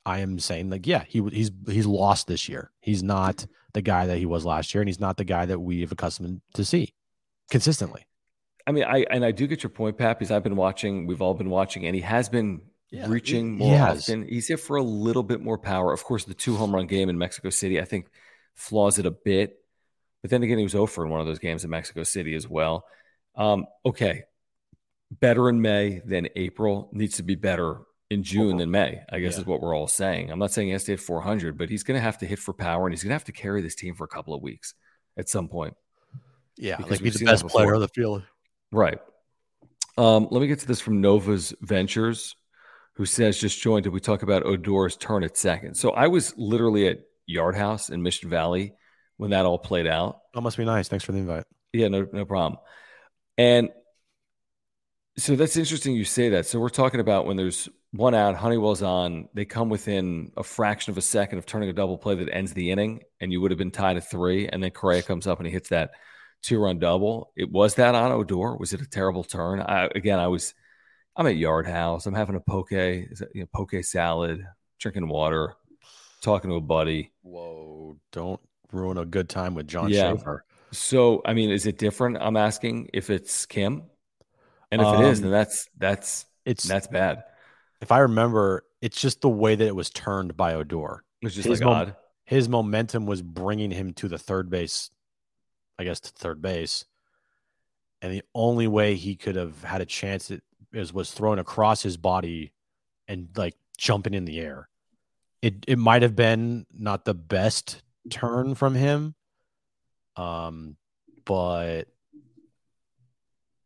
I 0.06 0.20
am 0.20 0.38
saying 0.38 0.70
like, 0.70 0.86
yeah, 0.86 1.04
he 1.08 1.22
he's 1.32 1.50
he's 1.66 1.86
lost 1.88 2.28
this 2.28 2.48
year. 2.48 2.72
He's 2.82 3.02
not 3.02 3.48
the 3.74 3.82
guy 3.82 4.06
that 4.06 4.18
he 4.18 4.26
was 4.26 4.46
last 4.46 4.74
year, 4.74 4.82
and 4.82 4.88
he's 4.88 5.00
not 5.00 5.18
the 5.18 5.24
guy 5.24 5.46
that 5.46 5.60
we've 5.60 5.92
accustomed 5.92 6.42
to 6.54 6.64
see 6.64 6.94
consistently. 7.50 8.06
I 8.68 8.72
mean, 8.72 8.84
I 8.84 9.06
and 9.10 9.26
I 9.26 9.32
do 9.32 9.48
get 9.48 9.64
your 9.64 9.72
point, 9.72 9.98
Pat, 9.98 10.20
because 10.20 10.32
I've 10.32 10.44
been 10.44 10.56
watching. 10.56 11.08
We've 11.08 11.22
all 11.22 11.34
been 11.34 11.50
watching, 11.50 11.86
and 11.86 11.96
he 11.96 12.02
has 12.02 12.30
been 12.30 12.62
yeah, 12.92 13.08
reaching 13.08 13.58
more 13.58 13.80
often. 13.80 14.28
He's 14.28 14.48
here 14.48 14.58
for 14.58 14.76
a 14.76 14.84
little 14.84 15.24
bit 15.24 15.42
more 15.42 15.58
power. 15.58 15.92
Of 15.92 16.04
course, 16.04 16.26
the 16.26 16.34
two 16.34 16.56
home 16.56 16.74
run 16.74 16.86
game 16.86 17.10
in 17.10 17.18
Mexico 17.18 17.50
City, 17.50 17.80
I 17.80 17.86
think, 17.86 18.08
flaws 18.54 19.00
it 19.00 19.06
a 19.06 19.12
bit. 19.12 19.58
But 20.26 20.32
then 20.32 20.42
again, 20.42 20.58
he 20.58 20.64
was 20.64 20.74
over 20.74 21.06
in 21.06 21.12
one 21.12 21.20
of 21.20 21.28
those 21.28 21.38
games 21.38 21.64
in 21.64 21.70
Mexico 21.70 22.02
City 22.02 22.34
as 22.34 22.50
well. 22.50 22.84
Um, 23.36 23.68
okay, 23.86 24.24
better 25.12 25.50
in 25.50 25.62
May 25.62 26.02
than 26.04 26.30
April 26.36 26.90
needs 26.92 27.18
to 27.18 27.22
be 27.22 27.36
better 27.36 27.82
in 28.10 28.24
June 28.24 28.58
than 28.58 28.72
May. 28.72 29.02
I 29.08 29.20
guess 29.20 29.34
yeah. 29.34 29.42
is 29.42 29.46
what 29.46 29.62
we're 29.62 29.76
all 29.76 29.86
saying. 29.86 30.32
I'm 30.32 30.40
not 30.40 30.50
saying 30.50 30.70
he 30.70 30.72
has 30.72 30.86
to 30.86 30.94
hit 30.94 31.00
400, 31.00 31.60
but 31.60 31.70
he's 31.70 31.84
going 31.84 31.96
to 31.96 32.02
have 32.02 32.18
to 32.18 32.26
hit 32.26 32.40
for 32.40 32.56
power, 32.56 32.88
and 32.88 32.92
he's 32.92 33.04
going 33.04 33.12
to 33.12 33.14
have 33.14 33.26
to 33.26 33.34
carry 33.34 33.62
this 33.62 33.76
team 33.76 33.94
for 33.94 34.04
a 34.04 34.08
couple 34.08 34.34
of 34.34 34.42
weeks 34.42 34.74
at 35.16 35.30
some 35.30 35.48
point. 35.48 35.76
Yeah, 36.58 36.78
like 36.90 37.04
be 37.04 37.12
the 37.12 37.24
best 37.24 37.46
player 37.46 37.76
on 37.76 37.82
the 37.82 37.88
field. 37.88 38.24
Right. 38.72 38.98
Um, 39.96 40.28
let 40.32 40.42
me 40.42 40.48
get 40.48 40.58
to 40.62 40.68
this 40.68 40.82
from 40.82 41.02
Nova's 41.02 41.54
Ventures 41.62 42.36
who 42.94 43.06
says 43.06 43.40
just 43.40 43.62
joined. 43.62 43.84
Did 43.84 43.94
we 43.94 44.00
talk 44.00 44.24
about 44.24 44.42
Odor's 44.42 44.98
turn 44.98 45.24
at 45.24 45.38
second? 45.38 45.76
So 45.76 45.92
I 45.92 46.08
was 46.08 46.36
literally 46.36 46.88
at 46.88 47.02
Yard 47.28 47.56
House 47.56 47.92
in 47.92 48.02
Mission 48.02 48.28
Valley 48.32 48.74
when 49.18 49.32
that 49.32 49.46
all 49.46 49.58
played 49.58 49.88
out. 49.88 50.20
That 50.34 50.42
must 50.42 50.58
be 50.58 50.66
nice. 50.66 50.88
Thanks 50.88 51.06
for 51.06 51.12
the 51.12 51.20
invite. 51.20 51.46
Yeah, 51.74 51.88
no, 51.88 52.08
no 52.12 52.26
problem. 52.26 52.60
And 53.38 53.70
so 55.18 55.36
that's 55.36 55.58
interesting 55.58 55.96
you 55.96 56.06
say 56.06 56.30
that. 56.30 56.46
So 56.46 56.60
we're 56.60 56.70
talking 56.70 57.00
about 57.00 57.26
when 57.26 57.38
there's 57.38 57.70
one 57.92 58.14
out, 58.14 58.36
Honeywell's 58.36 58.84
on, 58.84 59.30
they 59.34 59.46
come 59.46 59.70
within 59.70 60.32
a 60.36 60.44
fraction 60.44 60.92
of 60.92 60.98
a 60.98 61.02
second 61.02 61.38
of 61.38 61.46
turning 61.46 61.70
a 61.70 61.74
double 61.74 61.98
play 61.98 62.16
that 62.16 62.34
ends 62.34 62.54
the 62.54 62.72
inning, 62.72 63.04
and 63.22 63.32
you 63.32 63.40
would 63.40 63.52
have 63.52 63.58
been 63.58 63.72
tied 63.72 63.98
at 63.98 64.10
three. 64.10 64.48
And 64.48 64.62
then 64.62 64.72
Correa 64.72 65.02
comes 65.02 65.28
up 65.28 65.40
and 65.40 65.48
he 65.48 65.54
hits 65.54 65.70
that 65.70 65.92
two 66.42 66.60
run 66.60 66.80
double. 66.80 67.32
It 67.36 67.50
was 67.50 67.76
that 67.76 67.96
on 67.96 68.12
Odor. 68.12 68.56
Was 68.58 68.74
it 68.74 68.82
a 68.82 68.90
terrible 68.90 69.24
turn? 69.24 69.62
I, 69.62 69.90
again, 69.96 70.20
I 70.20 70.28
was 70.28 70.54
I'm 71.16 71.28
at 71.28 71.38
Yard 71.38 71.66
House. 71.66 72.06
I'm 72.06 72.14
having 72.14 72.36
a 72.36 72.42
poke, 72.42 72.72
you 72.72 73.08
know, 73.34 73.46
poke 73.54 73.74
salad, 73.84 74.46
drinking 74.80 75.08
water, 75.08 75.56
talking 76.22 76.50
to 76.50 76.58
a 76.58 76.62
buddy. 76.62 77.14
Whoa! 77.22 77.98
Don't 78.12 78.42
ruin 78.72 78.98
a 78.98 79.06
good 79.06 79.30
time 79.30 79.56
with 79.56 79.68
John 79.68 79.90
yeah. 79.90 80.12
Schaefer. 80.12 80.46
So, 80.72 81.22
I 81.26 81.34
mean, 81.34 81.50
is 81.50 81.66
it 81.66 81.78
different? 81.78 82.18
I'm 82.20 82.38
asking 82.38 82.90
if 82.94 83.10
it's 83.10 83.46
Kim, 83.46 83.84
and 84.72 84.82
if 84.82 84.88
um, 84.88 85.04
it 85.04 85.10
is, 85.10 85.22
then 85.22 85.28
um, 85.28 85.32
that's 85.32 85.70
that's 85.78 86.26
it's 86.46 86.64
that's 86.64 86.88
bad. 86.88 87.24
If 87.82 87.92
I 87.92 88.00
remember, 88.00 88.64
it's 88.82 89.00
just 89.00 89.22
the 89.22 89.30
way 89.30 89.56
that 89.56 89.66
it 89.66 89.76
was 89.76 89.90
turned 89.90 90.36
by 90.36 90.56
Odor. 90.56 91.04
It's 91.22 91.36
just 91.36 91.48
his 91.48 91.62
like 91.62 91.68
odd. 91.68 91.96
His 92.26 92.50
momentum 92.50 93.06
was 93.06 93.22
bringing 93.22 93.72
him 93.72 93.94
to 93.94 94.08
the 94.08 94.18
third 94.18 94.50
base, 94.50 94.90
I 95.78 95.84
guess, 95.84 96.00
to 96.02 96.10
third 96.10 96.42
base, 96.42 96.86
and 98.02 98.12
the 98.12 98.24
only 98.34 98.68
way 98.68 98.96
he 98.96 99.16
could 99.16 99.36
have 99.36 99.64
had 99.64 99.82
a 99.82 99.86
chance 99.86 100.32
at 100.32 100.42
is 100.74 100.94
was 100.94 101.12
thrown 101.12 101.40
across 101.40 101.82
his 101.82 101.98
body 101.98 102.52
and 103.08 103.30
like 103.36 103.56
jumping 103.78 104.14
in 104.14 104.26
the 104.26 104.40
air. 104.40 104.68
It 105.42 105.66
it 105.68 105.80
might 105.80 106.02
have 106.02 106.16
been 106.16 106.66
not 106.74 107.06
the 107.06 107.14
best 107.14 107.82
turn 108.10 108.56
from 108.56 108.76
him. 108.76 109.16
Um 110.16 110.78
but 111.26 111.86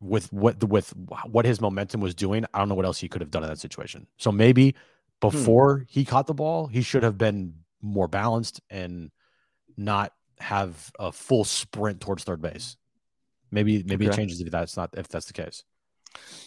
with 0.02 0.32
what 0.32 0.64
with 0.64 0.94
what 1.26 1.46
his 1.46 1.60
momentum 1.60 2.02
was 2.02 2.16
doing, 2.16 2.46
I 2.54 2.60
don't 2.60 2.70
know 2.70 2.76
what 2.76 2.86
else 2.86 3.00
he 3.00 3.10
could 3.10 3.22
have 3.22 3.32
done 3.32 3.44
in 3.44 3.50
that 3.50 3.60
situation. 3.60 4.08
So 4.18 4.32
maybe 4.32 4.76
before 5.20 5.80
hmm. 5.80 5.84
he 5.88 6.06
caught 6.06 6.28
the 6.28 6.34
ball, 6.34 6.68
he 6.68 6.82
should 6.82 7.04
have 7.04 7.18
been 7.18 7.56
more 7.82 8.08
balanced 8.08 8.62
and 8.70 9.12
not 9.78 10.14
have 10.40 10.92
a 11.00 11.12
full 11.12 11.44
sprint 11.44 12.02
towards 12.02 12.24
third 12.24 12.42
base. 12.42 12.78
Maybe 13.52 13.84
maybe 13.84 14.08
okay. 14.08 14.14
it 14.14 14.18
changes 14.18 14.42
if 14.42 14.52
that's 14.52 14.78
not 14.78 14.92
if 14.98 15.08
that's 15.08 15.26
the 15.26 15.34
case. 15.34 15.64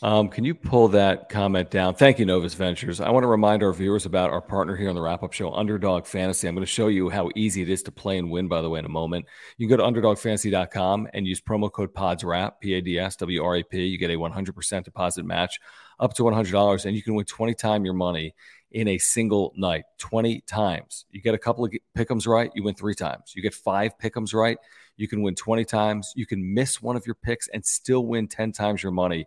Um, 0.03 0.29
can 0.29 0.45
you 0.45 0.53
pull 0.53 0.89
that 0.89 1.29
comment 1.29 1.71
down? 1.71 1.95
Thank 1.95 2.19
you, 2.19 2.27
Novus 2.27 2.55
Ventures. 2.55 3.01
I 3.01 3.11
want 3.11 3.23
to 3.23 3.29
remind 3.29 3.63
our 3.63 3.73
viewers 3.73 4.05
about 4.05 4.31
our 4.31 4.41
partner 4.41 4.75
here 4.75 4.89
on 4.89 4.97
the 4.97 5.01
wrap 5.01 5.23
up 5.23 5.33
show, 5.33 5.53
Underdog 5.53 6.07
Fantasy. 6.07 6.49
I'm 6.49 6.57
going 6.57 6.67
to 6.67 6.71
show 6.71 6.89
you 6.89 7.09
how 7.09 7.31
easy 7.37 7.63
it 7.63 7.69
is 7.69 7.85
to 7.85 7.93
play 7.93 8.19
and 8.19 8.29
win, 8.29 8.49
by 8.49 8.63
the 8.63 8.69
way, 8.69 8.81
in 8.81 8.85
a 8.85 8.89
moment. 8.89 9.27
You 9.59 9.69
can 9.69 9.77
go 9.77 9.85
to 9.85 10.01
underdogfantasy.com 10.01 11.09
and 11.15 11.25
use 11.25 11.41
promo 11.41 11.71
code 11.71 11.95
PODSWRAP, 11.95 12.55
P 12.61 12.75
A 12.75 12.81
D 12.81 12.99
S 12.99 13.15
W 13.15 13.45
R 13.45 13.57
A 13.59 13.63
P. 13.63 13.85
You 13.85 13.97
get 13.97 14.11
a 14.11 14.17
100% 14.17 14.83
deposit 14.83 15.25
match 15.25 15.61
up 16.01 16.15
to 16.15 16.25
$100, 16.25 16.85
and 16.85 16.97
you 16.97 17.03
can 17.03 17.15
win 17.15 17.25
20 17.25 17.55
times 17.55 17.85
your 17.85 17.95
money 17.95 18.35
in 18.73 18.89
a 18.89 18.99
single 18.99 19.53
night. 19.57 19.85
20 19.99 20.41
times. 20.41 21.05
You 21.13 21.23
get 21.23 21.35
a 21.35 21.39
couple 21.39 21.65
of 21.65 21.73
pickums 21.97 22.27
right, 22.27 22.51
you 22.57 22.65
win 22.65 22.75
three 22.75 22.97
times. 22.97 23.35
You 23.37 23.43
get 23.43 23.55
five 23.55 23.97
pickums 23.99 24.35
right, 24.35 24.59
you 24.97 25.09
can 25.09 25.23
win 25.23 25.35
20 25.35 25.65
times. 25.65 26.13
You 26.17 26.27
can 26.27 26.55
miss 26.55 26.83
one 26.83 26.97
of 26.97 27.07
your 27.07 27.15
picks 27.15 27.49
and 27.49 27.65
still 27.65 28.07
win 28.07 28.29
10 28.29 28.53
times 28.53 28.83
your 28.83 28.93
money. 28.93 29.27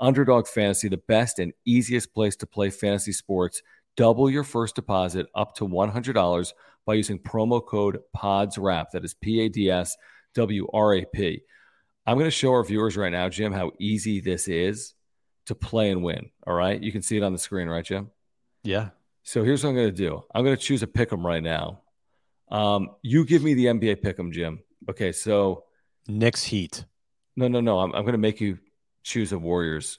Underdog 0.00 0.46
Fantasy, 0.46 0.88
the 0.88 0.96
best 0.96 1.38
and 1.38 1.52
easiest 1.64 2.14
place 2.14 2.36
to 2.36 2.46
play 2.46 2.70
fantasy 2.70 3.12
sports. 3.12 3.62
Double 3.96 4.28
your 4.28 4.44
first 4.44 4.74
deposit 4.74 5.26
up 5.34 5.54
to 5.56 5.66
$100 5.66 6.52
by 6.84 6.94
using 6.94 7.18
promo 7.18 7.64
code 7.64 7.98
PODSWRAP. 8.16 8.90
That 8.92 9.04
is 9.04 9.14
P 9.14 9.40
A 9.40 9.48
D 9.48 9.70
S 9.70 9.96
W 10.34 10.66
R 10.72 10.94
A 10.94 11.04
P. 11.04 11.42
I'm 12.06 12.16
going 12.16 12.26
to 12.26 12.30
show 12.30 12.52
our 12.52 12.62
viewers 12.62 12.96
right 12.96 13.10
now, 13.10 13.28
Jim, 13.28 13.52
how 13.52 13.72
easy 13.80 14.20
this 14.20 14.46
is 14.46 14.94
to 15.46 15.54
play 15.54 15.90
and 15.90 16.04
win. 16.04 16.30
All 16.46 16.54
right. 16.54 16.80
You 16.80 16.92
can 16.92 17.02
see 17.02 17.16
it 17.16 17.22
on 17.22 17.32
the 17.32 17.38
screen, 17.38 17.68
right, 17.68 17.84
Jim? 17.84 18.10
Yeah. 18.62 18.90
So 19.24 19.42
here's 19.42 19.64
what 19.64 19.70
I'm 19.70 19.76
going 19.76 19.88
to 19.88 19.92
do 19.92 20.22
I'm 20.34 20.44
going 20.44 20.56
to 20.56 20.62
choose 20.62 20.82
a 20.82 20.86
pick 20.86 21.12
'em 21.12 21.26
right 21.26 21.42
now. 21.42 21.80
Um, 22.48 22.90
you 23.02 23.24
give 23.24 23.42
me 23.42 23.54
the 23.54 23.66
NBA 23.66 24.02
pick 24.02 24.18
'em, 24.20 24.30
Jim. 24.30 24.60
Okay. 24.88 25.10
So 25.10 25.64
Knicks 26.06 26.44
Heat. 26.44 26.84
No, 27.34 27.48
no, 27.48 27.60
no. 27.60 27.80
I'm, 27.80 27.92
I'm 27.94 28.02
going 28.02 28.12
to 28.12 28.18
make 28.18 28.40
you 28.40 28.58
choose 29.06 29.32
a 29.32 29.38
Warriors 29.38 29.98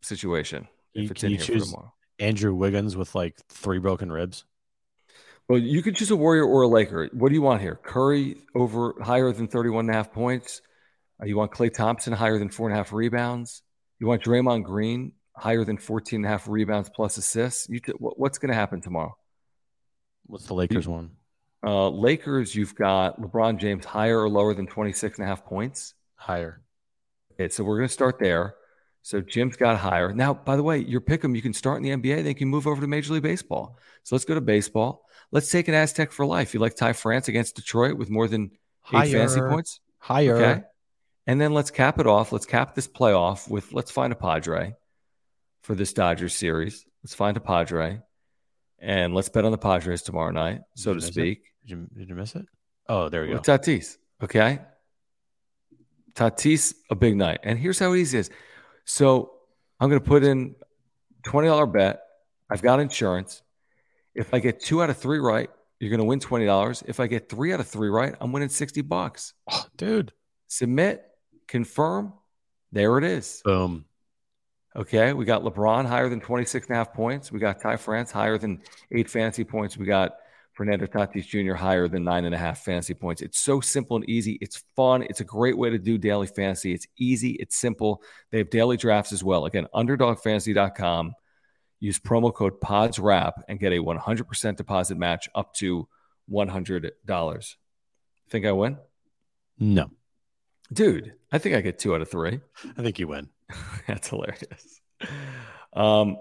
situation. 0.00 0.66
You, 0.94 1.04
if 1.04 1.10
it's 1.12 1.24
in 1.24 1.30
here 1.30 1.38
choose 1.38 1.74
Andrew 2.18 2.54
Wiggins 2.54 2.96
with 2.96 3.14
like 3.14 3.36
three 3.48 3.78
broken 3.78 4.10
ribs? 4.10 4.44
Well, 5.48 5.58
you 5.58 5.82
could 5.82 5.96
choose 5.96 6.10
a 6.10 6.16
Warrior 6.16 6.44
or 6.44 6.62
a 6.62 6.68
Laker. 6.68 7.08
What 7.12 7.28
do 7.28 7.34
you 7.34 7.42
want 7.42 7.60
here? 7.60 7.76
Curry 7.76 8.36
over 8.54 8.94
higher 9.00 9.32
than 9.32 9.48
31 9.48 9.86
and 9.86 9.90
a 9.90 9.92
half 9.94 10.12
points? 10.12 10.62
Uh, 11.20 11.26
you 11.26 11.36
want 11.36 11.52
Klay 11.52 11.72
Thompson 11.72 12.12
higher 12.12 12.38
than 12.38 12.48
four 12.48 12.68
and 12.68 12.74
a 12.74 12.78
half 12.78 12.92
rebounds? 12.92 13.62
You 13.98 14.06
want 14.06 14.22
Draymond 14.22 14.64
Green 14.64 15.12
higher 15.36 15.64
than 15.64 15.76
14 15.76 16.18
and 16.18 16.26
a 16.26 16.28
half 16.28 16.48
rebounds 16.48 16.88
plus 16.88 17.16
assists? 17.16 17.68
You 17.68 17.80
t- 17.80 17.92
what's 17.98 18.38
going 18.38 18.50
to 18.50 18.54
happen 18.54 18.80
tomorrow? 18.80 19.16
What's 20.26 20.46
the 20.46 20.54
Lakers 20.54 20.86
you, 20.86 20.92
one? 20.92 21.10
Uh, 21.66 21.88
Lakers, 21.90 22.54
you've 22.54 22.74
got 22.74 23.20
LeBron 23.20 23.58
James 23.58 23.84
higher 23.84 24.18
or 24.18 24.30
lower 24.30 24.54
than 24.54 24.66
26 24.66 25.18
and 25.18 25.26
a 25.26 25.28
half 25.28 25.44
points? 25.44 25.94
Higher. 26.14 26.62
Okay, 27.40 27.48
so 27.48 27.64
we're 27.64 27.78
going 27.78 27.88
to 27.88 27.92
start 27.92 28.18
there. 28.18 28.54
So 29.02 29.22
Jim's 29.22 29.56
got 29.56 29.78
higher. 29.78 30.12
Now, 30.12 30.34
by 30.34 30.56
the 30.56 30.62
way, 30.62 30.78
your 30.78 31.00
pick 31.00 31.24
'em, 31.24 31.34
you 31.34 31.40
can 31.40 31.54
start 31.54 31.78
in 31.78 31.82
the 31.82 31.90
NBA, 31.90 32.16
then 32.16 32.26
you 32.26 32.34
can 32.34 32.48
move 32.48 32.66
over 32.66 32.82
to 32.82 32.86
Major 32.86 33.14
League 33.14 33.22
Baseball. 33.22 33.78
So 34.02 34.14
let's 34.14 34.26
go 34.26 34.34
to 34.34 34.42
baseball. 34.42 35.06
Let's 35.32 35.50
take 35.50 35.66
an 35.68 35.74
Aztec 35.74 36.12
for 36.12 36.26
life. 36.26 36.52
You 36.52 36.60
like 36.60 36.76
Ty 36.76 36.92
France 36.92 37.28
against 37.28 37.56
Detroit 37.56 37.96
with 37.96 38.10
more 38.10 38.28
than 38.28 38.50
eight 38.92 38.96
higher, 38.96 39.10
fantasy 39.10 39.40
points? 39.40 39.80
Higher. 39.98 40.36
Okay. 40.36 40.62
And 41.26 41.40
then 41.40 41.54
let's 41.54 41.70
cap 41.70 41.98
it 41.98 42.06
off. 42.06 42.30
Let's 42.30 42.44
cap 42.44 42.74
this 42.74 42.88
playoff 42.88 43.48
with 43.48 43.72
let's 43.72 43.90
find 43.90 44.12
a 44.12 44.16
Padre 44.16 44.74
for 45.62 45.74
this 45.74 45.94
Dodgers 45.94 46.34
series. 46.34 46.84
Let's 47.02 47.14
find 47.14 47.36
a 47.38 47.40
Padre. 47.40 48.02
And 48.78 49.14
let's 49.14 49.30
bet 49.30 49.46
on 49.46 49.52
the 49.52 49.58
Padres 49.58 50.02
tomorrow 50.02 50.30
night, 50.30 50.60
so 50.74 50.92
to 50.92 51.00
speak. 51.00 51.42
Did 51.62 51.70
you, 51.70 51.88
did 51.96 52.08
you, 52.08 52.14
miss 52.14 52.34
it? 52.34 52.46
Oh, 52.88 53.08
there 53.08 53.24
you 53.24 53.34
go. 53.34 53.40
Tatis. 53.40 53.96
Okay. 54.22 54.58
Tatis, 56.14 56.74
a 56.90 56.94
big 56.94 57.16
night. 57.16 57.40
And 57.42 57.58
here's 57.58 57.78
how 57.78 57.94
easy 57.94 58.18
it 58.18 58.20
is. 58.20 58.30
So 58.84 59.32
I'm 59.78 59.88
going 59.88 60.00
to 60.00 60.06
put 60.06 60.24
in 60.24 60.54
$20 61.22 61.72
bet. 61.72 62.00
I've 62.50 62.62
got 62.62 62.80
insurance. 62.80 63.42
If 64.14 64.34
I 64.34 64.40
get 64.40 64.60
two 64.60 64.82
out 64.82 64.90
of 64.90 64.96
three 64.96 65.18
right, 65.18 65.48
you're 65.78 65.90
going 65.90 66.00
to 66.00 66.04
win 66.04 66.20
$20. 66.20 66.82
If 66.86 67.00
I 67.00 67.06
get 67.06 67.28
three 67.28 67.52
out 67.52 67.60
of 67.60 67.68
three 67.68 67.88
right, 67.88 68.14
I'm 68.20 68.32
winning 68.32 68.48
60 68.48 68.82
bucks. 68.82 69.32
Oh, 69.50 69.64
dude. 69.76 70.12
Submit, 70.48 71.04
confirm. 71.46 72.12
There 72.72 72.98
it 72.98 73.04
is. 73.04 73.40
Boom. 73.44 73.84
Okay. 74.74 75.12
We 75.12 75.24
got 75.24 75.42
LeBron 75.42 75.86
higher 75.86 76.08
than 76.08 76.20
26 76.20 76.66
and 76.66 76.74
a 76.74 76.78
half 76.78 76.92
points. 76.92 77.32
We 77.32 77.38
got 77.38 77.60
Ty 77.60 77.76
France 77.76 78.10
higher 78.10 78.36
than 78.36 78.62
eight 78.92 79.08
fantasy 79.08 79.44
points. 79.44 79.76
We 79.76 79.86
got 79.86 80.16
Fernando 80.60 80.84
Tatis 80.84 81.26
Jr. 81.26 81.54
higher 81.54 81.88
than 81.88 82.04
nine 82.04 82.26
and 82.26 82.34
a 82.34 82.38
half 82.38 82.58
fantasy 82.58 82.92
points. 82.92 83.22
It's 83.22 83.40
so 83.40 83.62
simple 83.62 83.96
and 83.96 84.06
easy. 84.10 84.36
It's 84.42 84.62
fun. 84.76 85.02
It's 85.04 85.20
a 85.20 85.24
great 85.24 85.56
way 85.56 85.70
to 85.70 85.78
do 85.78 85.96
daily 85.96 86.26
fantasy. 86.26 86.74
It's 86.74 86.86
easy. 86.98 87.30
It's 87.40 87.56
simple. 87.56 88.02
They 88.30 88.36
have 88.36 88.50
daily 88.50 88.76
drafts 88.76 89.10
as 89.10 89.24
well. 89.24 89.46
Again, 89.46 89.68
underdogfantasy.com. 89.74 91.14
Use 91.78 91.98
promo 91.98 92.34
code 92.34 92.60
PODSWRAP 92.60 93.32
and 93.48 93.58
get 93.58 93.72
a 93.72 93.78
100% 93.78 94.56
deposit 94.56 94.98
match 94.98 95.30
up 95.34 95.54
to 95.54 95.88
$100. 96.30 97.54
Think 98.28 98.44
I 98.44 98.52
win? 98.52 98.76
No, 99.58 99.90
Dude, 100.70 101.14
I 101.32 101.38
think 101.38 101.56
I 101.56 101.62
get 101.62 101.78
two 101.78 101.94
out 101.94 102.02
of 102.02 102.10
three. 102.10 102.38
I 102.76 102.82
think 102.82 102.98
you 102.98 103.08
win. 103.08 103.30
That's 103.86 104.08
hilarious. 104.08 104.82
Um, 105.72 106.18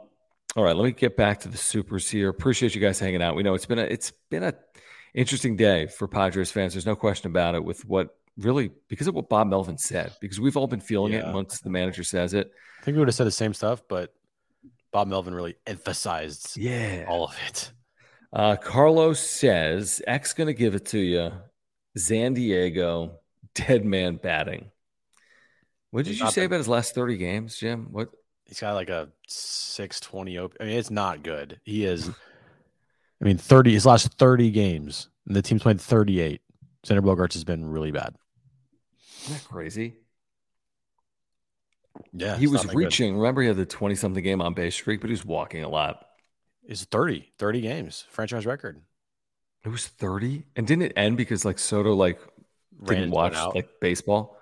all 0.56 0.64
right, 0.64 0.76
let 0.76 0.84
me 0.84 0.92
get 0.92 1.16
back 1.16 1.40
to 1.42 1.48
the 1.50 1.58
supers 1.58 2.10
here. 2.10 2.30
Appreciate 2.30 2.74
you 2.76 2.82
guys 2.82 3.00
hanging 3.00 3.22
out. 3.22 3.36
We 3.36 3.44
know 3.44 3.54
it's 3.54 3.66
been 3.66 3.80
a 3.80 3.84
it's 3.84 4.12
been 4.30 4.44
a 4.44 4.54
interesting 5.14 5.56
day 5.56 5.88
for 5.88 6.08
Padres 6.08 6.52
fans. 6.52 6.74
There's 6.74 6.86
no 6.86 6.96
question 6.96 7.30
about 7.30 7.56
it. 7.56 7.64
With 7.64 7.86
what 7.86 8.16
really 8.38 8.72
because 8.88 9.08
of 9.08 9.16
what 9.16 9.30
Bob 9.30 9.48
Melvin 9.48 9.78
said, 9.78 10.14
because 10.22 10.40
we've 10.40 10.58
all 10.58 10.68
been 10.68 10.80
feeling 10.82 11.14
it 11.14 11.26
once 11.28 11.60
the 11.60 11.70
manager 11.70 12.04
says 12.04 12.34
it. 12.34 12.52
I 12.82 12.84
think 12.86 12.96
we 12.96 13.00
would 13.00 13.08
have 13.10 13.16
said 13.16 13.28
the 13.28 13.32
same 13.32 13.54
stuff, 13.54 13.82
but 13.88 14.14
Bob 14.92 15.08
Melvin 15.08 15.36
really 15.36 15.56
emphasized 15.68 16.58
Yeah. 16.58 17.06
all 17.08 17.26
of 17.26 17.36
it. 17.48 17.72
Uh, 18.32 18.56
Carlos 18.56 19.20
says 19.20 20.02
X 20.08 20.34
going 20.34 20.48
to 20.48 20.54
give 20.54 20.76
it 20.76 20.86
to 20.88 21.00
you. 21.00 21.32
San 21.98 22.34
Diego, 22.34 23.20
dead 23.56 23.84
man 23.86 24.16
batting. 24.18 24.72
What 25.92 26.06
did 26.06 26.20
you 26.20 26.30
say 26.30 26.46
about 26.46 26.58
his 26.58 26.68
last 26.68 26.94
30 26.96 27.18
games, 27.18 27.58
Jim? 27.58 27.88
What? 27.92 28.10
He's 28.50 28.60
got 28.60 28.74
like 28.74 28.90
a 28.90 29.10
620 29.28 30.40
open. 30.40 30.58
I 30.60 30.64
mean, 30.66 30.78
it's 30.78 30.90
not 30.90 31.22
good. 31.22 31.62
He 31.66 31.86
is, 31.86 32.10
I 32.10 33.26
mean, 33.26 33.38
30, 33.38 33.74
his 33.74 33.86
last 33.86 34.12
30 34.14 34.50
games, 34.50 35.08
and 35.28 35.36
the 35.36 35.44
team's 35.44 35.62
played 35.62 35.80
38. 35.80 36.42
Xander 36.84 37.02
Bogaerts 37.02 37.34
has 37.34 37.44
been 37.44 37.70
really 37.70 37.92
bad. 37.92 38.16
Isn't 39.24 39.36
that 39.36 39.48
crazy? 39.48 39.98
Yeah. 42.12 42.38
he 42.38 42.48
was 42.48 42.66
reaching. 42.74 43.16
Remember, 43.16 43.44
he 43.44 43.48
had 43.48 43.58
the 43.58 43.68
20 43.68 43.94
something 43.94 44.24
game 44.24 44.42
on 44.42 44.56
base 44.56 44.74
streak, 44.74 45.02
but 45.02 45.08
he 45.10 45.14
was 45.14 45.24
walking 45.24 45.64
a 45.64 45.70
lot. 45.70 46.08
It's 46.64 46.86
30, 46.86 47.32
30 47.38 47.62
games, 47.62 48.06
franchise 48.10 48.48
record. 48.48 48.82
It 49.64 49.70
was 49.70 49.86
30. 49.86 50.44
And 50.56 50.66
didn't 50.66 50.84
it 50.84 50.94
end 50.96 51.18
because 51.18 51.46
like 51.46 51.60
Soto 51.60 51.94
like 51.94 52.20
Ran 52.80 53.02
didn't 53.02 53.12
watch 53.12 53.36
like 53.54 53.70
baseball? 53.80 54.38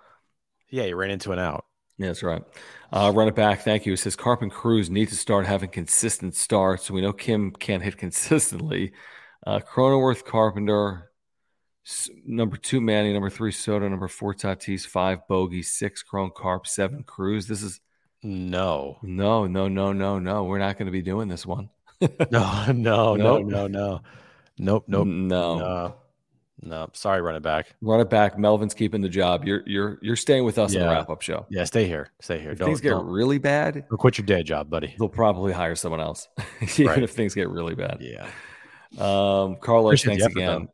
yeah, 0.69 0.83
he 0.83 0.93
ran 0.93 1.11
into 1.11 1.33
an 1.33 1.39
out. 1.39 1.65
Yeah, 1.97 2.07
that's 2.07 2.23
right. 2.23 2.43
Uh, 2.91 3.11
run 3.13 3.27
it 3.27 3.35
back. 3.35 3.61
Thank 3.61 3.85
you. 3.85 3.93
It 3.93 3.97
says 3.97 4.15
Carp 4.15 4.41
and 4.41 4.51
Cruz 4.51 4.89
need 4.89 5.09
to 5.09 5.15
start 5.15 5.45
having 5.45 5.69
consistent 5.69 6.35
starts. 6.35 6.91
We 6.91 7.01
know 7.01 7.11
Kim 7.13 7.51
can't 7.51 7.83
hit 7.83 7.97
consistently. 7.97 8.93
Uh, 9.45 9.59
Cronenworth, 9.59 10.25
Carpenter, 10.25 11.11
number 12.25 12.57
two, 12.57 12.81
Manny, 12.81 13.13
number 13.13 13.29
three, 13.29 13.51
Soto, 13.51 13.87
number 13.87 14.07
four, 14.07 14.33
Tatis, 14.33 14.85
five, 14.85 15.27
Bogey, 15.27 15.63
six, 15.63 16.03
Cron, 16.03 16.31
Carp, 16.35 16.67
seven, 16.67 17.03
Cruz. 17.03 17.47
This 17.47 17.63
is 17.63 17.79
No, 18.23 18.97
no, 19.01 19.47
no, 19.47 19.67
no, 19.67 19.93
no, 19.93 20.19
no. 20.19 20.43
We're 20.43 20.59
not 20.59 20.77
going 20.77 20.87
to 20.87 20.91
be 20.91 21.01
doing 21.01 21.27
this 21.27 21.45
one. 21.45 21.69
no, 22.01 22.07
no, 22.71 23.15
no, 23.15 23.37
no, 23.39 23.67
no. 23.67 24.01
Nope, 24.59 24.85
nope. 24.87 25.07
no. 25.07 25.57
No, 25.57 25.95
no. 26.61 26.89
Sorry, 26.93 27.21
run 27.21 27.35
it 27.35 27.43
back. 27.43 27.67
Run 27.81 27.99
it 27.99 28.09
back. 28.09 28.37
Melvin's 28.37 28.73
keeping 28.73 29.01
the 29.01 29.09
job. 29.09 29.45
You're 29.45 29.63
you're 29.67 29.99
you're 30.01 30.15
staying 30.15 30.43
with 30.43 30.57
us 30.57 30.73
in 30.73 30.81
the 30.81 30.87
wrap 30.87 31.09
up 31.09 31.21
show. 31.21 31.45
Yeah, 31.49 31.63
stay 31.65 31.85
here. 31.87 32.09
Stay 32.21 32.39
here. 32.39 32.51
If 32.51 32.59
Don't, 32.59 32.67
things 32.69 32.81
get 32.81 32.89
don't, 32.91 33.05
really 33.07 33.37
bad, 33.37 33.85
don't 33.89 33.97
quit 33.97 34.17
your 34.17 34.25
day 34.25 34.43
job, 34.43 34.69
buddy. 34.69 34.95
they'll 34.99 35.07
probably 35.09 35.53
hire 35.53 35.75
someone 35.75 36.01
else, 36.01 36.27
even 36.77 36.87
Right. 36.87 37.03
if 37.03 37.11
things 37.11 37.33
get 37.35 37.49
really 37.49 37.75
bad. 37.75 37.97
Yeah. 38.01 38.27
Um, 38.97 39.57
Carlos, 39.61 39.89
Appreciate 40.01 40.19
thanks 40.21 40.25
again. 40.35 40.61
though. 40.63 40.73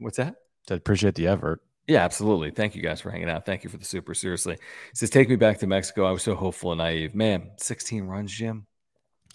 What's 0.00 0.16
that? 0.18 0.34
Said 0.68 0.78
appreciate 0.78 1.14
the 1.14 1.28
effort. 1.28 1.60
Yeah, 1.86 2.02
absolutely. 2.04 2.50
Thank 2.50 2.74
you 2.74 2.82
guys 2.82 3.00
for 3.00 3.10
hanging 3.10 3.28
out. 3.28 3.44
Thank 3.46 3.62
you 3.62 3.70
for 3.70 3.76
the 3.76 3.84
super. 3.84 4.14
Seriously, 4.14 4.54
it 4.54 4.60
says 4.96 5.10
take 5.10 5.28
me 5.28 5.36
back 5.36 5.58
to 5.58 5.66
Mexico. 5.66 6.04
I 6.06 6.10
was 6.10 6.22
so 6.22 6.34
hopeful 6.34 6.72
and 6.72 6.78
naive. 6.78 7.14
Man, 7.14 7.50
16 7.58 8.04
runs, 8.04 8.32
Jim. 8.32 8.66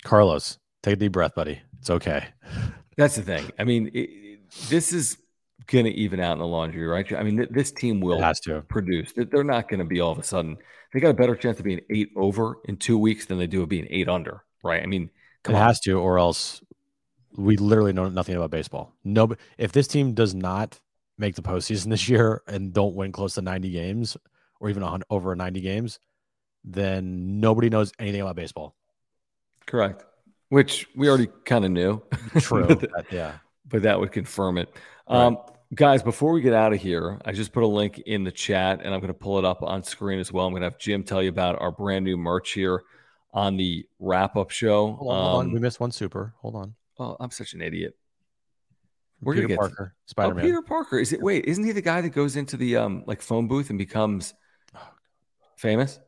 Carlos, 0.04 0.58
take 0.82 0.94
a 0.94 0.96
deep 0.96 1.12
breath, 1.12 1.36
buddy. 1.36 1.62
It's 1.80 1.90
okay. 1.90 2.26
That's 2.98 3.16
the 3.16 3.22
thing. 3.22 3.50
I 3.60 3.64
mean, 3.64 3.88
it, 3.94 4.00
it- 4.00 4.40
this 4.68 4.92
is 4.94 5.18
going 5.72 5.86
to 5.86 5.92
even 5.92 6.20
out 6.20 6.34
in 6.34 6.40
the 6.40 6.48
laundry, 6.48 6.86
right? 6.86 7.12
I 7.14 7.24
mean, 7.24 7.38
th- 7.38 7.50
this 7.52 7.72
team 7.72 8.02
will 8.02 8.18
It 8.20 8.24
has 8.24 8.40
to. 8.42 8.62
produce. 8.64 9.14
They- 9.14 9.26
They're 9.26 9.44
not 9.44 9.70
going 9.70 9.80
to 9.80 9.86
be 9.86 10.00
all 10.02 10.12
of 10.12 10.18
a 10.18 10.24
sudden. 10.24 10.58
They 10.94 11.00
got 11.00 11.10
a 11.10 11.14
better 11.14 11.36
chance 11.36 11.60
of 11.60 11.66
being 11.66 11.82
eight 11.92 12.10
over 12.16 12.58
in 12.66 12.78
two 12.78 12.98
weeks 12.98 13.26
than 13.28 13.38
they 13.38 13.48
do 13.48 13.62
of 13.62 13.70
being 13.70 13.88
eight 13.90 14.10
under, 14.10 14.44
right? 14.64 14.82
I 14.82 14.88
mean, 14.88 15.10
come 15.44 15.56
it 15.56 15.60
on. 15.60 15.68
has 15.68 15.80
to, 15.82 15.94
or 16.00 16.18
else 16.18 16.62
we 17.38 17.58
literally 17.58 17.94
know 17.94 18.10
nothing 18.10 18.36
about 18.36 18.50
baseball. 18.52 18.94
No, 19.04 19.36
if 19.58 19.72
this 19.72 19.88
team 19.88 20.14
does 20.14 20.34
not 20.34 20.80
make 21.18 21.36
the 21.36 21.42
postseason 21.44 21.90
this 21.92 22.10
year 22.10 22.42
and 22.48 22.74
don't 22.74 22.96
win 22.96 23.12
close 23.12 23.36
to 23.36 23.42
90 23.42 23.70
games 23.70 24.18
or 24.60 24.70
even 24.70 24.82
hun- 24.84 25.04
over 25.12 25.36
90 25.36 25.62
games, 25.62 26.00
then 26.64 27.40
nobody 27.40 27.70
knows 27.70 27.92
anything 28.00 28.22
about 28.22 28.36
baseball. 28.36 28.76
Correct. 29.68 30.04
Which 30.50 30.88
we 30.96 31.08
already 31.08 31.28
kind 31.46 31.64
of 31.64 31.72
knew. 31.72 32.02
True. 32.40 32.66
but, 32.76 33.12
yeah. 33.12 33.34
but 33.68 33.84
that 33.84 34.00
would 34.00 34.12
confirm 34.12 34.58
it. 34.58 34.70
Right. 35.08 35.26
Um, 35.26 35.38
guys, 35.74 36.02
before 36.04 36.32
we 36.34 36.42
get 36.42 36.54
out 36.54 36.74
of 36.74 36.82
here, 36.82 37.20
I 37.26 37.32
just 37.32 37.52
put 37.52 37.64
a 37.64 37.68
link 37.68 38.00
in 38.00 38.24
the 38.24 38.32
chat 38.32 38.82
and 38.84 38.94
I'm 38.94 39.00
going 39.00 39.14
to 39.14 39.20
pull 39.20 39.38
it 39.40 39.46
up 39.46 39.62
on 39.62 39.84
screen 39.84 40.20
as 40.20 40.32
well. 40.32 40.46
I'm 40.46 40.54
going 40.54 40.62
to 40.62 40.70
have 40.70 40.78
Jim 40.80 41.04
tell 41.04 41.22
you 41.22 41.30
about 41.30 41.62
our 41.62 41.72
brand 41.72 42.06
new 42.06 42.18
merch 42.18 42.52
here 42.52 42.82
on 43.34 43.58
the 43.58 43.86
wrap 44.00 44.36
up 44.36 44.50
show. 44.50 44.94
Hold 44.94 45.12
on, 45.12 45.24
hold 45.26 45.40
on. 45.42 45.46
Um, 45.48 45.54
We 45.54 45.60
missed 45.60 45.80
one 45.80 45.92
super. 45.92 46.34
Hold 46.42 46.56
on. 46.56 46.76
oh, 47.00 47.16
I'm 47.20 47.32
such 47.32 47.54
an 47.54 47.62
idiot. 47.62 47.96
We're 49.22 49.36
Peter 49.36 49.50
to- 49.50 49.58
Parker, 49.58 49.94
Oh, 49.94 50.02
Spider 50.06 50.34
Man. 50.34 50.44
Oh, 50.46 50.48
Peter 50.48 50.62
Parker. 50.62 50.98
Is 51.00 51.12
it? 51.14 51.22
Wait, 51.22 51.46
isn't 51.46 51.64
he 51.64 51.74
the 51.74 51.82
guy 51.82 52.00
that 52.02 52.10
goes 52.10 52.36
into 52.38 52.56
the 52.56 52.78
um 52.78 53.04
like 53.06 53.22
phone 53.22 53.48
booth 53.50 53.70
and 53.70 53.78
becomes 53.78 54.34
famous? 55.58 56.00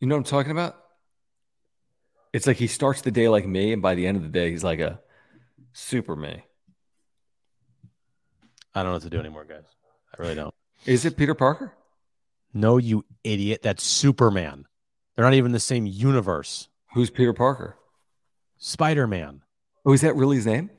You 0.00 0.06
know 0.06 0.16
what 0.16 0.20
I'm 0.20 0.24
talking 0.24 0.52
about? 0.52 0.76
It's 2.34 2.46
like 2.46 2.58
he 2.58 2.66
starts 2.66 3.00
the 3.00 3.10
day 3.10 3.28
like 3.28 3.46
me, 3.46 3.72
and 3.72 3.80
by 3.82 3.94
the 3.94 4.06
end 4.06 4.16
of 4.18 4.22
the 4.22 4.28
day, 4.28 4.50
he's 4.50 4.62
like 4.64 4.80
a 4.80 5.00
super 5.72 6.16
me. 6.16 6.44
I 8.74 8.82
don't 8.82 8.90
know 8.90 8.94
what 8.94 9.02
to 9.02 9.10
do 9.10 9.18
anymore, 9.18 9.44
guys. 9.44 9.64
I 10.16 10.22
really 10.22 10.34
don't. 10.34 10.54
Is 10.86 11.04
it 11.04 11.16
Peter 11.16 11.34
Parker? 11.34 11.74
No, 12.54 12.78
you 12.78 13.04
idiot. 13.24 13.62
That's 13.62 13.82
Superman. 13.82 14.66
They're 15.14 15.24
not 15.24 15.34
even 15.34 15.52
the 15.52 15.60
same 15.60 15.86
universe. 15.86 16.68
Who's 16.94 17.10
Peter 17.10 17.32
Parker? 17.32 17.76
Spider 18.58 19.06
Man. 19.06 19.42
Oh, 19.84 19.92
is 19.92 20.00
that 20.02 20.16
really 20.16 20.36
his 20.36 20.46
name? 20.46 20.70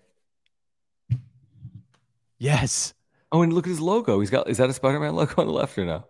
Yes. 2.38 2.96
Oh, 3.32 3.44
and 3.44 3.54
look 3.54 3.68
at 3.68 3.70
his 3.70 3.80
logo. 3.80 4.20
He's 4.20 4.30
got. 4.30 4.50
Is 4.50 4.58
that 4.58 4.70
a 4.70 4.74
Spider-Man 4.74 5.16
logo 5.16 5.34
on 5.38 5.48
the 5.48 5.54
left 5.54 5.78
or 5.78 5.86
no? 5.86 6.06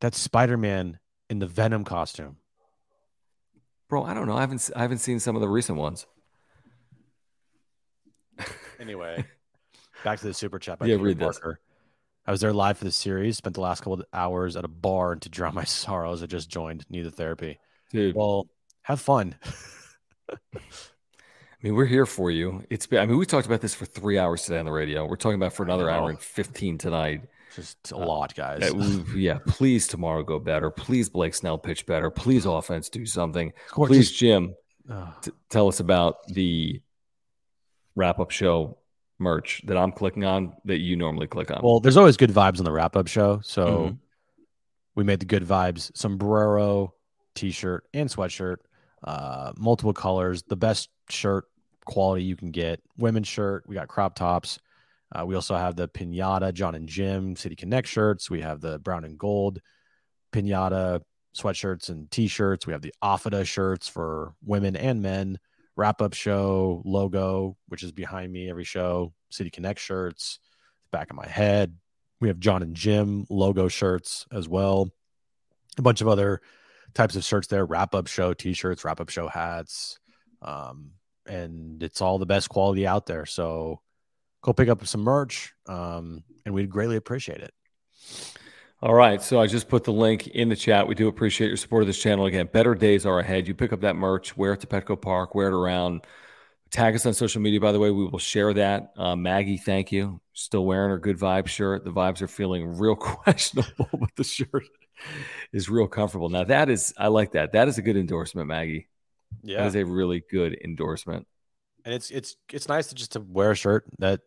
That's 0.00 0.18
Spider 0.18 0.56
Man 0.56 1.00
in 1.28 1.40
the 1.40 1.46
Venom 1.46 1.84
costume. 1.84 2.36
Bro, 3.88 4.04
I 4.04 4.14
don't 4.14 4.26
know. 4.26 4.36
I 4.36 4.40
haven't. 4.40 4.70
I 4.76 4.82
haven't 4.82 4.98
seen 4.98 5.18
some 5.18 5.34
of 5.34 5.42
the 5.42 5.48
recent 5.48 5.76
ones. 5.76 6.06
Anyway, 8.80 9.24
back 10.04 10.18
to 10.20 10.26
the 10.26 10.34
super 10.34 10.58
chat. 10.58 10.78
By 10.78 10.86
Yeah, 10.86 10.94
Peter 10.96 11.04
read 11.04 11.18
this. 11.18 11.40
I 12.26 12.30
was 12.32 12.40
there 12.40 12.52
live 12.52 12.78
for 12.78 12.84
the 12.84 12.92
series. 12.92 13.36
Spent 13.36 13.54
the 13.54 13.60
last 13.60 13.80
couple 13.80 13.94
of 13.94 14.04
hours 14.12 14.56
at 14.56 14.64
a 14.64 14.68
bar 14.68 15.12
and 15.12 15.22
to 15.22 15.28
drown 15.28 15.54
my 15.54 15.64
sorrows. 15.64 16.22
I 16.22 16.26
just 16.26 16.48
joined. 16.50 16.84
Needed 16.90 17.14
therapy. 17.14 17.58
Dude, 17.92 18.16
Well, 18.16 18.46
have 18.82 19.00
fun. 19.00 19.36
I 20.30 20.58
mean, 21.62 21.74
we're 21.74 21.86
here 21.86 22.06
for 22.06 22.30
you. 22.30 22.64
It's 22.68 22.86
been, 22.86 23.00
I 23.00 23.06
mean, 23.06 23.16
we 23.16 23.26
talked 23.26 23.46
about 23.46 23.60
this 23.60 23.74
for 23.74 23.86
three 23.86 24.18
hours 24.18 24.42
today 24.42 24.58
on 24.58 24.66
the 24.66 24.72
radio. 24.72 25.06
We're 25.06 25.16
talking 25.16 25.36
about 25.36 25.52
for 25.52 25.62
another 25.62 25.88
hour 25.88 26.10
and 26.10 26.18
15 26.20 26.78
tonight. 26.78 27.22
Just 27.54 27.92
a 27.92 27.96
lot, 27.96 28.34
guys. 28.34 28.62
Uh, 28.62 29.02
yeah, 29.16 29.38
please 29.46 29.86
tomorrow 29.86 30.22
go 30.22 30.38
better. 30.38 30.70
Please 30.70 31.08
Blake 31.08 31.34
Snell 31.34 31.56
pitch 31.56 31.86
better. 31.86 32.10
Please 32.10 32.44
offense 32.44 32.88
do 32.90 33.06
something. 33.06 33.52
Score 33.68 33.86
Please, 33.86 34.12
Jim, 34.12 34.54
Ugh. 34.90 35.08
t- 35.22 35.30
tell 35.48 35.66
us 35.68 35.80
about 35.80 36.26
the 36.28 36.82
wrap 37.96 38.18
up 38.20 38.30
show 38.30 38.78
merch 39.18 39.62
that 39.64 39.76
I'm 39.76 39.90
clicking 39.92 40.24
on 40.24 40.52
that 40.66 40.78
you 40.78 40.94
normally 40.96 41.26
click 41.26 41.50
on. 41.50 41.60
well, 41.62 41.80
there's 41.80 41.96
always 41.96 42.16
good 42.16 42.30
vibes 42.30 42.58
on 42.58 42.64
the 42.64 42.70
wrap 42.72 42.94
up 42.96 43.08
show. 43.08 43.40
So 43.42 43.66
Mhm. 43.66 43.98
we 44.94 45.04
made 45.04 45.20
the 45.20 45.26
good 45.26 45.42
vibes 45.42 45.90
sombrero, 45.96 46.94
t 47.34 47.50
shirt, 47.50 47.84
and 47.94 48.08
sweatshirt, 48.08 48.56
uh, 49.04 49.52
multiple 49.58 49.94
colors, 49.94 50.42
the 50.42 50.56
best 50.56 50.90
shirt 51.08 51.44
quality 51.86 52.24
you 52.24 52.36
can 52.36 52.50
get. 52.50 52.82
Women's 52.98 53.28
shirt, 53.28 53.64
we 53.66 53.74
got 53.74 53.88
crop 53.88 54.14
tops. 54.14 54.58
Uh, 55.14 55.24
we 55.24 55.34
also 55.34 55.54
have 55.56 55.76
the 55.76 55.88
pinata, 55.88 56.52
John 56.52 56.74
and 56.74 56.88
Jim 56.88 57.36
City 57.36 57.54
Connect 57.56 57.86
shirts. 57.88 58.28
We 58.28 58.40
have 58.42 58.60
the 58.60 58.78
brown 58.80 59.04
and 59.04 59.16
gold 59.18 59.60
pinata 60.32 61.00
sweatshirts 61.34 61.88
and 61.88 62.10
t 62.10 62.26
shirts. 62.28 62.66
We 62.66 62.72
have 62.72 62.82
the 62.82 62.92
Affida 63.02 63.46
shirts 63.46 63.88
for 63.88 64.34
women 64.44 64.76
and 64.76 65.00
men. 65.02 65.38
Wrap 65.76 66.00
up 66.00 66.14
show 66.14 66.82
logo, 66.84 67.56
which 67.68 67.82
is 67.82 67.92
behind 67.92 68.32
me 68.32 68.48
every 68.48 68.64
show. 68.64 69.12
City 69.30 69.50
Connect 69.50 69.78
shirts, 69.78 70.38
back 70.90 71.10
of 71.10 71.16
my 71.16 71.26
head. 71.26 71.76
We 72.20 72.28
have 72.28 72.40
John 72.40 72.62
and 72.62 72.74
Jim 72.74 73.26
logo 73.28 73.68
shirts 73.68 74.26
as 74.32 74.48
well. 74.48 74.88
A 75.78 75.82
bunch 75.82 76.00
of 76.00 76.08
other 76.08 76.40
types 76.94 77.14
of 77.14 77.24
shirts 77.24 77.48
there. 77.48 77.66
Wrap 77.66 77.94
up 77.94 78.06
show 78.06 78.32
t 78.32 78.54
shirts, 78.54 78.84
wrap 78.84 79.00
up 79.00 79.10
show 79.10 79.28
hats. 79.28 79.98
Um, 80.40 80.92
and 81.26 81.82
it's 81.82 82.00
all 82.00 82.18
the 82.18 82.26
best 82.26 82.48
quality 82.48 82.86
out 82.86 83.06
there. 83.06 83.26
So 83.26 83.80
go 84.42 84.52
pick 84.52 84.68
up 84.68 84.86
some 84.86 85.02
merch, 85.02 85.52
um, 85.66 86.22
and 86.44 86.54
we'd 86.54 86.70
greatly 86.70 86.96
appreciate 86.96 87.40
it. 87.40 87.52
All 88.82 88.94
right. 88.94 89.22
So 89.22 89.40
I 89.40 89.46
just 89.46 89.68
put 89.68 89.84
the 89.84 89.92
link 89.92 90.26
in 90.28 90.48
the 90.48 90.56
chat. 90.56 90.86
We 90.86 90.94
do 90.94 91.08
appreciate 91.08 91.48
your 91.48 91.56
support 91.56 91.82
of 91.82 91.86
this 91.86 92.00
channel. 92.00 92.26
Again, 92.26 92.48
better 92.52 92.74
days 92.74 93.06
are 93.06 93.18
ahead. 93.18 93.48
You 93.48 93.54
pick 93.54 93.72
up 93.72 93.80
that 93.80 93.96
merch, 93.96 94.36
wear 94.36 94.52
it 94.52 94.60
to 94.60 94.66
Petco 94.66 95.00
Park, 95.00 95.34
wear 95.34 95.48
it 95.48 95.54
around. 95.54 96.02
Tag 96.70 96.94
us 96.94 97.06
on 97.06 97.14
social 97.14 97.40
media, 97.40 97.60
by 97.60 97.72
the 97.72 97.78
way. 97.78 97.90
We 97.90 98.06
will 98.06 98.18
share 98.18 98.52
that. 98.54 98.92
Uh, 98.96 99.16
Maggie, 99.16 99.56
thank 99.56 99.92
you. 99.92 100.20
Still 100.34 100.66
wearing 100.66 100.90
her 100.90 100.98
good 100.98 101.18
vibe 101.18 101.46
shirt. 101.46 101.84
The 101.84 101.92
vibes 101.92 102.20
are 102.20 102.28
feeling 102.28 102.76
real 102.76 102.96
questionable, 102.96 103.88
but 103.92 104.14
the 104.16 104.24
shirt 104.24 104.64
is 105.52 105.70
real 105.70 105.86
comfortable. 105.86 106.28
Now, 106.28 106.44
that 106.44 106.68
is, 106.68 106.92
I 106.98 107.08
like 107.08 107.32
that. 107.32 107.52
That 107.52 107.68
is 107.68 107.78
a 107.78 107.82
good 107.82 107.96
endorsement, 107.96 108.48
Maggie. 108.48 108.88
Yeah. 109.42 109.58
That 109.58 109.68
is 109.68 109.76
a 109.76 109.84
really 109.84 110.22
good 110.30 110.58
endorsement. 110.62 111.26
And 111.84 111.94
it's 111.94 112.10
it's 112.10 112.36
it's 112.52 112.68
nice 112.68 112.88
to 112.88 112.96
just 112.96 113.12
to 113.12 113.20
wear 113.20 113.52
a 113.52 113.54
shirt 113.54 113.84
that 114.00 114.22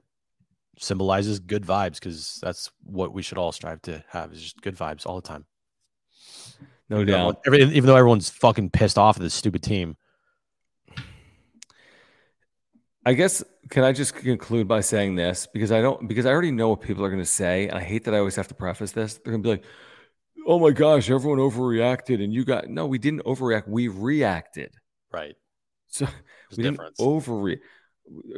symbolizes 0.80 1.40
good 1.40 1.66
vibes 1.66 1.96
because 1.96 2.40
that's 2.42 2.72
what 2.84 3.14
we 3.14 3.22
should 3.22 3.38
all 3.38 3.52
strive 3.52 3.82
to 3.84 4.04
have 4.10 4.32
is 4.34 4.42
just 4.42 4.62
good 4.62 4.78
vibes 4.78 5.06
all 5.06 5.16
the 5.16 5.28
time. 5.28 5.46
No 6.90 7.06
doubt. 7.06 7.42
Everyone, 7.46 7.62
every, 7.62 7.78
even 7.78 7.88
though 7.88 7.96
everyone's 7.96 8.30
fucking 8.30 8.72
pissed 8.72 8.98
off 8.98 9.18
at 9.18 9.22
this 9.22 9.34
stupid 9.34 9.62
team. 9.62 9.96
I 13.06 13.14
guess 13.14 13.44
can 13.70 13.84
I 13.84 13.92
just 13.92 14.16
conclude 14.16 14.68
by 14.68 14.82
saying 14.82 15.16
this 15.16 15.48
because 15.52 15.72
I 15.72 15.82
don't 15.82 16.08
because 16.08 16.26
I 16.26 16.32
already 16.32 16.52
know 16.52 16.70
what 16.70 16.82
people 16.82 17.04
are 17.06 17.10
going 17.10 17.22
to 17.22 17.26
say 17.26 17.68
and 17.68 17.78
I 17.78 17.82
hate 17.82 18.06
that 18.06 18.14
I 18.14 18.18
always 18.18 18.36
have 18.36 18.48
to 18.50 18.56
preface 18.56 18.92
this. 18.92 19.16
They're 19.16 19.32
going 19.32 19.44
to 19.44 19.48
be 19.48 19.52
like, 19.52 19.64
"Oh 20.48 20.60
my 20.60 20.72
gosh, 20.72 21.10
everyone 21.10 21.40
overreacted 21.40 22.24
and 22.24 22.34
you 22.34 22.46
got 22.46 22.68
no, 22.68 22.88
we 22.88 22.98
didn't 22.98 23.24
overreact. 23.24 23.68
We 23.68 23.88
reacted." 23.88 24.74
Right. 25.12 25.36
So 25.88 26.06
There's 26.06 26.58
we 26.58 26.64
didn't 26.64 26.82
overreact. 27.00 27.60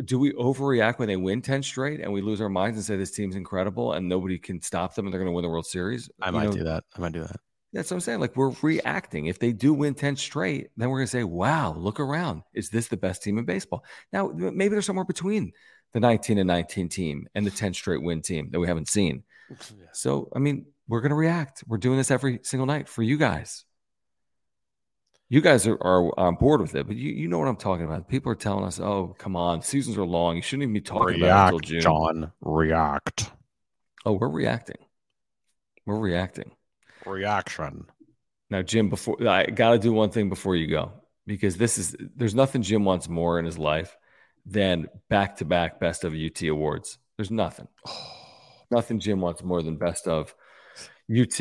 Do 0.06 0.20
we 0.20 0.34
overreact 0.34 1.00
when 1.00 1.08
they 1.08 1.16
win 1.16 1.42
10 1.42 1.64
straight 1.64 2.02
and 2.02 2.12
we 2.12 2.22
lose 2.22 2.42
our 2.42 2.50
minds 2.50 2.78
and 2.78 2.86
say 2.86 2.98
this 2.98 3.12
team's 3.12 3.36
incredible 3.36 3.94
and 3.94 4.10
nobody 4.10 4.38
can 4.38 4.62
stop 4.62 4.96
them 4.96 5.06
and 5.06 5.14
they're 5.14 5.20
going 5.20 5.32
to 5.32 5.34
win 5.34 5.44
the 5.44 5.50
World 5.50 5.66
Series? 5.66 6.10
I 6.22 6.28
You 6.28 6.34
might 6.34 6.44
know, 6.46 6.52
do 6.52 6.64
that. 6.64 6.84
I 6.96 7.02
might 7.02 7.14
do 7.14 7.22
that. 7.22 7.38
That's 7.74 7.90
what 7.90 7.96
I'm 7.96 8.02
saying. 8.02 8.20
Like 8.20 8.36
we're 8.36 8.54
reacting. 8.62 9.28
If 9.28 9.40
they 9.40 9.54
do 9.54 9.74
win 9.74 9.94
10 9.94 10.18
straight, 10.18 10.72
then 10.76 10.90
we're 10.90 10.98
going 10.98 11.08
to 11.08 11.12
say, 11.12 11.24
wow, 11.24 11.74
look 11.74 12.00
around. 12.00 12.44
Is 12.54 12.70
this 12.70 12.88
the 12.88 12.98
best 12.98 13.24
team 13.24 13.38
in 13.38 13.46
baseball? 13.46 13.86
Now, 14.12 14.28
maybe 14.34 14.70
there's 14.70 14.86
somewhere 14.86 15.06
between 15.06 15.54
the 15.94 16.00
19 16.00 16.38
and 16.38 16.48
19 16.48 16.90
team 16.90 17.28
and 17.34 17.46
the 17.46 17.52
10 17.52 17.74
straight 17.74 18.02
win 18.02 18.22
team 18.22 18.50
that 18.52 18.60
we 18.60 18.68
haven't 18.68 18.90
seen. 18.90 19.24
So, 19.94 20.30
I 20.34 20.40
mean, 20.40 20.68
we're 20.88 21.02
going 21.02 21.10
to 21.10 21.16
react. 21.16 21.64
We're 21.68 21.78
doing 21.78 21.98
this 21.98 22.12
every 22.12 22.40
single 22.44 22.66
night 22.66 22.88
for 22.88 23.04
you 23.04 23.18
guys. 23.18 23.66
You 25.32 25.40
guys 25.40 25.66
are, 25.66 25.78
are 25.82 26.20
on 26.20 26.36
board 26.36 26.60
with 26.60 26.76
it, 26.76 26.88
but 26.88 26.98
you, 26.98 27.10
you 27.10 27.30
know 27.30 27.40
what 27.40 27.48
I'm 27.48 27.56
talking 27.56 27.86
about. 27.86 28.10
People 28.10 28.34
are 28.34 28.36
telling 28.36 28.66
us, 28.66 28.82
oh, 28.82 29.16
come 29.18 29.38
on, 29.38 29.62
seasons 29.62 29.98
are 29.98 30.04
long. 30.04 30.36
You 30.36 30.42
shouldn't 30.42 30.64
even 30.64 30.74
be 30.74 30.82
talking 30.82 31.24
about 31.24 31.54
it 31.54 31.56
until 31.56 31.60
June. 31.60 31.82
John. 31.82 32.32
React. 32.42 33.32
Oh, 34.06 34.12
we're 34.12 34.28
reacting. 34.28 34.76
We're 35.86 36.00
reacting. 36.00 36.52
Reaction. 37.06 37.86
Now, 38.50 38.62
Jim, 38.62 38.90
before 38.90 39.26
I 39.26 39.46
got 39.46 39.72
to 39.72 39.80
do 39.80 39.94
one 39.94 40.10
thing 40.10 40.28
before 40.28 40.58
you 40.58 40.68
go 40.68 40.92
because 41.26 41.56
this 41.56 41.78
is 41.78 41.96
there's 42.18 42.36
nothing 42.36 42.62
Jim 42.62 42.84
wants 42.84 43.08
more 43.08 43.40
in 43.40 43.46
his 43.46 43.58
life 43.58 43.96
than 44.46 44.88
back 45.08 45.38
to 45.38 45.46
back 45.46 45.80
best 45.80 46.04
of 46.04 46.14
UT 46.14 46.42
awards. 46.44 46.98
There's 47.16 47.32
nothing, 47.32 47.70
nothing 48.70 49.00
Jim 49.00 49.22
wants 49.22 49.46
more 49.46 49.64
than 49.64 49.78
best 49.78 50.10
of 50.10 50.36
UT. 51.10 51.40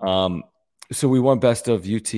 Um, 0.00 0.44
so 0.92 1.08
we 1.08 1.20
won 1.20 1.38
best 1.38 1.68
of 1.68 1.86
UT 1.88 2.14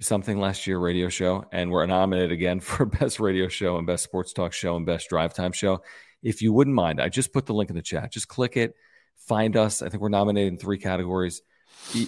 something 0.00 0.38
last 0.38 0.66
year 0.66 0.78
radio 0.78 1.08
show, 1.08 1.44
and 1.52 1.70
we're 1.70 1.86
nominated 1.86 2.32
again 2.32 2.60
for 2.60 2.84
best 2.84 3.20
radio 3.20 3.48
show 3.48 3.78
and 3.78 3.86
best 3.86 4.04
sports 4.04 4.32
talk 4.32 4.52
show 4.52 4.76
and 4.76 4.84
best 4.84 5.08
drive 5.08 5.34
time 5.34 5.52
show. 5.52 5.82
If 6.22 6.42
you 6.42 6.52
wouldn't 6.52 6.74
mind, 6.74 7.00
I 7.00 7.08
just 7.08 7.32
put 7.32 7.46
the 7.46 7.54
link 7.54 7.70
in 7.70 7.76
the 7.76 7.82
chat. 7.82 8.10
Just 8.12 8.28
click 8.28 8.56
it, 8.56 8.74
find 9.16 9.56
us. 9.56 9.82
I 9.82 9.88
think 9.88 10.02
we're 10.02 10.08
nominated 10.08 10.52
in 10.52 10.58
three 10.58 10.78
categories. 10.78 11.42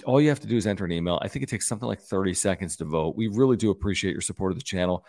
All 0.05 0.19
you 0.19 0.29
have 0.29 0.41
to 0.41 0.47
do 0.47 0.57
is 0.57 0.67
enter 0.67 0.83
an 0.83 0.91
email. 0.91 1.17
I 1.21 1.29
think 1.29 1.43
it 1.43 1.49
takes 1.49 1.67
something 1.67 1.87
like 1.87 2.01
30 2.01 2.33
seconds 2.33 2.75
to 2.77 2.85
vote. 2.85 3.15
We 3.15 3.27
really 3.27 3.55
do 3.55 3.71
appreciate 3.71 4.11
your 4.11 4.21
support 4.21 4.51
of 4.51 4.57
the 4.57 4.63
channel. 4.63 5.05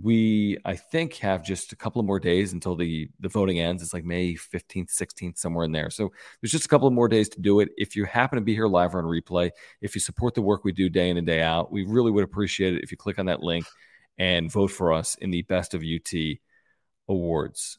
We, 0.00 0.56
I 0.64 0.74
think, 0.74 1.16
have 1.16 1.44
just 1.44 1.72
a 1.72 1.76
couple 1.76 2.00
of 2.00 2.06
more 2.06 2.18
days 2.18 2.54
until 2.54 2.74
the 2.76 3.10
the 3.20 3.28
voting 3.28 3.60
ends. 3.60 3.82
It's 3.82 3.92
like 3.92 4.04
May 4.04 4.34
15th, 4.34 4.90
16th, 4.90 5.36
somewhere 5.36 5.66
in 5.66 5.72
there. 5.72 5.90
So 5.90 6.12
there's 6.40 6.52
just 6.52 6.64
a 6.64 6.68
couple 6.68 6.88
of 6.88 6.94
more 6.94 7.08
days 7.08 7.28
to 7.30 7.40
do 7.40 7.60
it. 7.60 7.68
If 7.76 7.94
you 7.94 8.06
happen 8.06 8.36
to 8.36 8.42
be 8.42 8.54
here 8.54 8.66
live 8.66 8.94
or 8.94 9.00
on 9.00 9.04
replay, 9.04 9.50
if 9.82 9.94
you 9.94 10.00
support 10.00 10.34
the 10.34 10.40
work 10.40 10.64
we 10.64 10.72
do 10.72 10.88
day 10.88 11.10
in 11.10 11.18
and 11.18 11.26
day 11.26 11.42
out, 11.42 11.70
we 11.70 11.84
really 11.84 12.10
would 12.10 12.24
appreciate 12.24 12.74
it 12.74 12.82
if 12.82 12.90
you 12.90 12.96
click 12.96 13.18
on 13.18 13.26
that 13.26 13.42
link 13.42 13.66
and 14.18 14.50
vote 14.50 14.70
for 14.70 14.92
us 14.92 15.14
in 15.16 15.30
the 15.30 15.42
Best 15.42 15.74
of 15.74 15.82
UT 15.82 16.12
awards. 17.08 17.78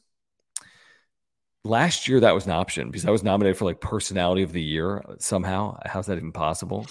Last 1.64 2.08
year, 2.08 2.20
that 2.20 2.34
was 2.34 2.44
an 2.44 2.52
option 2.52 2.90
because 2.90 3.06
I 3.06 3.10
was 3.10 3.22
nominated 3.22 3.56
for 3.56 3.64
like 3.64 3.80
Personality 3.80 4.42
of 4.42 4.52
the 4.52 4.62
Year 4.62 5.02
somehow. 5.18 5.78
How's 5.86 6.06
that 6.06 6.18
even 6.18 6.32
possible? 6.32 6.86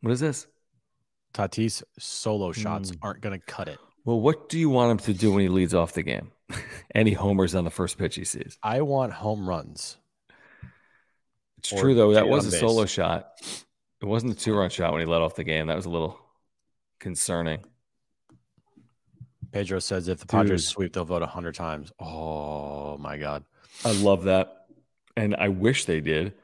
What 0.00 0.12
is 0.12 0.20
this? 0.20 0.46
Tatis 1.32 1.82
solo 1.98 2.52
shots 2.52 2.90
Hmm. 2.90 2.96
aren't 3.02 3.20
going 3.20 3.38
to 3.38 3.44
cut 3.46 3.68
it. 3.68 3.78
Well, 4.04 4.20
what 4.20 4.48
do 4.48 4.58
you 4.58 4.68
want 4.68 4.90
him 4.90 4.98
to 5.14 5.18
do 5.18 5.32
when 5.32 5.42
he 5.42 5.48
leads 5.48 5.74
off 5.74 5.92
the 5.92 6.02
game? 6.02 6.32
Any 6.94 7.12
homers 7.12 7.54
on 7.54 7.64
the 7.64 7.70
first 7.70 7.98
pitch 7.98 8.16
he 8.16 8.24
sees? 8.24 8.58
I 8.62 8.82
want 8.82 9.12
home 9.12 9.48
runs. 9.48 9.96
It's 11.58 11.68
true 11.70 11.94
though. 11.94 12.12
That 12.14 12.28
was 12.28 12.46
a 12.48 12.50
base. 12.50 12.60
solo 12.60 12.86
shot. 12.86 13.30
It 14.00 14.06
wasn't 14.06 14.32
a 14.32 14.34
two-run 14.34 14.70
shot 14.70 14.92
when 14.92 15.00
he 15.00 15.06
led 15.06 15.22
off 15.22 15.36
the 15.36 15.44
game. 15.44 15.68
That 15.68 15.76
was 15.76 15.86
a 15.86 15.90
little 15.90 16.18
concerning. 16.98 17.60
Pedro 19.52 19.78
says 19.78 20.08
if 20.08 20.18
the 20.18 20.26
Padres 20.26 20.62
Dude. 20.62 20.68
sweep, 20.70 20.92
they'll 20.92 21.04
vote 21.04 21.20
100 21.20 21.54
times. 21.54 21.92
Oh, 22.00 22.96
my 22.98 23.18
God. 23.18 23.44
I 23.84 23.92
love 23.92 24.24
that, 24.24 24.66
and 25.16 25.36
I 25.36 25.48
wish 25.48 25.84
they 25.84 26.00
did. 26.00 26.34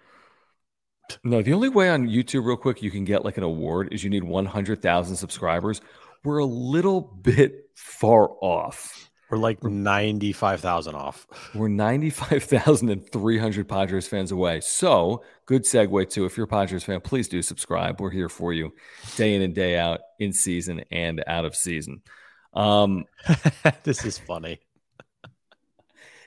No, 1.24 1.43
the 1.43 1.52
only 1.52 1.68
way 1.68 1.89
on 1.89 2.06
YouTube, 2.06 2.44
real 2.44 2.56
quick, 2.56 2.82
you 2.82 2.90
can 2.90 3.05
get 3.05 3.24
like 3.24 3.36
an 3.36 3.43
award 3.43 3.89
is 3.93 4.05
you 4.05 4.10
need 4.10 4.24
100,000 4.24 5.16
subscribers. 5.16 5.80
We're 6.24 6.39
a 6.39 6.44
little 6.44 7.01
bit 7.01 7.70
far 7.74 8.30
off. 8.40 9.10
We're 9.30 9.39
like 9.39 9.62
95,000 9.62 10.94
off. 10.94 11.26
We're 11.55 11.68
95,300 11.68 13.68
Padres 13.68 14.09
fans 14.09 14.32
away. 14.32 14.60
So, 14.60 15.22
good 15.44 15.64
segue 15.64 16.09
to 16.10 16.24
if 16.24 16.36
you're 16.36 16.44
a 16.44 16.48
Padres 16.48 16.85
fan, 16.85 17.02
please 17.02 17.28
do 17.28 17.43
subscribe. 17.43 18.01
We're 18.01 18.10
here 18.10 18.30
for 18.30 18.55
you 18.55 18.72
day 19.16 19.35
in 19.35 19.43
and 19.43 19.55
day 19.55 19.76
out, 19.76 20.01
in 20.18 20.32
season 20.32 20.82
and 20.90 21.22
out 21.26 21.44
of 21.44 21.55
season. 21.55 22.01
Um, 22.55 23.05
this 23.82 24.06
is 24.06 24.18
funny. 24.18 24.60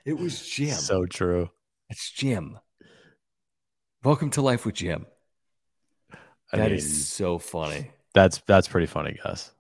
it 0.06 0.14
was 0.14 0.48
Jim. 0.48 0.76
So 0.76 1.08
true. 1.08 1.50
it's 1.90 2.12
Jim. 2.12 2.60
Welcome 4.04 4.32
to 4.32 4.42
Life 4.42 4.66
with 4.66 4.76
Jim. 4.76 5.06
I 6.52 6.58
That 6.58 6.70
mean, 6.70 6.74
is 6.80 7.08
so 7.08 7.38
funny. 7.38 7.92
that's 8.14 8.42
that's 8.48 8.68
pretty 8.68 8.88
funny, 8.88 9.18
Gus. 9.24 9.52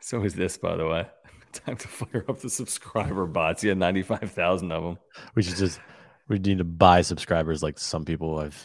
So 0.00 0.22
is 0.24 0.34
this, 0.34 0.56
by 0.56 0.76
the 0.76 0.86
way. 0.86 1.06
Time 1.52 1.76
to 1.76 1.88
fire 1.88 2.24
up 2.26 2.40
the 2.40 2.48
subscriber 2.48 3.26
bots. 3.26 3.62
Yeah, 3.62 3.74
95,000 3.74 4.72
of 4.72 4.82
them. 4.82 4.98
We 5.34 5.42
should 5.42 5.56
just 5.56 5.78
we 6.28 6.38
need 6.38 6.58
to 6.58 6.64
buy 6.64 7.02
subscribers 7.02 7.62
like 7.62 7.78
some 7.78 8.06
people 8.06 8.40
have. 8.40 8.56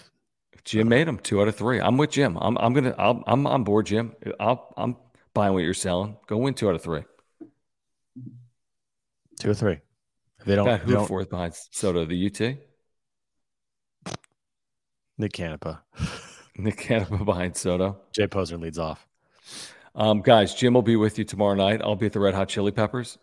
Jim 0.63 0.87
made 0.87 1.07
them 1.07 1.19
two 1.19 1.41
out 1.41 1.49
of 1.49 1.55
three. 1.57 1.79
I'm 1.81 1.97
with 1.97 2.11
Jim. 2.11 2.37
I'm, 2.39 2.57
I'm 2.57 2.73
gonna. 2.73 2.95
I'll, 2.97 3.21
I'm 3.27 3.45
on 3.47 3.63
board, 3.65 3.85
Jim. 3.85 4.13
I'll, 4.39 4.73
I'm 4.77 4.95
buying 5.33 5.53
what 5.53 5.63
you're 5.63 5.73
selling. 5.73 6.17
Go 6.27 6.37
win 6.37 6.53
two 6.53 6.69
out 6.69 6.75
of 6.75 6.81
three. 6.81 7.03
Two 9.39 9.51
or 9.51 9.53
three. 9.53 9.79
If 10.39 10.45
they 10.45 10.55
don't, 10.55 10.65
Got 10.65 10.81
if 10.81 10.87
they 10.87 10.93
who 10.93 11.05
fourth 11.05 11.29
behind 11.29 11.53
Soto? 11.53 12.05
The 12.05 12.25
UT. 12.27 12.57
Nick 15.17 15.33
Canepa. 15.33 15.79
Nick 16.57 16.77
Canepa 16.77 17.23
behind 17.25 17.55
Soto. 17.55 17.97
Jay 18.13 18.27
Posner 18.27 18.59
leads 18.59 18.79
off. 18.79 19.07
Um, 19.95 20.21
guys, 20.21 20.53
Jim 20.53 20.73
will 20.73 20.81
be 20.81 20.95
with 20.95 21.17
you 21.17 21.23
tomorrow 21.25 21.55
night. 21.55 21.81
I'll 21.81 21.95
be 21.95 22.05
at 22.05 22.13
the 22.13 22.19
Red 22.19 22.35
Hot 22.35 22.49
Chili 22.49 22.71
Peppers, 22.71 23.17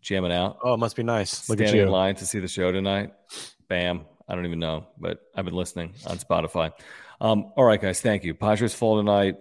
jamming 0.00 0.32
out. 0.32 0.58
Oh, 0.62 0.74
it 0.74 0.78
must 0.78 0.94
be 0.94 1.02
nice. 1.02 1.48
Look 1.48 1.60
at 1.60 1.68
standing 1.68 1.86
in 1.86 1.92
line 1.92 2.14
to 2.16 2.26
see 2.26 2.38
the 2.38 2.48
show 2.48 2.70
tonight. 2.70 3.12
Bam. 3.68 4.04
I 4.28 4.34
don't 4.34 4.46
even 4.46 4.58
know, 4.58 4.86
but 4.98 5.20
I've 5.34 5.44
been 5.44 5.54
listening 5.54 5.94
on 6.06 6.18
Spotify. 6.18 6.72
Um, 7.20 7.52
all 7.56 7.64
right, 7.64 7.80
guys. 7.80 8.00
Thank 8.00 8.24
you. 8.24 8.34
Padres 8.34 8.74
fall 8.74 8.96
tonight. 8.96 9.36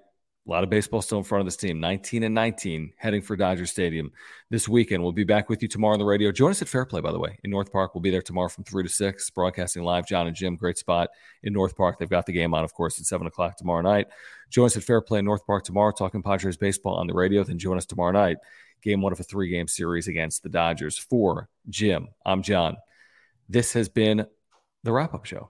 A 0.47 0.51
lot 0.51 0.63
of 0.63 0.69
baseball 0.69 1.01
still 1.01 1.17
in 1.17 1.23
front 1.23 1.39
of 1.41 1.47
this 1.47 1.57
team. 1.57 1.79
19 1.79 2.21
and 2.21 2.35
19 2.35 2.93
heading 2.97 3.23
for 3.23 3.35
Dodger 3.35 3.65
Stadium 3.65 4.11
this 4.51 4.69
weekend. 4.69 5.01
We'll 5.01 5.11
be 5.11 5.23
back 5.23 5.49
with 5.49 5.63
you 5.63 5.67
tomorrow 5.67 5.93
on 5.93 5.99
the 5.99 6.05
radio. 6.05 6.31
Join 6.31 6.51
us 6.51 6.61
at 6.61 6.67
Fair 6.67 6.85
Play, 6.85 7.01
by 7.01 7.11
the 7.11 7.17
way, 7.17 7.39
in 7.43 7.49
North 7.49 7.71
Park. 7.71 7.95
We'll 7.95 8.03
be 8.03 8.11
there 8.11 8.21
tomorrow 8.21 8.47
from 8.47 8.63
3 8.63 8.83
to 8.83 8.89
6, 8.89 9.29
broadcasting 9.31 9.83
live. 9.83 10.07
John 10.07 10.27
and 10.27 10.35
Jim, 10.35 10.55
great 10.55 10.77
spot 10.77 11.09
in 11.41 11.51
North 11.51 11.75
Park. 11.75 11.97
They've 11.97 12.07
got 12.07 12.27
the 12.27 12.31
game 12.31 12.53
on, 12.53 12.63
of 12.63 12.75
course, 12.75 12.99
at 12.99 13.07
7 13.07 13.25
o'clock 13.25 13.57
tomorrow 13.57 13.81
night. 13.81 14.07
Join 14.51 14.67
us 14.67 14.77
at 14.77 14.83
Fair 14.83 15.01
Play 15.01 15.19
in 15.19 15.25
North 15.25 15.47
Park 15.47 15.63
tomorrow, 15.63 15.91
talking 15.91 16.21
Padres 16.21 16.57
baseball 16.57 16.93
on 16.95 17.07
the 17.07 17.15
radio. 17.15 17.43
Then 17.43 17.57
join 17.57 17.77
us 17.77 17.87
tomorrow 17.87 18.11
night, 18.11 18.37
game 18.83 19.01
one 19.01 19.13
of 19.13 19.19
a 19.19 19.23
three 19.23 19.49
game 19.49 19.67
series 19.67 20.07
against 20.07 20.43
the 20.43 20.49
Dodgers. 20.49 20.95
For 20.95 21.49
Jim, 21.69 22.09
I'm 22.23 22.43
John. 22.43 22.77
This 23.49 23.73
has 23.73 23.89
been 23.89 24.27
the 24.83 24.91
wrap 24.91 25.15
up 25.15 25.25
show. 25.25 25.49